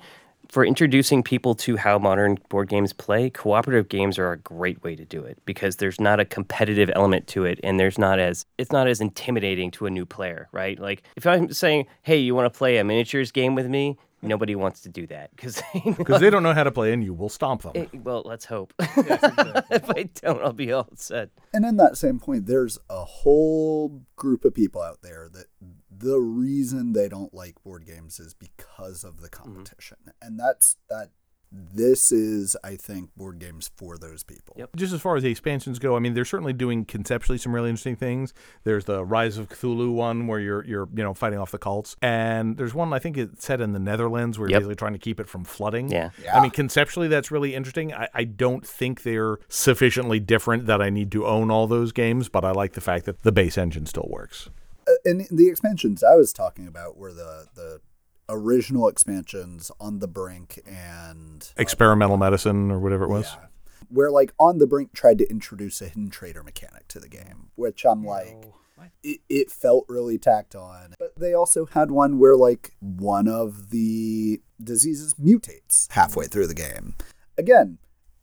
For 0.49 0.65
introducing 0.65 1.21
people 1.21 1.53
to 1.55 1.77
how 1.77 1.99
modern 1.99 2.39
board 2.49 2.69
games 2.69 2.91
play, 2.91 3.29
cooperative 3.29 3.87
games 3.87 4.17
are 4.17 4.31
a 4.31 4.37
great 4.37 4.83
way 4.83 4.95
to 4.95 5.05
do 5.05 5.23
it 5.23 5.37
because 5.45 5.75
there's 5.75 6.01
not 6.01 6.19
a 6.19 6.25
competitive 6.25 6.89
element 6.95 7.27
to 7.27 7.45
it, 7.45 7.59
and 7.63 7.79
there's 7.79 7.99
not 7.99 8.17
as 8.17 8.47
it's 8.57 8.71
not 8.71 8.87
as 8.87 8.99
intimidating 8.99 9.69
to 9.71 9.85
a 9.85 9.91
new 9.91 10.07
player, 10.07 10.49
right? 10.51 10.79
Like 10.79 11.03
if 11.15 11.27
I'm 11.27 11.53
saying, 11.53 11.85
"Hey, 12.01 12.17
you 12.17 12.33
want 12.33 12.51
to 12.51 12.57
play 12.57 12.77
a 12.77 12.83
miniatures 12.83 13.31
game 13.31 13.53
with 13.53 13.67
me?" 13.67 13.97
Nobody 14.23 14.55
wants 14.55 14.81
to 14.81 14.89
do 14.89 15.05
that 15.07 15.29
because 15.35 15.61
Because 15.97 16.19
they 16.19 16.31
don't 16.31 16.43
know 16.43 16.53
how 16.53 16.63
to 16.63 16.71
play 16.71 16.91
and 16.93 17.03
you 17.03 17.13
will 17.13 17.29
stomp 17.29 17.61
them. 17.61 17.87
well, 18.03 18.23
let's 18.25 18.45
hope. 18.45 18.73
if 18.79 19.89
I 19.89 20.09
don't, 20.21 20.41
I'll 20.41 20.51
be 20.51 20.73
all 20.73 20.87
upset. 20.91 21.29
And 21.53 21.63
in 21.63 21.77
that 21.77 21.95
same 21.95 22.19
point, 22.19 22.45
there's 22.47 22.77
a 22.89 23.05
whole 23.05 24.01
group 24.17 24.43
of 24.43 24.53
people 24.53 24.81
out 24.81 25.03
there 25.03 25.29
that 25.31 25.45
the 25.99 26.19
reason 26.19 26.93
they 26.93 27.09
don't 27.09 27.33
like 27.33 27.61
board 27.63 27.85
games 27.85 28.19
is 28.19 28.33
because 28.33 29.03
of 29.03 29.21
the 29.21 29.29
mm-hmm. 29.29 29.43
competition. 29.43 29.97
And 30.21 30.39
that's 30.39 30.77
that 30.89 31.09
this 31.51 32.11
is, 32.11 32.55
I 32.63 32.75
think, 32.75 33.09
board 33.15 33.39
games 33.39 33.71
for 33.75 33.97
those 33.97 34.23
people. 34.23 34.55
Yep. 34.57 34.75
just 34.75 34.93
as 34.93 35.01
far 35.01 35.15
as 35.15 35.23
the 35.23 35.31
expansions 35.31 35.79
go, 35.79 35.95
I 35.95 35.99
mean, 35.99 36.13
they're 36.13 36.25
certainly 36.25 36.53
doing 36.53 36.85
conceptually 36.85 37.39
some 37.39 37.55
really 37.55 37.69
interesting 37.69 37.95
things. 37.95 38.33
There's 38.63 38.85
the 38.85 39.03
Rise 39.03 39.37
of 39.37 39.49
Cthulhu 39.49 39.91
one 39.91 40.27
where 40.27 40.39
you're 40.39 40.63
you're 40.65 40.87
you 40.93 41.03
know 41.03 41.13
fighting 41.13 41.39
off 41.39 41.51
the 41.51 41.57
cults, 41.57 41.95
and 42.01 42.57
there's 42.57 42.73
one 42.73 42.93
I 42.93 42.99
think 42.99 43.17
it's 43.17 43.43
set 43.43 43.61
in 43.61 43.73
the 43.73 43.79
Netherlands 43.79 44.37
where 44.37 44.49
you're 44.49 44.59
basically 44.59 44.75
trying 44.75 44.93
to 44.93 44.99
keep 44.99 45.19
it 45.19 45.27
from 45.27 45.43
flooding. 45.43 45.91
Yeah. 45.91 46.11
I 46.31 46.41
mean, 46.41 46.51
conceptually 46.51 47.07
that's 47.07 47.31
really 47.31 47.55
interesting. 47.55 47.93
I, 47.93 48.07
I 48.13 48.23
don't 48.25 48.65
think 48.65 49.03
they're 49.03 49.39
sufficiently 49.47 50.19
different 50.19 50.67
that 50.67 50.81
I 50.81 50.89
need 50.89 51.11
to 51.13 51.25
own 51.25 51.49
all 51.49 51.65
those 51.65 51.91
games, 51.91 52.29
but 52.29 52.45
I 52.45 52.51
like 52.51 52.73
the 52.73 52.81
fact 52.81 53.05
that 53.05 53.23
the 53.23 53.31
base 53.31 53.57
engine 53.57 53.85
still 53.85 54.07
works. 54.09 54.49
Uh, 54.89 54.93
and 55.05 55.27
the 55.29 55.47
expansions 55.47 56.03
I 56.03 56.15
was 56.15 56.33
talking 56.33 56.67
about 56.67 56.97
were 56.97 57.13
the 57.13 57.47
the 57.55 57.81
original 58.27 58.87
expansions 58.87 59.71
on 59.79 59.99
the 59.99 60.07
brink 60.07 60.59
and 60.65 61.51
Experimental 61.57 62.17
medicine 62.17 62.71
or 62.71 62.79
whatever 62.79 63.05
it 63.05 63.09
was. 63.09 63.35
Yeah. 63.39 63.47
Where 63.89 64.11
like 64.11 64.33
on 64.39 64.59
the 64.59 64.67
brink 64.67 64.93
tried 64.93 65.17
to 65.19 65.29
introduce 65.29 65.81
a 65.81 65.87
hidden 65.87 66.09
trader 66.09 66.43
mechanic 66.43 66.87
to 66.89 66.99
the 66.99 67.09
game, 67.09 67.49
which 67.55 67.85
I'm 67.85 68.03
like 68.03 68.45
it, 69.03 69.19
it 69.29 69.51
felt 69.51 69.85
really 69.87 70.17
tacked 70.17 70.55
on. 70.55 70.93
But 70.99 71.15
they 71.17 71.33
also 71.33 71.65
had 71.65 71.91
one 71.91 72.19
where 72.19 72.35
like 72.35 72.71
one 72.79 73.27
of 73.27 73.71
the 73.71 74.41
diseases 74.63 75.15
mutates 75.15 75.91
halfway 75.91 76.25
through 76.25 76.47
the 76.47 76.53
game. 76.53 76.95
Again, 77.37 77.77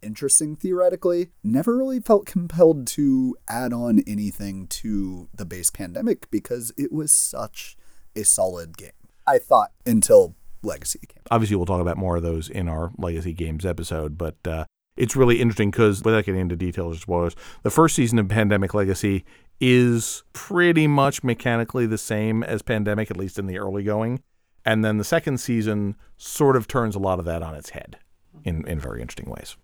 interesting 0.06 0.56
theoretically, 0.56 1.28
never 1.42 1.76
really 1.76 2.00
felt 2.00 2.24
compelled 2.24 2.86
to 2.88 3.36
add 3.48 3.72
on 3.72 4.02
anything 4.06 4.66
to 4.68 5.28
the 5.34 5.44
base 5.44 5.70
pandemic 5.70 6.30
because 6.30 6.72
it 6.78 6.92
was 6.92 7.12
such 7.12 7.76
a 8.14 8.22
solid 8.24 8.78
game. 8.78 8.92
I 9.26 9.38
thought 9.38 9.72
until 9.84 10.36
Legacy 10.62 11.00
came. 11.08 11.22
obviously 11.30 11.56
we'll 11.56 11.66
talk 11.66 11.80
about 11.80 11.96
more 11.96 12.16
of 12.16 12.22
those 12.22 12.48
in 12.48 12.68
our 12.68 12.90
legacy 12.98 13.32
games 13.32 13.64
episode 13.64 14.18
but 14.18 14.36
uh, 14.46 14.64
it's 14.96 15.14
really 15.14 15.40
interesting 15.40 15.70
because 15.70 16.02
without 16.02 16.24
getting 16.24 16.40
into 16.40 16.56
details 16.56 16.96
or 16.96 17.00
spoilers 17.00 17.36
the 17.62 17.70
first 17.70 17.94
season 17.94 18.18
of 18.18 18.28
pandemic 18.28 18.74
legacy 18.74 19.24
is 19.60 20.24
pretty 20.32 20.86
much 20.86 21.22
mechanically 21.22 21.86
the 21.86 21.98
same 21.98 22.42
as 22.42 22.62
pandemic 22.62 23.10
at 23.10 23.16
least 23.16 23.38
in 23.38 23.46
the 23.46 23.58
early 23.58 23.84
going 23.84 24.20
and 24.64 24.84
then 24.84 24.98
the 24.98 25.04
second 25.04 25.38
season 25.38 25.94
sort 26.16 26.56
of 26.56 26.66
turns 26.66 26.96
a 26.96 26.98
lot 26.98 27.18
of 27.18 27.24
that 27.24 27.42
on 27.42 27.54
its 27.54 27.70
head 27.70 27.98
in, 28.44 28.66
in 28.66 28.80
very 28.80 29.00
interesting 29.00 29.30
ways 29.30 29.56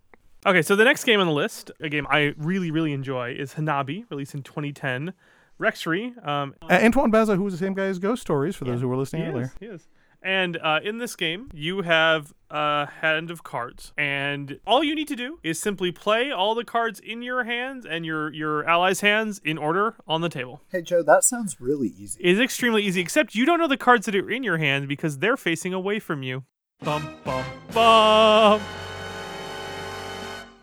Okay, 0.44 0.62
so 0.62 0.74
the 0.74 0.84
next 0.84 1.04
game 1.04 1.20
on 1.20 1.26
the 1.26 1.32
list, 1.32 1.70
a 1.80 1.88
game 1.88 2.06
I 2.10 2.34
really, 2.36 2.70
really 2.72 2.92
enjoy, 2.92 3.32
is 3.32 3.54
Hanabi, 3.54 4.04
released 4.10 4.34
in 4.34 4.42
2010. 4.42 5.12
Rexry, 5.60 6.26
um, 6.26 6.54
Uh, 6.62 6.72
antoine 6.82 7.12
Bauza 7.12 7.36
who 7.36 7.44
was 7.44 7.54
the 7.54 7.58
same 7.58 7.74
guy 7.74 7.84
as 7.84 8.00
ghost 8.00 8.22
stories 8.22 8.56
for 8.56 8.64
those 8.64 8.80
who 8.80 8.88
were 8.88 8.96
listening 8.96 9.22
he 9.22 9.28
earlier 9.28 9.44
is, 9.44 9.50
he 9.60 9.66
is. 9.66 9.88
And 10.20 10.56
uh, 10.56 10.80
in 10.82 10.98
this 10.98 11.14
game, 11.14 11.48
you 11.52 11.82
have 11.82 12.32
a 12.50 12.86
hand 13.00 13.30
of 13.30 13.44
cards, 13.44 13.92
and 13.96 14.58
all 14.66 14.82
you 14.82 14.94
need 14.96 15.08
to 15.08 15.16
do 15.16 15.38
is 15.44 15.60
simply 15.60 15.92
play 15.92 16.30
all 16.32 16.54
the 16.56 16.64
cards 16.64 16.98
in 17.00 17.22
your 17.22 17.44
hands 17.44 17.84
and 17.84 18.04
your 18.06 18.32
your 18.32 18.64
allies' 18.64 19.00
hands 19.00 19.40
in 19.44 19.58
order 19.58 19.96
on 20.06 20.20
the 20.20 20.28
table. 20.28 20.62
Hey 20.70 20.82
Joe, 20.82 21.02
that 21.02 21.24
sounds 21.24 21.60
really 21.60 21.88
easy. 21.88 22.20
It 22.22 22.30
is 22.32 22.40
extremely 22.40 22.82
easy, 22.84 23.00
except 23.00 23.34
you 23.34 23.44
don't 23.44 23.58
know 23.58 23.68
the 23.68 23.76
cards 23.76 24.06
that 24.06 24.14
are 24.16 24.30
in 24.30 24.42
your 24.44 24.58
hand 24.58 24.86
because 24.88 25.18
they're 25.18 25.36
facing 25.36 25.74
away 25.74 25.98
from 25.98 26.22
you. 26.22 26.44
Bum 26.84 27.08
bum 27.24 27.44
bum. 27.72 28.60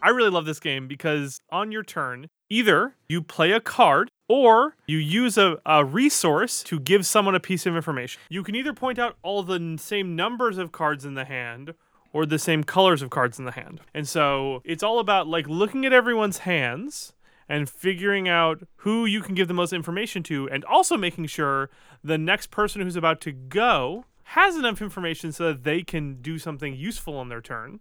I 0.02 0.10
really 0.10 0.30
love 0.30 0.46
this 0.46 0.60
game 0.60 0.88
because 0.88 1.40
on 1.52 1.72
your 1.72 1.84
turn, 1.84 2.28
either 2.50 2.96
you 3.08 3.22
play 3.22 3.52
a 3.52 3.60
card 3.60 4.10
or 4.28 4.76
you 4.88 4.98
use 4.98 5.38
a, 5.38 5.58
a 5.66 5.84
resource 5.84 6.64
to 6.64 6.80
give 6.80 7.06
someone 7.06 7.36
a 7.36 7.40
piece 7.40 7.66
of 7.66 7.76
information. 7.76 8.22
You 8.30 8.44
can 8.44 8.56
either 8.56 8.74
point 8.74 9.00
out 9.00 9.18
all 9.24 9.44
the 9.44 9.78
same 9.80 10.16
numbers 10.16 10.58
of 10.58 10.72
cards 10.72 11.06
in 11.06 11.16
the 11.16 11.26
hand 11.26 11.74
or 12.14 12.26
the 12.26 12.40
same 12.40 12.64
colors 12.64 13.02
of 13.02 13.10
cards 13.10 13.40
in 13.40 13.46
the 13.46 13.52
hand. 13.52 13.82
And 13.94 14.08
so 14.08 14.62
it's 14.64 14.84
all 14.84 15.00
about 15.00 15.28
like 15.28 15.48
looking 15.48 15.86
at 15.86 15.94
everyone's 15.94 16.40
hands 16.40 17.14
and 17.48 17.70
figuring 17.70 18.30
out 18.30 18.64
who 18.78 19.06
you 19.06 19.22
can 19.22 19.36
give 19.36 19.48
the 19.48 19.54
most 19.54 19.74
information 19.74 20.22
to 20.24 20.48
and 20.50 20.64
also 20.66 20.96
making 20.96 21.26
sure 21.26 21.70
the 22.04 22.18
next 22.18 22.52
person 22.52 22.82
who's 22.82 22.96
about 22.96 23.20
to 23.22 23.32
go 23.32 24.06
has 24.24 24.56
enough 24.56 24.82
information 24.82 25.32
so 25.32 25.48
that 25.48 25.64
they 25.64 25.82
can 25.82 26.22
do 26.22 26.38
something 26.38 26.76
useful 26.76 27.18
on 27.18 27.30
their 27.30 27.42
turn. 27.42 27.80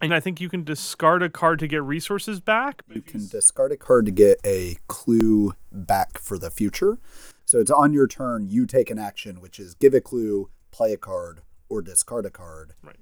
And 0.00 0.14
I 0.14 0.20
think 0.20 0.40
you 0.40 0.48
can 0.48 0.62
discard 0.62 1.22
a 1.22 1.28
card 1.28 1.58
to 1.60 1.66
get 1.66 1.82
resources 1.82 2.40
back. 2.40 2.82
You 2.92 3.00
can 3.00 3.26
discard 3.26 3.72
a 3.72 3.76
card 3.76 4.06
to 4.06 4.12
get 4.12 4.38
a 4.44 4.76
clue 4.88 5.54
back 5.72 6.18
for 6.18 6.38
the 6.38 6.50
future. 6.50 6.98
So 7.44 7.60
it's 7.60 7.70
on 7.70 7.92
your 7.92 8.06
turn, 8.06 8.46
you 8.48 8.66
take 8.66 8.90
an 8.90 8.98
action, 8.98 9.40
which 9.40 9.58
is 9.58 9.74
give 9.74 9.94
a 9.94 10.00
clue, 10.00 10.50
play 10.70 10.92
a 10.92 10.96
card, 10.96 11.40
or 11.68 11.80
discard 11.80 12.26
a 12.26 12.30
card. 12.30 12.74
Right. 12.82 12.96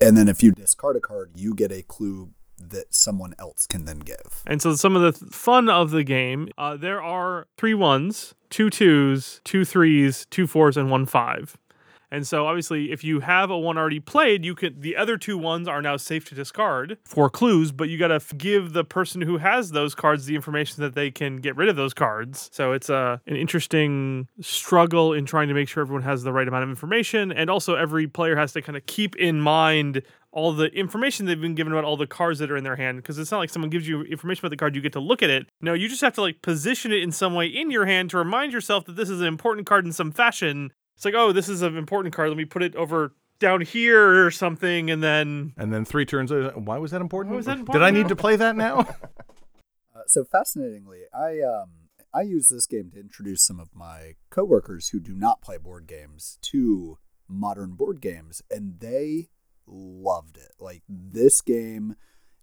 And 0.00 0.16
then 0.16 0.28
if 0.28 0.42
you 0.42 0.52
discard 0.52 0.96
a 0.96 1.00
card, 1.00 1.32
you 1.34 1.54
get 1.54 1.72
a 1.72 1.82
clue 1.82 2.30
that 2.58 2.94
someone 2.94 3.34
else 3.38 3.66
can 3.66 3.84
then 3.84 3.98
give. 3.98 4.42
And 4.46 4.62
so 4.62 4.74
some 4.76 4.94
of 4.96 5.02
the 5.02 5.12
th- 5.12 5.32
fun 5.32 5.68
of 5.68 5.90
the 5.90 6.04
game, 6.04 6.48
uh, 6.56 6.76
there 6.76 7.02
are 7.02 7.46
three 7.56 7.74
ones, 7.74 8.34
two 8.50 8.70
twos, 8.70 9.40
two 9.44 9.64
threes, 9.64 10.26
two 10.30 10.46
fours, 10.46 10.76
and 10.76 10.90
one 10.90 11.06
five. 11.06 11.56
And 12.14 12.26
so 12.26 12.46
obviously, 12.46 12.92
if 12.92 13.02
you 13.02 13.20
have 13.20 13.50
a 13.50 13.58
one 13.58 13.76
already 13.76 13.98
played, 13.98 14.44
you 14.44 14.54
could 14.54 14.82
the 14.82 14.96
other 14.96 15.16
two 15.16 15.36
ones 15.36 15.66
are 15.66 15.82
now 15.82 15.96
safe 15.96 16.24
to 16.26 16.34
discard 16.34 16.96
for 17.04 17.28
clues, 17.28 17.72
but 17.72 17.88
you 17.88 17.98
got 17.98 18.08
to 18.08 18.14
f- 18.14 18.32
give 18.38 18.72
the 18.72 18.84
person 18.84 19.20
who 19.20 19.38
has 19.38 19.72
those 19.72 19.96
cards 19.96 20.26
the 20.26 20.36
information 20.36 20.80
that 20.82 20.94
they 20.94 21.10
can 21.10 21.38
get 21.38 21.56
rid 21.56 21.68
of 21.68 21.74
those 21.74 21.92
cards. 21.92 22.50
So 22.52 22.72
it's 22.72 22.88
a 22.88 23.20
an 23.26 23.34
interesting 23.34 24.28
struggle 24.40 25.12
in 25.12 25.26
trying 25.26 25.48
to 25.48 25.54
make 25.54 25.68
sure 25.68 25.80
everyone 25.80 26.04
has 26.04 26.22
the 26.22 26.32
right 26.32 26.46
amount 26.46 26.62
of 26.62 26.70
information, 26.70 27.32
and 27.32 27.50
also 27.50 27.74
every 27.74 28.06
player 28.06 28.36
has 28.36 28.52
to 28.52 28.62
kind 28.62 28.76
of 28.76 28.86
keep 28.86 29.16
in 29.16 29.40
mind 29.40 30.02
all 30.30 30.52
the 30.52 30.66
information 30.66 31.26
they've 31.26 31.40
been 31.40 31.54
given 31.54 31.72
about 31.72 31.84
all 31.84 31.96
the 31.96 32.06
cards 32.06 32.40
that 32.40 32.50
are 32.50 32.56
in 32.56 32.64
their 32.64 32.76
hand 32.76 32.98
because 32.98 33.18
it's 33.18 33.30
not 33.30 33.38
like 33.38 33.50
someone 33.50 33.70
gives 33.70 33.86
you 33.86 34.02
information 34.02 34.40
about 34.40 34.50
the 34.50 34.56
card 34.56 34.74
you 34.74 34.82
get 34.82 34.92
to 34.92 34.98
look 34.98 35.22
at 35.22 35.30
it 35.30 35.46
no 35.60 35.74
you 35.74 35.88
just 35.88 36.00
have 36.00 36.12
to 36.12 36.20
like 36.20 36.42
position 36.42 36.90
it 36.90 37.04
in 37.04 37.12
some 37.12 37.34
way 37.34 37.46
in 37.46 37.70
your 37.70 37.86
hand 37.86 38.10
to 38.10 38.18
remind 38.18 38.52
yourself 38.52 38.84
that 38.84 38.96
this 38.96 39.08
is 39.08 39.20
an 39.20 39.28
important 39.28 39.64
card 39.64 39.86
in 39.86 39.92
some 39.92 40.10
fashion 40.10 40.72
it's 40.96 41.04
like 41.04 41.14
oh 41.14 41.32
this 41.32 41.48
is 41.48 41.62
an 41.62 41.76
important 41.76 42.14
card 42.14 42.28
let 42.28 42.36
me 42.38 42.44
put 42.44 42.62
it 42.62 42.74
over 42.76 43.12
down 43.40 43.60
here 43.60 44.24
or 44.24 44.30
something 44.30 44.90
and 44.90 45.02
then 45.02 45.52
And 45.56 45.72
then 45.72 45.84
three 45.84 46.06
turns. 46.06 46.30
later, 46.30 46.50
Why 46.50 46.78
was 46.78 46.92
that 46.92 47.00
important? 47.00 47.32
Why 47.32 47.36
was 47.38 47.46
that 47.46 47.58
important 47.58 47.72
Did 47.74 47.82
important 47.82 47.96
I 47.96 48.02
need 48.02 48.08
to 48.08 48.16
play 48.16 48.36
that 48.36 48.56
now? 48.56 48.86
Uh, 49.96 50.00
so 50.08 50.24
fascinatingly, 50.24 51.02
I 51.14 51.38
um 51.40 51.70
I 52.12 52.22
use 52.22 52.48
this 52.48 52.66
game 52.66 52.90
to 52.92 53.00
introduce 53.00 53.42
some 53.46 53.60
of 53.60 53.68
my 53.74 54.14
coworkers 54.28 54.88
who 54.88 54.98
do 54.98 55.14
not 55.14 55.40
play 55.40 55.56
board 55.56 55.86
games 55.86 56.36
to 56.42 56.98
modern 57.28 57.74
board 57.74 58.00
games, 58.00 58.42
and 58.50 58.80
they 58.80 59.28
loved 59.68 60.36
it. 60.36 60.50
Like 60.58 60.82
this 60.88 61.40
game 61.40 61.94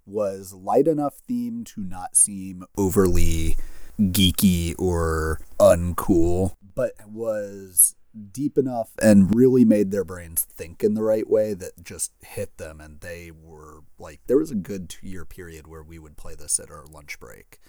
was 0.06 0.54
light 0.54 0.88
enough 0.88 1.16
theme 1.28 1.66
to 1.66 1.82
not 1.82 2.16
seem 2.16 2.64
overly 2.78 3.58
geeky 4.00 4.74
or 4.80 5.42
uncool, 5.60 6.56
but 6.74 6.94
was 7.06 7.96
deep 8.32 8.58
enough 8.58 8.92
and 9.02 9.34
really 9.36 9.64
made 9.64 9.92
their 9.92 10.04
brains 10.04 10.44
think 10.44 10.84
in 10.84 10.94
the 10.94 11.04
right 11.04 11.30
way 11.30 11.54
that 11.54 11.84
just 11.84 12.12
hit 12.22 12.58
them 12.58 12.82
and 12.82 13.00
they 13.02 13.32
were 13.32 13.80
like 13.98 14.20
there 14.28 14.38
was 14.38 14.52
a 14.52 14.56
good 14.56 14.90
2 14.90 15.08
year 15.08 15.26
period 15.26 15.68
where 15.68 15.84
we 15.84 15.98
would 15.98 16.18
play 16.18 16.36
this 16.36 16.60
at 16.60 16.70
our 16.70 16.86
lunch 16.86 17.20
break 17.20 17.60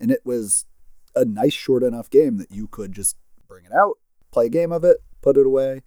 and 0.00 0.10
it 0.10 0.20
was 0.24 0.64
a 1.14 1.24
nice 1.24 1.52
short 1.52 1.82
enough 1.82 2.10
game 2.10 2.36
that 2.38 2.50
you 2.50 2.66
could 2.66 2.92
just 2.92 3.16
bring 3.46 3.64
it 3.64 3.72
out 3.72 3.98
play 4.32 4.46
a 4.46 4.50
game 4.50 4.72
of 4.72 4.82
it 4.82 4.98
put 5.20 5.36
it 5.36 5.46
away 5.46 5.82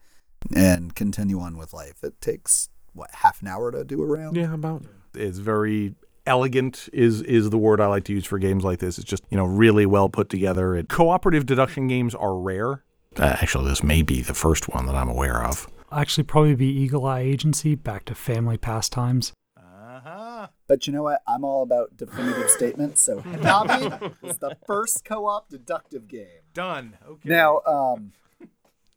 and 0.55 0.95
continue 0.95 1.39
on 1.39 1.57
with 1.57 1.74
life 1.74 2.03
it 2.03 2.20
takes 2.22 2.70
what 2.93 3.09
half 3.16 3.41
an 3.41 3.47
hour 3.47 3.72
to 3.72 3.84
do 3.84 4.01
a 4.01 4.05
round 4.05 4.38
yeah 4.38 4.53
about 4.53 4.84
it's 5.13 5.39
very 5.39 5.93
elegant 6.26 6.89
is 6.91 7.22
is 7.22 7.49
the 7.49 7.57
word 7.57 7.80
I 7.80 7.88
like 7.88 8.03
to 8.05 8.13
use 8.13 8.26
for 8.26 8.39
games 8.39 8.63
like 8.63 8.80
this. 8.80 8.97
It's 8.97 9.09
just 9.09 9.24
you 9.30 9.38
know 9.38 9.45
really 9.45 9.86
well 9.86 10.09
put 10.09 10.30
together. 10.30 10.76
And 10.76 10.88
cooperative 10.89 11.45
deduction 11.45 11.88
games 11.88 12.16
are 12.16 12.38
rare. 12.38 12.84
Uh, 13.18 13.38
actually, 13.41 13.70
this 13.70 13.84
may 13.84 14.01
be 14.01 14.22
the 14.22 14.34
first 14.34 14.68
one 14.74 14.86
that 14.88 14.95
I'm 14.95 15.09
aware 15.09 15.43
of. 15.43 15.68
Actually, 15.91 16.26
probably 16.26 16.55
be 16.55 16.68
Eagle 16.68 17.05
Eye 17.05 17.22
Agency, 17.22 17.76
back 17.76 18.05
to 18.05 18.16
family 18.16 18.57
pastimes. 18.57 19.32
Uh-huh. 19.57 20.47
But 20.68 20.86
you 20.88 20.93
know 20.93 21.03
what? 21.03 21.22
I'm 21.28 21.43
all 21.45 21.63
about 21.63 21.95
definitive 21.95 22.49
statements. 22.49 23.01
So 23.01 23.20
Hanabi 23.22 24.13
is 24.24 24.38
the 24.39 24.57
first 24.68 25.05
co-op 25.05 25.47
deductive 25.49 26.07
game. 26.07 26.43
Done. 26.53 26.97
Okay. 27.07 27.30
Now, 27.30 27.61
um, 27.66 28.11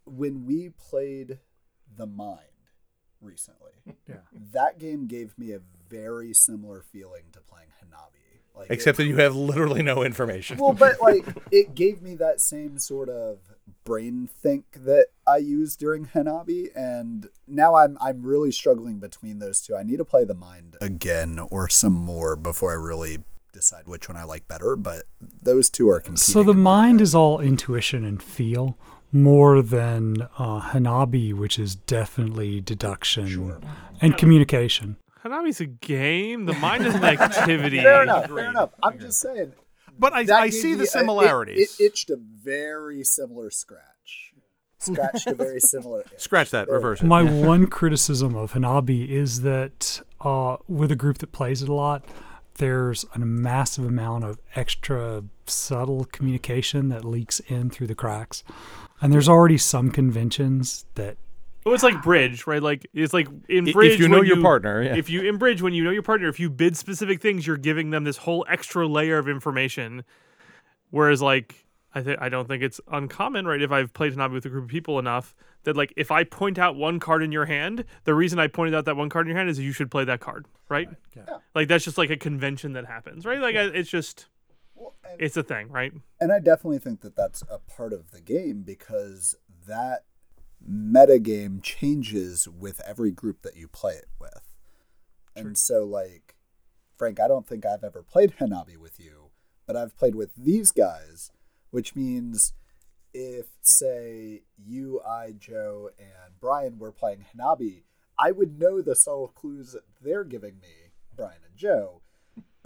when 0.05 0.45
we 0.47 0.71
played 0.71 1.39
The 1.97 2.07
Mind 2.07 2.41
recently, 3.21 3.73
Yeah. 4.09 4.17
that 4.53 4.79
game 4.79 5.07
gave 5.07 5.39
me 5.39 5.53
a 5.53 5.61
very 5.89 6.35
similar 6.35 6.83
feeling 6.83 7.25
to 7.33 7.41
playing 7.41 7.69
Hanabi. 7.83 8.28
Like 8.59 8.71
except 8.71 8.99
it, 8.99 9.05
that 9.05 9.09
you 9.09 9.17
have 9.17 9.37
literally 9.37 9.83
no 9.83 10.03
information. 10.03 10.59
well, 10.59 10.73
but 10.73 11.01
like 11.03 11.25
it 11.51 11.75
gave 11.75 12.03
me 12.03 12.15
that 12.17 12.41
same 12.41 12.79
sort 12.79 13.09
of 13.09 13.39
brain 13.85 14.29
think 14.43 14.65
that 14.85 15.07
I 15.27 15.39
used 15.39 15.79
during 15.79 16.07
Hanabi, 16.07 16.69
and 16.75 17.29
now 17.47 17.77
I'm 17.77 17.97
I'm 18.01 18.23
really 18.23 18.53
struggling 18.53 18.99
between 18.99 19.39
those 19.39 19.61
two. 19.61 19.77
I 19.77 19.83
need 19.83 19.99
to 19.99 20.05
play 20.05 20.25
The 20.25 20.35
Mind 20.35 20.77
again 20.81 21.39
or 21.51 21.69
some 21.69 21.95
more 21.95 22.37
before 22.37 22.73
I 22.73 22.75
really 22.75 23.19
decide 23.53 23.87
which 23.87 24.09
one 24.09 24.17
I 24.17 24.25
like 24.25 24.47
better. 24.49 24.77
But 24.77 25.05
those 25.43 25.71
two 25.71 25.89
are 25.89 26.01
competing. 26.01 26.17
So 26.33 26.43
the 26.43 26.55
mind 26.55 27.01
is 27.01 27.15
all 27.15 27.41
intuition 27.41 28.05
and 28.05 28.23
feel 28.23 28.77
more 29.13 29.63
than 29.63 30.29
uh, 30.39 30.61
Hanabi, 30.61 31.33
which 31.33 31.59
is 31.59 31.75
definitely 31.75 32.61
deduction 32.61 33.57
and 34.01 34.17
communication. 34.17 34.97
Hanabi's 35.29 35.61
a 35.61 35.67
game 35.67 36.47
the 36.47 36.55
mind 36.55 36.87
is 36.87 36.95
an 36.95 37.05
activity 37.05 37.79
Fair 37.83 38.03
enough. 38.03 38.27
Fair 38.27 38.51
enough. 38.51 38.71
I'm 38.83 38.99
just 38.99 39.21
saying. 39.21 39.53
but 39.99 40.13
I, 40.13 40.25
I 40.45 40.51
see 40.51 40.69
me 40.71 40.75
the 40.75 40.81
a- 40.81 40.85
it- 40.85 40.89
similarities. 40.91 41.79
It, 41.81 41.85
itched 41.85 42.11
a 42.11 42.17
very 42.17 43.05
similar 43.05 43.51
scratch. 43.51 44.33
Scratched 44.81 45.27
a 45.27 45.35
very 45.35 45.59
similar. 45.61 46.03
itch. 46.03 46.21
Scratch 46.21 46.51
that. 46.51 46.67
There 46.67 46.77
Reverse 46.77 47.01
go. 47.01 47.07
it. 47.07 47.09
My 47.09 47.23
one 47.47 47.67
criticism 47.67 48.37
of 48.37 48.53
Hanabi 48.53 49.09
is 49.09 49.41
that 49.43 50.01
uh, 50.21 50.57
with 50.69 50.93
a 50.93 50.97
group 50.97 51.19
that 51.19 51.33
plays 51.33 51.63
it 51.63 51.69
a 51.69 51.75
lot, 51.75 52.05
there's 52.59 53.05
a 53.15 53.19
massive 53.19 53.85
amount 53.85 54.23
of 54.25 54.39
extra 54.55 55.25
subtle 55.47 56.05
communication 56.07 56.89
that 56.91 57.05
leaks 57.05 57.41
in 57.49 57.71
through 57.71 57.89
the 57.89 57.95
cracks. 57.97 58.45
And 59.01 59.13
there's 59.13 59.29
already 59.29 59.59
some 59.59 59.91
conventions 59.91 60.85
that 60.95 61.17
Well, 61.69 61.75
it's 61.75 61.85
like 61.85 62.03
bridge, 62.03 62.47
right? 62.47 62.63
Like 62.63 62.87
it's 62.95 63.13
like 63.13 63.29
in 63.49 63.65
bridge. 63.71 63.93
If 63.93 64.01
you 64.01 64.09
know 64.09 64.19
when 64.19 64.27
your 64.27 64.41
partner, 64.41 64.83
yeah. 64.83 64.97
If 64.97 65.11
you 65.11 65.23
in 65.23 65.37
bridge, 65.37 65.61
when 65.61 65.75
you 65.75 65.85
know 65.85 65.91
your 65.91 66.03
partner, 66.03 66.29
if 66.29 66.41
you 66.41 66.49
bid 66.49 66.77
specific 66.79 67.21
things, 67.21 67.47
you're 67.47 67.59
giving 67.59 67.91
them 67.91 68.05
this 68.05 68.17
whole 68.17 68.47
extra 68.49 68.87
layer 68.87 69.19
of 69.19 69.29
information. 69.29 70.03
Whereas, 70.91 71.21
like, 71.21 71.67
I 71.95 72.03
think 72.03 72.19
I 72.23 72.31
don't 72.31 72.49
think 72.49 72.63
it's 72.63 72.81
uncommon, 72.91 73.47
right? 73.47 73.61
If 73.61 73.71
I've 73.71 73.93
played 73.93 74.15
Hanabi 74.15 74.33
with 74.33 74.47
a 74.47 74.49
group 74.49 74.65
of 74.65 74.71
people 74.71 74.99
enough, 74.99 75.35
that 75.65 75.77
like 75.77 75.93
if 75.97 76.11
I 76.11 76.25
point 76.25 76.59
out 76.59 76.77
one 76.77 76.99
card 77.01 77.23
in 77.23 77.33
your 77.33 77.45
hand, 77.45 77.85
the 78.05 78.15
reason 78.15 78.39
I 78.39 78.47
pointed 78.47 78.75
out 78.75 78.87
that 78.87 78.97
one 78.97 79.11
card 79.11 79.27
in 79.27 79.29
your 79.31 79.37
hand 79.37 79.51
is 79.51 79.59
you 79.59 79.73
should 79.73 79.91
play 79.91 80.05
that 80.05 80.21
card, 80.21 80.47
right? 80.71 80.89
Yeah. 81.15 81.39
Like 81.55 81.69
that's 81.69 81.85
just 81.85 81.99
like 81.99 82.09
a 82.09 82.17
convention 82.17 82.73
that 82.73 82.87
happens, 82.87 83.27
right? 83.27 83.41
Like 83.41 83.57
I, 83.57 83.65
it's 83.65 83.91
just 83.91 84.27
Well, 84.75 84.95
and- 85.05 85.21
it's 85.21 85.37
a 85.37 85.43
thing, 85.43 85.69
right? 85.69 85.93
And 86.19 86.33
I 86.33 86.39
definitely 86.39 86.79
think 86.79 87.03
that 87.03 87.15
that's 87.15 87.43
a 87.51 87.59
part 87.59 87.93
of 87.93 88.11
the 88.11 88.23
game 88.23 88.63
because 88.63 89.35
that 89.67 90.05
metagame 90.67 91.63
changes 91.63 92.49
with 92.49 92.81
every 92.87 93.11
group 93.11 93.43
that 93.43 93.57
you 93.57 93.69
play 93.69 93.95
it 93.95 94.09
with. 94.21 94.55
And 95.37 95.57
so, 95.57 95.85
like, 95.85 96.35
Frank, 96.97 97.21
I 97.21 97.29
don't 97.29 97.47
think 97.47 97.65
I've 97.65 97.85
ever 97.85 98.03
played 98.03 98.35
Hanabi 98.41 98.77
with 98.77 98.99
you, 98.99 99.31
but 99.67 99.77
I've 99.77 99.97
played 99.97 100.15
with 100.15 100.35
these 100.37 100.73
guys, 100.73 101.31
which 101.71 101.95
means 101.95 102.53
if, 103.15 103.47
say, 103.61 104.43
you, 104.57 105.01
I, 105.07 105.33
Joe, 105.39 105.91
and 105.99 106.41
Brian 106.41 106.79
were 106.79 106.93
playing 106.93 107.25
Hanabi, 107.35 107.83
I 108.19 108.33
would 108.33 108.59
know 108.59 108.83
the 108.83 108.97
subtle 108.97 109.29
clues 109.29 109.73
that 109.73 109.85
they're 110.03 110.25
giving 110.25 110.59
me, 110.61 110.91
Brian 111.15 111.41
and 111.47 111.57
Joe. 111.57 111.98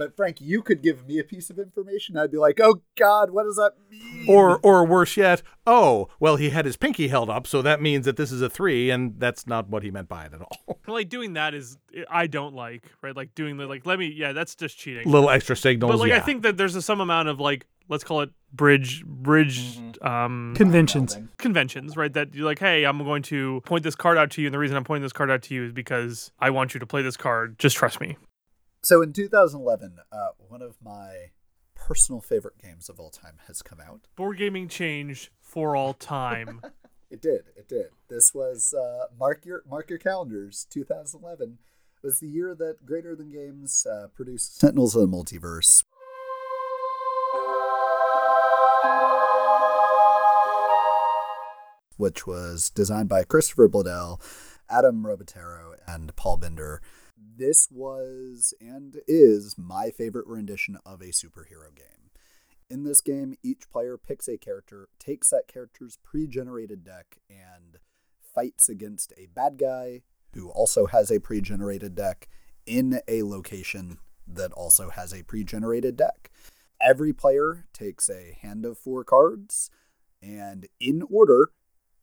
But 0.02 0.16
Frank, 0.16 0.40
you 0.40 0.62
could 0.62 0.82
give 0.82 1.06
me 1.06 1.20
a 1.20 1.24
piece 1.24 1.48
of 1.48 1.60
information. 1.60 2.16
I'd 2.16 2.32
be 2.32 2.36
like, 2.36 2.58
"Oh 2.60 2.82
God, 2.96 3.30
what 3.30 3.44
does 3.44 3.54
that 3.54 3.74
mean?" 3.88 4.26
Or, 4.28 4.58
or 4.64 4.84
worse 4.84 5.16
yet, 5.16 5.42
oh, 5.64 6.08
well, 6.18 6.34
he 6.34 6.50
had 6.50 6.64
his 6.64 6.76
pinky 6.76 7.06
held 7.06 7.30
up, 7.30 7.46
so 7.46 7.62
that 7.62 7.80
means 7.80 8.04
that 8.06 8.16
this 8.16 8.32
is 8.32 8.42
a 8.42 8.50
three, 8.50 8.90
and 8.90 9.14
that's 9.20 9.46
not 9.46 9.68
what 9.68 9.84
he 9.84 9.92
meant 9.92 10.08
by 10.08 10.24
it 10.24 10.34
at 10.34 10.40
all. 10.40 10.78
Like 10.88 11.08
doing 11.08 11.34
that 11.34 11.54
is 11.54 11.78
I 12.10 12.26
don't 12.26 12.54
like, 12.54 12.90
right? 13.02 13.14
Like 13.14 13.36
doing 13.36 13.56
the 13.56 13.66
like 13.66 13.86
let 13.86 14.00
me 14.00 14.08
yeah, 14.08 14.32
that's 14.32 14.56
just 14.56 14.76
cheating. 14.76 15.08
Little 15.08 15.30
extra 15.30 15.56
signals. 15.56 15.92
but 15.92 15.98
like 16.00 16.08
yeah. 16.08 16.16
I 16.16 16.20
think 16.20 16.42
that 16.42 16.56
there's 16.56 16.74
a, 16.74 16.82
some 16.82 17.00
amount 17.00 17.28
of 17.28 17.38
like 17.38 17.66
let's 17.88 18.02
call 18.02 18.20
it 18.20 18.30
bridge 18.52 19.04
bridge 19.06 19.78
um 20.02 20.54
conventions. 20.56 21.16
conventions 21.38 21.96
right 21.96 22.12
that 22.12 22.34
you're 22.34 22.44
like 22.44 22.58
hey 22.58 22.84
i'm 22.84 22.98
going 22.98 23.22
to 23.22 23.60
point 23.64 23.82
this 23.82 23.94
card 23.94 24.18
out 24.18 24.30
to 24.30 24.40
you 24.40 24.46
and 24.46 24.54
the 24.54 24.58
reason 24.58 24.76
i'm 24.76 24.84
pointing 24.84 25.02
this 25.02 25.12
card 25.12 25.30
out 25.30 25.42
to 25.42 25.54
you 25.54 25.64
is 25.64 25.72
because 25.72 26.30
i 26.38 26.50
want 26.50 26.74
you 26.74 26.80
to 26.80 26.86
play 26.86 27.02
this 27.02 27.16
card 27.16 27.58
just 27.58 27.76
trust 27.76 28.00
me 28.00 28.16
So 28.84 29.00
in 29.00 29.12
2011, 29.12 29.98
uh, 30.10 30.28
one 30.48 30.60
of 30.60 30.76
my 30.82 31.30
personal 31.74 32.20
favorite 32.20 32.58
games 32.58 32.88
of 32.88 32.98
all 32.98 33.10
time 33.10 33.38
has 33.46 33.62
come 33.62 33.78
out. 33.80 34.08
board 34.16 34.38
gaming 34.38 34.68
changed 34.68 35.30
for 35.40 35.74
all 35.76 35.94
time 35.94 36.60
It 37.10 37.20
did. 37.20 37.42
It 37.56 37.68
did. 37.68 37.88
This 38.08 38.32
was 38.34 38.72
uh, 38.72 39.04
mark 39.18 39.44
your 39.44 39.62
mark 39.68 39.90
your 39.90 39.98
calendars. 39.98 40.66
2011 40.70 41.58
was 42.02 42.20
the 42.20 42.28
year 42.28 42.54
that 42.54 42.86
Greater 42.86 43.14
Than 43.14 43.30
Games 43.30 43.86
uh, 43.86 44.06
produced 44.14 44.58
Sentinels 44.58 44.96
of 44.96 45.02
the 45.02 45.14
Multiverse. 45.14 45.84
Which 51.98 52.26
was 52.26 52.70
designed 52.70 53.10
by 53.10 53.24
Christopher 53.24 53.68
Badell, 53.68 54.18
Adam 54.70 55.04
Rebottaro, 55.04 55.74
and 55.86 56.16
Paul 56.16 56.38
Bender. 56.38 56.80
This 57.16 57.68
was 57.70 58.54
and 58.60 59.00
is 59.06 59.56
my 59.58 59.90
favorite 59.90 60.26
rendition 60.26 60.78
of 60.84 61.00
a 61.00 61.06
superhero 61.06 61.74
game. 61.74 62.10
In 62.70 62.84
this 62.84 63.00
game, 63.00 63.34
each 63.42 63.70
player 63.70 63.98
picks 63.98 64.28
a 64.28 64.38
character, 64.38 64.88
takes 64.98 65.30
that 65.30 65.48
character's 65.48 65.98
pre 66.02 66.26
generated 66.26 66.84
deck, 66.84 67.18
and 67.28 67.78
fights 68.34 68.68
against 68.68 69.12
a 69.18 69.26
bad 69.26 69.58
guy 69.58 70.02
who 70.34 70.48
also 70.50 70.86
has 70.86 71.10
a 71.10 71.20
pre 71.20 71.40
generated 71.40 71.94
deck 71.94 72.28
in 72.66 73.00
a 73.08 73.22
location 73.22 73.98
that 74.26 74.52
also 74.52 74.90
has 74.90 75.12
a 75.12 75.22
pre 75.22 75.44
generated 75.44 75.96
deck. 75.96 76.30
Every 76.80 77.12
player 77.12 77.66
takes 77.72 78.08
a 78.08 78.36
hand 78.40 78.64
of 78.64 78.78
four 78.78 79.04
cards 79.04 79.70
and, 80.22 80.66
in 80.80 81.02
order, 81.10 81.50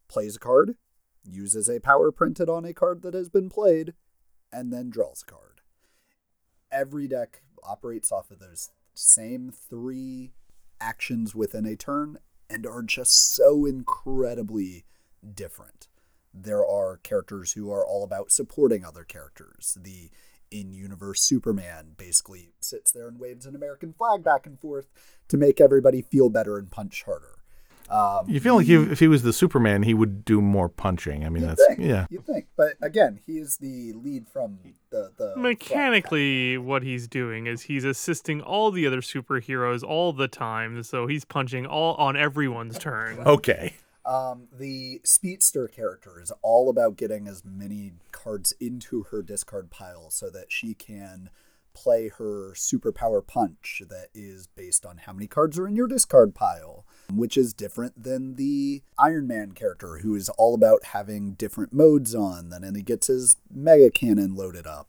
plays 0.08 0.36
a 0.36 0.40
card, 0.40 0.76
uses 1.24 1.70
a 1.70 1.80
power 1.80 2.12
printed 2.12 2.50
on 2.50 2.66
a 2.66 2.74
card 2.74 3.02
that 3.02 3.14
has 3.14 3.30
been 3.30 3.50
played, 3.50 3.94
and 4.52 4.72
then 4.72 4.90
draws 4.90 5.24
a 5.24 5.32
card. 5.32 5.62
Every 6.72 7.08
deck 7.08 7.42
operates 7.64 8.12
off 8.12 8.32
of 8.32 8.40
those 8.40 8.72
same 8.94 9.52
three 9.52 10.32
actions 10.82 11.36
within 11.36 11.66
a 11.66 11.76
turn 11.76 12.18
and 12.50 12.66
are 12.66 12.84
just 12.84 13.36
so 13.36 13.66
incredibly 13.66 14.86
different. 15.34 15.88
There 16.34 16.66
are 16.66 16.98
characters 16.98 17.54
who 17.54 17.72
are 17.72 17.86
all 17.86 18.04
about 18.04 18.32
supporting 18.32 18.86
other 18.86 19.04
characters. 19.04 19.78
The 19.80 20.10
in 20.52 20.74
universe 20.74 21.22
Superman 21.22 21.94
basically 21.98 22.54
sits 22.60 22.92
there 22.92 23.08
and 23.08 23.20
waves 23.20 23.46
an 23.46 23.56
American 23.56 23.94
flag 23.94 24.24
back 24.24 24.46
and 24.46 24.60
forth 24.60 24.90
to 25.28 25.38
make 25.38 25.62
everybody 25.62 26.02
feel 26.02 26.30
better 26.30 26.58
and 26.58 26.72
punch 26.72 27.04
harder. 27.04 27.39
Um, 27.90 28.30
You 28.30 28.40
feel 28.40 28.56
like 28.56 28.68
he, 28.68 28.76
if 28.76 29.00
he 29.00 29.08
was 29.08 29.24
the 29.24 29.34
Superman, 29.34 29.84
he 29.84 29.94
would 29.94 30.24
do 30.24 30.42
more 30.42 30.70
punching. 30.70 31.26
I 31.26 31.30
mean, 31.30 31.46
that's 31.46 31.66
think, 31.66 31.80
yeah. 31.80 32.06
You 32.10 32.22
think, 32.22 32.48
but 32.56 32.74
again, 32.82 33.20
he 33.26 33.38
is 33.40 33.58
the 33.58 33.94
lead 33.94 34.28
from 34.28 34.60
the 34.92 35.12
the 35.18 35.34
Mechanically, 35.36 36.58
what 36.58 36.84
he's 36.84 37.08
doing 37.08 37.48
is 37.48 37.64
he's 37.64 37.86
assisting 37.86 38.42
all 38.42 38.72
the 38.72 38.86
other 38.86 39.02
superheroes 39.02 39.84
all 39.84 40.14
the 40.14 40.28
time, 40.28 40.84
so 40.84 41.08
he's 41.08 41.26
punching 41.26 41.66
all 41.66 41.96
on 41.96 42.16
everyone's 42.16 42.78
turn. 42.78 43.20
Okay. 43.30 43.74
Um, 44.06 44.48
the 44.58 45.02
speedster 45.04 45.68
character 45.68 46.20
is 46.20 46.32
all 46.42 46.70
about 46.70 46.96
getting 46.96 47.28
as 47.28 47.44
many 47.46 47.94
cards 48.12 48.54
into 48.60 49.04
her 49.12 49.22
discard 49.22 49.70
pile 49.70 50.10
so 50.10 50.30
that 50.32 50.52
she 50.52 50.74
can 50.74 51.30
play 51.82 52.10
her 52.18 52.52
superpower 52.56 53.26
punch 53.26 53.82
that 53.90 54.08
is 54.14 54.48
based 54.48 54.86
on 54.86 54.98
how 54.98 55.14
many 55.14 55.28
cards 55.28 55.58
are 55.58 55.68
in 55.68 55.76
your 55.76 55.88
discard 55.88 56.36
pile, 56.36 56.86
which 57.14 57.38
is 57.38 57.54
different 57.54 58.04
than 58.04 58.36
the 58.36 58.82
Iron 58.98 59.28
Man 59.28 59.54
character 59.54 60.00
who 60.00 60.14
is 60.16 60.30
all 60.30 60.54
about 60.54 60.84
having 60.86 61.34
different 61.34 61.72
modes 61.74 62.14
on. 62.14 62.50
Then 62.50 62.64
and 62.64 62.76
he 62.76 62.84
gets 62.84 63.08
his 63.08 63.38
mega 63.50 63.90
cannon 63.90 64.36
loaded 64.36 64.68
up. 64.68 64.88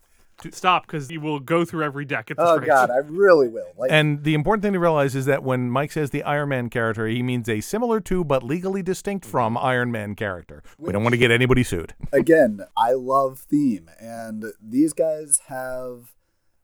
Stop, 0.52 0.86
because 0.86 1.10
you 1.10 1.20
will 1.20 1.38
go 1.38 1.66
through 1.66 1.84
every 1.84 2.06
deck 2.06 2.30
at 2.30 2.38
this 2.38 2.46
Oh 2.48 2.56
rate. 2.56 2.66
god, 2.66 2.90
I 2.90 2.96
really 2.96 3.48
will. 3.48 3.72
Like 3.76 3.90
And 3.92 4.24
the 4.24 4.32
important 4.32 4.62
thing 4.62 4.72
to 4.72 4.78
realize 4.78 5.14
is 5.14 5.26
that 5.26 5.42
when 5.42 5.70
Mike 5.70 5.92
says 5.92 6.08
the 6.10 6.22
Iron 6.22 6.48
Man 6.48 6.70
character, 6.70 7.06
he 7.06 7.22
means 7.22 7.46
a 7.46 7.60
similar 7.60 8.00
to 8.00 8.24
but 8.24 8.42
legally 8.42 8.82
distinct 8.82 9.26
from 9.26 9.58
Iron 9.58 9.92
Man 9.92 10.14
character. 10.14 10.62
We 10.78 10.92
don't 10.92 11.02
want 11.02 11.12
to 11.12 11.18
get 11.18 11.30
anybody 11.30 11.62
sued. 11.62 11.92
again, 12.10 12.60
I 12.74 12.92
love 12.92 13.40
theme, 13.40 13.90
and 14.00 14.46
these 14.60 14.94
guys 14.94 15.42
have. 15.48 16.14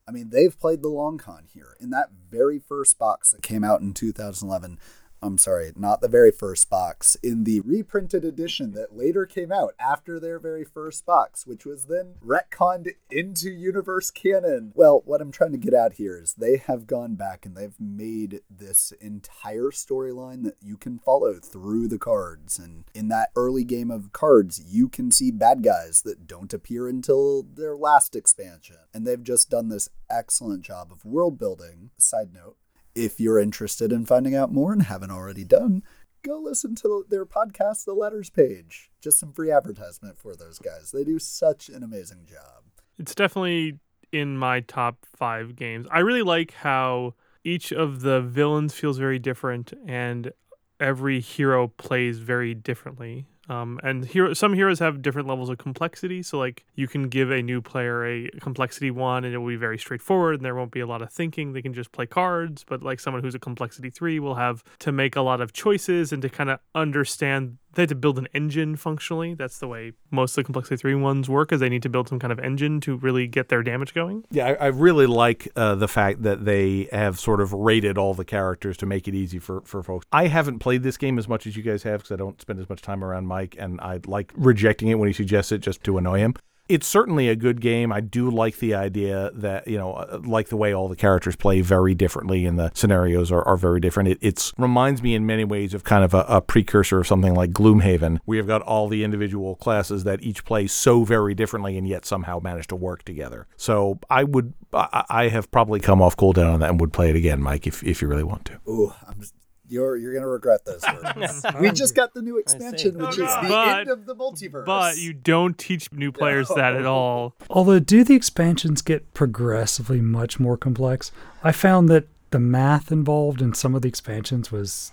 I 0.09 0.13
mean, 0.13 0.31
they've 0.31 0.59
played 0.59 0.83
the 0.83 0.89
long 0.89 1.19
con 1.19 1.45
here. 1.53 1.77
In 1.81 1.91
that 1.91 2.11
very 2.31 2.59
first 2.59 2.99
box 2.99 3.31
that 3.33 3.43
came 3.43 3.65
out 3.65 3.81
in 3.81 3.93
2011, 3.93 4.79
I'm 5.27 5.39
sorry, 5.39 5.73
not 5.77 6.01
the 6.01 6.09
very 6.09 6.31
first 6.31 6.71
box, 6.71 7.17
in 7.23 7.45
the 7.45 7.61
reprinted 7.61 8.25
edition 8.25 8.73
that 8.73 8.97
later 8.97 9.27
came 9.27 9.51
out 9.51 9.75
after 9.79 10.21
their 10.21 10.39
very 10.39 10.65
first 10.65 11.05
box, 11.05 11.47
which 11.47 11.67
was 11.67 11.87
then 11.87 12.15
retconned 12.25 12.93
into 13.11 13.51
universe 13.51 14.11
canon. 14.11 14.73
Well, 14.75 15.03
what 15.05 15.21
I'm 15.21 15.33
trying 15.33 15.53
to 15.53 15.59
get 15.59 15.75
at 15.75 15.95
here 15.95 16.17
is 16.17 16.35
they 16.35 16.59
have 16.59 16.87
gone 16.87 17.17
back 17.17 17.45
and 17.45 17.57
they've 17.57 17.79
made 17.81 18.41
this 18.49 18.93
entire 19.01 19.71
storyline 19.71 20.45
that 20.45 20.57
you 20.63 20.77
can 20.77 20.99
follow 20.99 21.35
through 21.35 21.89
the 21.89 21.99
cards. 21.99 22.59
And 22.59 22.85
in 22.95 23.09
that 23.09 23.31
early 23.35 23.65
game 23.65 23.91
of 23.91 24.13
cards, 24.13 24.63
you 24.65 24.89
can 24.89 25.11
see 25.11 25.31
bad 25.31 25.63
guys 25.63 26.03
that 26.03 26.27
don't 26.27 26.55
appear 26.55 26.89
until 26.89 27.43
their 27.43 27.77
last 27.77 28.15
expansion. 28.15 28.77
And 28.95 29.07
they've 29.07 29.23
just 29.23 29.51
done 29.51 29.69
this 29.69 29.89
excellent 30.09 30.63
job 30.63 30.93
of 30.93 31.05
world 31.05 31.39
building. 31.39 31.91
Side 31.99 32.33
note, 32.33 32.57
if 32.97 33.21
you're 33.21 33.39
interested 33.39 33.93
in 33.93 34.07
finding 34.07 34.35
out 34.35 34.53
more 34.53 34.73
and 34.73 34.83
haven't 34.83 35.11
already 35.11 35.45
done, 35.45 35.83
go 36.25 36.39
listen 36.39 36.75
to 36.77 37.05
their 37.09 37.27
podcast, 37.27 37.85
The 37.85 37.93
Letters 37.93 38.31
Page. 38.31 38.91
Just 39.01 39.19
some 39.19 39.33
free 39.33 39.53
advertisement 39.53 40.19
for 40.19 40.35
those 40.35 40.59
guys. 40.59 40.91
They 40.91 41.05
do 41.05 41.19
such 41.19 41.69
an 41.69 41.83
amazing 41.83 42.27
job. 42.27 42.65
It's 42.99 43.15
definitely 43.15 43.79
in 44.13 44.39
my 44.39 44.61
top 44.61 45.05
five 45.15 45.55
games. 45.55 45.87
I 45.91 46.01
really 46.01 46.23
like 46.23 46.53
how 46.55 47.15
each 47.45 47.73
of 47.73 48.01
the 48.01 48.23
villains 48.23 48.75
feels 48.75 48.99
very 48.99 49.19
different 49.19 49.73
and 49.87 50.33
every 50.81 51.21
hero 51.21 51.69
plays 51.69 52.19
very 52.19 52.55
differently. 52.55 53.27
Um, 53.49 53.79
and 53.83 54.05
hero, 54.05 54.33
some 54.35 54.55
heroes 54.55 54.79
have 54.81 55.03
different 55.03 55.29
levels 55.29 55.49
of 55.49 55.59
complexity. 55.59 56.23
So, 56.23 56.39
like, 56.39 56.65
you 56.75 56.89
can 56.89 57.09
give 57.09 57.31
a 57.31 57.43
new 57.43 57.61
player 57.63 58.05
a 58.05 58.29
complexity 58.41 58.91
one 58.91 59.25
and 59.25 59.35
it 59.35 59.39
will 59.39 59.49
be 59.49 59.57
very 59.57 59.79
straightforward 59.79 60.37
and 60.37 60.45
there 60.45 60.55
won't 60.55 60.73
be 60.73 60.81
a 60.81 60.87
lot 60.87 61.03
of 61.03 61.13
thinking. 61.13 61.53
They 61.53 61.63
can 61.63 61.75
just 61.75 61.93
play 61.93 62.07
cards. 62.07 62.65
But, 62.67 62.83
like, 62.83 63.01
someone 63.01 63.23
who's 63.23 63.35
a 63.35 63.39
complexity 63.39 63.91
three 63.91 64.19
will 64.19 64.35
have 64.35 64.65
to 64.81 64.93
make 64.93 65.17
a 65.17 65.23
lot 65.23 65.41
of 65.41 65.53
choices 65.53 66.13
and 66.13 66.23
to 66.23 66.29
kind 66.29 66.51
of 66.51 66.61
understand. 66.75 67.59
They 67.77 67.83
have 67.83 67.91
to 67.91 67.95
build 67.95 68.19
an 68.19 68.27
engine 68.33 68.77
functionally. 68.77 69.35
That's 69.35 69.59
the 69.59 69.69
way 69.69 69.93
most 70.11 70.33
of 70.33 70.37
the 70.37 70.45
complexity 70.45 70.79
three 70.79 70.95
ones 70.95 71.29
work, 71.29 71.53
is 71.53 71.61
they 71.61 71.69
need 71.69 71.83
to 71.83 71.91
build 71.91 72.09
some 72.09 72.19
kind 72.19 72.33
of 72.33 72.39
engine 72.39 72.81
to 72.81 72.97
really 72.97 73.27
get 73.27 73.51
their 73.51 73.63
damage 73.63 73.93
going. 73.93 74.25
Yeah, 74.31 74.47
I, 74.47 74.53
I 74.55 74.67
really 74.69 75.07
like 75.07 75.47
uh, 75.55 75.75
the 75.75 75.87
fact 75.87 76.23
that 76.23 76.47
they 76.47 76.89
have 76.91 77.21
sort 77.21 77.43
of 77.43 77.53
rated 77.53 77.99
all 77.99 78.15
the 78.15 78.25
characters 78.25 78.79
to 78.79 78.87
make 78.87 79.07
it 79.07 79.15
easy 79.15 79.39
for, 79.39 79.61
for 79.61 79.83
folks. 79.83 80.07
I 80.11 80.29
haven't 80.29 80.61
played 80.61 80.83
this 80.85 80.97
game 80.97 81.19
as 81.19 81.29
much 81.29 81.47
as 81.47 81.55
you 81.55 81.63
guys 81.63 81.83
have 81.83 82.01
because 82.01 82.13
I 82.13 82.17
don't 82.17 82.41
spend 82.41 82.61
as 82.61 82.69
much 82.71 82.81
time 82.81 83.05
around 83.05 83.27
Mike, 83.27 83.57
and 83.59 83.79
I 83.83 84.01
like 84.07 84.33
rejecting 84.35 84.89
it 84.89 84.95
when 84.95 85.09
he 85.09 85.13
suggests 85.13 85.53
it 85.53 85.59
just 85.59 85.85
to 85.85 85.99
annoy 85.99 86.21
him. 86.21 86.35
It's 86.69 86.87
certainly 86.87 87.29
a 87.29 87.37
good 87.37 87.61
game. 87.61 87.93
I 87.93 88.01
do 88.01 88.31
like 88.31 88.59
the 88.59 88.75
idea 88.75 89.31
that, 89.35 89.69
you 89.69 89.79
know, 89.79 89.93
uh, 89.95 90.21
like 90.25 90.49
the 90.49 90.57
way 90.57 90.73
all 90.73 90.89
the 90.89 90.97
characters 90.97 91.37
play 91.37 91.61
very 91.61 91.95
differently 91.95 92.45
and 92.45 92.59
the 92.59 92.73
scenarios 92.75 93.31
are, 93.31 93.43
are 93.43 93.57
very 93.57 93.79
different. 93.79 94.09
It 94.09 94.19
it's, 94.21 94.53
reminds 94.59 95.03
me 95.03 95.15
in 95.15 95.27
many 95.27 95.45
ways 95.45 95.75
of 95.75 95.85
kind 95.85 96.03
of 96.03 96.13
a, 96.13 96.25
a 96.29 96.41
precursor 96.41 97.01
of 97.01 97.07
something 97.07 97.35
like 97.35 97.53
Gloomhaven. 97.53 98.19
We 98.27 98.37
have 98.39 98.47
got 98.47 98.63
all 98.63 98.89
the 98.89 99.05
individual 99.05 99.55
classes 99.57 100.05
that 100.05 100.23
each 100.23 100.45
play 100.45 100.67
so 100.67 101.05
very 101.05 101.35
differently 101.35 101.79
and 101.79 101.87
yet 101.87 102.05
somehow 102.05 102.41
manage 102.41 102.67
to 102.69 102.77
work 102.77 103.05
together. 103.05 103.47
So 103.57 104.01
I 104.11 104.25
would, 104.25 104.53
I, 104.73 105.05
I 105.09 105.29
have 105.29 105.51
probably 105.51 105.79
come 105.79 106.03
off 106.03 106.17
cooldown 106.17 106.53
on 106.55 106.61
that 106.61 106.71
and 106.71 106.81
would 106.81 106.93
play 106.93 107.11
it 107.11 107.17
again, 107.17 107.41
Mike, 107.41 107.67
if, 107.67 107.85
if 107.85 108.03
you 108.03 108.09
really 108.09 108.25
want 108.25 108.45
to. 108.47 108.59
Ooh, 108.69 108.93
I'm 109.07 109.21
just, 109.21 109.35
you're 109.69 109.97
you're 109.97 110.13
gonna 110.15 110.29
regret 110.29 110.65
those 110.65 110.83
words. 111.15 111.45
we 111.61 111.71
just 111.71 111.95
got 111.95 112.15
the 112.15 112.23
new 112.23 112.39
expansion, 112.39 112.97
which 112.99 113.11
is 113.11 113.17
the 113.19 113.47
But- 113.49 113.81
end 113.81 113.91
of 113.91 114.07
the 114.07 114.15
multiverse. 114.15 114.65
But 114.67 114.99
you 114.99 115.13
don't 115.13 115.57
teach 115.59 115.93
new 115.93 116.13
players 116.13 116.49
that 116.57 116.75
at 116.77 116.87
all. 116.97 117.35
Although, 117.51 117.79
do 117.81 118.05
the 118.05 118.15
expansions 118.15 118.83
get 118.83 119.13
progressively 119.15 120.01
much 120.01 120.39
more 120.41 120.57
complex? 120.57 121.11
I 121.43 121.53
found 121.53 121.89
that 121.89 122.07
the 122.31 122.39
math 122.41 122.91
involved 122.91 123.41
in 123.41 123.55
some 123.55 123.75
of 123.75 123.83
the 123.83 123.89
expansions 123.89 124.51
was 124.51 124.93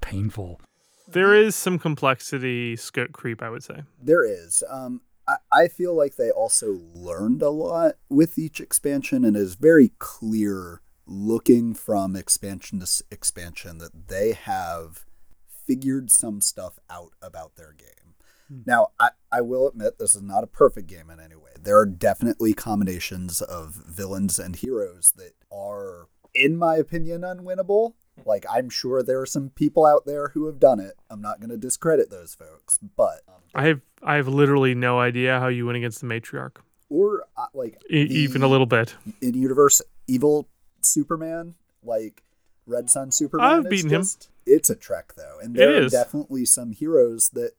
painful. 0.00 0.60
There 1.08 1.34
is 1.34 1.56
some 1.56 1.78
complexity 1.78 2.76
scope 2.76 3.12
creep, 3.12 3.42
I 3.42 3.50
would 3.50 3.62
say. 3.64 3.82
There 4.00 4.24
is. 4.24 4.62
Um, 4.68 5.00
I, 5.26 5.36
I 5.52 5.68
feel 5.68 5.94
like 5.94 6.16
they 6.16 6.30
also 6.30 6.78
learned 6.94 7.42
a 7.42 7.50
lot 7.50 7.96
with 8.08 8.38
each 8.38 8.60
expansion, 8.60 9.24
and 9.24 9.36
it 9.36 9.40
is 9.40 9.56
very 9.56 9.92
clear 9.98 10.80
looking 11.10 11.74
from 11.74 12.14
expansion 12.14 12.78
to 12.80 13.04
expansion 13.10 13.78
that 13.78 14.06
they 14.08 14.32
have 14.32 15.04
figured 15.66 16.10
some 16.10 16.40
stuff 16.40 16.78
out 16.88 17.10
about 17.20 17.56
their 17.56 17.72
game. 17.72 18.14
Now, 18.66 18.88
I, 18.98 19.10
I 19.30 19.40
will 19.42 19.68
admit 19.68 19.98
this 19.98 20.14
is 20.16 20.22
not 20.22 20.42
a 20.42 20.48
perfect 20.48 20.88
game 20.88 21.08
in 21.10 21.20
any 21.20 21.36
way. 21.36 21.50
There 21.60 21.78
are 21.78 21.86
definitely 21.86 22.52
combinations 22.52 23.40
of 23.42 23.74
villains 23.74 24.38
and 24.40 24.56
heroes 24.56 25.12
that 25.16 25.32
are, 25.52 26.08
in 26.34 26.56
my 26.56 26.74
opinion, 26.76 27.20
unwinnable. 27.20 27.94
Like, 28.26 28.44
I'm 28.50 28.68
sure 28.68 29.02
there 29.04 29.20
are 29.20 29.26
some 29.26 29.50
people 29.50 29.86
out 29.86 30.04
there 30.04 30.28
who 30.34 30.46
have 30.46 30.58
done 30.58 30.80
it. 30.80 30.94
I'm 31.10 31.20
not 31.22 31.38
going 31.40 31.50
to 31.50 31.56
discredit 31.56 32.10
those 32.10 32.34
folks, 32.34 32.78
but 32.96 33.20
um, 33.28 33.34
I 33.54 33.66
have 33.66 33.80
I 34.02 34.16
have 34.16 34.26
literally 34.28 34.74
no 34.74 34.98
idea 34.98 35.38
how 35.38 35.46
you 35.48 35.66
win 35.66 35.76
against 35.76 36.00
the 36.00 36.06
matriarch, 36.08 36.56
or 36.88 37.24
uh, 37.36 37.46
like 37.54 37.80
e- 37.88 38.04
the- 38.04 38.14
even 38.14 38.42
a 38.42 38.48
little 38.48 38.66
bit. 38.66 38.94
in 39.22 39.34
universe 39.34 39.80
evil 40.08 40.48
Superman, 40.84 41.54
like 41.82 42.22
Red 42.66 42.90
Sun 42.90 43.12
Superman. 43.12 43.46
I've 43.46 43.66
is 43.66 43.70
beaten 43.70 43.90
him. 43.90 44.06
It's 44.46 44.70
a 44.70 44.76
trek 44.76 45.14
though, 45.16 45.38
and 45.42 45.56
It 45.56 45.60
there 45.60 45.74
are 45.74 45.82
is. 45.84 45.92
definitely 45.92 46.44
some 46.44 46.72
heroes 46.72 47.30
that 47.30 47.52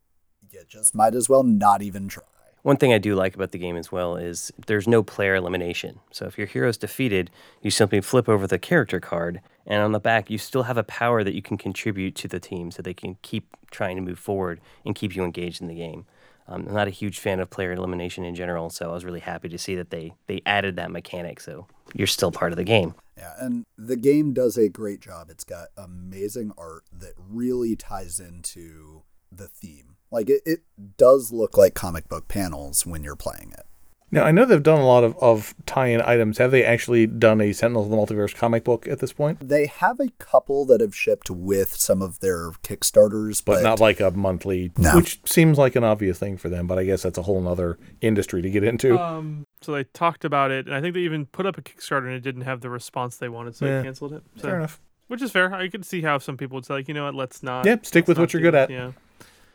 you 0.51 0.59
just 0.67 0.93
might 0.93 1.15
as 1.15 1.29
well 1.29 1.43
not 1.43 1.81
even 1.81 2.07
try. 2.07 2.23
One 2.63 2.77
thing 2.77 2.93
I 2.93 2.99
do 2.99 3.15
like 3.15 3.33
about 3.33 3.51
the 3.51 3.57
game 3.57 3.75
as 3.75 3.91
well 3.91 4.15
is 4.17 4.51
there's 4.67 4.87
no 4.87 5.01
player 5.01 5.33
elimination. 5.33 5.99
So 6.11 6.25
if 6.25 6.37
your 6.37 6.45
hero's 6.45 6.77
defeated, 6.77 7.31
you 7.61 7.71
simply 7.71 8.01
flip 8.01 8.29
over 8.29 8.45
the 8.45 8.59
character 8.59 8.99
card, 8.99 9.41
and 9.65 9.81
on 9.81 9.93
the 9.93 9.99
back, 9.99 10.29
you 10.29 10.37
still 10.37 10.63
have 10.63 10.77
a 10.77 10.83
power 10.83 11.23
that 11.23 11.33
you 11.33 11.41
can 11.41 11.57
contribute 11.57 12.15
to 12.17 12.27
the 12.27 12.39
team 12.39 12.69
so 12.69 12.81
they 12.81 12.93
can 12.93 13.17
keep 13.23 13.57
trying 13.71 13.95
to 13.95 14.01
move 14.01 14.19
forward 14.19 14.61
and 14.85 14.93
keep 14.93 15.15
you 15.15 15.23
engaged 15.23 15.59
in 15.61 15.67
the 15.67 15.75
game. 15.75 16.05
Um, 16.47 16.65
I'm 16.67 16.73
not 16.73 16.87
a 16.87 16.91
huge 16.91 17.19
fan 17.19 17.39
of 17.39 17.49
player 17.49 17.71
elimination 17.71 18.23
in 18.23 18.35
general, 18.35 18.69
so 18.69 18.89
I 18.89 18.93
was 18.93 19.05
really 19.05 19.19
happy 19.19 19.49
to 19.49 19.57
see 19.57 19.75
that 19.75 19.89
they, 19.89 20.13
they 20.27 20.41
added 20.45 20.75
that 20.75 20.91
mechanic 20.91 21.39
so 21.39 21.67
you're 21.93 22.07
still 22.07 22.31
part 22.31 22.51
of 22.51 22.57
the 22.57 22.63
game. 22.63 22.95
Yeah, 23.17 23.33
and 23.39 23.65
the 23.77 23.97
game 23.97 24.33
does 24.33 24.57
a 24.57 24.69
great 24.69 24.99
job. 24.99 25.29
It's 25.29 25.43
got 25.43 25.67
amazing 25.77 26.53
art 26.57 26.83
that 26.91 27.13
really 27.17 27.75
ties 27.75 28.19
into 28.19 29.03
the 29.31 29.47
theme. 29.47 29.97
Like 30.09 30.29
it, 30.29 30.41
it 30.45 30.61
does 30.97 31.31
look 31.31 31.57
like 31.57 31.73
comic 31.73 32.09
book 32.09 32.27
panels 32.27 32.85
when 32.85 33.03
you're 33.03 33.15
playing 33.15 33.53
it. 33.57 33.65
Now, 34.13 34.23
I 34.25 34.31
know 34.31 34.43
they've 34.45 34.61
done 34.61 34.79
a 34.79 34.85
lot 34.85 35.03
of, 35.05 35.15
of 35.19 35.55
tie 35.65 35.87
in 35.87 36.01
items. 36.01 36.37
Have 36.37 36.51
they 36.51 36.65
actually 36.65 37.07
done 37.07 37.39
a 37.39 37.53
Sentinels 37.53 37.85
of 37.85 37.91
the 37.91 37.97
Multiverse 37.97 38.35
comic 38.35 38.63
book 38.65 38.87
at 38.87 38.99
this 38.99 39.13
point? 39.13 39.47
They 39.47 39.67
have 39.67 39.99
a 40.01 40.09
couple 40.19 40.65
that 40.65 40.81
have 40.81 40.93
shipped 40.95 41.29
with 41.29 41.75
some 41.75 42.01
of 42.01 42.19
their 42.19 42.51
Kickstarters, 42.63 43.41
But 43.43 43.55
but, 43.55 43.63
not 43.63 43.79
like 43.79 43.99
a 44.01 44.11
monthly, 44.11 44.71
No. 44.77 44.95
which 44.97 45.21
seems 45.25 45.57
like 45.57 45.75
an 45.75 45.83
obvious 45.83 46.19
thing 46.19 46.37
for 46.37 46.49
them, 46.49 46.67
but 46.67 46.77
I 46.77 46.83
guess 46.83 47.03
that's 47.03 47.17
a 47.17 47.21
whole 47.21 47.47
other 47.47 47.77
industry 48.01 48.41
to 48.41 48.49
get 48.49 48.63
into. 48.63 48.99
Um, 48.99 49.45
so 49.61 49.71
they 49.71 49.85
talked 49.85 50.25
about 50.25 50.51
it, 50.51 50.65
and 50.65 50.75
I 50.75 50.81
think 50.81 50.93
they 50.95 51.01
even 51.01 51.25
put 51.25 51.45
up 51.45 51.57
a 51.57 51.61
Kickstarter, 51.61 52.05
and 52.07 52.13
it 52.15 52.21
didn't 52.21 52.41
have 52.41 52.61
the 52.61 52.69
response 52.69 53.15
they 53.17 53.29
wanted, 53.29 53.55
so 53.55 53.65
Yeah. 53.65 53.77
they 53.77 53.83
canceled 53.85 54.13
it. 54.13 54.23
So, 54.35 54.41
Fair 54.41 54.57
enough. 54.57 54.81
Which 55.07 55.21
is 55.21 55.31
fair. 55.31 55.53
I 55.53 55.67
could 55.67 55.85
see 55.85 56.01
how 56.01 56.17
some 56.19 56.37
people 56.37 56.55
would 56.55 56.65
say, 56.65 56.73
like, 56.75 56.87
you 56.87 56.93
know 56.93 57.03
what, 57.05 57.15
let's 57.15 57.43
not. 57.43 57.65
Yeah, 57.65 57.75
stick 57.81 58.07
with 58.07 58.17
what 58.17 58.33
you're 58.33 58.41
good 58.41 58.53
this. 58.53 58.63
at. 58.63 58.69
Yeah. 58.69 58.91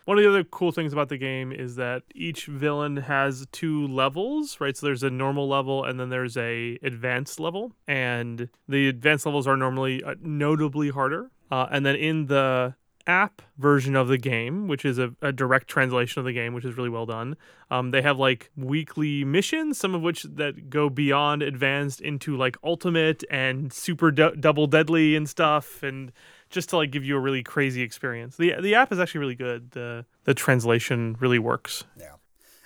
One 0.06 0.18
of 0.18 0.22
the 0.22 0.30
other 0.30 0.44
cool 0.44 0.70
things 0.70 0.92
about 0.92 1.08
the 1.08 1.18
game 1.18 1.50
is 1.50 1.74
that 1.76 2.04
each 2.14 2.46
villain 2.46 2.96
has 2.96 3.44
two 3.50 3.88
levels, 3.88 4.60
right? 4.60 4.76
So 4.76 4.86
there's 4.86 5.02
a 5.02 5.10
normal 5.10 5.48
level 5.48 5.82
and 5.82 5.98
then 5.98 6.10
there's 6.10 6.36
a 6.36 6.78
advanced 6.80 7.40
level, 7.40 7.72
and 7.88 8.48
the 8.68 8.88
advanced 8.88 9.26
levels 9.26 9.48
are 9.48 9.56
normally 9.56 10.04
uh, 10.04 10.14
notably 10.20 10.90
harder. 10.90 11.32
Uh, 11.50 11.66
and 11.72 11.84
then 11.84 11.96
in 11.96 12.26
the 12.26 12.76
app 13.08 13.42
version 13.58 13.96
of 13.96 14.06
the 14.06 14.16
game, 14.16 14.68
which 14.68 14.84
is 14.84 14.98
a, 14.98 15.12
a 15.22 15.32
direct 15.32 15.66
translation 15.66 16.20
of 16.20 16.24
the 16.24 16.32
game, 16.32 16.54
which 16.54 16.64
is 16.64 16.76
really 16.76 16.88
well 16.88 17.06
done. 17.06 17.36
Um, 17.68 17.90
they 17.90 18.02
have 18.02 18.16
like 18.16 18.50
weekly 18.56 19.24
missions, 19.24 19.76
some 19.76 19.92
of 19.92 20.02
which 20.02 20.22
that 20.22 20.70
go 20.70 20.88
beyond 20.88 21.42
advanced 21.42 22.00
into 22.00 22.36
like 22.36 22.56
ultimate 22.62 23.24
and 23.28 23.72
super 23.72 24.12
du- 24.12 24.36
double 24.36 24.68
deadly 24.68 25.16
and 25.16 25.28
stuff, 25.28 25.82
and 25.82 26.12
just 26.50 26.70
to 26.70 26.76
like 26.76 26.90
give 26.90 27.04
you 27.04 27.16
a 27.16 27.20
really 27.20 27.42
crazy 27.42 27.82
experience. 27.82 28.36
the 28.36 28.54
The 28.60 28.74
app 28.74 28.92
is 28.92 28.98
actually 28.98 29.20
really 29.20 29.34
good. 29.34 29.70
the 29.72 30.04
The 30.24 30.34
translation 30.34 31.16
really 31.20 31.38
works. 31.38 31.84
yeah. 31.98 32.14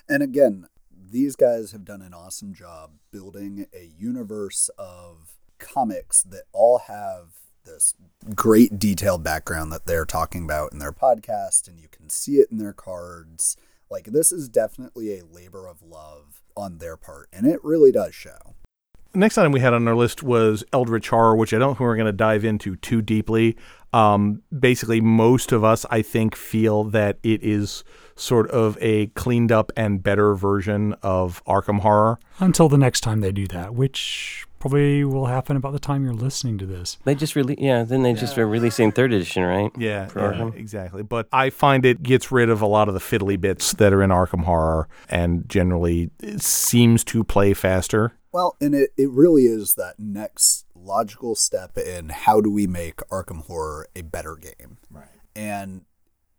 And 0.08 0.22
again, 0.22 0.66
these 1.10 1.36
guys 1.36 1.72
have 1.72 1.84
done 1.84 2.02
an 2.02 2.12
awesome 2.14 2.52
job 2.54 2.92
building 3.12 3.66
a 3.74 3.90
universe 3.98 4.70
of 4.78 5.32
comics 5.58 6.22
that 6.22 6.44
all 6.52 6.78
have 6.86 7.28
this 7.64 7.94
great 8.34 8.78
detailed 8.78 9.22
background 9.22 9.70
that 9.72 9.86
they're 9.86 10.04
talking 10.06 10.44
about 10.44 10.72
in 10.72 10.78
their 10.78 10.92
podcast, 10.92 11.68
and 11.68 11.78
you 11.78 11.88
can 11.88 12.08
see 12.08 12.36
it 12.36 12.48
in 12.50 12.58
their 12.58 12.72
cards. 12.72 13.56
Like, 13.90 14.06
this 14.06 14.32
is 14.32 14.48
definitely 14.48 15.18
a 15.18 15.24
labor 15.24 15.66
of 15.68 15.82
love 15.82 16.42
on 16.56 16.78
their 16.78 16.96
part, 16.96 17.28
and 17.32 17.46
it 17.46 17.62
really 17.62 17.92
does 17.92 18.14
show. 18.14 18.54
Next 19.12 19.36
item 19.38 19.52
we 19.52 19.60
had 19.60 19.74
on 19.74 19.86
our 19.88 19.96
list 19.96 20.22
was 20.22 20.62
Eldritch 20.72 21.08
Horror, 21.08 21.34
which 21.36 21.52
I 21.52 21.58
don't 21.58 21.70
think 21.70 21.80
we're 21.80 21.96
going 21.96 22.06
to 22.06 22.12
dive 22.12 22.44
into 22.44 22.76
too 22.76 23.02
deeply. 23.02 23.56
Um, 23.92 24.42
basically, 24.56 25.00
most 25.00 25.50
of 25.50 25.64
us, 25.64 25.84
I 25.90 26.02
think, 26.02 26.36
feel 26.36 26.84
that 26.84 27.18
it 27.24 27.42
is 27.42 27.82
sort 28.14 28.48
of 28.50 28.78
a 28.80 29.06
cleaned 29.08 29.50
up 29.50 29.72
and 29.76 30.02
better 30.02 30.34
version 30.34 30.94
of 31.02 31.42
Arkham 31.44 31.80
Horror. 31.80 32.18
Until 32.38 32.68
the 32.68 32.78
next 32.78 33.00
time 33.00 33.20
they 33.20 33.32
do 33.32 33.48
that, 33.48 33.74
which 33.74 34.46
probably 34.60 35.02
will 35.04 35.26
happen 35.26 35.56
about 35.56 35.72
the 35.72 35.78
time 35.80 36.04
you're 36.04 36.12
listening 36.12 36.58
to 36.58 36.66
this. 36.66 36.98
They 37.04 37.14
just 37.14 37.34
really, 37.34 37.56
yeah. 37.58 37.82
Then 37.82 38.02
they 38.02 38.12
just 38.12 38.36
are 38.38 38.46
releasing 38.46 38.92
third 38.92 39.12
edition, 39.12 39.42
right? 39.42 39.72
Yeah, 39.76 40.06
For 40.06 40.20
yeah, 40.20 40.38
Arkham. 40.38 40.54
exactly. 40.54 41.02
But 41.02 41.26
I 41.32 41.48
find 41.50 41.84
it 41.86 42.02
gets 42.02 42.30
rid 42.30 42.50
of 42.50 42.60
a 42.60 42.66
lot 42.66 42.86
of 42.86 42.94
the 42.94 43.00
fiddly 43.00 43.40
bits 43.40 43.72
that 43.72 43.92
are 43.92 44.02
in 44.02 44.10
Arkham 44.10 44.44
Horror 44.44 44.86
and 45.08 45.48
generally 45.48 46.10
it 46.20 46.42
seems 46.42 47.02
to 47.04 47.24
play 47.24 47.54
faster. 47.54 48.12
Well, 48.32 48.56
and 48.60 48.74
it, 48.74 48.90
it 48.96 49.10
really 49.10 49.46
is 49.46 49.74
that 49.74 49.98
next 49.98 50.66
logical 50.74 51.34
step 51.34 51.76
in 51.76 52.10
how 52.10 52.40
do 52.40 52.50
we 52.50 52.66
make 52.66 52.96
Arkham 53.10 53.44
Horror 53.46 53.88
a 53.96 54.02
better 54.02 54.36
game. 54.36 54.78
Right. 54.90 55.08
And 55.34 55.86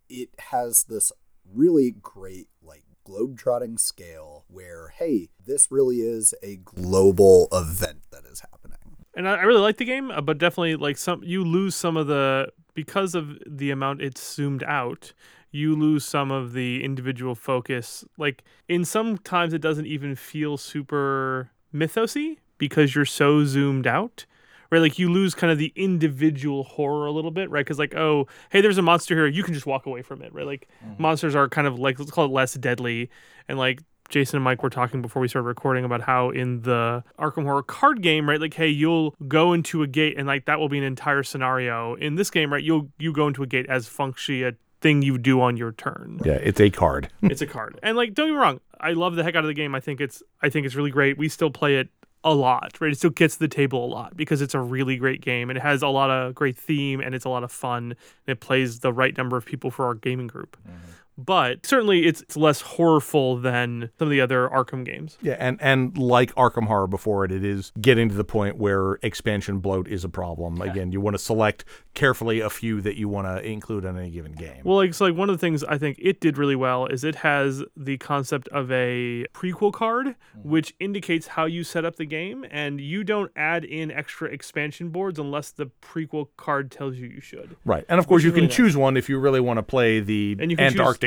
it 0.10 0.30
has 0.40 0.84
this 0.84 1.12
really 1.46 1.92
great, 1.92 2.48
like, 2.62 2.84
globe-trotting 3.04 3.78
scale 3.78 4.46
where, 4.48 4.90
hey, 4.90 5.30
this 5.44 5.70
really 5.72 5.98
is 5.98 6.34
a 6.42 6.58
global 6.58 7.50
event 7.52 8.04
that 8.12 8.24
is 8.26 8.42
happening. 8.42 8.78
and 9.16 9.28
I, 9.28 9.36
I 9.36 9.42
really 9.44 9.62
like 9.62 9.78
the 9.78 9.86
game, 9.86 10.12
uh, 10.12 10.22
but 10.22 10.38
definitely 10.38 10.76
like 10.76 10.98
some 10.98 11.22
you 11.24 11.44
lose 11.44 11.76
some 11.76 11.98
of 11.98 12.08
the 12.08 12.52
because 12.74 13.16
of 13.16 13.38
the 13.46 13.72
amount 13.72 14.02
it's 14.02 14.36
zoomed 14.36 14.64
out. 14.64 15.14
You 15.52 15.76
lose 15.76 16.06
some 16.06 16.32
of 16.32 16.54
the 16.54 16.84
individual 16.84 17.36
focus. 17.36 18.06
Like 18.18 18.44
in 18.70 18.86
some 18.86 19.18
times, 19.18 19.54
it 19.54 19.62
doesn't 19.62 19.86
even 19.86 20.16
feel 20.16 20.58
super 20.58 21.52
mythosy 21.74 22.38
because 22.58 22.96
you're 22.96 23.06
so 23.06 23.44
zoomed 23.46 23.88
out. 23.88 24.26
Right, 24.70 24.80
like 24.80 24.98
you 24.98 25.12
lose 25.12 25.36
kind 25.36 25.52
of 25.52 25.58
the 25.58 25.74
individual 25.76 26.64
horror 26.64 27.06
a 27.06 27.12
little 27.12 27.30
bit, 27.30 27.50
right? 27.50 27.60
Because 27.60 27.78
like, 27.78 27.94
oh, 27.94 28.28
hey, 28.52 28.62
there's 28.62 28.78
a 28.78 28.82
monster 28.82 29.14
here, 29.16 29.28
you 29.28 29.44
can 29.44 29.54
just 29.54 29.66
walk 29.66 29.86
away 29.86 30.02
from 30.02 30.22
it, 30.22 30.34
right? 30.34 30.46
Like 30.46 30.70
mm-hmm. 30.82 31.02
monsters 31.02 31.36
are 31.36 31.50
kind 31.50 31.68
of 31.68 31.78
like 31.78 32.00
let's 32.00 32.10
call 32.10 32.24
it 32.24 32.32
less 32.32 32.54
deadly, 32.54 33.10
and 33.50 33.58
like 33.58 33.82
Jason 34.12 34.38
and 34.38 34.44
Mike 34.44 34.62
were 34.62 34.70
talking 34.70 35.02
before 35.02 35.22
we 35.22 35.28
started 35.28 35.48
recording 35.48 35.84
about 35.84 36.02
how 36.02 36.30
in 36.30 36.62
the 36.62 37.04
Arkham 37.18 37.44
Horror 37.44 37.64
card 37.64 38.02
game, 38.02 38.30
right? 38.30 38.40
Like, 38.40 38.54
hey, 38.54 38.68
you'll 38.68 39.16
go 39.28 39.54
into 39.54 39.82
a 39.82 39.88
gate 39.88 40.16
and 40.18 40.28
like 40.28 40.46
that 40.46 40.60
will 40.60 40.70
be 40.70 40.78
an 40.78 40.84
entire 40.84 41.24
scenario. 41.24 41.96
In 41.96 42.16
this 42.16 42.30
game, 42.30 42.54
right, 42.54 42.64
you'll 42.64 42.90
you 43.00 43.12
go 43.12 43.28
into 43.28 43.42
a 43.42 43.48
gate 43.48 43.66
as 43.68 43.88
functionally 43.88 44.44
a 44.44 44.54
thing 44.82 45.02
you 45.02 45.18
do 45.18 45.42
on 45.42 45.58
your 45.58 45.72
turn. 45.72 46.20
Yeah, 46.26 46.34
it's 46.34 46.60
a 46.60 46.70
card. 46.70 47.10
it's 47.22 47.42
a 47.42 47.48
card. 47.48 47.80
And 47.82 47.96
like, 47.96 48.14
don't 48.14 48.28
get 48.28 48.34
me 48.34 48.38
wrong, 48.38 48.60
I 48.80 48.94
love 48.94 49.16
the 49.16 49.24
heck 49.24 49.36
out 49.36 49.44
of 49.44 49.48
the 49.48 49.54
game. 49.54 49.76
I 49.76 49.80
think 49.80 50.02
it's 50.02 50.22
I 50.42 50.50
think 50.50 50.66
it's 50.66 50.76
really 50.76 50.92
great. 50.92 51.18
We 51.18 51.30
still 51.30 51.52
play 51.52 51.78
it 51.78 51.90
a 52.24 52.34
lot, 52.34 52.80
right? 52.80 52.92
It 52.92 52.98
still 52.98 53.10
gets 53.10 53.36
to 53.36 53.40
the 53.40 53.48
table 53.48 53.84
a 53.86 53.88
lot 53.88 54.16
because 54.16 54.42
it's 54.42 54.54
a 54.54 54.60
really 54.60 54.98
great 54.98 55.22
game 55.22 55.50
and 55.50 55.58
it 55.58 55.62
has 55.62 55.82
a 55.82 55.88
lot 55.88 56.10
of 56.12 56.36
great 56.36 56.58
theme 56.58 57.02
and 57.02 57.16
it's 57.16 57.26
a 57.26 57.30
lot 57.30 57.44
of 57.44 57.52
fun. 57.52 57.84
And 57.84 57.96
it 58.28 58.40
plays 58.40 58.80
the 58.80 58.94
right 58.94 59.16
number 59.18 59.38
of 59.38 59.46
people 59.46 59.72
for 59.72 59.86
our 59.86 59.96
gaming 59.96 60.28
group. 60.28 60.58
Mm-hmm. 60.68 60.92
But 61.26 61.66
certainly 61.66 62.06
it's, 62.06 62.22
it's 62.22 62.38
less 62.38 62.62
horrorful 62.62 63.42
than 63.42 63.90
some 64.00 64.08
of 64.08 64.12
the 64.12 64.22
other 64.22 64.50
Arkham 64.50 64.86
games. 64.86 65.18
Yeah, 65.22 65.36
and 65.40 65.62
and 65.62 65.98
like 65.98 66.34
Arkham 66.36 66.68
Horror 66.68 66.88
before 66.88 67.26
it, 67.26 67.32
it 67.32 67.44
is 67.44 67.72
getting 67.80 68.10
to 68.10 68.16
the 68.16 68.24
point 68.24 68.58
where 68.58 68.94
expansion 69.02 69.60
bloat 69.60 69.88
is 69.88 70.04
a 70.04 70.10
problem. 70.10 70.62
Again, 70.62 70.92
you 70.92 71.02
want 71.02 71.16
to 71.16 71.20
select 71.20 71.66
carefully 71.94 72.40
a 72.40 72.50
few 72.50 72.82
that 72.82 72.98
you 72.98 73.10
want 73.10 73.28
to 73.28 73.42
include 73.46 73.86
on 73.86 73.98
any 73.98 74.10
given 74.10 74.34
game. 74.34 74.62
Well, 74.64 74.78
like, 74.78 74.94
so 74.94 75.06
like 75.06 75.16
one 75.16 75.30
of 75.30 75.36
the 75.36 75.40
things 75.40 75.64
I 75.64 75.78
think 75.78 75.98
it 76.00 76.20
did 76.22 76.38
really 76.38 76.56
well 76.56 76.86
is 76.86 77.04
it 77.04 77.16
has 77.16 77.64
the 77.76 77.98
concept 77.98 78.48
of 78.50 78.72
a 78.72 79.26
prequel 79.34 79.74
card, 79.74 80.08
mm-hmm. 80.08 80.50
which 80.50 80.74
indicates 80.80 81.28
how 81.28 81.46
you 81.46 81.64
set 81.64 81.86
up 81.86 81.98
the 81.98 82.06
game, 82.06 82.46
and 82.50 82.80
you 82.80 83.04
don't 83.04 83.32
add 83.36 83.64
in 83.64 83.92
extra 83.92 84.30
expansion 84.30 84.90
boards 84.90 85.20
unless 85.20 85.52
the 85.52 85.68
prequel 85.82 86.28
card 86.38 86.72
tells 86.72 86.98
you 86.98 87.08
you 87.08 87.22
should. 87.22 87.56
right, 87.66 87.86
and 87.90 88.00
of 88.00 88.08
course 88.08 88.24
you 88.24 88.32
can 88.32 88.38
really 88.38 88.48
nice. 88.48 88.56
choose 88.56 88.78
one 88.78 88.98
if 88.98 89.10
you 89.10 89.20
really 89.20 89.40
want 89.40 89.58
to 89.58 89.64
play 89.64 90.00
the 90.00 90.38
And 90.40 90.52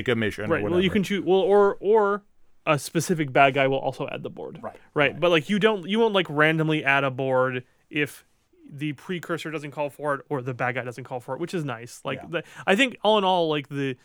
you 0.08 0.14
can 0.14 0.20
choose- 0.20 0.38
Antarctica 0.38 0.46
mission. 0.46 0.50
right. 0.50 0.62
Well, 0.70 0.80
you 0.80 0.90
can 0.90 1.02
choose. 1.02 1.24
Well, 1.24 1.40
or 1.40 1.76
or 1.80 2.22
a 2.66 2.78
specific 2.78 3.32
bad 3.32 3.54
guy 3.54 3.66
will 3.66 3.78
also 3.78 4.08
add 4.10 4.22
the 4.22 4.30
board. 4.30 4.58
Right, 4.62 4.76
Right. 4.94 5.20
But 5.20 5.30
like 5.30 5.50
you 5.50 5.58
don't, 5.58 5.86
you 5.86 5.98
won't 5.98 6.14
like 6.14 6.26
randomly 6.30 6.82
add 6.84 7.04
a 7.04 7.10
board 7.10 7.62
if 7.90 8.24
the 8.66 8.94
precursor 8.94 9.50
doesn't 9.50 9.72
call 9.72 9.90
for 9.90 10.14
it 10.14 10.20
or 10.30 10.40
the 10.40 10.54
bad 10.54 10.74
guy 10.76 10.82
doesn't 10.84 11.04
call 11.04 11.20
for 11.20 11.34
it, 11.34 11.40
which 11.40 11.52
is 11.52 11.62
nice. 11.66 12.00
Like 12.04 12.20
Yeah. 12.22 12.28
the, 12.30 12.44
I 12.66 12.74
think 12.74 12.96
all 13.02 13.18
in 13.18 13.24
all, 13.24 13.48
like 13.50 13.68
the 13.68 13.96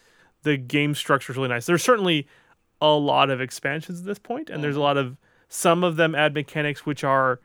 the 0.43 0.57
game 0.57 0.93
structure 0.93 1.31
is 1.31 1.37
really 1.37 1.47
nice. 1.49 1.65
There's 1.67 1.83
certainly 1.83 2.27
a 2.81 2.91
lot 2.91 3.29
of 3.29 3.39
expansions 3.39 4.01
at 4.01 4.05
this 4.05 4.19
point, 4.19 4.49
and 4.49 4.61
there's 4.63 4.73
Mm-hmm. 4.75 4.81
a 4.81 4.83
lot 4.83 4.97
of 4.97 5.17
some 5.47 5.83
of 5.85 5.95
them 5.95 6.13
add 6.13 6.33
mechanics 6.33 6.85
which 6.85 7.03
are, 7.05 7.39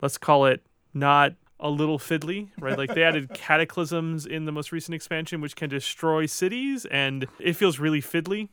let's 0.00 0.16
call 0.18 0.46
it 0.46 0.64
not 0.94 1.34
a 1.62 1.70
little 1.70 1.98
fiddly, 1.98 2.48
right? 2.58 2.76
Like 2.76 2.94
they 2.94 3.02
added 3.04 3.32
cataclysms 3.32 4.26
in 4.26 4.44
the 4.44 4.52
most 4.52 4.72
recent 4.72 4.94
expansion, 4.94 5.40
which 5.40 5.56
can 5.56 5.70
destroy 5.70 6.26
cities, 6.26 6.84
and 6.86 7.26
it 7.38 7.54
feels 7.54 7.78
really 7.78 8.02
fiddly. 8.02 8.48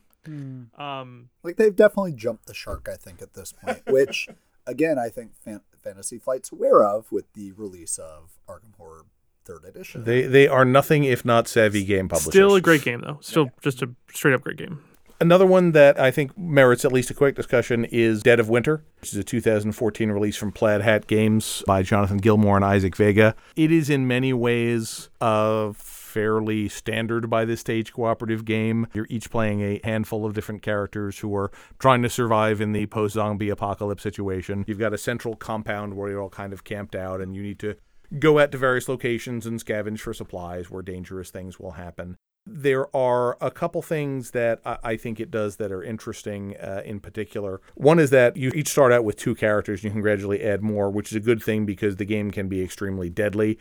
Um, 0.78 1.30
Like, 1.42 1.56
they've 1.56 1.74
definitely 1.74 2.12
jumped 2.12 2.46
the 2.46 2.54
shark, 2.54 2.88
I 2.90 2.96
think, 2.96 3.20
at 3.22 3.34
this 3.34 3.52
point, 3.52 3.82
which, 3.88 4.28
again, 4.66 4.98
I 4.98 5.08
think 5.08 5.34
Fan- 5.34 5.62
Fantasy 5.82 6.18
Flight's 6.18 6.52
aware 6.52 6.82
of 6.84 7.10
with 7.10 7.32
the 7.34 7.52
release 7.52 7.98
of 7.98 8.38
Arkham 8.48 8.76
Horror 8.78 9.06
third 9.44 9.64
edition. 9.64 10.04
They 10.04 10.22
they 10.22 10.46
are 10.46 10.66
nothing 10.66 11.04
if 11.04 11.24
not 11.24 11.48
savvy 11.48 11.82
game 11.84 12.08
publishers. 12.08 12.32
Still 12.32 12.54
a 12.54 12.60
great 12.60 12.82
game 12.82 13.00
though. 13.00 13.18
Still 13.22 13.50
just 13.62 13.82
a 13.82 13.90
straight 14.12 14.34
up 14.34 14.42
great 14.42 14.58
game. 14.58 14.84
Another 15.22 15.44
one 15.44 15.72
that 15.72 16.00
I 16.00 16.10
think 16.10 16.36
merits 16.38 16.82
at 16.82 16.92
least 16.92 17.10
a 17.10 17.14
quick 17.14 17.36
discussion 17.36 17.84
is 17.84 18.22
Dead 18.22 18.40
of 18.40 18.48
Winter, 18.48 18.82
which 19.02 19.12
is 19.12 19.18
a 19.18 19.22
2014 19.22 20.10
release 20.10 20.36
from 20.38 20.50
Plaid 20.50 20.80
Hat 20.80 21.06
Games 21.06 21.62
by 21.66 21.82
Jonathan 21.82 22.16
Gilmour 22.16 22.56
and 22.56 22.64
Isaac 22.64 22.96
Vega. 22.96 23.34
It 23.54 23.70
is 23.70 23.90
in 23.90 24.06
many 24.06 24.32
ways 24.32 25.10
a 25.20 25.74
fairly 25.74 26.70
standard 26.70 27.28
by 27.28 27.44
this 27.44 27.60
stage 27.60 27.92
cooperative 27.92 28.46
game. 28.46 28.86
You're 28.94 29.06
each 29.10 29.30
playing 29.30 29.60
a 29.60 29.80
handful 29.84 30.24
of 30.24 30.32
different 30.32 30.62
characters 30.62 31.18
who 31.18 31.36
are 31.36 31.50
trying 31.78 32.00
to 32.00 32.08
survive 32.08 32.62
in 32.62 32.72
the 32.72 32.86
post 32.86 33.12
zombie 33.12 33.50
apocalypse 33.50 34.02
situation. 34.02 34.64
You've 34.66 34.78
got 34.78 34.94
a 34.94 34.98
central 34.98 35.36
compound 35.36 35.98
where 35.98 36.08
you're 36.08 36.22
all 36.22 36.30
kind 36.30 36.54
of 36.54 36.64
camped 36.64 36.96
out 36.96 37.20
and 37.20 37.36
you 37.36 37.42
need 37.42 37.58
to 37.58 37.76
go 38.18 38.38
out 38.38 38.52
to 38.52 38.58
various 38.58 38.88
locations 38.88 39.44
and 39.44 39.62
scavenge 39.62 40.00
for 40.00 40.14
supplies 40.14 40.70
where 40.70 40.82
dangerous 40.82 41.30
things 41.30 41.60
will 41.60 41.72
happen. 41.72 42.16
There 42.46 42.94
are 42.96 43.36
a 43.40 43.50
couple 43.50 43.82
things 43.82 44.32
that 44.32 44.60
I 44.64 44.96
think 44.96 45.20
it 45.20 45.30
does 45.30 45.56
that 45.56 45.70
are 45.70 45.82
interesting 45.82 46.56
uh, 46.56 46.82
in 46.84 47.00
particular. 47.00 47.60
One 47.74 47.98
is 47.98 48.10
that 48.10 48.36
you 48.36 48.50
each 48.54 48.68
start 48.68 48.92
out 48.92 49.04
with 49.04 49.16
two 49.16 49.34
characters 49.34 49.80
and 49.80 49.84
you 49.84 49.90
can 49.90 50.00
gradually 50.00 50.42
add 50.42 50.62
more, 50.62 50.90
which 50.90 51.12
is 51.12 51.16
a 51.16 51.20
good 51.20 51.42
thing 51.42 51.66
because 51.66 51.96
the 51.96 52.04
game 52.04 52.30
can 52.30 52.48
be 52.48 52.62
extremely 52.62 53.10
deadly. 53.10 53.58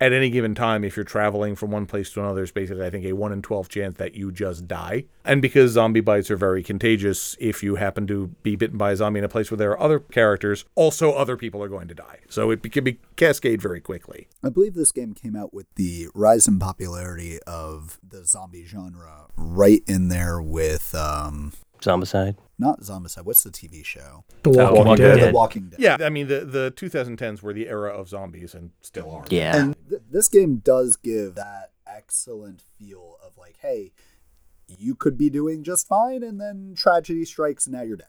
At 0.00 0.12
any 0.12 0.30
given 0.30 0.54
time, 0.54 0.82
if 0.82 0.96
you're 0.96 1.04
traveling 1.04 1.54
from 1.54 1.70
one 1.70 1.84
place 1.86 2.10
to 2.12 2.20
another, 2.20 2.36
there's 2.36 2.52
basically, 2.52 2.86
I 2.86 2.90
think, 2.90 3.04
a 3.04 3.12
1 3.12 3.32
in 3.32 3.42
12 3.42 3.68
chance 3.68 3.96
that 3.98 4.14
you 4.14 4.32
just 4.32 4.66
die. 4.66 5.04
And 5.24 5.42
because 5.42 5.72
zombie 5.72 6.00
bites 6.00 6.30
are 6.30 6.36
very 6.36 6.62
contagious, 6.62 7.36
if 7.38 7.62
you 7.62 7.76
happen 7.76 8.06
to 8.06 8.28
be 8.42 8.56
bitten 8.56 8.78
by 8.78 8.92
a 8.92 8.96
zombie 8.96 9.18
in 9.18 9.24
a 9.24 9.28
place 9.28 9.50
where 9.50 9.58
there 9.58 9.70
are 9.72 9.80
other 9.80 10.00
characters, 10.00 10.64
also 10.74 11.12
other 11.12 11.36
people 11.36 11.62
are 11.62 11.68
going 11.68 11.88
to 11.88 11.94
die. 11.94 12.20
So 12.28 12.50
it 12.50 12.62
can 12.72 12.82
be 12.82 12.98
cascade 13.16 13.60
very 13.60 13.80
quickly. 13.80 14.28
I 14.42 14.48
believe 14.48 14.74
this 14.74 14.92
game 14.92 15.12
came 15.12 15.36
out 15.36 15.52
with 15.52 15.66
the 15.74 16.08
rise 16.14 16.48
in 16.48 16.58
popularity 16.58 17.38
of 17.46 17.98
the 18.06 18.24
zombie 18.24 18.64
genre 18.64 19.26
right 19.36 19.82
in 19.86 20.08
there 20.08 20.40
with 20.40 20.94
um 20.94 21.52
Zombicide. 21.82 22.36
not 22.58 22.80
Zombicide. 22.80 23.24
What's 23.24 23.42
the 23.42 23.50
TV 23.50 23.84
show? 23.84 24.24
The 24.42 24.50
Walking, 24.50 24.84
Walking 24.84 24.96
Dead. 24.96 25.16
Dead. 25.16 25.28
The 25.28 25.32
Walking 25.32 25.68
Dead. 25.70 25.80
Yeah, 25.80 25.96
I 26.00 26.10
mean, 26.10 26.28
the, 26.28 26.44
the 26.44 26.72
2010s 26.76 27.42
were 27.42 27.52
the 27.52 27.68
era 27.68 27.90
of 27.90 28.08
zombies 28.08 28.54
and 28.54 28.70
still 28.80 29.10
are. 29.10 29.24
Yeah. 29.30 29.56
And 29.56 29.76
th- 29.88 30.02
this 30.10 30.28
game 30.28 30.56
does 30.56 30.96
give 30.96 31.34
that 31.36 31.72
excellent 31.86 32.62
feel 32.78 33.16
of 33.24 33.36
like, 33.38 33.56
hey, 33.60 33.92
you 34.66 34.94
could 34.94 35.18
be 35.18 35.30
doing 35.30 35.64
just 35.64 35.88
fine, 35.88 36.22
and 36.22 36.40
then 36.40 36.74
tragedy 36.76 37.24
strikes, 37.24 37.66
and 37.66 37.74
now 37.74 37.82
you're 37.82 37.96
dead. 37.96 38.08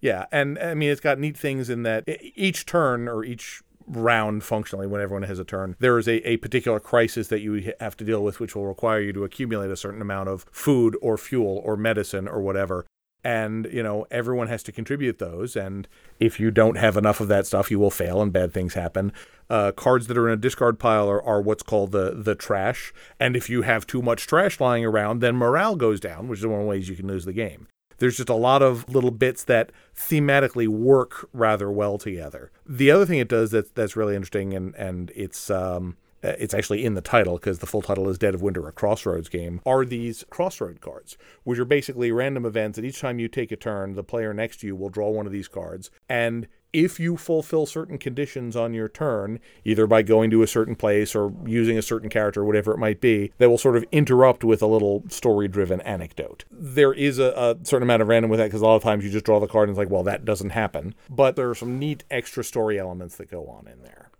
Yeah, 0.00 0.26
and 0.30 0.58
I 0.58 0.74
mean, 0.74 0.90
it's 0.90 1.00
got 1.00 1.18
neat 1.18 1.36
things 1.36 1.70
in 1.70 1.84
that 1.84 2.04
each 2.36 2.66
turn 2.66 3.08
or 3.08 3.24
each 3.24 3.62
round 3.86 4.44
functionally 4.44 4.86
when 4.86 5.00
everyone 5.00 5.24
has 5.24 5.40
a 5.40 5.44
turn 5.44 5.74
there 5.80 5.98
is 5.98 6.06
a, 6.06 6.26
a 6.26 6.36
particular 6.36 6.78
crisis 6.78 7.26
that 7.28 7.40
you 7.40 7.72
have 7.80 7.96
to 7.96 8.04
deal 8.04 8.22
with 8.22 8.38
which 8.38 8.54
will 8.54 8.66
require 8.66 9.00
you 9.00 9.12
to 9.12 9.24
accumulate 9.24 9.70
a 9.70 9.76
certain 9.76 10.00
amount 10.00 10.28
of 10.28 10.46
food 10.52 10.96
or 11.02 11.18
fuel 11.18 11.60
or 11.64 11.76
medicine 11.76 12.28
or 12.28 12.40
whatever 12.40 12.86
and 13.24 13.68
you 13.72 13.82
know 13.82 14.06
everyone 14.10 14.48
has 14.48 14.62
to 14.64 14.72
contribute 14.72 15.18
those. 15.18 15.56
And 15.56 15.88
if 16.18 16.40
you 16.40 16.50
don't 16.50 16.76
have 16.76 16.96
enough 16.96 17.20
of 17.20 17.28
that 17.28 17.46
stuff 17.46 17.70
you 17.70 17.78
will 17.78 17.90
fail 17.90 18.20
and 18.20 18.32
bad 18.32 18.52
things 18.52 18.74
happen. 18.74 19.12
Uh, 19.50 19.70
cards 19.72 20.06
that 20.06 20.16
are 20.16 20.28
in 20.28 20.34
a 20.34 20.40
discard 20.40 20.78
pile 20.78 21.08
are, 21.08 21.22
are 21.22 21.40
what's 21.40 21.62
called 21.62 21.92
the 21.92 22.12
the 22.14 22.34
trash. 22.34 22.92
And 23.20 23.36
if 23.36 23.48
you 23.48 23.62
have 23.62 23.86
too 23.86 24.02
much 24.02 24.26
trash 24.26 24.60
lying 24.60 24.84
around 24.84 25.20
then 25.20 25.36
morale 25.36 25.76
goes 25.76 26.00
down 26.00 26.28
which 26.28 26.40
is 26.40 26.46
one 26.46 26.60
of 26.60 26.64
the 26.64 26.68
ways 26.68 26.88
you 26.88 26.96
can 26.96 27.06
lose 27.08 27.24
the 27.24 27.32
game. 27.32 27.68
There's 27.98 28.16
just 28.16 28.28
a 28.28 28.34
lot 28.34 28.62
of 28.62 28.88
little 28.92 29.12
bits 29.12 29.44
that 29.44 29.70
thematically 29.96 30.66
work 30.66 31.28
rather 31.32 31.70
well 31.70 31.98
together. 31.98 32.50
The 32.66 32.90
other 32.90 33.06
thing 33.06 33.20
it 33.20 33.28
does 33.28 33.52
that's 33.52 33.70
that's 33.70 33.96
really 33.96 34.16
interesting 34.16 34.54
and 34.54 34.74
and 34.74 35.12
it's 35.14 35.50
um 35.50 35.96
Uh, 36.22 36.34
it's 36.38 36.54
actually 36.54 36.84
in 36.84 36.94
the 36.94 37.00
title 37.00 37.34
because 37.34 37.58
the 37.58 37.66
full 37.66 37.82
title 37.82 38.08
is 38.08 38.18
Dead 38.18 38.34
of 38.34 38.42
Winter, 38.42 38.66
a 38.68 38.72
Crossroads 38.72 39.28
game, 39.28 39.60
are 39.66 39.84
these 39.84 40.24
Crossroad 40.30 40.80
cards, 40.80 41.16
which 41.44 41.58
are 41.58 41.64
basically 41.64 42.12
random 42.12 42.46
events 42.46 42.76
that 42.76 42.84
each 42.84 43.00
time 43.00 43.18
you 43.18 43.28
take 43.28 43.52
a 43.52 43.56
turn, 43.56 43.94
the 43.94 44.04
player 44.04 44.32
next 44.32 44.60
to 44.60 44.66
you 44.66 44.76
will 44.76 44.88
draw 44.88 45.10
one 45.10 45.26
of 45.26 45.32
these 45.32 45.48
cards. 45.48 45.90
And 46.08 46.46
if 46.72 46.98
you 46.98 47.16
fulfill 47.16 47.66
certain 47.66 47.98
conditions 47.98 48.56
on 48.56 48.72
your 48.72 48.88
turn, 48.88 49.40
either 49.64 49.86
by 49.86 50.02
going 50.02 50.30
to 50.30 50.42
a 50.42 50.46
certain 50.46 50.74
place 50.74 51.14
or 51.14 51.32
using 51.44 51.76
a 51.76 51.82
certain 51.82 52.08
character, 52.08 52.44
whatever 52.44 52.72
it 52.72 52.78
might 52.78 53.00
be, 53.00 53.32
that 53.38 53.50
will 53.50 53.58
sort 53.58 53.76
of 53.76 53.84
interrupt 53.92 54.42
with 54.42 54.62
a 54.62 54.66
little 54.66 55.04
story 55.08 55.48
driven 55.48 55.80
anecdote. 55.82 56.44
There 56.50 56.94
is 56.94 57.18
a, 57.18 57.32
a 57.36 57.66
certain 57.66 57.82
amount 57.82 58.02
of 58.02 58.08
random 58.08 58.30
with 58.30 58.38
that 58.38 58.46
because 58.46 58.62
a 58.62 58.66
lot 58.66 58.76
of 58.76 58.82
times 58.82 59.04
you 59.04 59.10
just 59.10 59.26
draw 59.26 59.38
the 59.38 59.46
card 59.46 59.68
and 59.68 59.76
it's 59.76 59.78
like, 59.78 59.90
well, 59.90 60.04
that 60.04 60.24
doesn't 60.24 60.50
happen. 60.50 60.94
But 61.10 61.36
there 61.36 61.50
are 61.50 61.54
some 61.54 61.78
neat 61.78 62.04
extra 62.10 62.42
story 62.42 62.78
elements 62.78 63.16
that 63.16 63.30
go 63.30 63.46
on 63.48 63.66
in 63.66 63.82
there. 63.82 64.11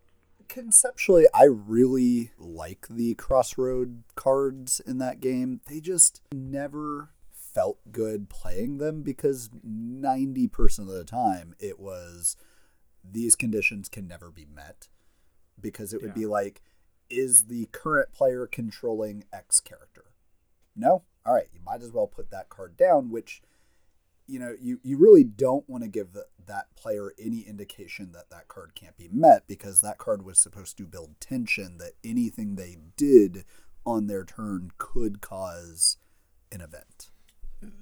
Conceptually, 0.53 1.25
I 1.33 1.45
really 1.45 2.33
like 2.37 2.87
the 2.91 3.15
crossroad 3.15 4.03
cards 4.17 4.81
in 4.81 4.99
that 4.99 5.19
game. 5.19 5.63
They 5.67 5.81
just 5.81 6.21
never 6.31 7.09
felt 7.33 7.79
good 7.91 8.29
playing 8.29 8.77
them 8.77 9.01
because 9.01 9.49
90% 9.67 10.81
of 10.81 10.87
the 10.89 11.05
time 11.05 11.55
it 11.59 11.81
was 11.81 12.37
these 13.03 13.35
conditions 13.35 13.89
can 13.89 14.07
never 14.07 14.31
be 14.31 14.45
met 14.45 14.89
because 15.59 15.95
it 15.95 16.03
would 16.03 16.13
be 16.13 16.27
like 16.27 16.61
is 17.09 17.47
the 17.47 17.71
current 17.73 18.13
player 18.13 18.47
controlling 18.47 19.25
X 19.33 19.59
character? 19.59 20.05
No? 20.77 21.05
All 21.25 21.33
right, 21.33 21.49
you 21.55 21.61
might 21.65 21.81
as 21.81 21.93
well 21.93 22.07
put 22.07 22.31
that 22.31 22.51
card 22.51 22.77
down 22.77 23.09
which 23.09 23.41
you 24.33 24.39
know, 24.39 24.57
you, 24.59 24.81
you 24.83 24.97
really 24.97 25.25
don't 25.25 25.69
want 25.69 25.85
to 25.85 25.91
give 25.91 26.15
the, 26.15 26.25
that 26.47 26.75
player 26.75 27.13
any 27.23 27.41
indication 27.41 28.13
that 28.13 28.31
that 28.31 28.49
card 28.49 28.75
can't 28.75 28.97
be 28.97 29.11
met 29.13 29.47
because 29.47 29.83
that 29.83 29.99
card 29.99 30.25
was 30.25 30.41
supposed 30.41 30.79
to 30.79 30.87
build 30.87 31.21
tension 31.21 31.77
that 31.77 31.93
anything 32.03 32.57
they 32.57 32.79
did 32.97 33.45
on 33.85 34.07
their 34.07 34.25
turn 34.25 34.71
could 34.79 35.21
cause 35.21 35.99
an 36.51 36.63
event. 36.63 37.11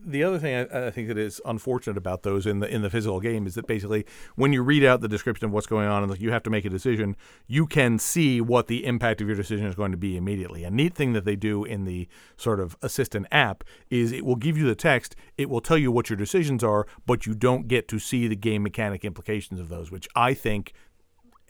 The 0.04 0.22
other 0.22 0.38
thing 0.38 0.54
I, 0.54 0.86
I 0.86 0.90
think 0.90 1.08
that 1.08 1.18
is 1.18 1.40
unfortunate 1.44 1.96
about 1.96 2.22
those 2.22 2.46
in 2.46 2.60
the 2.60 2.68
in 2.68 2.82
the 2.82 2.90
physical 2.90 3.20
game 3.20 3.46
is 3.46 3.54
that 3.54 3.66
basically 3.66 4.04
when 4.34 4.52
you 4.52 4.62
read 4.62 4.84
out 4.84 5.00
the 5.00 5.08
description 5.08 5.46
of 5.46 5.52
what's 5.52 5.66
going 5.66 5.88
on 5.88 6.02
and 6.02 6.10
like 6.10 6.20
you 6.20 6.30
have 6.32 6.42
to 6.44 6.50
make 6.50 6.64
a 6.64 6.70
decision, 6.70 7.16
you 7.46 7.66
can 7.66 7.98
see 7.98 8.40
what 8.40 8.66
the 8.66 8.84
impact 8.84 9.20
of 9.20 9.26
your 9.26 9.36
decision 9.36 9.66
is 9.66 9.74
going 9.74 9.90
to 9.90 9.96
be 9.96 10.16
immediately. 10.16 10.64
A 10.64 10.70
neat 10.70 10.94
thing 10.94 11.12
that 11.14 11.24
they 11.24 11.36
do 11.36 11.64
in 11.64 11.84
the 11.84 12.08
sort 12.36 12.60
of 12.60 12.76
assistant 12.82 13.26
app 13.30 13.64
is 13.88 14.12
it 14.12 14.24
will 14.24 14.36
give 14.36 14.56
you 14.56 14.66
the 14.66 14.74
text, 14.74 15.16
it 15.38 15.48
will 15.48 15.60
tell 15.60 15.78
you 15.78 15.90
what 15.90 16.10
your 16.10 16.16
decisions 16.16 16.62
are, 16.62 16.86
but 17.06 17.26
you 17.26 17.34
don't 17.34 17.68
get 17.68 17.88
to 17.88 17.98
see 17.98 18.28
the 18.28 18.36
game 18.36 18.62
mechanic 18.62 19.04
implications 19.04 19.60
of 19.60 19.68
those, 19.68 19.90
which 19.90 20.08
I 20.14 20.34
think 20.34 20.72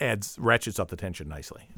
adds 0.01 0.37
ratchets 0.39 0.79
up 0.79 0.89
the 0.89 0.97
tension 0.97 1.29
nicely. 1.29 1.69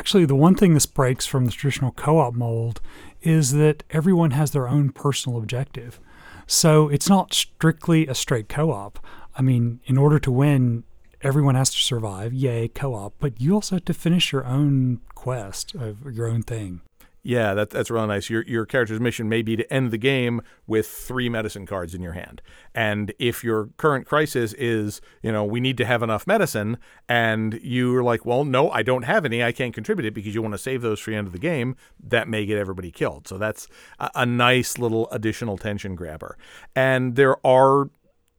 Actually, 0.00 0.24
the 0.24 0.34
one 0.34 0.54
thing 0.54 0.72
this 0.72 0.86
breaks 0.86 1.26
from 1.26 1.44
the 1.44 1.52
traditional 1.52 1.90
co 1.92 2.20
op 2.20 2.32
mold 2.32 2.80
is 3.20 3.52
that 3.52 3.82
everyone 3.90 4.30
has 4.30 4.52
their 4.52 4.66
own 4.66 4.88
personal 4.88 5.36
objective. 5.36 6.00
So 6.46 6.88
it's 6.88 7.10
not 7.10 7.34
strictly 7.34 8.06
a 8.06 8.14
straight 8.14 8.48
co 8.48 8.70
op. 8.72 8.98
I 9.36 9.42
mean, 9.42 9.80
in 9.84 9.98
order 9.98 10.18
to 10.18 10.30
win, 10.30 10.84
everyone 11.20 11.54
has 11.54 11.68
to 11.72 11.76
survive, 11.76 12.32
yay, 12.32 12.68
co 12.68 12.94
op, 12.94 13.12
but 13.20 13.42
you 13.42 13.52
also 13.52 13.76
have 13.76 13.84
to 13.84 13.92
finish 13.92 14.32
your 14.32 14.46
own 14.46 15.02
quest, 15.14 15.74
of 15.74 16.10
your 16.10 16.28
own 16.28 16.44
thing. 16.44 16.80
Yeah, 17.22 17.52
that, 17.52 17.68
that's 17.68 17.90
really 17.90 18.06
nice. 18.06 18.30
Your 18.30 18.42
your 18.46 18.64
character's 18.64 18.98
mission 18.98 19.28
may 19.28 19.42
be 19.42 19.54
to 19.54 19.70
end 19.70 19.90
the 19.90 19.98
game 19.98 20.40
with 20.66 20.86
three 20.86 21.28
medicine 21.28 21.66
cards 21.66 21.94
in 21.94 22.00
your 22.00 22.14
hand. 22.14 22.40
And 22.74 23.12
if 23.18 23.44
your 23.44 23.68
current 23.76 24.06
crisis 24.06 24.54
is, 24.54 25.02
you 25.22 25.30
know, 25.30 25.44
we 25.44 25.60
need 25.60 25.76
to 25.78 25.84
have 25.84 26.02
enough 26.02 26.26
medicine, 26.26 26.78
and 27.10 27.60
you're 27.62 28.02
like, 28.02 28.24
well, 28.24 28.44
no, 28.44 28.70
I 28.70 28.82
don't 28.82 29.02
have 29.02 29.26
any, 29.26 29.44
I 29.44 29.52
can't 29.52 29.74
contribute 29.74 30.06
it 30.06 30.14
because 30.14 30.34
you 30.34 30.40
want 30.40 30.54
to 30.54 30.58
save 30.58 30.80
those 30.80 30.98
for 30.98 31.10
the 31.10 31.16
end 31.16 31.26
of 31.26 31.34
the 31.34 31.38
game, 31.38 31.76
that 32.02 32.26
may 32.26 32.46
get 32.46 32.56
everybody 32.56 32.90
killed. 32.90 33.28
So 33.28 33.36
that's 33.36 33.68
a, 33.98 34.10
a 34.14 34.26
nice 34.26 34.78
little 34.78 35.10
additional 35.10 35.58
tension 35.58 35.94
grabber. 35.94 36.38
And 36.74 37.16
there 37.16 37.44
are 37.46 37.90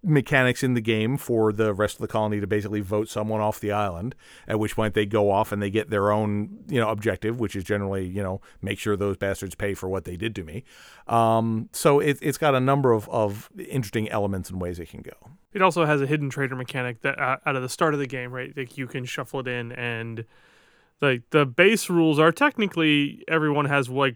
mechanics 0.03 0.64
in 0.64 0.73
the 0.73 0.82
game 0.82 1.15
for 1.15 1.53
the 1.53 1.73
rest 1.73 1.95
of 1.95 2.02
the 2.02 2.07
colony 2.07 2.40
to 2.40 2.48
basically 2.48 2.82
vote 2.82 3.07
someone 3.07 3.40
off 3.40 3.60
the 3.60 3.72
island 3.72 4.15
at 4.48 4.60
which 4.60 4.76
point 4.76 4.95
they 4.95 5.06
go 5.06 5.30
off 5.30 5.52
and 5.52 5.61
they 5.61 5.69
get 5.69 5.90
their 5.91 6.11
own 6.11 6.49
you 6.68 6.80
know 6.80 6.90
objective 6.90 7.40
which 7.40 7.56
is 7.56 7.64
generally 7.64 8.06
you 8.06 8.23
know 8.23 8.41
make 8.61 8.80
sure 8.80 8.95
those 8.95 9.15
bastards 9.15 9.53
pay 9.53 9.76
for 9.76 9.88
what 9.88 10.06
they 10.06 10.18
did 10.18 10.34
to 10.34 10.44
me 10.44 10.64
um, 11.07 11.69
so 11.72 11.99
it, 11.99 12.18
it's 12.22 12.38
got 12.38 12.56
a 12.56 12.60
number 12.60 12.94
of, 12.94 13.07
of 13.10 13.49
interesting 13.57 14.10
elements 14.10 14.49
and 14.49 14.60
ways 14.60 14.80
it 14.80 14.90
can 14.90 15.02
go 15.02 15.11
It 15.53 15.61
also 15.61 15.86
has 15.86 16.02
a 16.02 16.07
hidden 16.07 16.30
traitor 16.30 16.56
mechanic 16.56 17.02
that 17.02 17.19
uh, 17.19 17.38
out 17.45 17.56
of 17.56 17.61
the 17.61 17.69
start 17.69 17.94
of 17.94 17.99
the 17.99 18.07
game, 18.07 18.32
right? 18.32 18.56
Like 18.56 18.78
you 18.78 18.88
can 18.88 19.03
shuffle 19.06 19.41
it 19.41 19.48
in, 19.48 19.73
and 19.73 20.26
like 21.02 21.23
the 21.32 21.45
base 21.45 21.90
rules 21.90 22.19
are 22.19 22.32
technically 22.32 23.23
everyone 23.28 23.65
has 23.65 23.90
like 23.90 24.15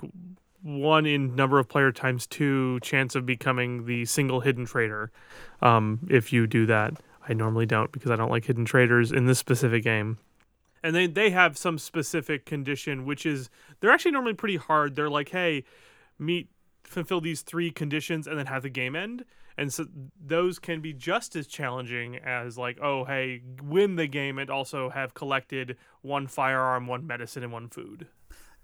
one 0.66 1.06
in 1.06 1.36
number 1.36 1.60
of 1.60 1.70
player 1.70 1.92
times 1.92 2.26
two 2.26 2.80
chance 2.80 3.14
of 3.14 3.24
becoming 3.24 3.86
the 3.86 4.04
single 4.06 4.40
hidden 4.40 4.66
traitor. 4.66 5.12
Um, 5.62 6.00
if 6.10 6.34
you 6.34 6.48
do 6.48 6.66
that, 6.66 6.94
I 7.30 7.34
normally 7.34 7.68
don't 7.68 7.92
because 7.92 8.10
I 8.10 8.16
don't 8.16 8.32
like 8.32 8.46
hidden 8.46 8.66
traitors 8.66 9.12
in 9.12 9.28
this 9.28 9.38
specific 9.38 9.84
game. 9.84 10.18
And 10.82 10.96
they 10.96 11.06
they 11.06 11.30
have 11.30 11.56
some 11.56 11.78
specific 11.78 12.46
condition, 12.46 13.06
which 13.06 13.28
is 13.28 13.50
they're 13.80 13.92
actually 13.92 14.12
normally 14.12 14.34
pretty 14.34 14.58
hard. 14.58 14.96
They're 14.96 15.10
like, 15.10 15.30
hey, 15.30 15.66
meet 16.18 16.50
fulfill 16.84 17.22
these 17.22 17.44
three 17.44 17.70
conditions 17.70 18.26
and 18.26 18.38
then 18.38 18.48
have 18.48 18.64
the 18.64 18.70
game 18.70 18.96
end. 18.96 19.24
And 19.58 19.72
so 19.72 19.86
those 20.20 20.58
can 20.60 20.82
be 20.82 20.94
just 20.94 21.36
as 21.36 21.48
challenging 21.48 22.18
as 22.18 22.58
like, 22.58 22.80
oh, 22.82 23.06
hey, 23.06 23.42
win 23.64 23.96
the 23.96 24.08
game 24.08 24.40
and 24.40 24.50
also 24.50 24.90
have 24.90 25.14
collected 25.14 25.78
one 26.02 26.28
firearm, 26.28 26.88
one 26.88 27.08
medicine, 27.08 27.44
and 27.44 27.54
one 27.54 27.70
food. 27.70 28.08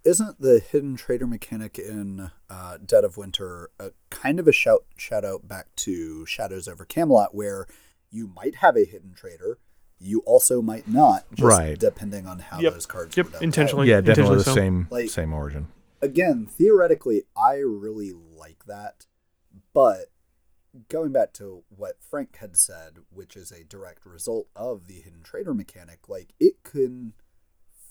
Isn't 0.03 0.41
the 0.41 0.59
hidden 0.59 0.95
traitor 0.95 1.27
mechanic 1.27 1.77
in 1.77 2.31
uh, 2.49 2.77
Dead 2.83 3.03
of 3.03 3.17
Winter 3.17 3.69
a 3.79 3.91
kind 4.09 4.39
of 4.39 4.47
a 4.47 4.51
shout 4.51 4.85
shout 4.97 5.23
out 5.23 5.47
back 5.47 5.67
to 5.77 6.25
Shadows 6.25 6.67
over 6.67 6.85
Camelot, 6.85 7.35
where 7.35 7.67
you 8.09 8.27
might 8.35 8.55
have 8.55 8.75
a 8.75 8.83
hidden 8.85 9.13
traitor, 9.13 9.59
you 9.99 10.21
also 10.25 10.61
might 10.61 10.87
not, 10.87 11.25
just 11.33 11.43
Right. 11.43 11.77
depending 11.79 12.25
on 12.25 12.39
how 12.39 12.59
Yep. 12.59 12.73
those 12.73 12.85
cards. 12.87 13.15
Yep, 13.15 13.25
were 13.27 13.31
dealt 13.33 13.43
intentionally. 13.43 13.89
yeah 13.89 14.01
definitely 14.01 14.37
the 14.39 14.43
so. 14.43 14.55
same 14.55 14.87
Like- 14.89 15.09
same 15.09 15.33
origin 15.33 15.67
again, 16.01 16.47
theoretically, 16.47 17.21
I 17.37 17.57
really 17.57 18.11
like 18.11 18.65
that, 18.65 19.05
but 19.71 20.07
going 20.89 21.11
back 21.11 21.31
to 21.33 21.63
what 21.69 22.01
Frank 22.01 22.37
had 22.37 22.57
said, 22.57 22.97
which 23.11 23.37
is 23.37 23.51
a 23.51 23.63
direct 23.63 24.03
result 24.03 24.47
of 24.55 24.87
the 24.87 24.95
hidden 24.95 25.21
traitor 25.21 25.53
mechanic, 25.53 26.09
like 26.09 26.33
it 26.39 26.63
can 26.63 27.13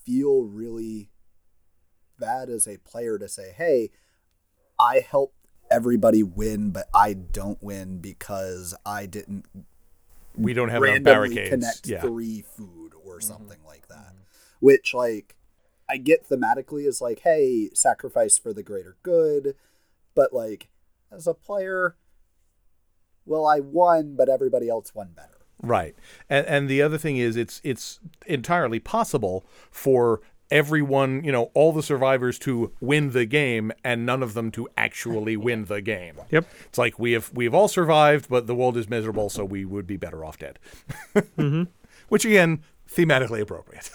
feel 0.04 0.42
really 0.42 1.10
bad 2.20 2.48
as 2.48 2.68
a 2.68 2.76
player 2.78 3.18
to 3.18 3.28
say, 3.28 3.52
"Hey, 3.56 3.90
I 4.78 5.00
helped 5.00 5.34
everybody 5.70 6.22
win, 6.22 6.70
but 6.70 6.88
I 6.94 7.14
don't 7.14 7.62
win 7.62 7.98
because 7.98 8.74
I 8.86 9.06
didn't 9.06 9.46
we 10.36 10.52
don't 10.52 10.68
have 10.68 10.82
enough 10.82 10.94
randomly 10.94 11.34
barricades 11.34 11.50
connect 11.50 11.86
yeah 11.88 12.00
three 12.00 12.42
food 12.42 12.92
or 13.04 13.18
mm-hmm. 13.18 13.26
something 13.26 13.58
like 13.66 13.88
that." 13.88 13.98
Mm-hmm. 13.98 14.16
Which, 14.60 14.92
like, 14.92 15.36
I 15.90 15.96
get 15.96 16.28
thematically 16.28 16.86
is 16.86 17.00
like, 17.00 17.20
hey, 17.20 17.70
sacrifice 17.74 18.38
for 18.38 18.52
the 18.52 18.62
greater 18.62 18.96
good, 19.02 19.56
but 20.14 20.32
like 20.32 20.68
as 21.10 21.26
a 21.26 21.34
player, 21.34 21.96
well, 23.26 23.46
I 23.46 23.60
won, 23.60 24.14
but 24.16 24.28
everybody 24.28 24.68
else 24.68 24.94
won 24.94 25.10
better. 25.14 25.38
Right. 25.62 25.94
And 26.28 26.46
and 26.46 26.68
the 26.68 26.80
other 26.80 26.96
thing 26.96 27.16
is 27.16 27.36
it's 27.36 27.60
it's 27.64 28.00
entirely 28.26 28.78
possible 28.78 29.44
for 29.70 30.20
everyone, 30.50 31.22
you 31.24 31.32
know, 31.32 31.50
all 31.54 31.72
the 31.72 31.82
survivors 31.82 32.38
to 32.40 32.72
win 32.80 33.10
the 33.10 33.26
game 33.26 33.72
and 33.84 34.04
none 34.04 34.22
of 34.22 34.34
them 34.34 34.50
to 34.52 34.68
actually 34.76 35.36
win 35.36 35.66
the 35.66 35.80
game. 35.80 36.16
Yep. 36.30 36.46
It's 36.66 36.78
like 36.78 36.98
we 36.98 37.12
have 37.12 37.30
we've 37.34 37.54
all 37.54 37.68
survived, 37.68 38.28
but 38.28 38.46
the 38.46 38.54
world 38.54 38.76
is 38.76 38.88
miserable, 38.88 39.30
so 39.30 39.44
we 39.44 39.64
would 39.64 39.86
be 39.86 39.96
better 39.96 40.24
off 40.24 40.38
dead. 40.38 40.58
Mm-hmm. 41.36 41.64
Which 42.08 42.24
again, 42.24 42.62
thematically 42.88 43.40
appropriate. 43.40 43.90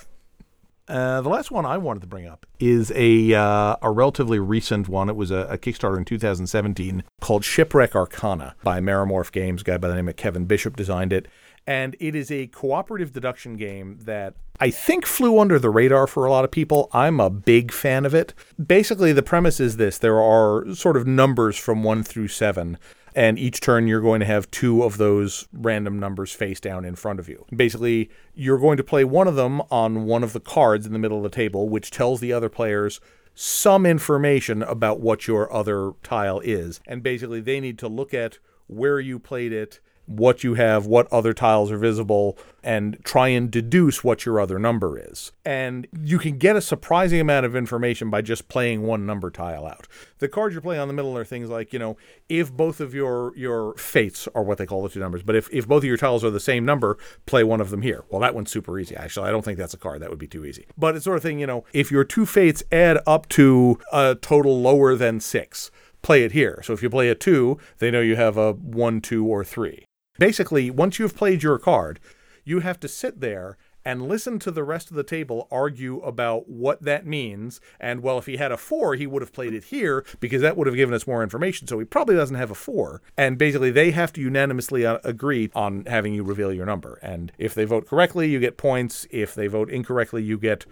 Uh, 0.88 1.22
the 1.22 1.30
last 1.30 1.49
one 1.49 1.65
I 1.65 1.77
wanted 1.77 2.02
to 2.02 2.07
bring 2.07 2.27
up 2.27 2.45
is 2.60 2.91
a 2.95 3.34
uh, 3.34 3.76
a 3.82 3.90
relatively 3.90 4.38
recent 4.38 4.88
one. 4.88 5.10
It 5.10 5.15
was 5.15 5.32
a, 5.32 5.48
a, 5.49 5.57
Kickstarter 5.57 5.98
in 5.98 6.06
2017 6.06 7.03
called 7.22 7.44
Shipwreck 7.44 7.95
Arcana 7.95 8.56
by 8.64 8.80
Meromorph 8.80 9.32
Games. 9.32 9.61
A 9.61 9.64
guy 9.64 9.77
by 9.77 9.88
the 9.88 9.95
name 9.95 10.07
of 10.07 10.15
Kevin 10.15 10.45
Bishop 10.45 10.76
designed 10.76 11.11
it, 11.11 11.27
and 11.68 11.96
it 12.00 12.16
is 12.16 12.32
a 12.32 12.48
cooperative 12.48 13.12
deduction 13.12 13.58
game 13.58 14.00
that 14.02 14.36
I 14.60 14.70
think 14.70 15.06
flew 15.06 15.40
under 15.40 15.60
the 15.60 15.70
radar 15.70 16.08
for 16.08 16.26
a 16.26 16.32
lot 16.32 16.46
of 16.46 16.52
people. 16.52 16.90
I'm 16.94 17.20
a 17.20 17.30
big 17.30 17.72
fan 17.72 18.06
of 18.06 18.14
it. 18.14 18.34
Basically, 18.64 19.12
the 19.12 19.24
premise 19.24 19.60
is 19.60 19.78
this: 19.78 19.98
there 19.98 20.22
are 20.22 20.74
sort 20.74 20.98
of 20.98 21.06
numbers 21.06 21.58
from 21.58 21.84
one 21.84 22.04
through 22.04 22.30
seven 22.30 22.78
and 23.16 23.40
each 23.40 23.62
turn 23.62 23.88
you're 23.88 24.02
going 24.02 24.20
to 24.20 24.26
have 24.26 24.52
two 24.52 24.84
of 24.84 24.98
those 24.98 25.48
random 25.54 25.98
numbers 25.98 26.34
face 26.34 26.60
down 26.60 26.84
in 26.84 26.96
front 26.96 27.18
of 27.18 27.30
you. 27.30 27.46
Basically, 27.56 28.10
you're 28.36 28.60
going 28.60 28.78
to 28.78 28.84
play 28.84 29.06
one 29.06 29.28
of 29.28 29.36
them 29.36 29.62
on 29.72 30.06
one 30.06 30.22
of 30.22 30.34
the 30.34 30.40
cards 30.42 30.86
in 30.86 30.92
the 30.92 31.00
middle 31.00 31.18
of 31.18 31.24
the 31.24 31.30
table, 31.30 31.70
which 31.70 31.92
tells 31.92 32.20
the 32.20 32.34
other 32.34 32.50
players 32.50 33.00
some 33.34 33.86
information 33.86 34.62
about 34.62 35.00
what 35.00 35.28
your 35.28 35.52
other 35.52 35.94
tile 36.04 36.42
is. 36.42 36.82
And 36.86 37.02
basically, 37.02 37.40
they 37.40 37.62
need 37.62 37.80
to 37.80 37.88
look 37.88 38.14
at 38.14 38.38
where 38.68 39.00
you 39.00 39.18
played 39.18 39.54
it 39.54 39.80
what 40.06 40.44
you 40.44 40.53
have, 40.53 40.86
what 40.86 41.11
other 41.11 41.34
tiles 41.34 41.72
are 41.72 41.77
visible, 41.77 42.38
and 42.64 42.98
try 43.03 43.27
and 43.27 43.52
deduce 43.52 44.03
what 44.03 44.26
your 44.26 44.40
other 44.40 44.57
number 44.57 44.98
is. 44.98 45.32
And 45.45 45.88
you 46.02 46.18
can 46.18 46.38
get 46.38 46.56
a 46.56 46.61
surprising 46.61 47.19
amount 47.19 47.45
of 47.45 47.56
information 47.56 48.10
by 48.10 48.22
just 48.22 48.48
playing 48.48 48.82
one 48.82 49.06
number 49.06 49.30
tile 49.30 49.65
out. 49.65 49.88
The 50.19 50.27
cards 50.27 50.53
you're 50.53 50.61
playing 50.61 50.82
on 50.82 50.88
the 50.88 50.94
middle 50.94 51.18
are 51.18 51.26
things 51.26 51.49
like, 51.49 51.73
you 51.73 51.80
know, 51.80 51.98
if 52.27 52.52
both 52.52 52.80
of 52.80 52.94
your 52.94 53.36
your 53.38 53.76
fates 53.76 54.27
are 54.34 54.44
what 54.44 54.57
they 54.57 54.65
call 54.65 54.82
the 54.84 54.90
two 54.90 54.99
numbers, 54.99 55.23
but 55.23 55.36
if, 55.36 55.49
if 55.52 55.68
both 55.68 55.84
of 55.84 55.88
your 55.88 55.98
tiles 55.98 56.23
are 56.23 56.32
the 56.32 56.40
same 56.40 56.65
number, 56.65 56.98
play 57.26 57.44
one 57.44 57.61
of 57.61 57.69
them 57.69 57.82
here. 57.82 58.03
Well, 58.10 58.22
that 58.22 58.34
one's 58.34 58.52
super 58.52 58.80
easy. 58.80 58.95
Actually, 58.95 59.27
I 59.27 59.32
don't 59.32 59.45
think 59.45 59.57
that's 59.57 59.73
a 59.73 59.77
card. 59.77 60.02
That 60.02 60.10
would 60.10 60.19
be 60.19 60.27
too 60.27 60.45
easy. 60.45 60.65
But 60.77 60.95
it's 60.95 61.06
sort 61.06 61.18
of 61.18 61.23
thing, 61.23 61.40
you 61.40 61.48
know, 61.48 61.65
if 61.73 61.91
your 61.91 62.03
two 62.03 62.26
fates 62.26 62.64
add 62.72 62.99
up 63.06 63.27
to 63.30 63.80
a 63.91 64.15
total 64.15 64.60
lower 64.60 64.95
than 64.95 65.19
six, 65.19 65.69
play 66.02 66.23
it 66.23 66.32
here. 66.32 66.61
So 66.64 66.73
if 66.73 66.82
you 66.82 66.90
play 66.90 67.10
a 67.10 67.15
two, 67.15 67.57
they 67.80 67.91
know 67.91 68.02
you 68.02 68.15
have 68.15 68.38
a 68.38 68.53
one, 68.53 69.02
two, 69.02 69.26
or 69.26 69.44
three. 69.44 69.86
Basically, 70.18 70.70
once 70.72 71.00
you've 71.00 71.16
played 71.16 71.44
your 71.44 71.60
card, 71.60 72.00
you 72.44 72.60
have 72.60 72.80
to 72.80 72.88
sit 72.88 73.20
there 73.20 73.58
and 73.86 74.10
listen 74.10 74.40
to 74.40 74.50
the 74.50 74.64
rest 74.64 74.90
of 74.90 74.96
the 74.96 75.04
table 75.04 75.48
argue 75.52 76.00
about 76.00 76.50
what 76.50 76.82
that 76.82 77.06
means. 77.06 77.62
And 77.80 78.02
well, 78.02 78.18
if 78.18 78.26
he 78.26 78.38
had 78.38 78.52
a 78.52 78.58
four, 78.58 78.96
he 78.96 79.06
would 79.06 79.22
have 79.22 79.32
played 79.32 79.54
it 79.54 79.66
here 79.66 80.04
because 80.20 80.42
that 80.42 80.58
would 80.58 80.66
have 80.66 80.76
given 80.76 80.96
us 80.96 81.06
more 81.06 81.22
information. 81.22 81.68
So 81.68 81.78
he 81.78 81.86
probably 81.86 82.16
doesn't 82.16 82.36
have 82.36 82.50
a 82.50 82.56
four. 82.56 83.02
And 83.16 83.38
basically, 83.38 83.70
they 83.70 83.92
have 83.92 84.12
to 84.14 84.22
unanimously 84.22 84.86
uh, 84.86 84.98
agree 85.04 85.52
on 85.54 85.86
having 85.86 86.16
you 86.16 86.24
reveal 86.24 86.52
your 86.52 86.66
number. 86.66 86.98
And 87.04 87.32
if 87.38 87.54
they 87.54 87.66
vote 87.66 87.88
correctly, 87.88 88.30
you 88.30 88.40
get 88.40 88.58
points. 88.58 89.06
If 89.12 89.36
they 89.36 89.48
vote 89.48 89.70
incorrectly, 89.70 90.24
you 90.24 90.40
get 90.40 90.66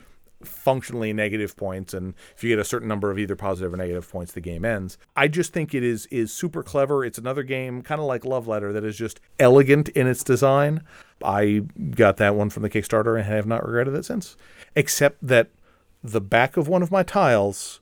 functionally 0.45 1.13
negative 1.13 1.55
points 1.55 1.93
and 1.93 2.13
if 2.35 2.43
you 2.43 2.49
get 2.49 2.59
a 2.59 2.63
certain 2.63 2.87
number 2.87 3.11
of 3.11 3.19
either 3.19 3.35
positive 3.35 3.73
or 3.73 3.77
negative 3.77 4.09
points 4.09 4.31
the 4.31 4.41
game 4.41 4.65
ends. 4.65 4.97
I 5.15 5.27
just 5.27 5.53
think 5.53 5.73
it 5.73 5.83
is 5.83 6.05
is 6.07 6.31
super 6.31 6.63
clever. 6.63 7.03
It's 7.05 7.17
another 7.17 7.43
game 7.43 7.81
kind 7.81 8.01
of 8.01 8.07
like 8.07 8.25
love 8.25 8.47
letter 8.47 8.73
that 8.73 8.83
is 8.83 8.97
just 8.97 9.19
elegant 9.39 9.89
in 9.89 10.07
its 10.07 10.23
design. 10.23 10.83
I 11.23 11.63
got 11.91 12.17
that 12.17 12.35
one 12.35 12.49
from 12.49 12.63
the 12.63 12.69
kickstarter 12.69 13.17
and 13.17 13.25
have 13.25 13.45
not 13.45 13.65
regretted 13.65 13.95
it 13.95 14.05
since. 14.05 14.35
Except 14.75 15.17
that 15.25 15.49
the 16.03 16.21
back 16.21 16.57
of 16.57 16.67
one 16.67 16.83
of 16.83 16.91
my 16.91 17.03
tiles 17.03 17.79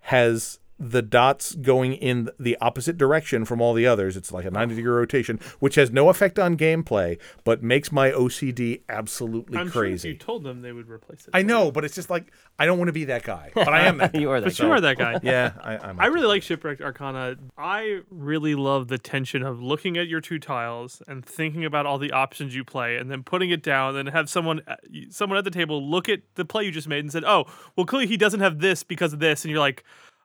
has 0.00 0.58
the 0.84 1.00
dots 1.00 1.54
going 1.54 1.92
in 1.94 2.28
the 2.40 2.58
opposite 2.60 2.98
direction 2.98 3.44
from 3.44 3.60
all 3.60 3.72
the 3.72 3.86
others. 3.86 4.16
It's 4.16 4.32
like 4.32 4.44
a 4.44 4.50
90 4.50 4.74
degree 4.74 4.90
rotation, 4.90 5.38
which 5.60 5.76
has 5.76 5.92
no 5.92 6.08
effect 6.08 6.40
on 6.40 6.56
gameplay, 6.56 7.18
but 7.44 7.62
makes 7.62 7.92
my 7.92 8.10
OCD 8.10 8.82
absolutely 8.88 9.58
I'm 9.58 9.70
crazy. 9.70 10.08
Sure 10.08 10.14
if 10.14 10.14
you 10.14 10.18
told 10.18 10.42
them 10.42 10.60
they 10.62 10.72
would 10.72 10.88
replace 10.88 11.26
it. 11.26 11.30
I 11.34 11.42
know, 11.42 11.70
but 11.70 11.84
it's 11.84 11.94
just 11.94 12.10
like 12.10 12.32
I 12.58 12.66
don't 12.66 12.78
want 12.78 12.88
to 12.88 12.92
be 12.92 13.04
that 13.04 13.22
guy, 13.22 13.52
but 13.54 13.68
I 13.68 13.82
am 13.86 13.98
that. 13.98 14.12
Guy. 14.12 14.18
you 14.18 14.30
are 14.30 14.40
that 14.40 14.46
But 14.46 14.56
guy. 14.58 14.66
you 14.66 14.72
are 14.72 14.80
that 14.80 14.98
guy. 14.98 15.20
yeah, 15.22 15.52
I, 15.60 15.78
I'm. 15.78 16.00
I 16.00 16.06
really 16.06 16.26
like 16.26 16.42
Shipwrecked 16.42 16.80
Arcana. 16.82 17.36
I 17.56 18.00
really 18.10 18.54
love 18.56 18.88
the 18.88 18.98
tension 18.98 19.42
of 19.44 19.62
looking 19.62 19.96
at 19.96 20.08
your 20.08 20.20
two 20.20 20.38
tiles 20.40 21.00
and 21.06 21.24
thinking 21.24 21.64
about 21.64 21.86
all 21.86 21.98
the 21.98 22.10
options 22.12 22.54
you 22.54 22.64
play, 22.64 22.96
and 22.96 23.10
then 23.10 23.22
putting 23.22 23.50
it 23.50 23.62
down, 23.62 23.96
and 23.96 24.08
have 24.08 24.28
someone 24.28 24.62
uh, 24.66 24.76
someone 25.10 25.38
at 25.38 25.44
the 25.44 25.50
table 25.50 25.88
look 25.88 26.08
at 26.08 26.20
the 26.34 26.44
play 26.44 26.64
you 26.64 26.72
just 26.72 26.88
made 26.88 27.00
and 27.04 27.12
said, 27.12 27.24
"Oh, 27.24 27.44
well, 27.76 27.86
clearly 27.86 28.08
he 28.08 28.16
doesn't 28.16 28.40
have 28.40 28.58
this 28.58 28.82
because 28.82 29.12
of 29.12 29.20
this," 29.20 29.44
and 29.44 29.50
you're 29.50 29.60
like. 29.60 29.84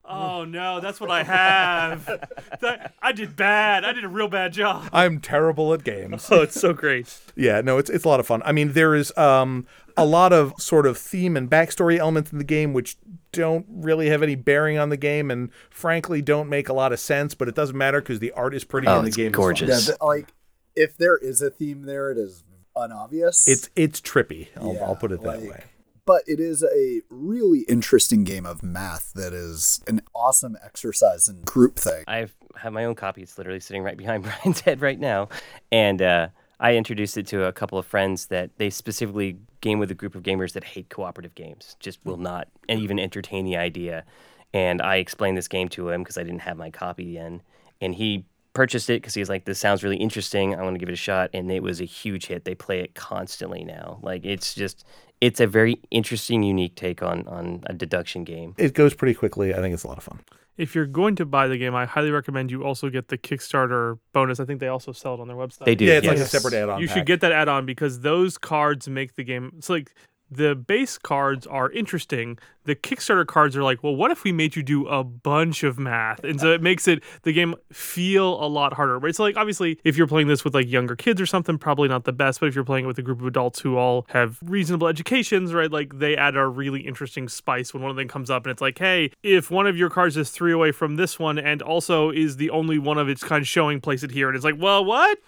Oh 0.10 0.46
no, 0.46 0.80
that's 0.80 1.00
what 1.02 1.12
I 1.12 1.24
have. 1.24 2.06
That- 2.62 2.94
I 3.02 3.12
did 3.12 3.36
bad. 3.36 3.84
I 3.86 3.92
did 3.94 4.04
a 4.04 4.08
real 4.08 4.28
bad 4.28 4.52
job. 4.54 4.90
I'm 4.92 5.20
terrible 5.20 5.74
at 5.74 5.84
games. 5.84 6.28
Oh, 6.32 6.42
it's 6.42 6.60
so 6.60 6.74
great. 6.74 7.20
yeah, 7.36 7.62
no, 7.62 7.78
it's 7.78 7.90
it's 7.90 8.04
a 8.06 8.08
lot 8.08 8.20
of 8.20 8.26
fun. 8.28 8.42
I 8.46 8.52
mean, 8.52 8.74
there 8.74 8.96
is 8.96 9.16
um 9.18 9.68
a 9.96 10.06
lot 10.06 10.32
of 10.34 10.54
sort 10.58 10.86
of 10.86 10.98
theme 10.98 11.36
and 11.38 11.50
backstory 11.50 11.98
elements 11.98 12.32
in 12.32 12.38
the 12.38 12.44
game 12.44 12.74
which 12.74 12.98
don't 13.32 13.66
really 13.70 14.10
have 14.10 14.24
any 14.24 14.36
bearing 14.36 14.78
on 14.78 14.90
the 14.90 14.98
game 14.98 15.30
and 15.30 15.50
frankly 15.70 16.22
don't 16.22 16.50
make 16.50 16.70
a 16.70 16.74
lot 16.74 16.92
of 16.94 17.00
sense, 17.00 17.36
but 17.36 17.48
it 17.48 17.56
doesn't 17.56 17.78
matter 17.78 18.00
because 18.02 18.20
the 18.20 18.32
art 18.32 18.54
is 18.56 18.64
pretty 18.64 18.88
Oh, 18.88 18.96
and 18.98 19.04
the 19.06 19.10
it's 19.10 19.18
game 19.18 19.32
gorgeous. 19.32 19.70
is 19.70 19.88
Yeah, 19.90 19.96
but, 20.00 20.06
like 20.06 20.34
if 20.76 20.98
there 20.98 21.18
is 21.18 21.42
a 21.42 21.50
theme 21.50 21.84
there, 21.84 22.12
it 22.12 22.18
is 22.18 22.44
unobvious. 22.76 23.48
It's 23.48 23.70
it's 23.76 24.00
trippy. 24.02 24.48
I'll, 24.60 24.74
Yeah, 24.74 24.84
I'll 24.86 24.96
put 24.96 25.12
it 25.12 25.22
that 25.22 25.42
like- 25.42 25.50
way. 25.52 25.64
But 26.08 26.24
it 26.26 26.40
is 26.40 26.64
a 26.64 27.02
really 27.10 27.60
interesting 27.68 28.24
game 28.24 28.46
of 28.46 28.64
math 28.64 29.12
that 29.14 29.34
is 29.34 29.82
an 29.88 30.02
awesome 30.16 30.58
exercise 30.64 31.28
in 31.28 31.42
group 31.42 31.76
thing. 31.76 32.06
I've 32.08 32.34
have 32.56 32.74
my 32.74 32.86
own 32.86 32.96
copy. 32.96 33.22
It's 33.22 33.38
literally 33.38 33.60
sitting 33.60 33.84
right 33.84 33.98
behind 33.98 34.24
Brian's 34.44 34.62
head 34.62 34.82
right 34.82 35.00
now, 35.00 35.30
and 35.72 36.02
uh, 36.02 36.30
I 36.60 36.76
introduced 36.76 37.18
it 37.18 37.28
to 37.28 37.44
a 37.44 37.52
couple 37.52 37.78
of 37.78 37.86
friends 37.86 38.28
that 38.28 38.52
they 38.58 38.72
specifically 38.72 39.38
game 39.62 39.80
with 39.80 39.92
a 39.92 39.94
group 39.94 40.16
of 40.16 40.24
gamers 40.24 40.54
that 40.54 40.64
hate 40.64 40.90
cooperative 40.90 41.36
games, 41.36 41.76
just 41.80 42.00
will 42.06 42.18
not 42.18 42.48
and 42.70 42.80
even 42.80 43.00
entertain 43.00 43.46
the 43.46 43.58
idea. 43.58 44.06
And 44.54 44.82
I 44.82 44.96
explained 44.96 45.38
this 45.38 45.50
game 45.50 45.68
to 45.70 45.90
him 45.90 46.02
because 46.02 46.18
I 46.18 46.24
didn't 46.24 46.42
have 46.42 46.58
my 46.58 46.72
copy 46.72 47.18
in, 47.18 47.42
and 47.82 47.94
he 47.94 48.26
purchased 48.58 48.90
it 48.90 49.02
because 49.02 49.14
he's 49.14 49.30
like, 49.30 49.46
"This 49.46 49.60
sounds 49.60 49.84
really 49.84 49.98
interesting. 49.98 50.56
I 50.56 50.64
want 50.64 50.74
to 50.74 50.80
give 50.80 50.90
it 50.90 50.94
a 50.94 50.96
shot." 51.10 51.30
And 51.34 51.52
it 51.52 51.62
was 51.62 51.80
a 51.80 51.86
huge 51.86 52.26
hit. 52.26 52.44
They 52.44 52.56
play 52.56 52.80
it 52.80 52.96
constantly 52.96 53.64
now. 53.64 54.00
Like 54.02 54.26
it's 54.26 54.56
just, 54.56 54.84
it's 55.22 55.40
a 55.40 55.48
very 55.48 55.80
interesting, 55.92 56.44
unique 56.44 56.76
take 56.76 57.04
on 57.04 57.28
on 57.28 57.64
a 57.68 57.74
deduction 57.74 58.24
game. 58.24 58.56
It 58.58 58.74
goes 58.74 58.94
pretty 58.94 59.14
quickly. 59.14 59.54
I 59.54 59.58
think 59.58 59.74
it's 59.74 59.84
a 59.84 59.88
lot 59.88 60.00
of 60.00 60.04
fun. 60.04 60.20
If 60.58 60.74
you're 60.74 60.88
going 60.88 61.16
to 61.18 61.26
buy 61.26 61.48
the 61.48 61.58
game, 61.58 61.76
I 61.76 61.86
highly 61.86 62.10
recommend 62.10 62.50
you 62.50 62.64
also 62.64 62.90
get 62.90 63.10
the 63.10 63.18
Kickstarter 63.18 64.00
bonus. 64.12 64.40
I 64.40 64.46
think 64.46 64.60
they 64.60 64.70
also 64.70 64.92
sell 64.92 65.14
it 65.14 65.20
on 65.20 65.28
their 65.28 65.38
website. 65.38 65.66
They 65.66 65.76
do. 65.76 65.86
Yeah, 65.86 66.00
it's 66.00 66.08
like 66.08 66.18
a 66.18 66.26
separate 66.26 66.56
add-on. 66.56 66.82
You 66.82 66.88
pack. 66.88 66.98
should 66.98 67.06
get 67.06 67.22
that 67.22 67.32
add-on 67.32 67.68
because 67.68 68.00
those 68.00 68.40
cards 68.40 68.90
make 68.90 69.16
the 69.16 69.24
game. 69.24 69.52
It's 69.60 69.70
like 69.70 69.94
the 70.30 70.56
base 70.56 70.98
cards 70.98 71.48
are 71.48 71.72
interesting. 71.72 72.38
The 72.66 72.76
Kickstarter 72.76 73.26
cards 73.26 73.56
are 73.56 73.64
like, 73.64 73.82
well, 73.82 73.96
what 73.96 74.12
if 74.12 74.26
we 74.26 74.34
made 74.34 74.58
you 74.58 74.64
do 74.64 74.86
a 74.88 75.02
bunch 75.04 75.64
of 75.64 75.80
math? 75.80 76.24
And 76.24 76.40
so 76.40 76.52
it 76.52 76.62
makes 76.62 76.86
it 76.88 77.02
the 77.24 77.32
game 77.32 77.56
feel 77.72 78.44
a 78.44 78.48
lot 78.48 78.74
harder. 78.74 79.00
But 79.00 79.10
it's 79.10 79.20
like 79.20 79.38
obviously 79.38 79.80
if 79.86 79.98
you're 79.98 80.08
playing 80.08 80.28
this 80.28 80.44
with 80.44 80.54
like 80.54 80.68
younger 80.68 80.96
kids 80.96 81.22
or 81.22 81.26
something, 81.26 81.58
probably 81.58 81.88
not 81.88 82.04
the 82.04 82.12
best. 82.12 82.42
But 82.42 82.48
if 82.48 82.56
you're 82.56 82.66
playing 82.66 82.84
it 82.84 82.88
with 82.88 83.00
a 83.00 83.02
group 83.02 83.22
of 83.22 83.28
adults 83.28 83.62
who 83.62 83.78
all 83.78 84.06
have 84.10 84.38
reasonable 84.42 84.88
educations, 84.88 85.54
right? 85.54 85.72
Like 85.72 85.98
they 86.00 86.18
add 86.18 86.36
a 86.36 86.46
really 86.46 86.82
interesting 86.82 87.30
spice 87.30 87.74
when 87.74 87.82
one 87.82 87.90
of 87.90 87.96
them 87.96 88.10
comes 88.10 88.30
up 88.30 88.46
and 88.46 88.52
it's 88.52 88.62
like, 88.62 88.78
hey, 88.78 89.12
if 89.24 89.50
one 89.50 89.66
of 89.66 89.78
your 89.78 89.90
cards 89.90 90.18
is 90.18 90.30
three 90.30 90.52
away 90.52 90.74
from 90.74 90.98
this 90.98 91.18
one 91.18 91.40
and 91.40 91.62
also 91.62 92.10
is 92.12 92.36
the 92.36 92.50
only 92.50 92.78
one 92.78 92.98
of 92.98 93.08
its 93.08 93.24
kind 93.24 93.48
showing, 93.48 93.80
place 93.80 94.04
it 94.04 94.12
here. 94.12 94.28
And 94.28 94.36
it's 94.36 94.46
like, 94.46 94.60
well, 94.60 94.84
what? 94.84 95.20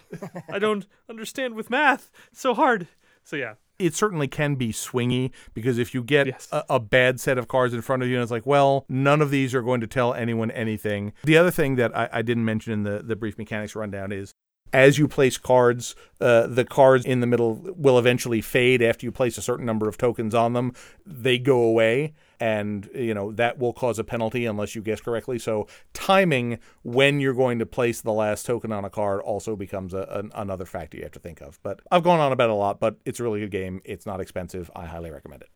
I 0.52 0.58
don't 0.58 0.86
understand 1.08 1.54
with 1.54 1.70
math. 1.70 2.10
It's 2.32 2.40
so 2.40 2.52
hard. 2.52 2.86
So 3.24 3.36
yeah. 3.36 3.54
It 3.80 3.94
certainly 3.94 4.28
can 4.28 4.54
be 4.54 4.72
swingy 4.72 5.30
because 5.54 5.78
if 5.78 5.94
you 5.94 6.02
get 6.02 6.26
Yes. 6.28 6.48
a, 6.52 6.64
a 6.70 6.80
bad 6.80 7.18
set 7.18 7.38
of 7.38 7.48
cards 7.48 7.74
in 7.74 7.80
front 7.82 8.02
of 8.02 8.08
you 8.08 8.14
and 8.16 8.22
it's 8.22 8.30
like, 8.30 8.46
well, 8.46 8.84
none 8.88 9.20
of 9.22 9.30
these 9.30 9.54
are 9.54 9.62
going 9.62 9.80
to 9.80 9.86
tell 9.86 10.14
anyone 10.14 10.50
anything. 10.52 11.12
The 11.24 11.36
other 11.36 11.50
thing 11.50 11.76
that 11.76 11.96
I, 11.96 12.08
I 12.12 12.22
didn't 12.22 12.44
mention 12.44 12.72
in 12.72 12.82
the, 12.84 13.02
the 13.02 13.16
brief 13.16 13.38
mechanics 13.38 13.74
rundown 13.74 14.12
is 14.12 14.32
as 14.72 14.98
you 14.98 15.08
place 15.08 15.36
cards, 15.38 15.94
uh, 16.20 16.46
the 16.46 16.64
cards 16.64 17.04
in 17.04 17.20
the 17.20 17.26
middle 17.26 17.60
will 17.76 17.98
eventually 17.98 18.40
fade 18.40 18.82
after 18.82 19.06
you 19.06 19.12
place 19.12 19.38
a 19.38 19.42
certain 19.42 19.66
number 19.66 19.88
of 19.88 19.98
tokens 19.98 20.34
on 20.34 20.52
them. 20.52 20.72
They 21.04 21.38
go 21.38 21.62
away, 21.62 22.14
and 22.38 22.88
you 22.94 23.14
know 23.14 23.32
that 23.32 23.58
will 23.58 23.72
cause 23.72 23.98
a 23.98 24.04
penalty 24.04 24.46
unless 24.46 24.74
you 24.74 24.82
guess 24.82 25.00
correctly. 25.00 25.38
So 25.38 25.66
timing 25.92 26.58
when 26.82 27.20
you're 27.20 27.34
going 27.34 27.58
to 27.58 27.66
place 27.66 28.00
the 28.00 28.12
last 28.12 28.46
token 28.46 28.72
on 28.72 28.84
a 28.84 28.90
card 28.90 29.20
also 29.20 29.56
becomes 29.56 29.94
a, 29.94 30.06
an, 30.10 30.30
another 30.34 30.64
factor 30.64 30.96
you 30.96 31.02
have 31.02 31.12
to 31.12 31.20
think 31.20 31.40
of. 31.40 31.58
But 31.62 31.80
I've 31.90 32.02
gone 32.04 32.20
on 32.20 32.32
about 32.32 32.50
a 32.50 32.54
lot, 32.54 32.80
but 32.80 32.96
it's 33.04 33.20
a 33.20 33.22
really 33.22 33.40
good 33.40 33.50
game. 33.50 33.80
It's 33.84 34.06
not 34.06 34.20
expensive. 34.20 34.70
I 34.74 34.86
highly 34.86 35.10
recommend 35.10 35.42
it. 35.42 35.48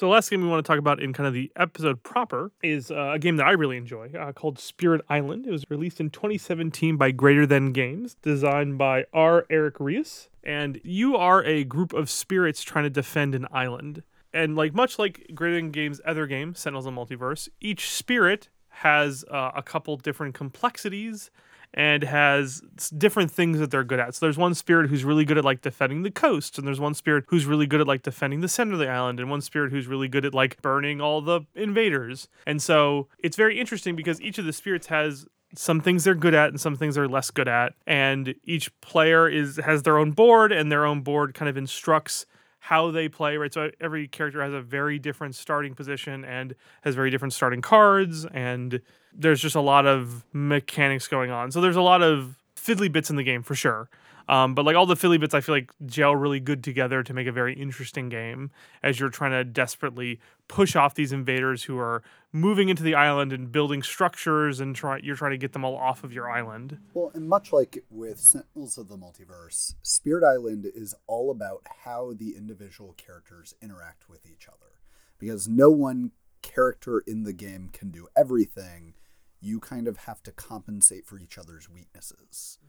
So, 0.00 0.06
the 0.06 0.12
last 0.12 0.30
game 0.30 0.40
we 0.40 0.48
want 0.48 0.64
to 0.64 0.66
talk 0.66 0.78
about 0.78 1.02
in 1.02 1.12
kind 1.12 1.26
of 1.26 1.34
the 1.34 1.52
episode 1.56 2.02
proper 2.02 2.52
is 2.62 2.90
uh, 2.90 3.10
a 3.12 3.18
game 3.18 3.36
that 3.36 3.46
I 3.46 3.50
really 3.50 3.76
enjoy 3.76 4.10
uh, 4.18 4.32
called 4.32 4.58
Spirit 4.58 5.02
Island. 5.10 5.46
It 5.46 5.50
was 5.50 5.66
released 5.68 6.00
in 6.00 6.08
2017 6.08 6.96
by 6.96 7.10
Greater 7.10 7.44
Than 7.44 7.72
Games, 7.72 8.16
designed 8.22 8.78
by 8.78 9.04
R. 9.12 9.44
Eric 9.50 9.74
Reuss. 9.74 10.28
And 10.42 10.80
you 10.82 11.16
are 11.16 11.44
a 11.44 11.64
group 11.64 11.92
of 11.92 12.08
spirits 12.08 12.62
trying 12.62 12.84
to 12.84 12.90
defend 12.90 13.34
an 13.34 13.46
island. 13.52 14.02
And, 14.32 14.56
like, 14.56 14.72
much 14.72 14.98
like 14.98 15.32
Greater 15.34 15.56
Than 15.56 15.70
Games' 15.70 16.00
other 16.06 16.26
game, 16.26 16.54
Sentinels 16.54 16.86
of 16.86 16.94
Multiverse, 16.94 17.50
each 17.60 17.90
spirit 17.90 18.48
has 18.70 19.22
uh, 19.30 19.50
a 19.54 19.62
couple 19.62 19.98
different 19.98 20.34
complexities 20.34 21.30
and 21.74 22.02
has 22.02 22.62
different 22.96 23.30
things 23.30 23.58
that 23.58 23.70
they're 23.70 23.84
good 23.84 24.00
at. 24.00 24.14
So 24.14 24.26
there's 24.26 24.38
one 24.38 24.54
spirit 24.54 24.90
who's 24.90 25.04
really 25.04 25.24
good 25.24 25.38
at 25.38 25.44
like 25.44 25.60
defending 25.60 26.02
the 26.02 26.10
coast, 26.10 26.58
and 26.58 26.66
there's 26.66 26.80
one 26.80 26.94
spirit 26.94 27.24
who's 27.28 27.46
really 27.46 27.66
good 27.66 27.80
at 27.80 27.86
like 27.86 28.02
defending 28.02 28.40
the 28.40 28.48
center 28.48 28.72
of 28.74 28.78
the 28.78 28.88
island, 28.88 29.20
and 29.20 29.30
one 29.30 29.40
spirit 29.40 29.70
who's 29.70 29.86
really 29.86 30.08
good 30.08 30.24
at 30.24 30.34
like 30.34 30.60
burning 30.62 31.00
all 31.00 31.20
the 31.20 31.42
invaders. 31.54 32.28
And 32.46 32.60
so 32.62 33.08
it's 33.18 33.36
very 33.36 33.58
interesting 33.58 33.96
because 33.96 34.20
each 34.20 34.38
of 34.38 34.44
the 34.44 34.52
spirits 34.52 34.88
has 34.88 35.26
some 35.54 35.80
things 35.80 36.04
they're 36.04 36.14
good 36.14 36.34
at 36.34 36.48
and 36.50 36.60
some 36.60 36.76
things 36.76 36.94
they're 36.94 37.08
less 37.08 37.30
good 37.30 37.48
at 37.48 37.74
and 37.86 38.34
each 38.44 38.70
player 38.80 39.28
is 39.28 39.56
has 39.64 39.82
their 39.82 39.98
own 39.98 40.12
board 40.12 40.52
and 40.52 40.70
their 40.70 40.84
own 40.84 41.00
board 41.00 41.34
kind 41.34 41.48
of 41.48 41.56
instructs 41.56 42.24
how 42.60 42.90
they 42.90 43.08
play, 43.08 43.36
right? 43.36 43.52
So 43.52 43.70
every 43.80 44.06
character 44.06 44.42
has 44.42 44.52
a 44.52 44.60
very 44.60 44.98
different 44.98 45.34
starting 45.34 45.74
position 45.74 46.24
and 46.24 46.54
has 46.82 46.94
very 46.94 47.10
different 47.10 47.32
starting 47.32 47.62
cards, 47.62 48.26
and 48.26 48.80
there's 49.12 49.40
just 49.40 49.56
a 49.56 49.60
lot 49.60 49.86
of 49.86 50.24
mechanics 50.32 51.08
going 51.08 51.30
on. 51.30 51.50
So 51.50 51.60
there's 51.60 51.76
a 51.76 51.82
lot 51.82 52.02
of 52.02 52.36
fiddly 52.54 52.92
bits 52.92 53.10
in 53.10 53.16
the 53.16 53.22
game 53.22 53.42
for 53.42 53.54
sure. 53.54 53.88
Um, 54.30 54.54
but 54.54 54.64
like 54.64 54.76
all 54.76 54.86
the 54.86 54.94
fiddly 54.94 55.18
bits, 55.18 55.34
I 55.34 55.40
feel 55.40 55.56
like 55.56 55.72
gel 55.86 56.14
really 56.14 56.38
good 56.38 56.62
together 56.62 57.02
to 57.02 57.12
make 57.12 57.26
a 57.26 57.32
very 57.32 57.52
interesting 57.52 58.08
game 58.08 58.52
as 58.80 59.00
you're 59.00 59.10
trying 59.10 59.32
to 59.32 59.42
desperately 59.42 60.20
push 60.46 60.76
off 60.76 60.94
these 60.94 61.10
invaders 61.10 61.64
who 61.64 61.76
are 61.78 62.00
moving 62.32 62.68
into 62.68 62.84
the 62.84 62.94
island 62.94 63.32
and 63.32 63.50
building 63.50 63.82
structures, 63.82 64.60
and 64.60 64.76
try 64.76 65.00
you're 65.02 65.16
trying 65.16 65.32
to 65.32 65.36
get 65.36 65.52
them 65.52 65.64
all 65.64 65.76
off 65.76 66.04
of 66.04 66.12
your 66.12 66.30
island. 66.30 66.78
Well, 66.94 67.10
and 67.12 67.28
much 67.28 67.52
like 67.52 67.82
with 67.90 68.20
Sentinels 68.20 68.78
of 68.78 68.88
the 68.88 68.96
Multiverse, 68.96 69.74
Spirit 69.82 70.22
Island 70.24 70.64
is 70.76 70.94
all 71.08 71.32
about 71.32 71.66
how 71.84 72.12
the 72.16 72.36
individual 72.36 72.92
characters 72.92 73.56
interact 73.60 74.08
with 74.08 74.24
each 74.30 74.46
other, 74.46 74.78
because 75.18 75.48
no 75.48 75.70
one 75.70 76.12
character 76.40 77.02
in 77.04 77.24
the 77.24 77.32
game 77.32 77.68
can 77.72 77.90
do 77.90 78.06
everything. 78.16 78.94
You 79.40 79.58
kind 79.58 79.88
of 79.88 79.96
have 80.04 80.22
to 80.22 80.30
compensate 80.30 81.04
for 81.04 81.18
each 81.18 81.36
other's 81.36 81.68
weaknesses. 81.68 82.60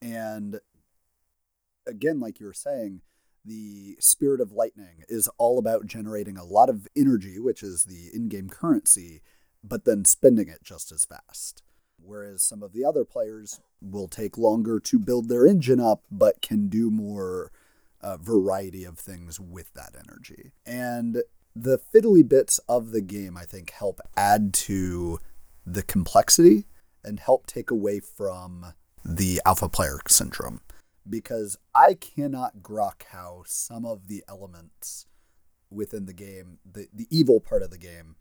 And 0.00 0.60
again, 1.90 2.20
like 2.20 2.40
you 2.40 2.46
were 2.46 2.54
saying, 2.54 3.02
the 3.44 3.96
Spirit 3.98 4.40
of 4.40 4.52
Lightning 4.52 5.02
is 5.08 5.28
all 5.38 5.58
about 5.58 5.86
generating 5.86 6.36
a 6.36 6.44
lot 6.44 6.68
of 6.68 6.86
energy, 6.96 7.38
which 7.38 7.62
is 7.62 7.84
the 7.84 8.10
in 8.14 8.28
game 8.28 8.48
currency, 8.48 9.22
but 9.62 9.84
then 9.84 10.04
spending 10.04 10.48
it 10.48 10.62
just 10.62 10.92
as 10.92 11.04
fast. 11.04 11.62
Whereas 12.02 12.42
some 12.42 12.62
of 12.62 12.72
the 12.72 12.84
other 12.84 13.04
players 13.04 13.60
will 13.80 14.08
take 14.08 14.38
longer 14.38 14.80
to 14.80 14.98
build 14.98 15.28
their 15.28 15.46
engine 15.46 15.80
up, 15.80 16.02
but 16.10 16.40
can 16.40 16.68
do 16.68 16.90
more 16.90 17.50
uh, 18.00 18.16
variety 18.16 18.84
of 18.84 18.98
things 18.98 19.38
with 19.38 19.72
that 19.74 19.94
energy. 19.94 20.52
And 20.64 21.22
the 21.54 21.80
fiddly 21.92 22.26
bits 22.26 22.58
of 22.68 22.92
the 22.92 23.02
game, 23.02 23.36
I 23.36 23.44
think, 23.44 23.70
help 23.70 24.00
add 24.16 24.54
to 24.54 25.18
the 25.66 25.82
complexity 25.82 26.66
and 27.04 27.20
help 27.20 27.46
take 27.46 27.70
away 27.70 28.00
from 28.00 28.74
the 29.04 29.40
alpha 29.44 29.68
player 29.68 29.98
syndrome 30.08 30.60
because 31.08 31.56
I 31.74 31.94
cannot 31.94 32.58
grok 32.62 33.04
how 33.10 33.42
some 33.46 33.84
of 33.84 34.08
the 34.08 34.22
elements 34.28 35.06
within 35.70 36.06
the 36.06 36.12
game, 36.12 36.58
the, 36.70 36.88
the 36.92 37.06
evil 37.10 37.40
part 37.40 37.62
of 37.62 37.70
the 37.70 37.78
game, 37.78 38.16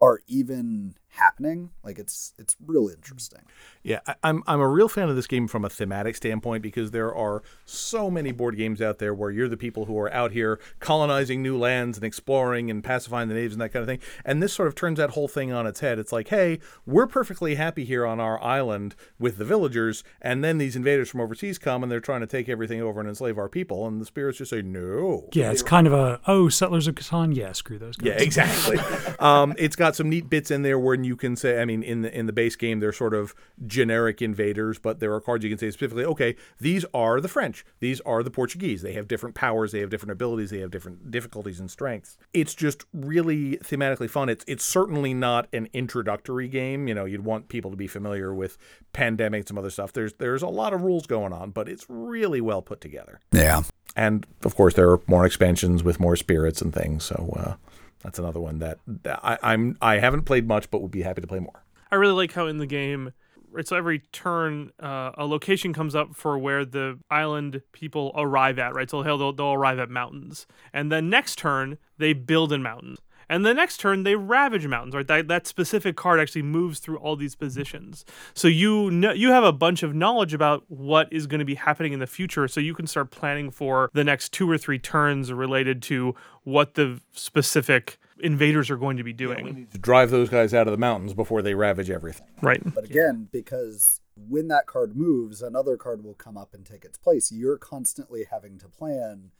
are 0.00 0.20
even 0.26 0.94
happening. 1.10 1.70
Like 1.82 1.98
it's 1.98 2.34
it's 2.38 2.56
really 2.64 2.94
interesting. 2.94 3.40
Yeah, 3.82 4.00
I, 4.06 4.14
I'm 4.22 4.42
I'm 4.46 4.60
a 4.60 4.68
real 4.68 4.88
fan 4.88 5.08
of 5.08 5.16
this 5.16 5.26
game 5.26 5.48
from 5.48 5.64
a 5.64 5.70
thematic 5.70 6.16
standpoint 6.16 6.62
because 6.62 6.90
there 6.90 7.14
are 7.14 7.42
so 7.64 8.10
many 8.10 8.32
board 8.32 8.56
games 8.56 8.80
out 8.80 8.98
there 8.98 9.12
where 9.12 9.30
you're 9.30 9.48
the 9.48 9.56
people 9.56 9.86
who 9.86 9.98
are 9.98 10.12
out 10.12 10.32
here 10.32 10.60
colonizing 10.78 11.42
new 11.42 11.58
lands 11.58 11.98
and 11.98 12.04
exploring 12.04 12.70
and 12.70 12.84
pacifying 12.84 13.28
the 13.28 13.34
natives 13.34 13.54
and 13.54 13.60
that 13.60 13.70
kind 13.70 13.82
of 13.82 13.88
thing. 13.88 14.00
And 14.24 14.42
this 14.42 14.52
sort 14.52 14.68
of 14.68 14.74
turns 14.74 14.98
that 14.98 15.10
whole 15.10 15.28
thing 15.28 15.52
on 15.52 15.66
its 15.66 15.80
head. 15.80 15.98
It's 15.98 16.12
like, 16.12 16.28
hey, 16.28 16.60
we're 16.86 17.06
perfectly 17.06 17.56
happy 17.56 17.84
here 17.84 18.06
on 18.06 18.20
our 18.20 18.42
island 18.42 18.94
with 19.18 19.38
the 19.38 19.44
villagers, 19.44 20.04
and 20.20 20.44
then 20.44 20.58
these 20.58 20.76
invaders 20.76 21.10
from 21.10 21.20
overseas 21.20 21.58
come 21.58 21.82
and 21.82 21.90
they're 21.90 22.00
trying 22.00 22.20
to 22.20 22.26
take 22.26 22.48
everything 22.48 22.80
over 22.80 23.00
and 23.00 23.08
enslave 23.08 23.38
our 23.38 23.48
people, 23.48 23.86
and 23.86 24.00
the 24.00 24.06
spirits 24.06 24.38
just 24.38 24.50
say 24.50 24.62
no. 24.62 25.28
Yeah, 25.32 25.50
it's 25.50 25.62
kind 25.62 25.86
of 25.86 25.92
a 25.92 26.20
oh, 26.26 26.48
settlers 26.48 26.86
of 26.86 26.94
Catan. 26.94 27.34
Yeah, 27.34 27.52
screw 27.52 27.78
those 27.78 27.96
guys. 27.96 28.06
Yeah, 28.06 28.22
exactly. 28.22 28.78
um, 29.18 29.54
it's 29.58 29.76
got 29.76 29.96
some 29.96 30.08
neat 30.08 30.30
bits 30.30 30.50
in 30.50 30.62
there 30.62 30.78
where 30.78 30.99
you 31.04 31.16
can 31.16 31.36
say, 31.36 31.60
I 31.60 31.64
mean, 31.64 31.82
in 31.82 32.02
the 32.02 32.16
in 32.16 32.26
the 32.26 32.32
base 32.32 32.56
game, 32.56 32.80
they're 32.80 32.92
sort 32.92 33.14
of 33.14 33.34
generic 33.66 34.22
invaders, 34.22 34.78
but 34.78 35.00
there 35.00 35.12
are 35.14 35.20
cards 35.20 35.44
you 35.44 35.50
can 35.50 35.58
say 35.58 35.70
specifically, 35.70 36.04
okay, 36.04 36.36
these 36.58 36.84
are 36.94 37.20
the 37.20 37.28
French, 37.28 37.64
these 37.80 38.00
are 38.02 38.22
the 38.22 38.30
Portuguese. 38.30 38.82
They 38.82 38.92
have 38.94 39.08
different 39.08 39.34
powers, 39.34 39.72
they 39.72 39.80
have 39.80 39.90
different 39.90 40.12
abilities, 40.12 40.50
they 40.50 40.60
have 40.60 40.70
different 40.70 41.10
difficulties 41.10 41.60
and 41.60 41.70
strengths. 41.70 42.16
It's 42.32 42.54
just 42.54 42.84
really 42.92 43.56
thematically 43.58 44.08
fun. 44.08 44.28
It's 44.28 44.44
it's 44.46 44.64
certainly 44.64 45.14
not 45.14 45.48
an 45.52 45.68
introductory 45.72 46.48
game. 46.48 46.88
You 46.88 46.94
know, 46.94 47.04
you'd 47.04 47.24
want 47.24 47.48
people 47.48 47.70
to 47.70 47.76
be 47.76 47.86
familiar 47.86 48.34
with 48.34 48.58
pandemic 48.92 49.40
and 49.40 49.48
some 49.48 49.58
other 49.58 49.70
stuff. 49.70 49.92
There's 49.92 50.14
there's 50.14 50.42
a 50.42 50.48
lot 50.48 50.72
of 50.72 50.82
rules 50.82 51.06
going 51.06 51.32
on, 51.32 51.50
but 51.50 51.68
it's 51.68 51.86
really 51.88 52.40
well 52.40 52.62
put 52.62 52.80
together. 52.80 53.20
Yeah. 53.32 53.62
And 53.96 54.26
of 54.44 54.54
course, 54.54 54.74
there 54.74 54.90
are 54.90 55.00
more 55.06 55.26
expansions 55.26 55.82
with 55.82 55.98
more 55.98 56.16
spirits 56.16 56.62
and 56.62 56.72
things. 56.72 57.04
So. 57.04 57.34
Uh, 57.36 57.54
that's 58.02 58.18
another 58.18 58.40
one 58.40 58.58
that, 58.58 58.78
that 58.86 59.20
I, 59.22 59.38
I'm 59.42 59.76
I 59.80 59.98
haven't 59.98 60.22
played 60.22 60.46
much, 60.46 60.70
but 60.70 60.82
would 60.82 60.90
be 60.90 61.02
happy 61.02 61.20
to 61.20 61.26
play 61.26 61.38
more. 61.38 61.64
I 61.90 61.96
really 61.96 62.14
like 62.14 62.32
how 62.32 62.46
in 62.46 62.58
the 62.58 62.66
game, 62.66 63.12
right, 63.50 63.66
so 63.66 63.76
every 63.76 64.00
turn, 64.12 64.70
uh, 64.80 65.10
a 65.14 65.26
location 65.26 65.72
comes 65.72 65.94
up 65.94 66.14
for 66.14 66.38
where 66.38 66.64
the 66.64 66.98
island 67.10 67.62
people 67.72 68.12
arrive 68.16 68.58
at, 68.58 68.74
right? 68.74 68.88
So 68.88 69.02
they'll, 69.02 69.32
they'll 69.32 69.52
arrive 69.52 69.78
at 69.78 69.90
mountains. 69.90 70.46
And 70.72 70.92
then 70.92 71.10
next 71.10 71.36
turn, 71.36 71.78
they 71.98 72.12
build 72.12 72.52
in 72.52 72.62
mountains. 72.62 72.98
And 73.30 73.46
the 73.46 73.54
next 73.54 73.78
turn, 73.78 74.02
they 74.02 74.16
ravage 74.16 74.66
mountains, 74.66 74.92
right? 74.92 75.06
That, 75.06 75.28
that 75.28 75.46
specific 75.46 75.94
card 75.94 76.18
actually 76.18 76.42
moves 76.42 76.80
through 76.80 76.98
all 76.98 77.14
these 77.14 77.36
positions. 77.36 78.04
So 78.34 78.48
you 78.48 78.90
know, 78.90 79.12
you 79.12 79.30
have 79.30 79.44
a 79.44 79.52
bunch 79.52 79.84
of 79.84 79.94
knowledge 79.94 80.34
about 80.34 80.64
what 80.66 81.10
is 81.12 81.28
going 81.28 81.38
to 81.38 81.44
be 81.44 81.54
happening 81.54 81.92
in 81.92 82.00
the 82.00 82.08
future. 82.08 82.48
So 82.48 82.58
you 82.58 82.74
can 82.74 82.88
start 82.88 83.12
planning 83.12 83.52
for 83.52 83.88
the 83.94 84.02
next 84.02 84.32
two 84.32 84.50
or 84.50 84.58
three 84.58 84.80
turns 84.80 85.32
related 85.32 85.80
to 85.82 86.16
what 86.42 86.74
the 86.74 87.00
specific 87.12 87.98
invaders 88.18 88.68
are 88.68 88.76
going 88.76 88.96
to 88.96 89.04
be 89.04 89.12
doing. 89.12 89.68
To 89.70 89.78
drive 89.78 90.10
those 90.10 90.28
guys 90.28 90.52
out 90.52 90.66
of 90.66 90.72
the 90.72 90.78
mountains 90.78 91.14
before 91.14 91.40
they 91.40 91.54
ravage 91.54 91.88
everything. 91.88 92.26
right. 92.42 92.60
But 92.74 92.84
again, 92.84 93.28
because 93.30 94.00
when 94.16 94.48
that 94.48 94.66
card 94.66 94.96
moves, 94.96 95.40
another 95.40 95.76
card 95.76 96.02
will 96.02 96.14
come 96.14 96.36
up 96.36 96.52
and 96.52 96.66
take 96.66 96.84
its 96.84 96.98
place. 96.98 97.30
You're 97.30 97.58
constantly 97.58 98.26
having 98.28 98.58
to 98.58 98.68
plan 98.68 99.30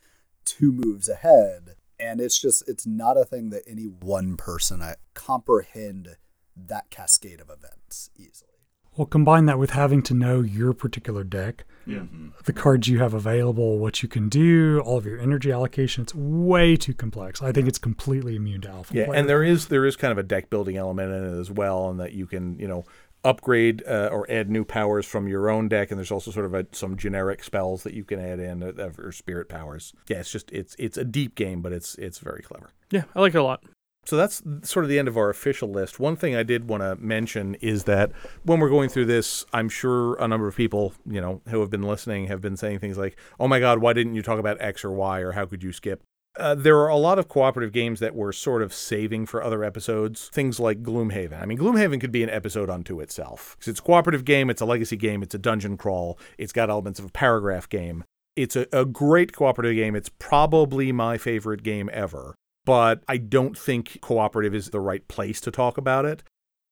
two 0.45 0.71
moves 0.71 1.09
ahead. 1.09 1.75
And 2.01 2.21
it's 2.21 2.41
just, 2.41 2.69
it's 2.69 2.87
not 2.87 3.17
a 3.17 3.25
thing 3.25 3.51
that 3.51 3.63
any 3.67 3.85
one 3.85 4.37
person 4.37 4.83
I 4.83 4.97
comprehend 5.15 6.17
that 6.57 6.91
cascade 6.91 7.41
of 7.41 7.51
events 7.51 8.11
easily. 8.17 8.51
Well, 8.97 9.07
combine 9.07 9.47
that 9.47 9.59
with 9.59 9.71
having 9.71 10.03
to 10.03 10.15
know 10.15 10.41
your 10.41 10.73
particular 10.73 11.23
deck, 11.23 11.65
mm-hmm. 11.87 12.31
the 12.45 12.53
cards 12.53 12.89
you 12.89 12.99
have 12.99 13.15
available, 13.15 13.79
what 13.79 14.03
you 14.03 14.09
can 14.09 14.29
do, 14.29 14.81
all 14.85 14.99
of 14.99 15.07
your 15.07 15.21
energy 15.21 15.53
allocation. 15.53 16.03
It's 16.03 16.15
way 16.15 16.77
too 16.77 16.93
complex. 16.93 17.41
I 17.41 17.53
think 17.53 17.69
it's 17.69 17.79
completely 17.79 18.35
immune 18.35 18.63
to 18.63 18.71
alpha. 18.71 18.95
Yeah, 18.95 19.05
players. 19.07 19.21
and 19.21 19.29
there 19.29 19.45
is 19.45 19.69
there 19.69 19.87
is 19.87 19.95
kind 19.97 20.11
of 20.11 20.19
a 20.19 20.25
deck 20.25 20.51
building 20.51 20.77
element 20.77 21.13
in 21.13 21.35
it 21.35 21.41
as 21.41 21.51
well, 21.53 21.89
and 21.89 22.01
that 22.01 22.13
you 22.13 22.27
can 22.27 22.59
you 22.59 22.67
know 22.67 22.85
upgrade 23.25 23.83
uh, 23.87 24.09
or 24.13 24.31
add 24.31 24.51
new 24.51 24.65
powers 24.65 25.07
from 25.07 25.29
your 25.29 25.51
own 25.51 25.69
deck, 25.69 25.91
and 25.91 25.99
there's 25.99 26.11
also 26.11 26.31
sort 26.31 26.47
of 26.47 26.55
a, 26.55 26.67
some 26.73 26.97
generic 26.97 27.45
spells 27.45 27.83
that 27.83 27.95
you 27.95 28.05
can 28.05 28.21
add 28.21 28.39
in 28.39 28.63
uh, 28.63 28.91
or 28.99 29.13
spirit 29.13 29.49
powers. 29.49 29.93
Yeah, 30.09 30.19
it's 30.19 30.31
just 30.31 30.51
it's 30.53 30.77
it's 30.79 30.97
a 30.97 31.05
deep 31.05 31.35
game, 31.35 31.63
but 31.63 31.73
it's 31.73 31.95
it's 31.97 32.19
very 32.19 32.43
clever. 32.43 32.71
Yeah, 32.91 33.05
I 33.15 33.21
like 33.21 33.35
it 33.35 33.39
a 33.39 33.43
lot. 33.43 33.63
So 34.07 34.17
that's 34.17 34.43
sort 34.63 34.85
of 34.85 34.89
the 34.89 34.99
end 34.99 35.09
of 35.09 35.19
our 35.19 35.29
official 35.29 35.69
list. 35.69 36.01
One 36.01 36.17
thing 36.17 36.35
I 36.35 36.43
did 36.43 36.69
want 36.69 36.83
to 36.83 36.97
mention 36.97 37.55
is 37.57 37.85
that 37.85 38.13
when 38.45 38.59
we're 38.59 38.71
going 38.71 38.89
through 38.89 39.05
this, 39.05 39.45
I'm 39.53 39.69
sure 39.69 40.15
a 40.15 40.27
number 40.27 40.49
of 40.49 40.57
people, 40.57 40.95
you 41.07 41.21
know, 41.21 41.43
who 41.49 41.61
have 41.61 41.71
been 41.71 41.83
listening 41.83 42.27
have 42.29 42.41
been 42.41 42.57
saying 42.57 42.79
things 42.79 42.97
like, 42.97 43.19
"Oh 43.39 43.47
my 43.47 43.61
God, 43.61 43.79
why 43.79 43.93
didn't 43.93 44.15
you 44.15 44.23
talk 44.23 44.39
about 44.39 44.61
X 44.61 44.85
or 44.85 44.91
Y, 44.91 45.21
or 45.21 45.33
how 45.33 45.45
could 45.47 45.63
you 45.63 45.73
skip?" 45.73 46.03
Uh, 46.41 46.55
there 46.55 46.79
are 46.79 46.89
a 46.89 46.97
lot 46.97 47.19
of 47.19 47.29
cooperative 47.29 47.73
games 47.73 48.01
that 48.01 48.15
we're 48.15 48.33
sort 48.33 48.63
of 48.63 48.73
saving 48.73 49.27
for 49.27 49.43
other 49.43 49.63
episodes. 49.63 50.29
Things 50.29 50.59
like 50.59 50.83
Gloomhaven. 50.83 51.41
I 51.41 51.47
mean, 51.47 51.59
Gloomhaven 51.59 52.01
could 52.01 52.13
be 52.13 52.23
an 52.23 52.31
episode 52.31 52.71
unto 52.71 53.01
itself 53.01 53.57
because 53.59 53.69
it's 53.69 53.81
a 53.81 53.83
cooperative 53.83 54.25
game, 54.25 54.51
it's 54.51 54.61
a 54.61 54.67
legacy 54.67 54.97
game, 54.97 55.23
it's 55.23 55.35
a 55.35 55.39
dungeon 55.39 55.77
crawl, 55.77 56.19
it's 56.39 56.53
got 56.53 56.71
elements 56.71 56.99
of 56.99 57.05
a 57.05 57.11
paragraph 57.11 57.69
game. 57.69 58.05
It's 58.37 58.57
a, 58.57 58.67
a 58.73 58.85
great 58.85 59.33
cooperative 59.33 59.75
game. 59.75 59.95
It's 59.95 60.11
probably 60.19 60.93
my 60.93 61.19
favorite 61.19 61.63
game 61.63 61.91
ever 61.93 62.35
but 62.65 63.03
I 63.09 63.17
don't 63.17 63.57
think 63.57 64.01
cooperative 64.01 64.55
is 64.55 64.71
the 64.71 64.81
right 64.81 65.07
place 65.09 65.41
to 65.43 65.51
talk 65.51 65.79
about 65.79 66.05
it. 66.05 66.23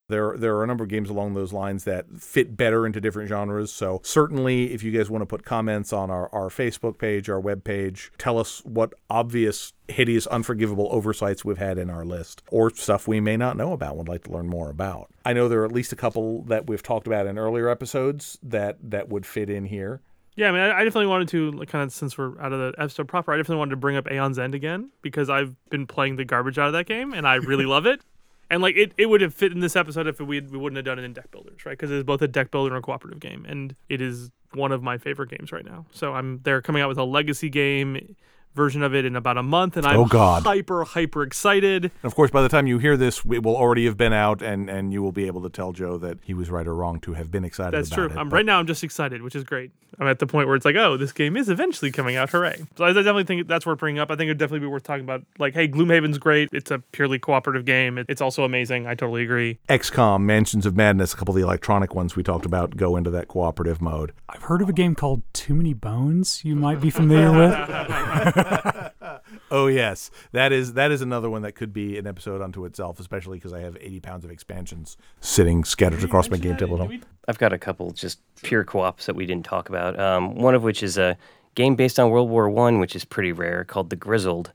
There, 0.08 0.36
there 0.38 0.56
are 0.56 0.64
a 0.64 0.66
number 0.66 0.84
of 0.84 0.90
games 0.90 1.10
along 1.10 1.34
those 1.34 1.52
lines 1.52 1.84
that 1.84 2.06
fit 2.18 2.56
better 2.56 2.86
into 2.86 2.98
different 2.98 3.28
genres. 3.28 3.70
So 3.70 4.00
certainly, 4.02 4.72
if 4.72 4.82
you 4.82 4.90
guys 4.90 5.10
want 5.10 5.20
to 5.22 5.26
put 5.26 5.44
comments 5.44 5.92
on 5.92 6.10
our, 6.10 6.34
our 6.34 6.48
Facebook 6.48 6.96
page, 6.96 7.28
our 7.28 7.38
web 7.38 7.62
page, 7.62 8.10
tell 8.16 8.38
us 8.38 8.64
what 8.64 8.94
obvious, 9.10 9.74
hideous, 9.86 10.26
unforgivable 10.28 10.88
oversights 10.90 11.44
we've 11.44 11.58
had 11.58 11.76
in 11.76 11.90
our 11.90 12.06
list, 12.06 12.42
or 12.50 12.70
stuff 12.70 13.06
we 13.06 13.20
may 13.20 13.36
not 13.36 13.56
know 13.58 13.72
about, 13.72 13.98
would 13.98 14.08
like 14.08 14.24
to 14.24 14.32
learn 14.32 14.48
more 14.48 14.70
about. 14.70 15.10
I 15.26 15.34
know 15.34 15.46
there 15.46 15.60
are 15.60 15.66
at 15.66 15.72
least 15.72 15.92
a 15.92 15.96
couple 15.96 16.42
that 16.44 16.66
we've 16.66 16.82
talked 16.82 17.06
about 17.06 17.26
in 17.26 17.36
earlier 17.36 17.68
episodes 17.68 18.38
that 18.42 18.78
that 18.82 19.10
would 19.10 19.26
fit 19.26 19.50
in 19.50 19.66
here. 19.66 20.00
Yeah, 20.36 20.48
I 20.48 20.52
mean, 20.52 20.60
I, 20.60 20.84
definitely 20.84 21.08
wanted 21.08 21.28
to 21.28 21.50
like, 21.50 21.68
kind 21.68 21.82
of 21.82 21.92
since 21.92 22.16
we're 22.16 22.40
out 22.40 22.52
of 22.52 22.60
the 22.60 22.80
episode 22.80 23.08
proper, 23.08 23.32
I 23.34 23.36
definitely 23.36 23.58
wanted 23.58 23.70
to 23.70 23.76
bring 23.76 23.96
up 23.96 24.06
Aeon's 24.06 24.38
End 24.38 24.54
again 24.54 24.90
because 25.02 25.28
I've 25.28 25.56
been 25.68 25.84
playing 25.86 26.14
the 26.14 26.24
garbage 26.24 26.58
out 26.58 26.68
of 26.68 26.72
that 26.74 26.86
game 26.86 27.12
and 27.12 27.26
I 27.26 27.34
really 27.34 27.66
love 27.66 27.86
it. 27.86 28.00
And 28.50 28.62
like 28.62 28.76
it, 28.76 28.92
it 28.96 29.06
would 29.06 29.20
have 29.20 29.34
fit 29.34 29.52
in 29.52 29.60
this 29.60 29.76
episode 29.76 30.06
if 30.06 30.20
we 30.20 30.40
we 30.40 30.58
wouldn't 30.58 30.76
have 30.76 30.84
done 30.84 30.98
it 30.98 31.04
in 31.04 31.12
deck 31.12 31.30
builders, 31.30 31.66
right? 31.66 31.72
Because 31.72 31.90
it 31.90 31.96
is 31.96 32.04
both 32.04 32.22
a 32.22 32.28
deck 32.28 32.50
builder 32.50 32.74
and 32.74 32.82
a 32.82 32.84
cooperative 32.84 33.20
game, 33.20 33.44
and 33.46 33.74
it 33.88 34.00
is 34.00 34.30
one 34.54 34.72
of 34.72 34.82
my 34.82 34.96
favorite 34.96 35.30
games 35.30 35.52
right 35.52 35.64
now. 35.64 35.84
So 35.92 36.14
I'm 36.14 36.40
they're 36.42 36.62
coming 36.62 36.82
out 36.82 36.88
with 36.88 36.98
a 36.98 37.04
legacy 37.04 37.50
game 37.50 38.16
version 38.58 38.82
of 38.82 38.94
it 38.94 39.06
in 39.06 39.16
about 39.16 39.38
a 39.38 39.42
month, 39.42 39.78
and 39.78 39.86
I'm 39.86 39.96
Oh, 40.00 40.04
God. 40.04 40.42
hyper 40.42 40.84
hyper 40.84 41.22
excited. 41.22 41.84
And 41.84 41.92
of 42.04 42.14
course, 42.14 42.30
by 42.30 42.42
the 42.42 42.50
time 42.50 42.66
you 42.66 42.78
hear 42.78 42.98
this, 42.98 43.22
it 43.32 43.42
will 43.42 43.56
already 43.56 43.86
have 43.86 43.96
been 43.96 44.12
out, 44.12 44.42
and, 44.42 44.68
and 44.68 44.92
you 44.92 45.00
will 45.02 45.12
be 45.12 45.26
able 45.26 45.40
to 45.44 45.48
tell 45.48 45.72
Joe 45.72 45.96
that 45.98 46.18
he 46.22 46.34
was 46.34 46.50
right 46.50 46.66
or 46.66 46.74
wrong 46.74 47.00
to 47.00 47.14
have 47.14 47.30
been 47.30 47.44
excited 47.44 47.72
That's 47.72 47.88
about 47.88 47.96
true. 47.96 48.06
it. 48.10 48.16
I'm 48.18 48.28
right 48.28 48.44
now. 48.44 48.58
I'm 48.58 48.66
just 48.66 48.84
excited, 48.84 49.22
which 49.22 49.34
is 49.34 49.44
great. 49.44 49.70
I'm 49.98 50.06
at 50.06 50.18
the 50.18 50.26
point 50.26 50.46
where 50.48 50.54
it's 50.56 50.66
like, 50.66 50.76
oh, 50.76 50.96
this 50.98 51.12
game 51.12 51.36
is 51.36 51.48
eventually 51.48 51.90
coming 51.90 52.16
out. 52.16 52.28
Hooray! 52.30 52.60
So 52.76 52.84
I 52.84 52.92
definitely 52.92 53.24
think 53.24 53.48
that's 53.48 53.64
worth 53.64 53.78
bringing 53.78 53.98
up. 53.98 54.10
I 54.10 54.16
think 54.16 54.28
it'd 54.28 54.38
definitely 54.38 54.60
be 54.60 54.66
worth 54.66 54.82
talking 54.82 55.02
about. 55.04 55.22
Like, 55.38 55.54
hey, 55.54 55.66
Gloomhaven's 55.66 56.18
great. 56.18 56.50
It's 56.52 56.70
a 56.70 56.78
purely 56.92 57.18
cooperative 57.18 57.64
game. 57.64 58.04
It's 58.08 58.20
also 58.20 58.44
amazing. 58.44 58.86
I 58.86 58.94
totally 58.94 59.22
agree. 59.22 59.58
XCOM, 59.68 60.22
Mansions 60.22 60.66
of 60.66 60.76
Madness, 60.76 61.14
a 61.14 61.16
couple 61.16 61.32
of 61.32 61.36
the 61.36 61.42
electronic 61.42 61.94
ones 61.94 62.16
we 62.16 62.22
talked 62.22 62.44
about 62.46 62.76
go 62.76 62.96
into 62.96 63.10
that 63.10 63.28
cooperative 63.28 63.80
mode. 63.80 64.12
I've 64.28 64.42
heard 64.42 64.62
of 64.62 64.68
a 64.68 64.72
game 64.72 64.94
called 64.94 65.22
Too 65.32 65.54
Many 65.54 65.74
Bones 65.74 66.42
you 66.44 66.54
might 66.56 66.80
be 66.80 66.90
familiar 66.90 67.32
with. 67.32 67.52
Oh 69.50 69.66
yes, 69.66 70.10
that 70.32 70.52
is 70.52 70.74
that 70.74 70.90
is 70.90 71.00
another 71.00 71.30
one 71.30 71.42
that 71.42 71.52
could 71.52 71.72
be 71.72 71.98
an 71.98 72.06
episode 72.06 72.42
unto 72.42 72.64
itself, 72.64 73.00
especially 73.00 73.38
because 73.38 73.52
I 73.52 73.60
have 73.60 73.76
80 73.80 74.00
pounds 74.00 74.24
of 74.24 74.30
expansions 74.30 74.96
sitting 75.20 75.64
scattered 75.64 76.04
across 76.04 76.30
my 76.30 76.36
game 76.36 76.56
table 76.56 76.82
at. 76.82 76.90
I've 77.26 77.38
got 77.38 77.52
a 77.52 77.58
couple 77.58 77.90
just 77.92 78.20
pure 78.42 78.64
co-ops 78.64 79.06
that 79.06 79.16
we 79.16 79.26
didn't 79.26 79.44
talk 79.44 79.68
about. 79.68 79.98
Um, 79.98 80.34
one 80.34 80.54
of 80.54 80.62
which 80.62 80.82
is 80.82 80.98
a 80.98 81.16
game 81.54 81.76
based 81.76 81.98
on 81.98 82.10
World 82.10 82.30
War 82.30 82.48
One, 82.48 82.78
which 82.78 82.94
is 82.94 83.04
pretty 83.04 83.32
rare, 83.32 83.64
called 83.64 83.90
The 83.90 83.96
Grizzled, 83.96 84.52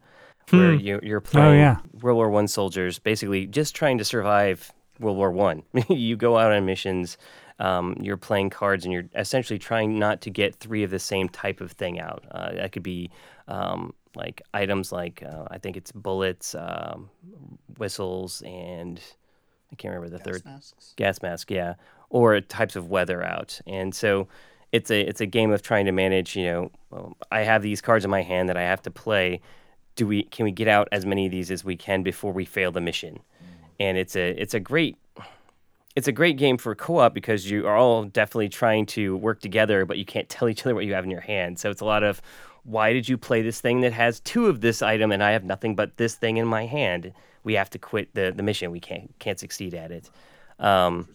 where 0.50 0.74
you, 0.74 1.00
you're 1.04 1.22
playing 1.22 1.60
yeah. 1.60 1.78
World 2.02 2.18
War 2.18 2.30
One 2.30 2.48
soldiers, 2.48 3.00
basically 3.00 3.48
just 3.48 3.76
trying 3.76 3.98
to 3.98 4.06
survive 4.06 4.72
World 5.00 5.18
War 5.18 5.32
One. 5.32 5.64
you 5.90 6.16
go 6.16 6.38
out 6.38 6.52
on 6.52 6.66
missions. 6.66 7.18
Um, 7.60 7.96
you're 8.02 8.18
playing 8.18 8.50
cards, 8.50 8.84
and 8.84 8.94
you're 8.94 9.10
essentially 9.16 9.60
trying 9.60 10.00
not 10.00 10.22
to 10.22 10.30
get 10.30 10.56
three 10.56 10.84
of 10.84 10.92
the 10.92 11.00
same 11.00 11.30
type 11.30 11.62
of 11.62 11.72
thing 11.72 12.00
out. 12.00 12.24
Uh, 12.32 12.54
that 12.54 12.72
could 12.72 12.84
be 12.84 13.12
um, 13.48 13.94
like 14.16 14.42
items 14.54 14.92
like 14.92 15.24
uh, 15.24 15.46
I 15.50 15.58
think 15.58 15.78
it's 15.78 15.92
bullets, 15.92 16.56
um, 16.56 17.10
whistles, 17.78 18.42
and 18.46 19.00
I 19.72 19.76
can't 19.76 19.94
remember 19.94 20.16
the 20.16 20.24
third 20.24 20.46
masks. 20.46 20.94
gas 20.96 21.22
mask, 21.22 21.52
yeah, 21.52 21.76
or 22.10 22.40
types 22.42 22.76
of 22.76 22.90
weather 22.90 23.24
out. 23.24 23.60
And 23.66 23.94
so 23.94 24.28
it's 24.72 24.92
a 24.92 25.02
it's 25.02 25.22
a 25.22 25.26
game 25.26 25.52
of 25.52 25.62
trying 25.62 25.86
to 25.86 25.92
manage. 25.92 26.36
You 26.36 26.46
know, 26.46 26.72
well, 26.90 27.18
I 27.32 27.42
have 27.42 27.62
these 27.62 27.82
cards 27.82 28.06
in 28.06 28.12
my 28.12 28.22
hand 28.22 28.50
that 28.50 28.58
I 28.58 28.64
have 28.64 28.82
to 28.84 28.92
play. 28.92 29.42
Do 29.96 30.08
we 30.08 30.24
can 30.24 30.46
we 30.46 30.52
get 30.52 30.68
out 30.68 30.88
as 30.92 31.06
many 31.06 31.26
of 31.26 31.32
these 31.32 31.52
as 31.52 31.64
we 31.64 31.76
can 31.76 32.04
before 32.04 32.34
we 32.34 32.46
fail 32.46 32.72
the 32.72 32.82
mission? 32.82 33.20
And 33.80 33.98
it's 33.98 34.16
a 34.16 34.30
it's 34.30 34.54
a 34.54 34.60
great 34.60 34.98
it's 35.96 36.08
a 36.08 36.12
great 36.12 36.38
game 36.38 36.58
for 36.58 36.74
co-op 36.74 37.14
because 37.14 37.50
you 37.50 37.68
are 37.68 37.76
all 37.76 38.06
definitely 38.06 38.50
trying 38.50 38.86
to 38.88 39.16
work 39.18 39.42
together, 39.42 39.86
but 39.86 39.98
you 39.98 40.06
can't 40.06 40.28
tell 40.30 40.50
each 40.50 40.62
other 40.66 40.74
what 40.74 40.86
you 40.86 40.94
have 40.94 41.04
in 41.04 41.12
your 41.12 41.22
hand. 41.22 41.60
So 41.60 41.70
it's 41.70 41.82
a 41.82 41.86
lot 41.86 42.04
of 42.04 42.22
why 42.64 42.94
did 42.94 43.08
you 43.10 43.18
play 43.18 43.42
this 43.42 43.62
thing 43.62 43.82
that 43.82 43.94
has 43.94 44.20
two 44.22 44.48
of 44.48 44.62
this 44.62 44.82
item 44.82 45.12
and 45.12 45.24
I 45.24 45.32
have 45.32 45.44
nothing 45.44 45.76
but 45.76 45.98
this 45.98 46.16
thing 46.16 46.38
in 46.38 46.48
my 46.48 46.66
hand? 46.66 47.14
We 47.44 47.54
have 47.56 47.70
to 47.72 47.80
quit 47.80 48.14
the, 48.16 48.34
the 48.36 48.44
mission. 48.44 48.72
We 48.72 48.80
can't 48.80 49.14
can't 49.20 49.38
succeed 49.40 49.74
at 49.74 49.92
it. 49.92 50.10
Um, 50.60 51.10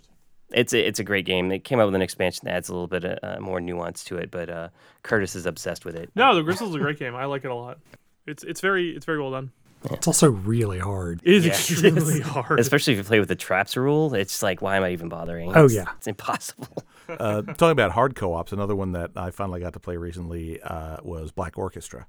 it's 0.51 0.73
a 0.73 0.87
it's 0.87 0.99
a 0.99 1.05
great 1.05 1.25
game. 1.25 1.51
It 1.53 1.65
came 1.65 1.81
out 1.81 1.87
with 1.87 1.95
an 1.95 2.03
expansion 2.03 2.43
that 2.45 2.55
adds 2.55 2.69
a 2.69 2.73
little 2.73 2.87
bit 2.87 3.05
of, 3.05 3.19
uh, 3.23 3.41
more 3.41 3.61
nuance 3.61 4.05
to 4.05 4.17
it, 4.17 4.31
but 4.31 4.49
uh, 4.49 4.69
Curtis 5.03 5.35
is 5.35 5.47
obsessed 5.47 5.85
with 5.85 5.97
it. 5.97 6.11
No, 6.15 6.35
the 6.35 6.43
Grizzled 6.43 6.71
is 6.71 6.77
a 6.77 6.79
great 6.79 6.99
game. 6.99 7.15
I 7.15 7.25
like 7.25 7.45
it 7.45 7.51
a 7.51 7.55
lot. 7.55 7.79
It's 8.27 8.45
it's 8.45 8.61
very 8.61 8.91
it's 8.91 9.07
very 9.07 9.21
well 9.21 9.31
done. 9.31 9.51
It's 9.91 10.07
also 10.07 10.31
really 10.31 10.79
hard. 10.79 11.21
It 11.25 11.35
is 11.35 11.45
Yeah. 11.47 11.53
extremely 11.53 12.21
hard. 12.35 12.59
Especially 12.61 12.95
if 12.95 12.99
you 12.99 13.05
play 13.05 13.21
with 13.21 13.29
the 13.29 13.37
traps 13.37 13.77
rule, 13.77 14.13
it's 14.15 14.43
like, 14.43 14.61
why 14.61 14.77
am 14.77 14.83
I 14.83 14.91
even 14.91 15.09
bothering? 15.09 15.51
Oh, 15.55 15.65
It's- 15.67 15.75
yeah. 15.75 15.93
it's 15.97 16.07
impossible. 16.07 16.69
Uh, 17.09 17.41
talking 17.41 17.71
about 17.71 17.91
hard 17.93 18.15
co-ops, 18.15 18.53
another 18.53 18.77
one 18.77 18.93
that 18.93 19.13
I 19.17 19.31
finally 19.31 19.61
got 19.61 19.73
to 19.73 19.81
play 19.81 19.97
recently 19.97 20.61
uh, 20.61 20.99
was 21.03 21.33
Black 21.33 21.57
Orchestra, 21.57 22.07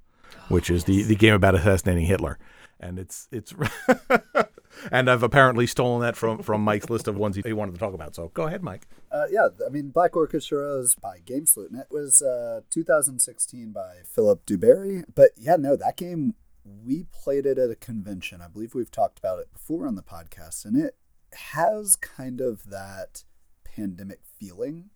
which 0.49 0.69
is 0.69 0.83
the, 0.83 1.03
the 1.03 1.15
game 1.15 1.33
about 1.33 1.55
assassinating 1.55 2.03
Hitler, 2.03 2.37
and 2.81 2.99
it's 2.99 3.29
it's 3.31 3.53
and 4.91 5.09
I've 5.09 5.23
apparently 5.23 5.67
stolen 5.67 6.01
that 6.01 6.17
from 6.17 6.43
from 6.43 6.61
Mike's 6.65 6.89
list 6.89 7.07
of 7.07 7.15
ones 7.15 7.37
he, 7.37 7.41
he 7.45 7.53
wanted 7.53 7.73
to 7.73 7.77
talk 7.79 7.93
about. 7.93 8.13
So 8.13 8.29
go 8.33 8.47
ahead, 8.47 8.61
Mike. 8.61 8.87
Uh, 9.09 9.23
yeah, 9.31 9.47
I 9.65 9.69
mean, 9.69 9.89
Black 9.89 10.17
Orchestra 10.17 10.79
is 10.79 10.95
by 10.95 11.19
Game 11.25 11.45
Salute, 11.45 11.71
and 11.71 11.79
it 11.79 11.87
was 11.89 12.21
uh, 12.21 12.59
2016 12.69 13.71
by 13.71 13.99
Philip 14.03 14.45
duBarry. 14.45 15.05
But 15.15 15.29
yeah, 15.37 15.55
no, 15.55 15.77
that 15.77 15.95
game 15.95 16.35
we 16.83 17.05
played 17.11 17.45
it 17.45 17.57
at 17.57 17.69
a 17.69 17.75
convention. 17.75 18.41
I 18.41 18.47
believe 18.47 18.75
we've 18.75 18.91
talked 18.91 19.19
about 19.19 19.39
it 19.39 19.51
before 19.51 19.87
on 19.87 19.95
the 19.95 20.03
podcast, 20.03 20.65
and 20.65 20.75
it 20.75 20.95
has 21.33 21.95
kind 21.95 22.41
of 22.41 22.69
that 22.69 23.23
pandemic 23.63 24.19
feeling, 24.39 24.89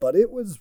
but 0.00 0.14
it 0.14 0.30
was 0.30 0.60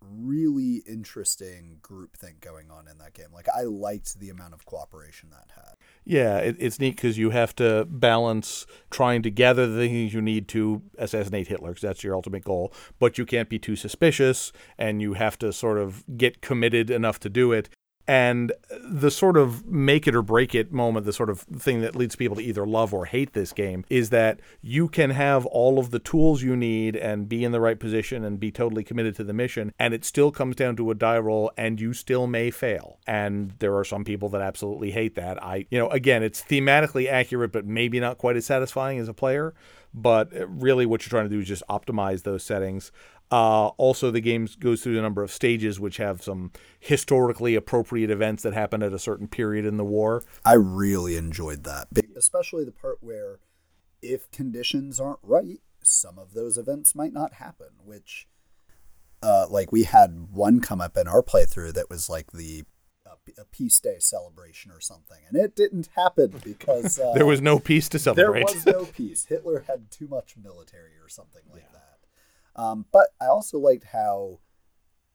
really 0.00 0.82
interesting 0.86 1.78
groupthink 1.80 2.40
going 2.40 2.70
on 2.70 2.86
in 2.88 2.98
that 2.98 3.14
game. 3.14 3.28
Like 3.32 3.48
I 3.48 3.62
liked 3.62 4.20
the 4.20 4.28
amount 4.28 4.52
of 4.54 4.66
cooperation 4.66 5.30
that 5.30 5.52
had. 5.54 5.74
Yeah, 6.04 6.38
it, 6.38 6.56
it's 6.58 6.78
neat 6.78 6.96
because 6.96 7.16
you 7.16 7.30
have 7.30 7.56
to 7.56 7.86
balance 7.86 8.66
trying 8.90 9.22
to 9.22 9.30
gather 9.30 9.66
the 9.66 9.88
things 9.88 10.12
you 10.12 10.20
need 10.20 10.48
to 10.48 10.82
assassinate 10.98 11.48
Hitler, 11.48 11.70
because 11.70 11.82
that's 11.82 12.04
your 12.04 12.14
ultimate 12.14 12.44
goal. 12.44 12.72
But 12.98 13.16
you 13.18 13.24
can't 13.24 13.48
be 13.48 13.58
too 13.58 13.76
suspicious, 13.76 14.52
and 14.78 15.00
you 15.00 15.14
have 15.14 15.38
to 15.38 15.52
sort 15.52 15.78
of 15.78 16.04
get 16.16 16.42
committed 16.42 16.90
enough 16.90 17.18
to 17.20 17.30
do 17.30 17.52
it. 17.52 17.70
And 18.06 18.52
the 18.86 19.10
sort 19.10 19.38
of 19.38 19.66
make 19.66 20.06
it 20.06 20.14
or 20.14 20.20
break 20.20 20.54
it 20.54 20.70
moment, 20.70 21.06
the 21.06 21.12
sort 21.12 21.30
of 21.30 21.40
thing 21.40 21.80
that 21.80 21.96
leads 21.96 22.16
people 22.16 22.36
to 22.36 22.42
either 22.42 22.66
love 22.66 22.92
or 22.92 23.06
hate 23.06 23.32
this 23.32 23.52
game, 23.54 23.86
is 23.88 24.10
that 24.10 24.40
you 24.60 24.88
can 24.88 25.08
have 25.08 25.46
all 25.46 25.78
of 25.78 25.90
the 25.90 25.98
tools 25.98 26.42
you 26.42 26.54
need 26.54 26.96
and 26.96 27.30
be 27.30 27.44
in 27.44 27.52
the 27.52 27.60
right 27.60 27.80
position 27.80 28.22
and 28.22 28.38
be 28.38 28.50
totally 28.50 28.84
committed 28.84 29.16
to 29.16 29.24
the 29.24 29.32
mission, 29.32 29.72
and 29.78 29.94
it 29.94 30.04
still 30.04 30.30
comes 30.30 30.54
down 30.54 30.76
to 30.76 30.90
a 30.90 30.94
die 30.94 31.18
roll, 31.18 31.50
and 31.56 31.80
you 31.80 31.94
still 31.94 32.26
may 32.26 32.50
fail. 32.50 32.98
And 33.06 33.54
there 33.58 33.74
are 33.74 33.84
some 33.84 34.04
people 34.04 34.28
that 34.30 34.42
absolutely 34.42 34.90
hate 34.90 35.14
that. 35.14 35.42
I, 35.42 35.66
you 35.70 35.78
know, 35.78 35.88
again, 35.88 36.22
it's 36.22 36.42
thematically 36.42 37.08
accurate, 37.08 37.52
but 37.52 37.64
maybe 37.64 38.00
not 38.00 38.18
quite 38.18 38.36
as 38.36 38.44
satisfying 38.44 38.98
as 38.98 39.08
a 39.08 39.14
player. 39.14 39.54
But 39.96 40.32
really, 40.48 40.86
what 40.86 41.02
you're 41.02 41.10
trying 41.10 41.30
to 41.30 41.34
do 41.34 41.38
is 41.38 41.46
just 41.46 41.62
optimize 41.70 42.24
those 42.24 42.42
settings. 42.42 42.90
Uh, 43.34 43.66
also, 43.78 44.12
the 44.12 44.20
game 44.20 44.48
goes 44.60 44.80
through 44.84 44.96
a 44.96 45.02
number 45.02 45.20
of 45.20 45.28
stages 45.28 45.80
which 45.80 45.96
have 45.96 46.22
some 46.22 46.52
historically 46.78 47.56
appropriate 47.56 48.08
events 48.08 48.44
that 48.44 48.54
happened 48.54 48.84
at 48.84 48.92
a 48.92 48.98
certain 48.98 49.26
period 49.26 49.64
in 49.64 49.76
the 49.76 49.84
war. 49.84 50.22
I 50.44 50.52
really 50.52 51.16
enjoyed 51.16 51.64
that, 51.64 51.88
especially 52.16 52.64
the 52.64 52.70
part 52.70 52.98
where 53.00 53.40
if 54.00 54.30
conditions 54.30 55.00
aren't 55.00 55.18
right, 55.24 55.58
some 55.82 56.16
of 56.16 56.32
those 56.32 56.56
events 56.56 56.94
might 56.94 57.12
not 57.12 57.34
happen. 57.34 57.70
Which, 57.84 58.28
uh, 59.20 59.46
like 59.50 59.72
we 59.72 59.82
had 59.82 60.28
one 60.30 60.60
come 60.60 60.80
up 60.80 60.96
in 60.96 61.08
our 61.08 61.20
playthrough 61.20 61.74
that 61.74 61.90
was 61.90 62.08
like 62.08 62.30
the 62.30 62.62
uh, 63.04 63.16
a 63.36 63.46
peace 63.46 63.80
day 63.80 63.96
celebration 63.98 64.70
or 64.70 64.80
something, 64.80 65.18
and 65.26 65.36
it 65.36 65.56
didn't 65.56 65.88
happen 65.96 66.40
because 66.44 66.98
uh, 67.00 67.14
There 67.14 67.26
was 67.26 67.40
no 67.40 67.58
peace 67.58 67.88
to 67.88 67.98
celebrate. 67.98 68.46
there 68.46 68.54
was 68.54 68.64
no 68.64 68.84
peace. 68.84 69.24
Hitler 69.24 69.64
had 69.66 69.90
too 69.90 70.06
much 70.06 70.36
military 70.40 70.92
or 71.02 71.08
something 71.08 71.42
like 71.50 71.72
that. 71.72 71.83
Um, 72.56 72.86
but 72.92 73.08
I 73.20 73.26
also 73.26 73.58
liked 73.58 73.86
how 73.92 74.40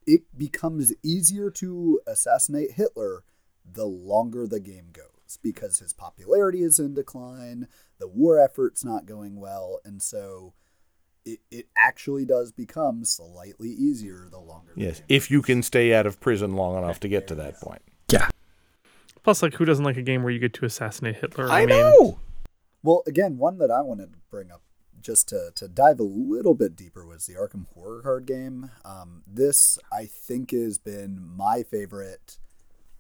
it 0.06 0.22
becomes 0.38 0.94
easier 1.04 1.50
to 1.52 2.02
assassinate 2.08 2.72
Hitler 2.72 3.24
the 3.66 3.86
longer 3.86 4.48
the 4.48 4.60
game 4.60 4.90
goes 4.92 5.38
because 5.44 5.80
his 5.80 5.94
popularity 5.94 6.64
is 6.64 6.80
in 6.80 6.94
decline, 6.94 7.68
the 8.00 8.08
war 8.08 8.40
effort's 8.40 8.84
not 8.84 9.06
going 9.06 9.40
well, 9.40 9.80
and 9.86 10.02
so 10.02 10.54
it, 11.26 11.40
it 11.52 11.68
actually 11.78 12.26
does 12.26 12.52
become 12.52 13.06
slightly 13.06 13.70
easier 13.70 14.28
the 14.32 14.40
longer. 14.40 14.74
the 14.76 14.82
yes, 14.82 15.00
game 15.00 15.06
if 15.10 15.30
you 15.30 15.42
can 15.42 15.62
stay 15.62 15.94
out 15.94 16.08
of 16.08 16.20
prison 16.20 16.56
long 16.56 16.78
enough 16.78 17.00
to 17.02 17.08
get 17.08 17.28
to 17.28 17.36
that 17.36 17.60
point. 17.60 17.82
Yeah. 18.12 18.30
Plus, 19.22 19.44
like, 19.44 19.54
who 19.54 19.66
doesn't 19.66 19.86
like 19.86 19.98
a 19.98 20.02
game 20.02 20.24
where 20.24 20.32
you 20.32 20.40
get 20.40 20.54
to 20.56 20.66
assassinate 20.66 21.18
Hitler? 21.18 21.52
mean, 21.60 21.70
know. 21.70 22.20
Well, 22.82 23.04
again, 23.06 23.38
one 23.38 23.58
that 23.60 23.70
I 23.70 23.82
wanted 23.82 24.14
to 24.14 24.20
bring 24.32 24.50
up 24.50 24.62
just 25.02 25.30
to, 25.30 25.52
to 25.56 25.68
dive 25.68 26.00
a 26.00 26.04
little 26.04 26.56
bit 26.56 26.76
deeper 26.76 27.06
was 27.06 27.26
the 27.26 27.36
Arkham 27.36 27.68
Horror 27.74 28.02
Card 28.02 28.26
game. 28.26 28.72
Um, 28.84 29.24
this, 29.28 29.78
I 29.92 30.06
think, 30.06 30.52
has 30.52 30.78
been 30.78 31.20
my 31.22 31.64
favorite 31.64 32.40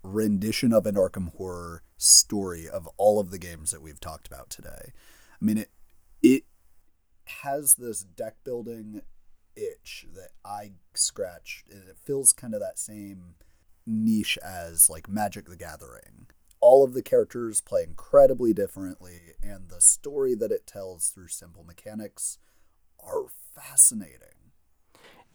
rendition 0.03 0.73
of 0.73 0.85
an 0.85 0.95
Arkham 0.95 1.35
Horror 1.35 1.83
story 1.97 2.67
of 2.67 2.87
all 2.97 3.19
of 3.19 3.31
the 3.31 3.39
games 3.39 3.71
that 3.71 3.81
we've 3.81 3.99
talked 3.99 4.27
about 4.27 4.49
today. 4.49 4.93
I 5.41 5.45
mean, 5.45 5.57
it 5.57 5.69
it 6.21 6.43
has 7.43 7.75
this 7.75 8.03
deck 8.03 8.35
building 8.43 9.01
itch 9.55 10.05
that 10.13 10.29
I 10.43 10.71
scratch. 10.93 11.63
It 11.69 11.97
fills 12.03 12.33
kind 12.33 12.53
of 12.53 12.61
that 12.61 12.79
same 12.79 13.35
niche 13.85 14.37
as 14.43 14.89
like 14.89 15.09
Magic 15.09 15.49
the 15.49 15.57
Gathering. 15.57 16.27
All 16.61 16.83
of 16.83 16.93
the 16.93 17.01
characters 17.01 17.61
play 17.61 17.83
incredibly 17.83 18.53
differently, 18.53 19.33
and 19.41 19.69
the 19.69 19.81
story 19.81 20.35
that 20.35 20.51
it 20.51 20.67
tells 20.67 21.09
through 21.09 21.29
simple 21.29 21.63
mechanics 21.63 22.37
are 22.99 23.25
fascinating. 23.55 24.39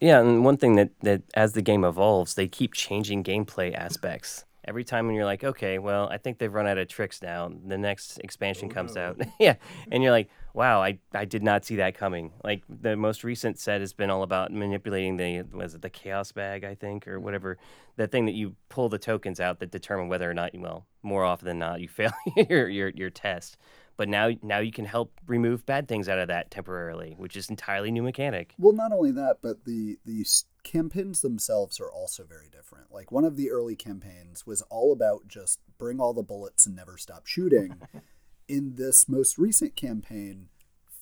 Yeah, 0.01 0.21
and 0.21 0.45
one 0.45 0.57
thing 0.57 0.77
that, 0.77 0.91
that 1.03 1.23
as 1.35 1.53
the 1.53 1.63
game 1.63 1.85
evolves, 1.85 2.35
they 2.35 2.49
keep 2.49 2.75
changing 2.75 3.25
gameplay 3.25 3.75
aspects. 3.75 4.45
Every 4.67 4.85
time 4.85 5.07
when 5.07 5.15
you're 5.15 5.27
like, 5.27 5.45
okay, 5.45 5.79
well, 5.79 6.09
I 6.09 6.17
think 6.17 6.39
they've 6.39 6.53
run 6.53 6.67
out 6.67 6.79
of 6.79 6.89
tricks 6.89 7.21
now. 7.23 7.51
The 7.67 7.77
next 7.77 8.19
expansion 8.19 8.71
comes 8.71 8.97
oh, 8.97 9.01
out. 9.01 9.21
yeah. 9.41 9.57
And 9.91 10.03
you're 10.03 10.13
like, 10.13 10.31
wow, 10.55 10.83
I, 10.83 10.99
I 11.15 11.27
did 11.27 11.43
not 11.43 11.67
see 11.67 11.77
that 11.77 11.97
coming. 11.97 12.33
Like 12.43 12.63
the 12.69 12.97
most 12.97 13.25
recent 13.25 13.59
set 13.59 13.81
has 13.81 13.93
been 13.93 14.09
all 14.09 14.23
about 14.23 14.53
manipulating 14.53 15.19
the 15.19 15.43
was 15.53 15.75
it 15.75 15.83
the 15.83 15.91
chaos 15.91 16.33
bag, 16.33 16.65
I 16.65 16.75
think, 16.75 17.07
or 17.07 17.21
whatever. 17.21 17.59
The 17.97 18.07
thing 18.07 18.25
that 18.25 18.35
you 18.35 18.57
pull 18.71 18.89
the 18.89 18.99
tokens 18.99 19.39
out 19.39 19.59
that 19.61 19.71
determine 19.71 20.09
whether 20.09 20.31
or 20.31 20.35
not 20.35 20.55
you 20.55 20.61
well, 20.61 20.87
more 21.05 21.25
often 21.25 21.47
than 21.47 21.59
not, 21.59 21.81
you 21.81 21.89
fail 22.01 22.13
your, 22.49 22.69
your 22.69 22.89
your 22.91 23.11
test. 23.11 23.57
But 23.97 24.09
now 24.09 24.31
now 24.43 24.59
you 24.59 24.73
can 24.73 24.85
help 24.85 25.13
remove 25.27 25.67
bad 25.67 25.87
things 25.87 26.09
out 26.09 26.19
of 26.19 26.29
that 26.29 26.51
temporarily, 26.51 27.15
which 27.17 27.37
is 27.37 27.49
entirely 27.49 27.91
new 27.91 28.03
mechanic. 28.03 28.55
Well, 28.59 28.73
not 28.73 28.93
only 28.93 29.13
that, 29.13 29.39
but 29.43 29.65
the 29.65 29.99
the 30.05 30.27
campaigns 30.65 31.21
themselves 31.21 31.79
are 31.79 31.91
also 31.91 32.25
very 32.25 32.49
different. 32.51 32.93
Like 32.93 33.13
one 33.13 33.25
of 33.25 33.37
the 33.37 33.51
early 33.51 33.77
campaigns 33.77 34.47
was 34.47 34.63
all 34.63 34.93
about 34.93 35.29
just 35.29 35.61
bring 35.79 36.01
all 36.01 36.13
the 36.13 36.23
bullets 36.23 36.67
and 36.67 36.75
never 36.75 36.97
stop 36.97 37.27
shooting. 37.27 37.81
In 38.49 38.75
this 38.75 39.09
most 39.09 39.39
recent 39.39 39.75
campaign, 39.75 40.49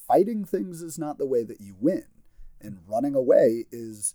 fighting 0.07 0.45
things 0.45 0.81
is 0.81 0.97
not 0.97 1.19
the 1.19 1.27
way 1.27 1.43
that 1.43 1.61
you 1.61 1.75
win, 1.81 2.05
and 2.61 2.79
running 2.87 3.17
away 3.17 3.65
is 3.73 4.15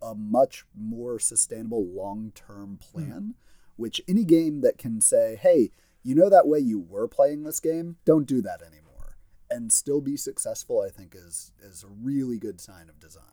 a 0.00 0.14
much 0.14 0.64
more 0.74 1.18
sustainable 1.18 1.84
long-term 1.84 2.78
hmm. 2.80 2.98
plan, 2.98 3.34
which 3.76 4.00
any 4.08 4.24
game 4.24 4.60
that 4.62 4.78
can 4.78 5.00
say, 5.00 5.36
"Hey, 5.40 5.70
you 6.02 6.14
know 6.14 6.28
that 6.28 6.46
way 6.46 6.58
you 6.58 6.78
were 6.78 7.08
playing 7.08 7.44
this 7.44 7.60
game, 7.60 7.96
don't 8.04 8.26
do 8.26 8.42
that 8.42 8.62
anymore." 8.62 9.16
And 9.50 9.72
still 9.72 10.00
be 10.00 10.16
successful, 10.16 10.80
I 10.80 10.90
think, 10.90 11.14
is 11.14 11.52
is 11.62 11.84
a 11.84 11.88
really 11.88 12.38
good 12.38 12.60
sign 12.60 12.88
of 12.88 12.98
design. 12.98 13.24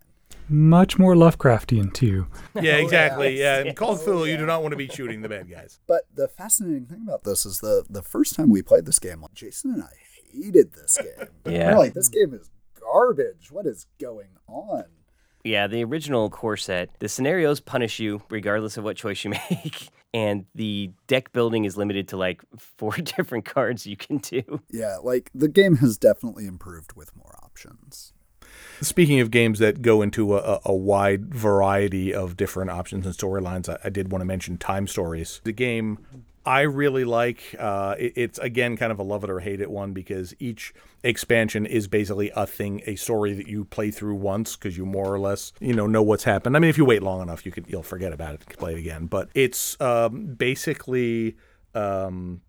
Much 0.50 1.00
more 1.00 1.16
Lovecraftian 1.16 1.94
too. 1.94 2.28
Yeah, 2.62 2.76
exactly. 2.78 3.40
yeah. 3.40 3.56
Oh, 3.60 3.64
yeah, 3.64 3.70
in 3.70 3.76
Call 3.76 3.94
of 3.94 4.02
oh, 4.02 4.06
Cthulhu, 4.06 4.30
you 4.30 4.38
do 4.38 4.46
not 4.46 4.62
want 4.62 4.72
to 4.74 4.78
be 4.78 4.88
shooting 4.88 5.22
the 5.22 5.30
bad 5.30 5.50
guys. 5.50 5.80
But 5.88 6.04
the 6.14 6.28
fascinating 6.28 6.86
thing 6.86 7.04
about 7.04 7.24
this 7.24 7.46
is 7.46 7.60
the 7.60 7.86
the 7.90 8.04
first 8.04 8.36
time 8.36 8.50
we 8.50 8.62
played 8.62 8.86
this 8.86 9.00
game, 9.00 9.22
like 9.22 9.34
Jason 9.34 9.74
and 9.74 9.84
I 9.84 9.92
hated 10.32 10.74
this 10.74 10.98
game. 10.98 11.28
Yeah. 11.46 11.74
We're 11.74 11.80
like, 11.80 11.94
this 11.94 12.10
game 12.10 12.34
is 12.34 12.50
garbage. 12.80 13.52
What 13.52 13.66
is 13.66 13.86
going 14.00 14.30
on? 14.48 14.86
Yeah, 15.44 15.68
the 15.68 15.84
original 15.84 16.30
core 16.30 16.58
set, 16.58 16.90
the 17.00 17.10
scenarios 17.10 17.60
punish 17.60 18.00
you 18.00 18.22
regardless 18.30 18.78
of 18.78 18.84
what 18.84 18.96
choice 18.96 19.24
you 19.24 19.32
make. 19.32 19.90
And 20.14 20.46
the 20.54 20.92
deck 21.08 21.32
building 21.34 21.66
is 21.66 21.76
limited 21.76 22.08
to 22.10 22.18
like 22.18 22.44
four 22.58 22.92
different 22.98 23.46
cards 23.46 23.86
you 23.86 23.98
can 23.98 24.18
do. 24.18 24.62
Yeah, 24.70 24.98
like 25.02 25.30
the 25.34 25.48
game 25.48 25.78
has 25.78 25.98
definitely 25.98 26.46
improved 26.46 26.94
with 26.94 27.16
more 27.16 27.40
options. 27.44 28.14
Speaking 28.82 29.20
of 29.20 29.32
games 29.32 29.60
that 29.60 29.82
go 29.82 30.02
into 30.02 30.36
a, 30.38 30.60
a 30.66 30.76
wide 30.76 31.34
variety 31.34 32.14
of 32.14 32.38
different 32.38 32.70
options 32.70 33.06
and 33.06 33.16
storylines, 33.16 33.70
I, 33.70 33.78
I 33.86 33.90
did 33.90 34.12
want 34.12 34.22
to 34.22 34.26
mention 34.26 34.58
Time 34.58 34.88
Stories. 34.88 35.42
The 35.44 35.54
game 35.54 36.06
I 36.46 36.62
really 36.62 37.06
like. 37.06 37.56
Uh, 37.58 37.96
it- 37.98 38.14
it's 38.16 38.40
again 38.40 38.76
kind 38.78 38.92
of 38.92 39.00
a 39.00 39.04
love 39.04 39.24
it 39.24 39.30
or 39.30 39.40
hate 39.40 39.62
it 39.62 39.72
one 39.72 39.94
because 39.94 40.34
each 40.40 40.74
expansion 41.04 41.66
is 41.66 41.88
basically 41.88 42.32
a 42.36 42.46
thing, 42.46 42.82
a 42.86 42.96
story 42.96 43.34
that 43.34 43.48
you 43.48 43.66
play 43.66 43.92
through 43.92 44.16
once 44.16 44.56
because 44.56 44.78
you 44.78 44.86
more 44.86 45.14
or 45.14 45.20
less 45.20 45.54
you 45.60 45.74
know 45.74 45.88
know 45.88 46.02
what's 46.04 46.24
happened. 46.26 46.56
I 46.56 46.60
mean, 46.60 46.70
if 46.70 46.78
you 46.78 46.86
wait 46.86 47.02
long 47.04 47.22
enough, 47.22 47.46
you 47.46 47.52
could 47.52 47.66
you'll 47.70 47.84
forget 47.84 48.12
about 48.14 48.36
it 48.36 48.42
and 48.48 48.58
play 48.58 48.74
it 48.74 48.80
again. 48.80 49.06
But 49.08 49.30
it's 49.34 49.80
um, 49.82 50.36
basically. 50.36 51.38
Um, 51.74 52.42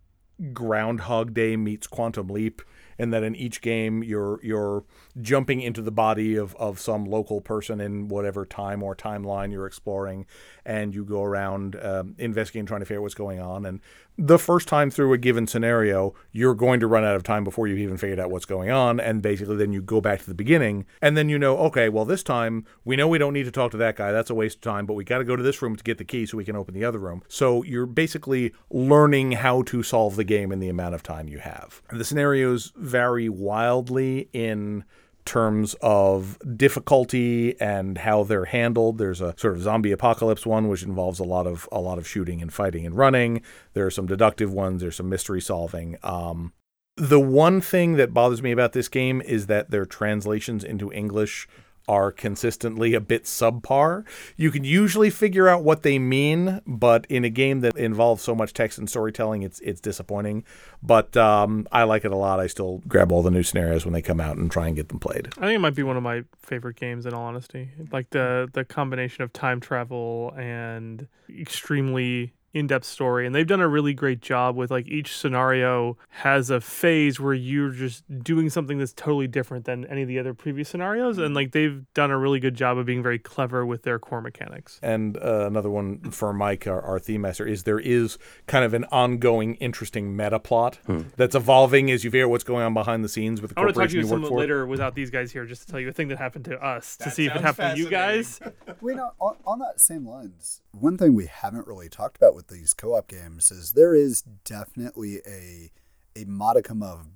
Groundhog 0.52 1.32
Day 1.32 1.56
meets 1.56 1.86
Quantum 1.86 2.26
Leap, 2.26 2.60
and 2.98 3.12
that 3.12 3.22
in 3.22 3.36
each 3.36 3.60
game 3.60 4.02
you're 4.02 4.40
you're 4.42 4.84
jumping 5.20 5.60
into 5.60 5.80
the 5.80 5.92
body 5.92 6.34
of, 6.34 6.56
of 6.56 6.80
some 6.80 7.04
local 7.04 7.40
person 7.40 7.80
in 7.80 8.08
whatever 8.08 8.44
time 8.44 8.82
or 8.82 8.96
timeline 8.96 9.52
you're 9.52 9.64
exploring, 9.66 10.26
and 10.66 10.94
you 10.94 11.04
go 11.04 11.22
around 11.22 11.76
um, 11.82 12.14
investigating, 12.18 12.66
trying 12.66 12.80
to 12.80 12.86
figure 12.86 13.00
out 13.00 13.02
what's 13.02 13.14
going 13.14 13.40
on. 13.40 13.66
And 13.66 13.80
the 14.16 14.38
first 14.38 14.68
time 14.68 14.90
through 14.90 15.12
a 15.12 15.18
given 15.18 15.46
scenario, 15.46 16.14
you're 16.32 16.54
going 16.54 16.80
to 16.80 16.86
run 16.86 17.04
out 17.04 17.16
of 17.16 17.22
time 17.22 17.42
before 17.42 17.66
you've 17.66 17.78
even 17.78 17.96
figured 17.96 18.20
out 18.20 18.30
what's 18.30 18.44
going 18.44 18.70
on, 18.70 19.00
and 19.00 19.20
basically 19.22 19.56
then 19.56 19.72
you 19.72 19.82
go 19.82 20.00
back 20.00 20.20
to 20.20 20.26
the 20.26 20.34
beginning, 20.34 20.86
and 21.02 21.16
then 21.16 21.28
you 21.28 21.38
know, 21.38 21.58
okay, 21.58 21.88
well 21.88 22.04
this 22.04 22.22
time 22.22 22.64
we 22.84 22.96
know 22.96 23.08
we 23.08 23.18
don't 23.18 23.32
need 23.32 23.44
to 23.44 23.50
talk 23.50 23.70
to 23.72 23.76
that 23.76 23.96
guy. 23.96 24.12
That's 24.12 24.30
a 24.30 24.34
waste 24.34 24.56
of 24.56 24.62
time, 24.62 24.86
but 24.86 24.94
we 24.94 25.04
got 25.04 25.18
to 25.18 25.24
go 25.24 25.36
to 25.36 25.42
this 25.42 25.60
room 25.60 25.76
to 25.76 25.84
get 25.84 25.98
the 25.98 26.04
key 26.04 26.26
so 26.26 26.36
we 26.36 26.44
can 26.44 26.56
open 26.56 26.74
the 26.74 26.84
other 26.84 26.98
room. 26.98 27.22
So 27.28 27.62
you're 27.64 27.86
basically 27.86 28.52
learning 28.70 29.32
how 29.32 29.62
to 29.62 29.82
solve 29.82 30.16
the 30.16 30.24
game 30.24 30.52
in 30.52 30.60
the 30.60 30.68
amount 30.68 30.94
of 30.94 31.02
time 31.02 31.28
you 31.28 31.38
have. 31.38 31.82
The 31.90 32.04
scenarios 32.04 32.72
vary 32.76 33.28
wildly 33.28 34.28
in 34.32 34.84
terms 35.24 35.74
of 35.80 36.38
difficulty 36.56 37.58
and 37.60 37.98
how 37.98 38.24
they're 38.24 38.46
handled. 38.46 38.98
There's 38.98 39.20
a 39.20 39.34
sort 39.36 39.54
of 39.54 39.62
zombie 39.62 39.92
apocalypse 39.92 40.44
one 40.46 40.68
which 40.68 40.82
involves 40.82 41.18
a 41.18 41.24
lot 41.24 41.46
of 41.46 41.68
a 41.72 41.80
lot 41.80 41.98
of 41.98 42.06
shooting 42.06 42.42
and 42.42 42.52
fighting 42.52 42.86
and 42.86 42.96
running. 42.96 43.42
There 43.72 43.86
are 43.86 43.90
some 43.90 44.06
deductive 44.06 44.52
ones, 44.52 44.80
there's 44.80 44.96
some 44.96 45.08
mystery 45.08 45.40
solving. 45.40 45.96
Um 46.02 46.52
the 46.96 47.20
one 47.20 47.60
thing 47.60 47.94
that 47.94 48.14
bothers 48.14 48.42
me 48.42 48.52
about 48.52 48.72
this 48.72 48.88
game 48.88 49.20
is 49.20 49.46
that 49.46 49.70
their 49.70 49.84
translations 49.84 50.62
into 50.62 50.92
English 50.92 51.48
are 51.88 52.10
consistently 52.10 52.94
a 52.94 53.00
bit 53.00 53.24
subpar. 53.24 54.04
You 54.36 54.50
can 54.50 54.64
usually 54.64 55.10
figure 55.10 55.48
out 55.48 55.62
what 55.62 55.82
they 55.82 55.98
mean, 55.98 56.60
but 56.66 57.06
in 57.08 57.24
a 57.24 57.30
game 57.30 57.60
that 57.60 57.76
involves 57.76 58.22
so 58.22 58.34
much 58.34 58.52
text 58.52 58.78
and 58.78 58.88
storytelling, 58.88 59.42
it's 59.42 59.60
it's 59.60 59.80
disappointing. 59.80 60.44
But 60.82 61.16
um, 61.16 61.66
I 61.72 61.84
like 61.84 62.04
it 62.04 62.12
a 62.12 62.16
lot. 62.16 62.40
I 62.40 62.46
still 62.46 62.82
grab 62.86 63.12
all 63.12 63.22
the 63.22 63.30
new 63.30 63.42
scenarios 63.42 63.84
when 63.84 63.92
they 63.92 64.02
come 64.02 64.20
out 64.20 64.36
and 64.36 64.50
try 64.50 64.66
and 64.66 64.76
get 64.76 64.88
them 64.88 64.98
played. 64.98 65.28
I 65.38 65.42
think 65.42 65.56
it 65.56 65.60
might 65.60 65.74
be 65.74 65.82
one 65.82 65.96
of 65.96 66.02
my 66.02 66.24
favorite 66.38 66.76
games 66.76 67.06
in 67.06 67.14
all 67.14 67.24
honesty. 67.24 67.70
Like 67.92 68.10
the 68.10 68.48
the 68.52 68.64
combination 68.64 69.24
of 69.24 69.32
time 69.32 69.60
travel 69.60 70.34
and 70.36 71.06
extremely 71.28 72.32
in-depth 72.54 72.84
story 72.84 73.26
and 73.26 73.34
they've 73.34 73.46
done 73.46 73.60
a 73.60 73.68
really 73.68 73.92
great 73.92 74.20
job 74.20 74.56
with 74.56 74.70
like 74.70 74.86
each 74.88 75.16
scenario 75.16 75.96
has 76.08 76.50
a 76.50 76.60
phase 76.60 77.18
where 77.18 77.34
you're 77.34 77.70
just 77.70 78.04
doing 78.22 78.48
something 78.48 78.78
that's 78.78 78.92
totally 78.92 79.26
different 79.26 79.64
than 79.64 79.84
any 79.86 80.02
of 80.02 80.08
the 80.08 80.18
other 80.18 80.32
previous 80.32 80.68
scenarios 80.68 81.18
and 81.18 81.34
like 81.34 81.52
they've 81.52 81.84
done 81.94 82.10
a 82.10 82.18
really 82.18 82.40
good 82.40 82.54
job 82.54 82.78
of 82.78 82.86
being 82.86 83.02
very 83.02 83.18
clever 83.18 83.66
with 83.66 83.82
their 83.82 83.98
core 83.98 84.20
mechanics. 84.20 84.78
And 84.82 85.16
uh, 85.16 85.46
another 85.46 85.70
one 85.70 86.10
for 86.10 86.32
Mike, 86.32 86.66
our, 86.66 86.80
our 86.80 86.98
theme 86.98 87.22
master, 87.22 87.46
is 87.46 87.64
there 87.64 87.80
is 87.80 88.18
kind 88.46 88.64
of 88.64 88.74
an 88.74 88.84
ongoing, 88.92 89.54
interesting 89.56 90.16
meta 90.16 90.38
plot 90.38 90.78
that's 91.16 91.34
evolving 91.34 91.90
as 91.90 92.04
you 92.04 92.10
figure 92.10 92.26
out 92.26 92.30
what's 92.30 92.44
going 92.44 92.62
on 92.62 92.74
behind 92.74 93.04
the 93.04 93.08
scenes 93.08 93.40
with 93.40 93.52
the 93.52 93.58
I 93.58 93.64
want 93.64 93.74
to 93.74 93.80
talk 93.80 93.88
to 93.90 93.94
corporation 93.94 94.00
you 94.00 94.06
you 94.06 94.12
work 94.12 94.22
some 94.22 94.28
for. 94.28 94.38
later 94.38 94.66
without 94.66 94.94
these 94.94 95.10
guys 95.10 95.32
here 95.32 95.44
just 95.44 95.62
to 95.62 95.68
tell 95.70 95.80
you 95.80 95.88
a 95.88 95.92
thing 95.92 96.08
that 96.08 96.18
happened 96.18 96.44
to 96.46 96.58
us 96.64 96.96
to 96.98 97.10
see 97.10 97.26
if 97.26 97.32
it 97.32 97.42
sounds 97.42 97.56
happened 97.56 97.76
to 97.76 97.82
you 97.82 97.90
guys. 97.90 98.40
Wait, 98.80 98.96
no, 98.96 99.10
on, 99.20 99.36
on 99.46 99.58
that 99.58 99.80
same 99.80 100.06
lines, 100.06 100.60
one 100.72 100.96
thing 100.96 101.14
we 101.14 101.26
haven't 101.26 101.66
really 101.66 101.88
talked 101.88 102.16
about 102.16 102.34
with 102.34 102.43
these 102.48 102.74
co-op 102.74 103.08
games 103.08 103.50
is 103.50 103.72
there 103.72 103.94
is 103.94 104.22
definitely 104.44 105.20
a 105.26 105.70
a 106.16 106.24
modicum 106.26 106.82
of 106.82 107.08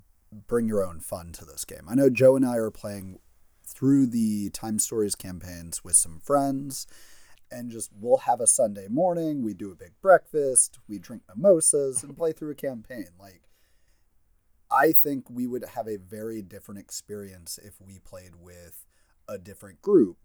bring 0.47 0.67
your 0.67 0.85
own 0.85 0.99
fun 0.99 1.31
to 1.33 1.45
this 1.45 1.65
game. 1.65 1.83
I 1.89 1.95
know 1.95 2.09
Joe 2.09 2.35
and 2.35 2.45
I 2.45 2.57
are 2.57 2.71
playing 2.71 3.19
through 3.65 4.07
the 4.07 4.49
Time 4.49 4.79
Stories 4.79 5.15
campaigns 5.15 5.83
with 5.83 5.95
some 5.95 6.19
friends, 6.19 6.87
and 7.51 7.71
just 7.71 7.91
we'll 7.97 8.17
have 8.17 8.41
a 8.41 8.47
Sunday 8.47 8.87
morning. 8.87 9.43
We 9.43 9.53
do 9.53 9.71
a 9.71 9.75
big 9.75 9.93
breakfast, 10.01 10.79
we 10.87 10.99
drink 10.99 11.23
mimosas, 11.27 12.03
and 12.03 12.17
play 12.17 12.31
through 12.31 12.51
a 12.51 12.55
campaign. 12.55 13.07
Like, 13.19 13.43
I 14.71 14.91
think 14.91 15.29
we 15.29 15.47
would 15.47 15.65
have 15.75 15.87
a 15.87 15.97
very 15.97 16.41
different 16.41 16.79
experience 16.79 17.59
if 17.63 17.79
we 17.81 17.99
played 17.99 18.35
with 18.39 18.85
a 19.27 19.37
different 19.37 19.81
group. 19.81 20.17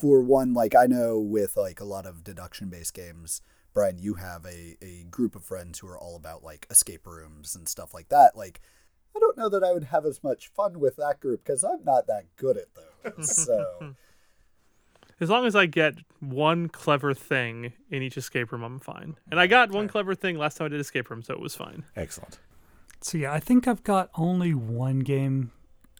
For 0.00 0.22
one, 0.22 0.54
like 0.54 0.74
I 0.74 0.86
know 0.86 1.18
with 1.18 1.56
like 1.56 1.80
a 1.80 1.84
lot 1.84 2.06
of 2.06 2.24
deduction 2.24 2.68
based 2.70 2.94
games, 2.94 3.42
Brian, 3.74 3.98
you 3.98 4.14
have 4.14 4.44
a, 4.44 4.76
a 4.82 5.04
group 5.10 5.34
of 5.34 5.44
friends 5.44 5.78
who 5.78 5.88
are 5.88 5.98
all 5.98 6.16
about 6.16 6.42
like 6.44 6.66
escape 6.70 7.06
rooms 7.06 7.56
and 7.56 7.68
stuff 7.68 7.94
like 7.94 8.08
that. 8.10 8.36
Like, 8.36 8.60
I 9.16 9.18
don't 9.18 9.36
know 9.36 9.48
that 9.48 9.64
I 9.64 9.72
would 9.72 9.84
have 9.84 10.04
as 10.04 10.22
much 10.22 10.48
fun 10.48 10.80
with 10.80 10.96
that 10.96 11.20
group 11.20 11.44
because 11.44 11.64
I'm 11.64 11.84
not 11.84 12.06
that 12.06 12.24
good 12.36 12.56
at 12.56 12.66
those. 12.74 13.36
So, 13.46 13.94
As 15.20 15.30
long 15.30 15.46
as 15.46 15.54
I 15.54 15.66
get 15.66 15.94
one 16.20 16.68
clever 16.68 17.14
thing 17.14 17.72
in 17.90 18.02
each 18.02 18.16
escape 18.16 18.52
room, 18.52 18.62
I'm 18.62 18.78
fine. 18.78 19.16
And 19.30 19.38
I 19.38 19.46
got 19.46 19.70
one 19.70 19.88
clever 19.88 20.14
thing 20.14 20.36
last 20.36 20.56
time 20.56 20.66
I 20.66 20.68
did 20.68 20.80
escape 20.80 21.10
room, 21.10 21.22
so 21.22 21.34
it 21.34 21.40
was 21.40 21.54
fine. 21.54 21.84
Excellent. 21.96 22.38
So 23.00 23.18
yeah, 23.18 23.32
I 23.32 23.40
think 23.40 23.66
I've 23.68 23.82
got 23.82 24.10
only 24.14 24.54
one 24.54 25.00
game 25.00 25.52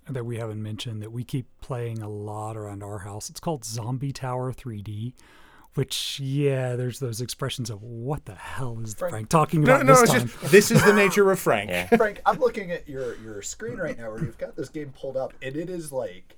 that 0.09 0.25
we 0.25 0.39
haven't 0.39 0.63
mentioned 0.63 1.03
that 1.03 1.13
we 1.13 1.25
keep 1.25 1.47
playing 1.61 2.03
a 2.03 2.09
lot 2.09 2.57
around 2.57 2.83
our 2.83 3.01
house. 3.01 3.31
It's 3.31 3.41
called 3.41 3.65
Zombie 3.65 4.13
Tower 4.13 4.53
3D, 4.53 5.13
Which, 5.75 6.21
yeah, 6.21 6.77
there's 6.77 6.99
those 6.99 7.23
expressions 7.23 7.71
of 7.71 7.83
what 7.83 8.27
the 8.27 8.35
hell 8.35 8.79
is 8.83 8.93
Frank, 8.95 9.31
talking 9.31 9.63
No, 9.63 9.75
about 9.77 9.87
no, 9.87 9.95
this 9.95 10.03
it's 10.03 10.13
time? 10.13 10.29
just 10.29 10.51
this 10.53 10.71
is 10.71 10.85
the 10.85 10.93
nature 10.95 11.31
of 11.31 11.39
Frank. 11.39 11.71
Yeah. 11.71 11.87
Frank, 11.97 12.21
I'm 12.27 12.39
looking 12.39 12.71
at 12.71 12.87
your 12.89 13.17
your 13.21 13.41
screen 13.41 13.79
right 13.79 13.97
now 13.99 14.11
where 14.11 14.23
you've 14.23 14.37
got 14.39 14.55
this 14.55 14.69
game 14.69 14.93
pulled 14.99 15.17
up, 15.17 15.33
and 15.41 15.57
it 15.57 15.71
is 15.71 15.91
like, 15.91 16.37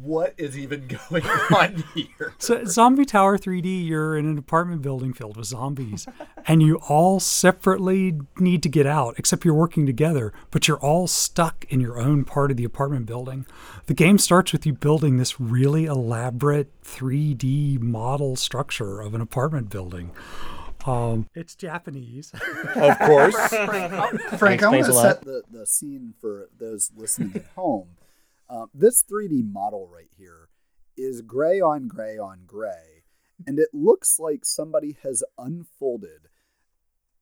what 0.00 0.34
is 0.36 0.58
even 0.58 0.86
going 1.10 1.26
on 1.26 1.84
here? 1.94 2.34
So, 2.38 2.64
Zombie 2.64 3.04
Tower 3.04 3.38
3D, 3.38 3.86
you're 3.86 4.16
in 4.16 4.26
an 4.26 4.38
apartment 4.38 4.82
building 4.82 5.12
filled 5.12 5.36
with 5.36 5.46
zombies, 5.46 6.06
and 6.46 6.62
you 6.62 6.76
all 6.88 7.20
separately 7.20 8.20
need 8.38 8.62
to 8.62 8.68
get 8.68 8.86
out, 8.86 9.14
except 9.18 9.44
you're 9.44 9.54
working 9.54 9.86
together, 9.86 10.32
but 10.50 10.68
you're 10.68 10.78
all 10.78 11.06
stuck 11.06 11.64
in 11.68 11.80
your 11.80 11.98
own 11.98 12.24
part 12.24 12.50
of 12.50 12.56
the 12.56 12.64
apartment 12.64 13.06
building. 13.06 13.46
The 13.86 13.94
game 13.94 14.18
starts 14.18 14.52
with 14.52 14.66
you 14.66 14.72
building 14.72 15.16
this 15.16 15.40
really 15.40 15.86
elaborate 15.86 16.70
3D 16.82 17.80
model 17.80 18.36
structure 18.36 19.00
of 19.00 19.14
an 19.14 19.20
apartment 19.20 19.70
building. 19.70 20.12
Um, 20.86 21.28
it's 21.34 21.54
Japanese. 21.54 22.32
Of 22.74 22.98
course. 22.98 23.36
Frank, 24.38 24.62
I 24.62 24.68
want 24.68 24.84
to 24.86 24.92
set 24.92 25.22
the, 25.22 25.42
the 25.50 25.66
scene 25.66 26.12
for 26.20 26.48
those 26.58 26.92
listening 26.94 27.32
at 27.36 27.46
home. 27.54 27.88
Um, 28.48 28.70
this 28.74 29.02
3D 29.02 29.50
model 29.52 29.88
right 29.92 30.10
here 30.16 30.48
is 30.96 31.22
gray 31.22 31.60
on 31.60 31.88
gray 31.88 32.18
on 32.18 32.40
gray, 32.46 33.04
and 33.46 33.58
it 33.58 33.70
looks 33.72 34.18
like 34.18 34.44
somebody 34.44 34.96
has 35.02 35.22
unfolded 35.38 36.28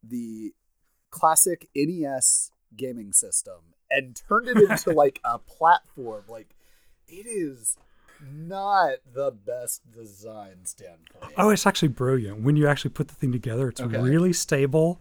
the 0.02 0.52
classic 1.10 1.68
NES 1.76 2.50
gaming 2.76 3.12
system 3.12 3.74
and 3.90 4.16
turned 4.28 4.48
it 4.48 4.56
into 4.58 4.90
like 4.94 5.20
a 5.24 5.38
platform. 5.38 6.24
Like, 6.28 6.54
it 7.06 7.26
is 7.26 7.76
not 8.20 8.98
the 9.14 9.30
best 9.30 9.82
design 9.90 10.64
standpoint. 10.64 11.32
Oh, 11.36 11.50
it's 11.50 11.66
actually 11.66 11.88
brilliant. 11.88 12.42
When 12.42 12.56
you 12.56 12.66
actually 12.68 12.90
put 12.92 13.08
the 13.08 13.14
thing 13.14 13.32
together, 13.32 13.68
it's 13.68 13.80
Okay. 13.80 13.98
really 13.98 14.32
stable 14.32 15.00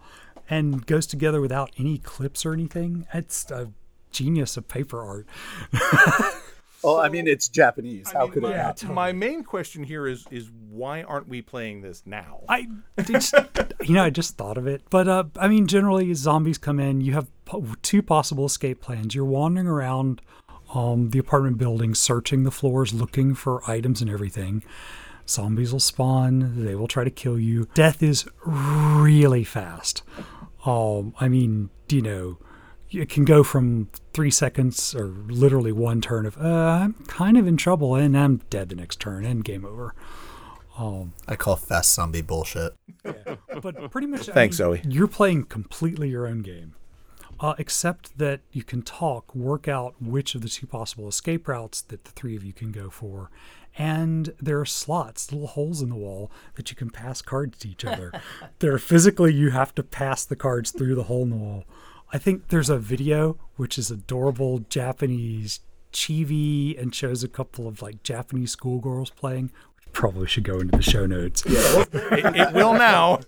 and 0.50 0.86
goes 0.86 1.08
together 1.08 1.40
without 1.40 1.72
any 1.78 1.98
clips 1.98 2.46
or 2.46 2.54
anything. 2.54 3.08
It's 3.14 3.50
a 3.52 3.72
genius 4.12 4.58
of 4.58 4.68
paper 4.68 5.04
art. 5.04 5.28
Well, 6.84 6.98
I 6.98 7.10
mean, 7.10 7.28
it's 7.28 7.48
Japanese. 7.48 8.12
How 8.12 8.28
could 8.28 8.44
it 8.44 8.48
my, 8.50 8.56
not? 8.56 8.84
my 8.90 9.12
main 9.12 9.44
question 9.44 9.84
here 9.84 10.08
is 10.08 10.26
is 10.32 10.50
why 10.70 11.04
aren't 11.04 11.28
we 11.28 11.42
playing 11.42 11.82
this 11.82 12.04
now? 12.06 12.42
I 12.50 12.68
just, 13.04 13.36
you 13.84 13.94
know, 13.94 14.04
I 14.04 14.10
just 14.10 14.36
thought 14.36 14.58
of 14.58 14.66
it. 14.68 14.82
But 14.90 15.08
uh, 15.08 15.26
I 15.36 15.48
mean, 15.48 15.68
generally, 15.68 16.14
zombies 16.14 16.58
come 16.58 16.80
in. 16.80 17.02
You 17.02 17.14
have 17.14 17.28
po- 17.46 17.76
two 17.84 18.02
possible 18.02 18.46
escape 18.46 18.82
plans. 18.82 19.14
You're 19.14 19.26
wandering 19.26 19.68
around 19.68 20.22
um, 20.74 21.12
the 21.12 21.20
apartment 21.20 21.58
building, 21.58 21.94
searching 21.94 22.44
the 22.44 22.52
floors, 22.52 22.94
looking 22.94 23.36
for 23.36 23.62
items 23.70 24.02
and 24.02 24.10
everything. 24.10 24.64
Zombies 25.28 25.72
will 25.72 25.80
spawn. 25.80 26.66
They 26.66 26.74
will 26.76 26.88
try 26.88 27.04
to 27.04 27.12
kill 27.12 27.40
you. 27.40 27.68
Death 27.74 28.02
is 28.02 28.26
really 28.44 29.44
fast. 29.44 30.02
Um, 30.66 31.14
I 31.20 31.28
mean, 31.28 31.70
you 31.90 32.02
know, 32.02 32.38
it 32.92 33.10
can 33.10 33.26
go 33.26 33.44
from 33.44 33.90
three 34.14 34.32
seconds 34.32 34.94
or 34.96 35.06
literally 35.06 35.72
one 35.72 36.02
turn 36.02 36.26
of 36.26 36.38
uh, 36.38 36.44
I'm 36.84 36.94
kind 37.08 37.38
of 37.38 37.48
in 37.48 37.58
trouble 37.58 37.96
and 37.96 38.18
I'm 38.18 38.42
dead 38.50 38.70
the 38.70 38.76
next 38.76 39.00
turn 39.00 39.26
and 39.26 39.44
game 39.44 39.66
over. 39.66 39.96
I 41.28 41.36
call 41.36 41.58
fast 41.58 41.94
zombie 41.94 42.22
bullshit. 42.22 42.74
but 43.62 43.92
pretty 43.92 44.08
much 44.08 44.28
I 44.30 44.34
Thanks, 44.34 44.60
mean, 44.60 44.78
Zoe. 44.78 44.82
you're 44.88 45.08
playing 45.08 45.44
completely 45.44 46.10
your 46.10 46.26
own 46.26 46.42
game 46.42 46.74
uh, 47.40 47.54
except 47.60 48.18
that 48.18 48.42
you 48.52 48.64
can 48.64 48.82
talk 48.82 49.34
work 49.36 49.68
out 49.68 49.94
which 50.02 50.34
of 50.34 50.42
the 50.42 50.50
two 50.50 50.66
possible 50.66 51.08
escape 51.08 51.48
routes 51.48 51.82
that 51.82 52.06
the 52.06 52.12
three 52.12 52.36
of 52.36 52.44
you 52.44 52.54
can 52.54 52.72
go 52.72 52.90
for 52.90 53.30
and 53.78 54.34
there 54.40 54.60
are 54.60 54.66
slots 54.66 55.32
little 55.32 55.48
holes 55.48 55.82
in 55.84 55.90
the 55.90 55.96
wall 55.96 56.32
that 56.56 56.72
you 56.72 56.76
can 56.76 56.90
pass 56.90 57.22
cards 57.22 57.60
to 57.60 57.70
each 57.70 57.86
other 57.86 58.12
there 58.60 58.78
physically 58.80 59.34
you 59.34 59.52
have 59.52 59.76
to 59.76 59.84
pass 59.84 60.26
the 60.26 60.36
cards 60.36 60.72
through 60.72 60.96
the 60.96 61.04
hole 61.04 61.24
in 61.24 61.30
the 61.30 61.36
wall 61.36 61.64
i 62.12 62.18
think 62.18 62.50
there's 62.50 62.70
a 62.70 62.78
video 62.78 63.38
which 63.56 63.78
is 63.78 63.92
adorable 63.92 64.60
japanese 64.70 65.60
chibi 65.92 66.80
and 66.82 66.96
shows 66.96 67.24
a 67.24 67.28
couple 67.28 67.68
of 67.68 67.82
like 67.82 68.02
japanese 68.04 68.52
schoolgirls 68.52 69.10
playing 69.10 69.52
probably 69.94 70.28
should 70.28 70.44
go 70.44 70.60
into 70.60 70.78
the 70.78 70.84
show 70.84 71.06
notes 71.06 71.44
it, 71.46 71.90
it 72.36 72.54
will 72.54 72.74
now. 72.74 73.20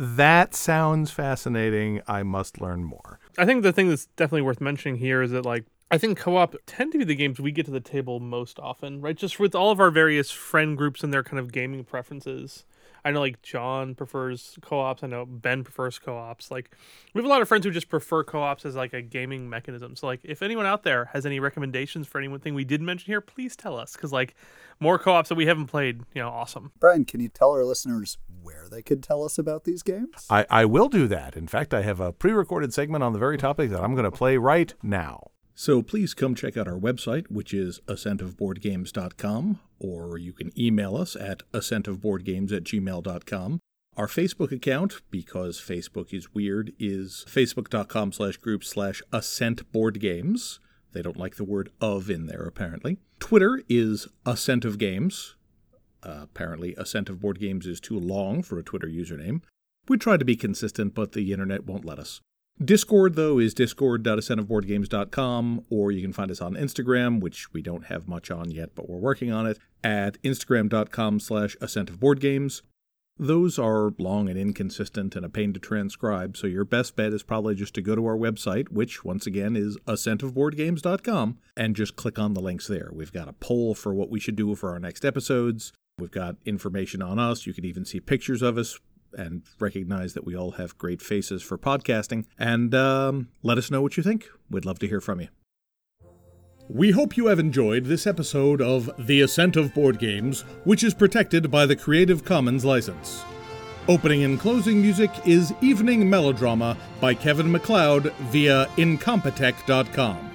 That 0.00 0.54
sounds 0.54 1.10
fascinating. 1.10 2.02
I 2.06 2.22
must 2.22 2.60
learn 2.60 2.84
more. 2.84 3.18
I 3.36 3.44
think 3.44 3.64
the 3.64 3.72
thing 3.72 3.88
that's 3.88 4.06
definitely 4.06 4.42
worth 4.42 4.60
mentioning 4.60 4.98
here 4.98 5.22
is 5.22 5.32
that 5.32 5.44
like 5.44 5.64
I 5.90 5.98
think 5.98 6.18
co-op 6.18 6.54
tend 6.66 6.92
to 6.92 6.98
be 6.98 7.04
the 7.04 7.16
games 7.16 7.40
we 7.40 7.50
get 7.50 7.66
to 7.66 7.72
the 7.72 7.80
table 7.80 8.20
most 8.20 8.60
often, 8.60 9.00
right? 9.00 9.16
Just 9.16 9.40
with 9.40 9.56
all 9.56 9.72
of 9.72 9.80
our 9.80 9.90
various 9.90 10.30
friend 10.30 10.76
groups 10.76 11.02
and 11.02 11.12
their 11.12 11.24
kind 11.24 11.40
of 11.40 11.50
gaming 11.50 11.82
preferences. 11.82 12.64
I 13.08 13.10
know 13.10 13.20
like 13.20 13.40
John 13.40 13.94
prefers 13.94 14.58
co-ops. 14.60 15.02
I 15.02 15.06
know 15.06 15.24
Ben 15.24 15.64
prefers 15.64 15.98
co-ops. 15.98 16.50
Like 16.50 16.76
we 17.14 17.20
have 17.20 17.24
a 17.24 17.28
lot 17.28 17.40
of 17.40 17.48
friends 17.48 17.64
who 17.64 17.70
just 17.70 17.88
prefer 17.88 18.22
co-ops 18.22 18.66
as 18.66 18.76
like 18.76 18.92
a 18.92 19.00
gaming 19.00 19.48
mechanism. 19.48 19.96
So 19.96 20.06
like 20.06 20.20
if 20.24 20.42
anyone 20.42 20.66
out 20.66 20.82
there 20.82 21.06
has 21.06 21.24
any 21.24 21.40
recommendations 21.40 22.06
for 22.06 22.20
anything 22.20 22.54
we 22.54 22.64
did 22.64 22.82
mention 22.82 23.06
here, 23.06 23.22
please 23.22 23.56
tell 23.56 23.78
us 23.78 23.94
because 23.94 24.12
like 24.12 24.34
more 24.78 24.98
co-ops 24.98 25.30
that 25.30 25.36
we 25.36 25.46
haven't 25.46 25.68
played, 25.68 26.02
you 26.14 26.20
know, 26.20 26.28
awesome. 26.28 26.70
Brian, 26.78 27.06
can 27.06 27.20
you 27.20 27.30
tell 27.30 27.50
our 27.50 27.64
listeners 27.64 28.18
where 28.42 28.68
they 28.70 28.82
could 28.82 29.02
tell 29.02 29.24
us 29.24 29.38
about 29.38 29.64
these 29.64 29.82
games? 29.82 30.26
I, 30.28 30.44
I 30.50 30.66
will 30.66 30.90
do 30.90 31.08
that. 31.08 31.34
In 31.34 31.48
fact, 31.48 31.72
I 31.72 31.80
have 31.80 32.00
a 32.00 32.12
pre 32.12 32.32
recorded 32.32 32.74
segment 32.74 33.02
on 33.02 33.14
the 33.14 33.18
very 33.18 33.38
topic 33.38 33.70
that 33.70 33.82
I'm 33.82 33.94
going 33.94 34.04
to 34.04 34.10
play 34.10 34.36
right 34.36 34.74
now. 34.82 35.30
So 35.60 35.82
please 35.82 36.14
come 36.14 36.36
check 36.36 36.56
out 36.56 36.68
our 36.68 36.78
website, 36.78 37.32
which 37.32 37.52
is 37.52 37.80
ascentofboardgames.com, 37.88 39.58
or 39.80 40.16
you 40.16 40.32
can 40.32 40.52
email 40.56 40.96
us 40.96 41.16
at 41.16 41.42
ascentofboardgames 41.50 42.52
at 42.52 42.62
gmail.com. 42.62 43.58
Our 43.96 44.06
Facebook 44.06 44.52
account, 44.52 45.00
because 45.10 45.60
Facebook 45.60 46.14
is 46.14 46.32
weird, 46.32 46.74
is 46.78 47.24
facebook.com 47.28 48.12
slash 48.12 48.36
group 48.36 48.62
slash 48.62 49.02
ascentboardgames. 49.12 50.60
They 50.92 51.02
don't 51.02 51.18
like 51.18 51.34
the 51.34 51.44
word 51.44 51.70
of 51.80 52.08
in 52.08 52.26
there, 52.26 52.44
apparently. 52.44 52.98
Twitter 53.18 53.60
is 53.68 54.06
ascent 54.24 54.64
of 54.64 54.78
games. 54.78 55.34
Uh, 56.04 56.20
apparently, 56.22 56.76
ascent 56.78 57.08
of 57.08 57.18
board 57.20 57.40
games 57.40 57.66
is 57.66 57.80
too 57.80 57.98
long 57.98 58.44
for 58.44 58.60
a 58.60 58.62
Twitter 58.62 58.86
username. 58.86 59.42
We 59.88 59.98
try 59.98 60.18
to 60.18 60.24
be 60.24 60.36
consistent, 60.36 60.94
but 60.94 61.14
the 61.14 61.32
internet 61.32 61.66
won't 61.66 61.84
let 61.84 61.98
us. 61.98 62.20
Discord, 62.62 63.14
though, 63.14 63.38
is 63.38 63.54
discord.ascentofboardgames.com, 63.54 65.64
or 65.70 65.92
you 65.92 66.02
can 66.02 66.12
find 66.12 66.28
us 66.28 66.40
on 66.40 66.54
Instagram, 66.54 67.20
which 67.20 67.52
we 67.52 67.62
don't 67.62 67.86
have 67.86 68.08
much 68.08 68.32
on 68.32 68.50
yet, 68.50 68.70
but 68.74 68.88
we're 68.88 68.98
working 68.98 69.30
on 69.30 69.46
it, 69.46 69.60
at 69.84 70.20
instagram.com 70.22 71.20
slash 71.20 71.56
ascentofboardgames. 71.58 72.62
Those 73.16 73.60
are 73.60 73.92
long 73.98 74.28
and 74.28 74.36
inconsistent 74.36 75.14
and 75.14 75.24
a 75.24 75.28
pain 75.28 75.52
to 75.52 75.60
transcribe, 75.60 76.36
so 76.36 76.48
your 76.48 76.64
best 76.64 76.96
bet 76.96 77.12
is 77.12 77.22
probably 77.22 77.54
just 77.54 77.74
to 77.74 77.82
go 77.82 77.94
to 77.94 78.06
our 78.06 78.16
website, 78.16 78.70
which, 78.70 79.04
once 79.04 79.24
again, 79.24 79.54
is 79.54 79.78
ascentofboardgames.com, 79.86 81.38
and 81.56 81.76
just 81.76 81.94
click 81.94 82.18
on 82.18 82.34
the 82.34 82.40
links 82.40 82.66
there. 82.66 82.90
We've 82.92 83.12
got 83.12 83.28
a 83.28 83.34
poll 83.34 83.76
for 83.76 83.94
what 83.94 84.10
we 84.10 84.18
should 84.18 84.36
do 84.36 84.52
for 84.56 84.70
our 84.70 84.80
next 84.80 85.04
episodes. 85.04 85.72
We've 85.98 86.10
got 86.10 86.34
information 86.44 87.02
on 87.02 87.20
us. 87.20 87.46
You 87.46 87.54
can 87.54 87.64
even 87.64 87.84
see 87.84 88.00
pictures 88.00 88.42
of 88.42 88.58
us 88.58 88.80
and 89.18 89.42
recognize 89.58 90.14
that 90.14 90.24
we 90.24 90.36
all 90.36 90.52
have 90.52 90.78
great 90.78 91.02
faces 91.02 91.42
for 91.42 91.58
podcasting. 91.58 92.24
And 92.38 92.74
um, 92.74 93.28
let 93.42 93.58
us 93.58 93.70
know 93.70 93.82
what 93.82 93.96
you 93.96 94.02
think. 94.02 94.28
We'd 94.48 94.64
love 94.64 94.78
to 94.78 94.88
hear 94.88 95.00
from 95.00 95.20
you. 95.20 95.28
We 96.70 96.90
hope 96.90 97.16
you 97.16 97.26
have 97.28 97.38
enjoyed 97.38 97.86
this 97.86 98.06
episode 98.06 98.60
of 98.60 98.90
The 98.98 99.22
Ascent 99.22 99.56
of 99.56 99.72
Board 99.72 99.98
Games, 99.98 100.42
which 100.64 100.84
is 100.84 100.92
protected 100.92 101.50
by 101.50 101.64
the 101.64 101.76
Creative 101.76 102.22
Commons 102.22 102.62
license. 102.62 103.24
Opening 103.88 104.22
and 104.24 104.38
closing 104.38 104.82
music 104.82 105.10
is 105.24 105.54
Evening 105.62 106.08
Melodrama 106.10 106.76
by 107.00 107.14
Kevin 107.14 107.50
MacLeod 107.50 108.12
via 108.30 108.66
Incompetech.com. 108.76 110.30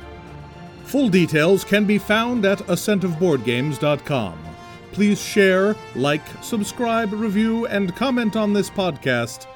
Full 0.85 1.09
details 1.09 1.63
can 1.63 1.85
be 1.85 1.99
found 1.99 2.45
at 2.45 2.59
ascentofboardgames.com. 2.59 4.52
Please 4.93 5.19
share, 5.19 5.75
like, 5.95 6.21
subscribe, 6.41 7.11
review, 7.13 7.65
and 7.65 7.95
comment 7.95 8.35
on 8.35 8.53
this 8.53 8.69
podcast. 8.69 9.47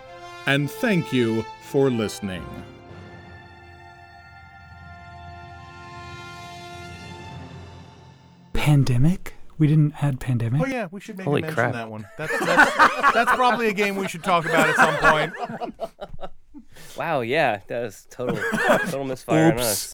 And 0.47 0.69
thank 0.69 1.13
you 1.13 1.45
for 1.61 1.91
listening. 1.91 2.43
Pandemic? 8.53 9.35
We 9.59 9.67
didn't 9.67 9.93
add 10.03 10.19
pandemic. 10.19 10.61
Oh, 10.61 10.65
yeah, 10.65 10.87
we 10.91 10.99
should 10.99 11.17
maybe 11.17 11.25
Holy 11.25 11.41
mention 11.41 11.55
crap. 11.55 11.73
that 11.73 11.89
one. 11.89 12.07
That's, 12.17 12.39
that's, 12.39 13.13
that's 13.13 13.31
probably 13.35 13.67
a 13.69 13.73
game 13.73 13.95
we 13.95 14.07
should 14.07 14.23
talk 14.23 14.45
about 14.45 14.69
at 14.69 14.75
some 14.75 14.97
point. 14.97 16.31
Wow, 16.95 17.21
yeah, 17.21 17.61
that 17.67 17.81
was 17.83 18.07
total 18.09 18.37
total 18.85 19.03
misfire 19.05 19.51
on 19.51 19.53
Oops. 19.53 19.61
us. 19.63 19.85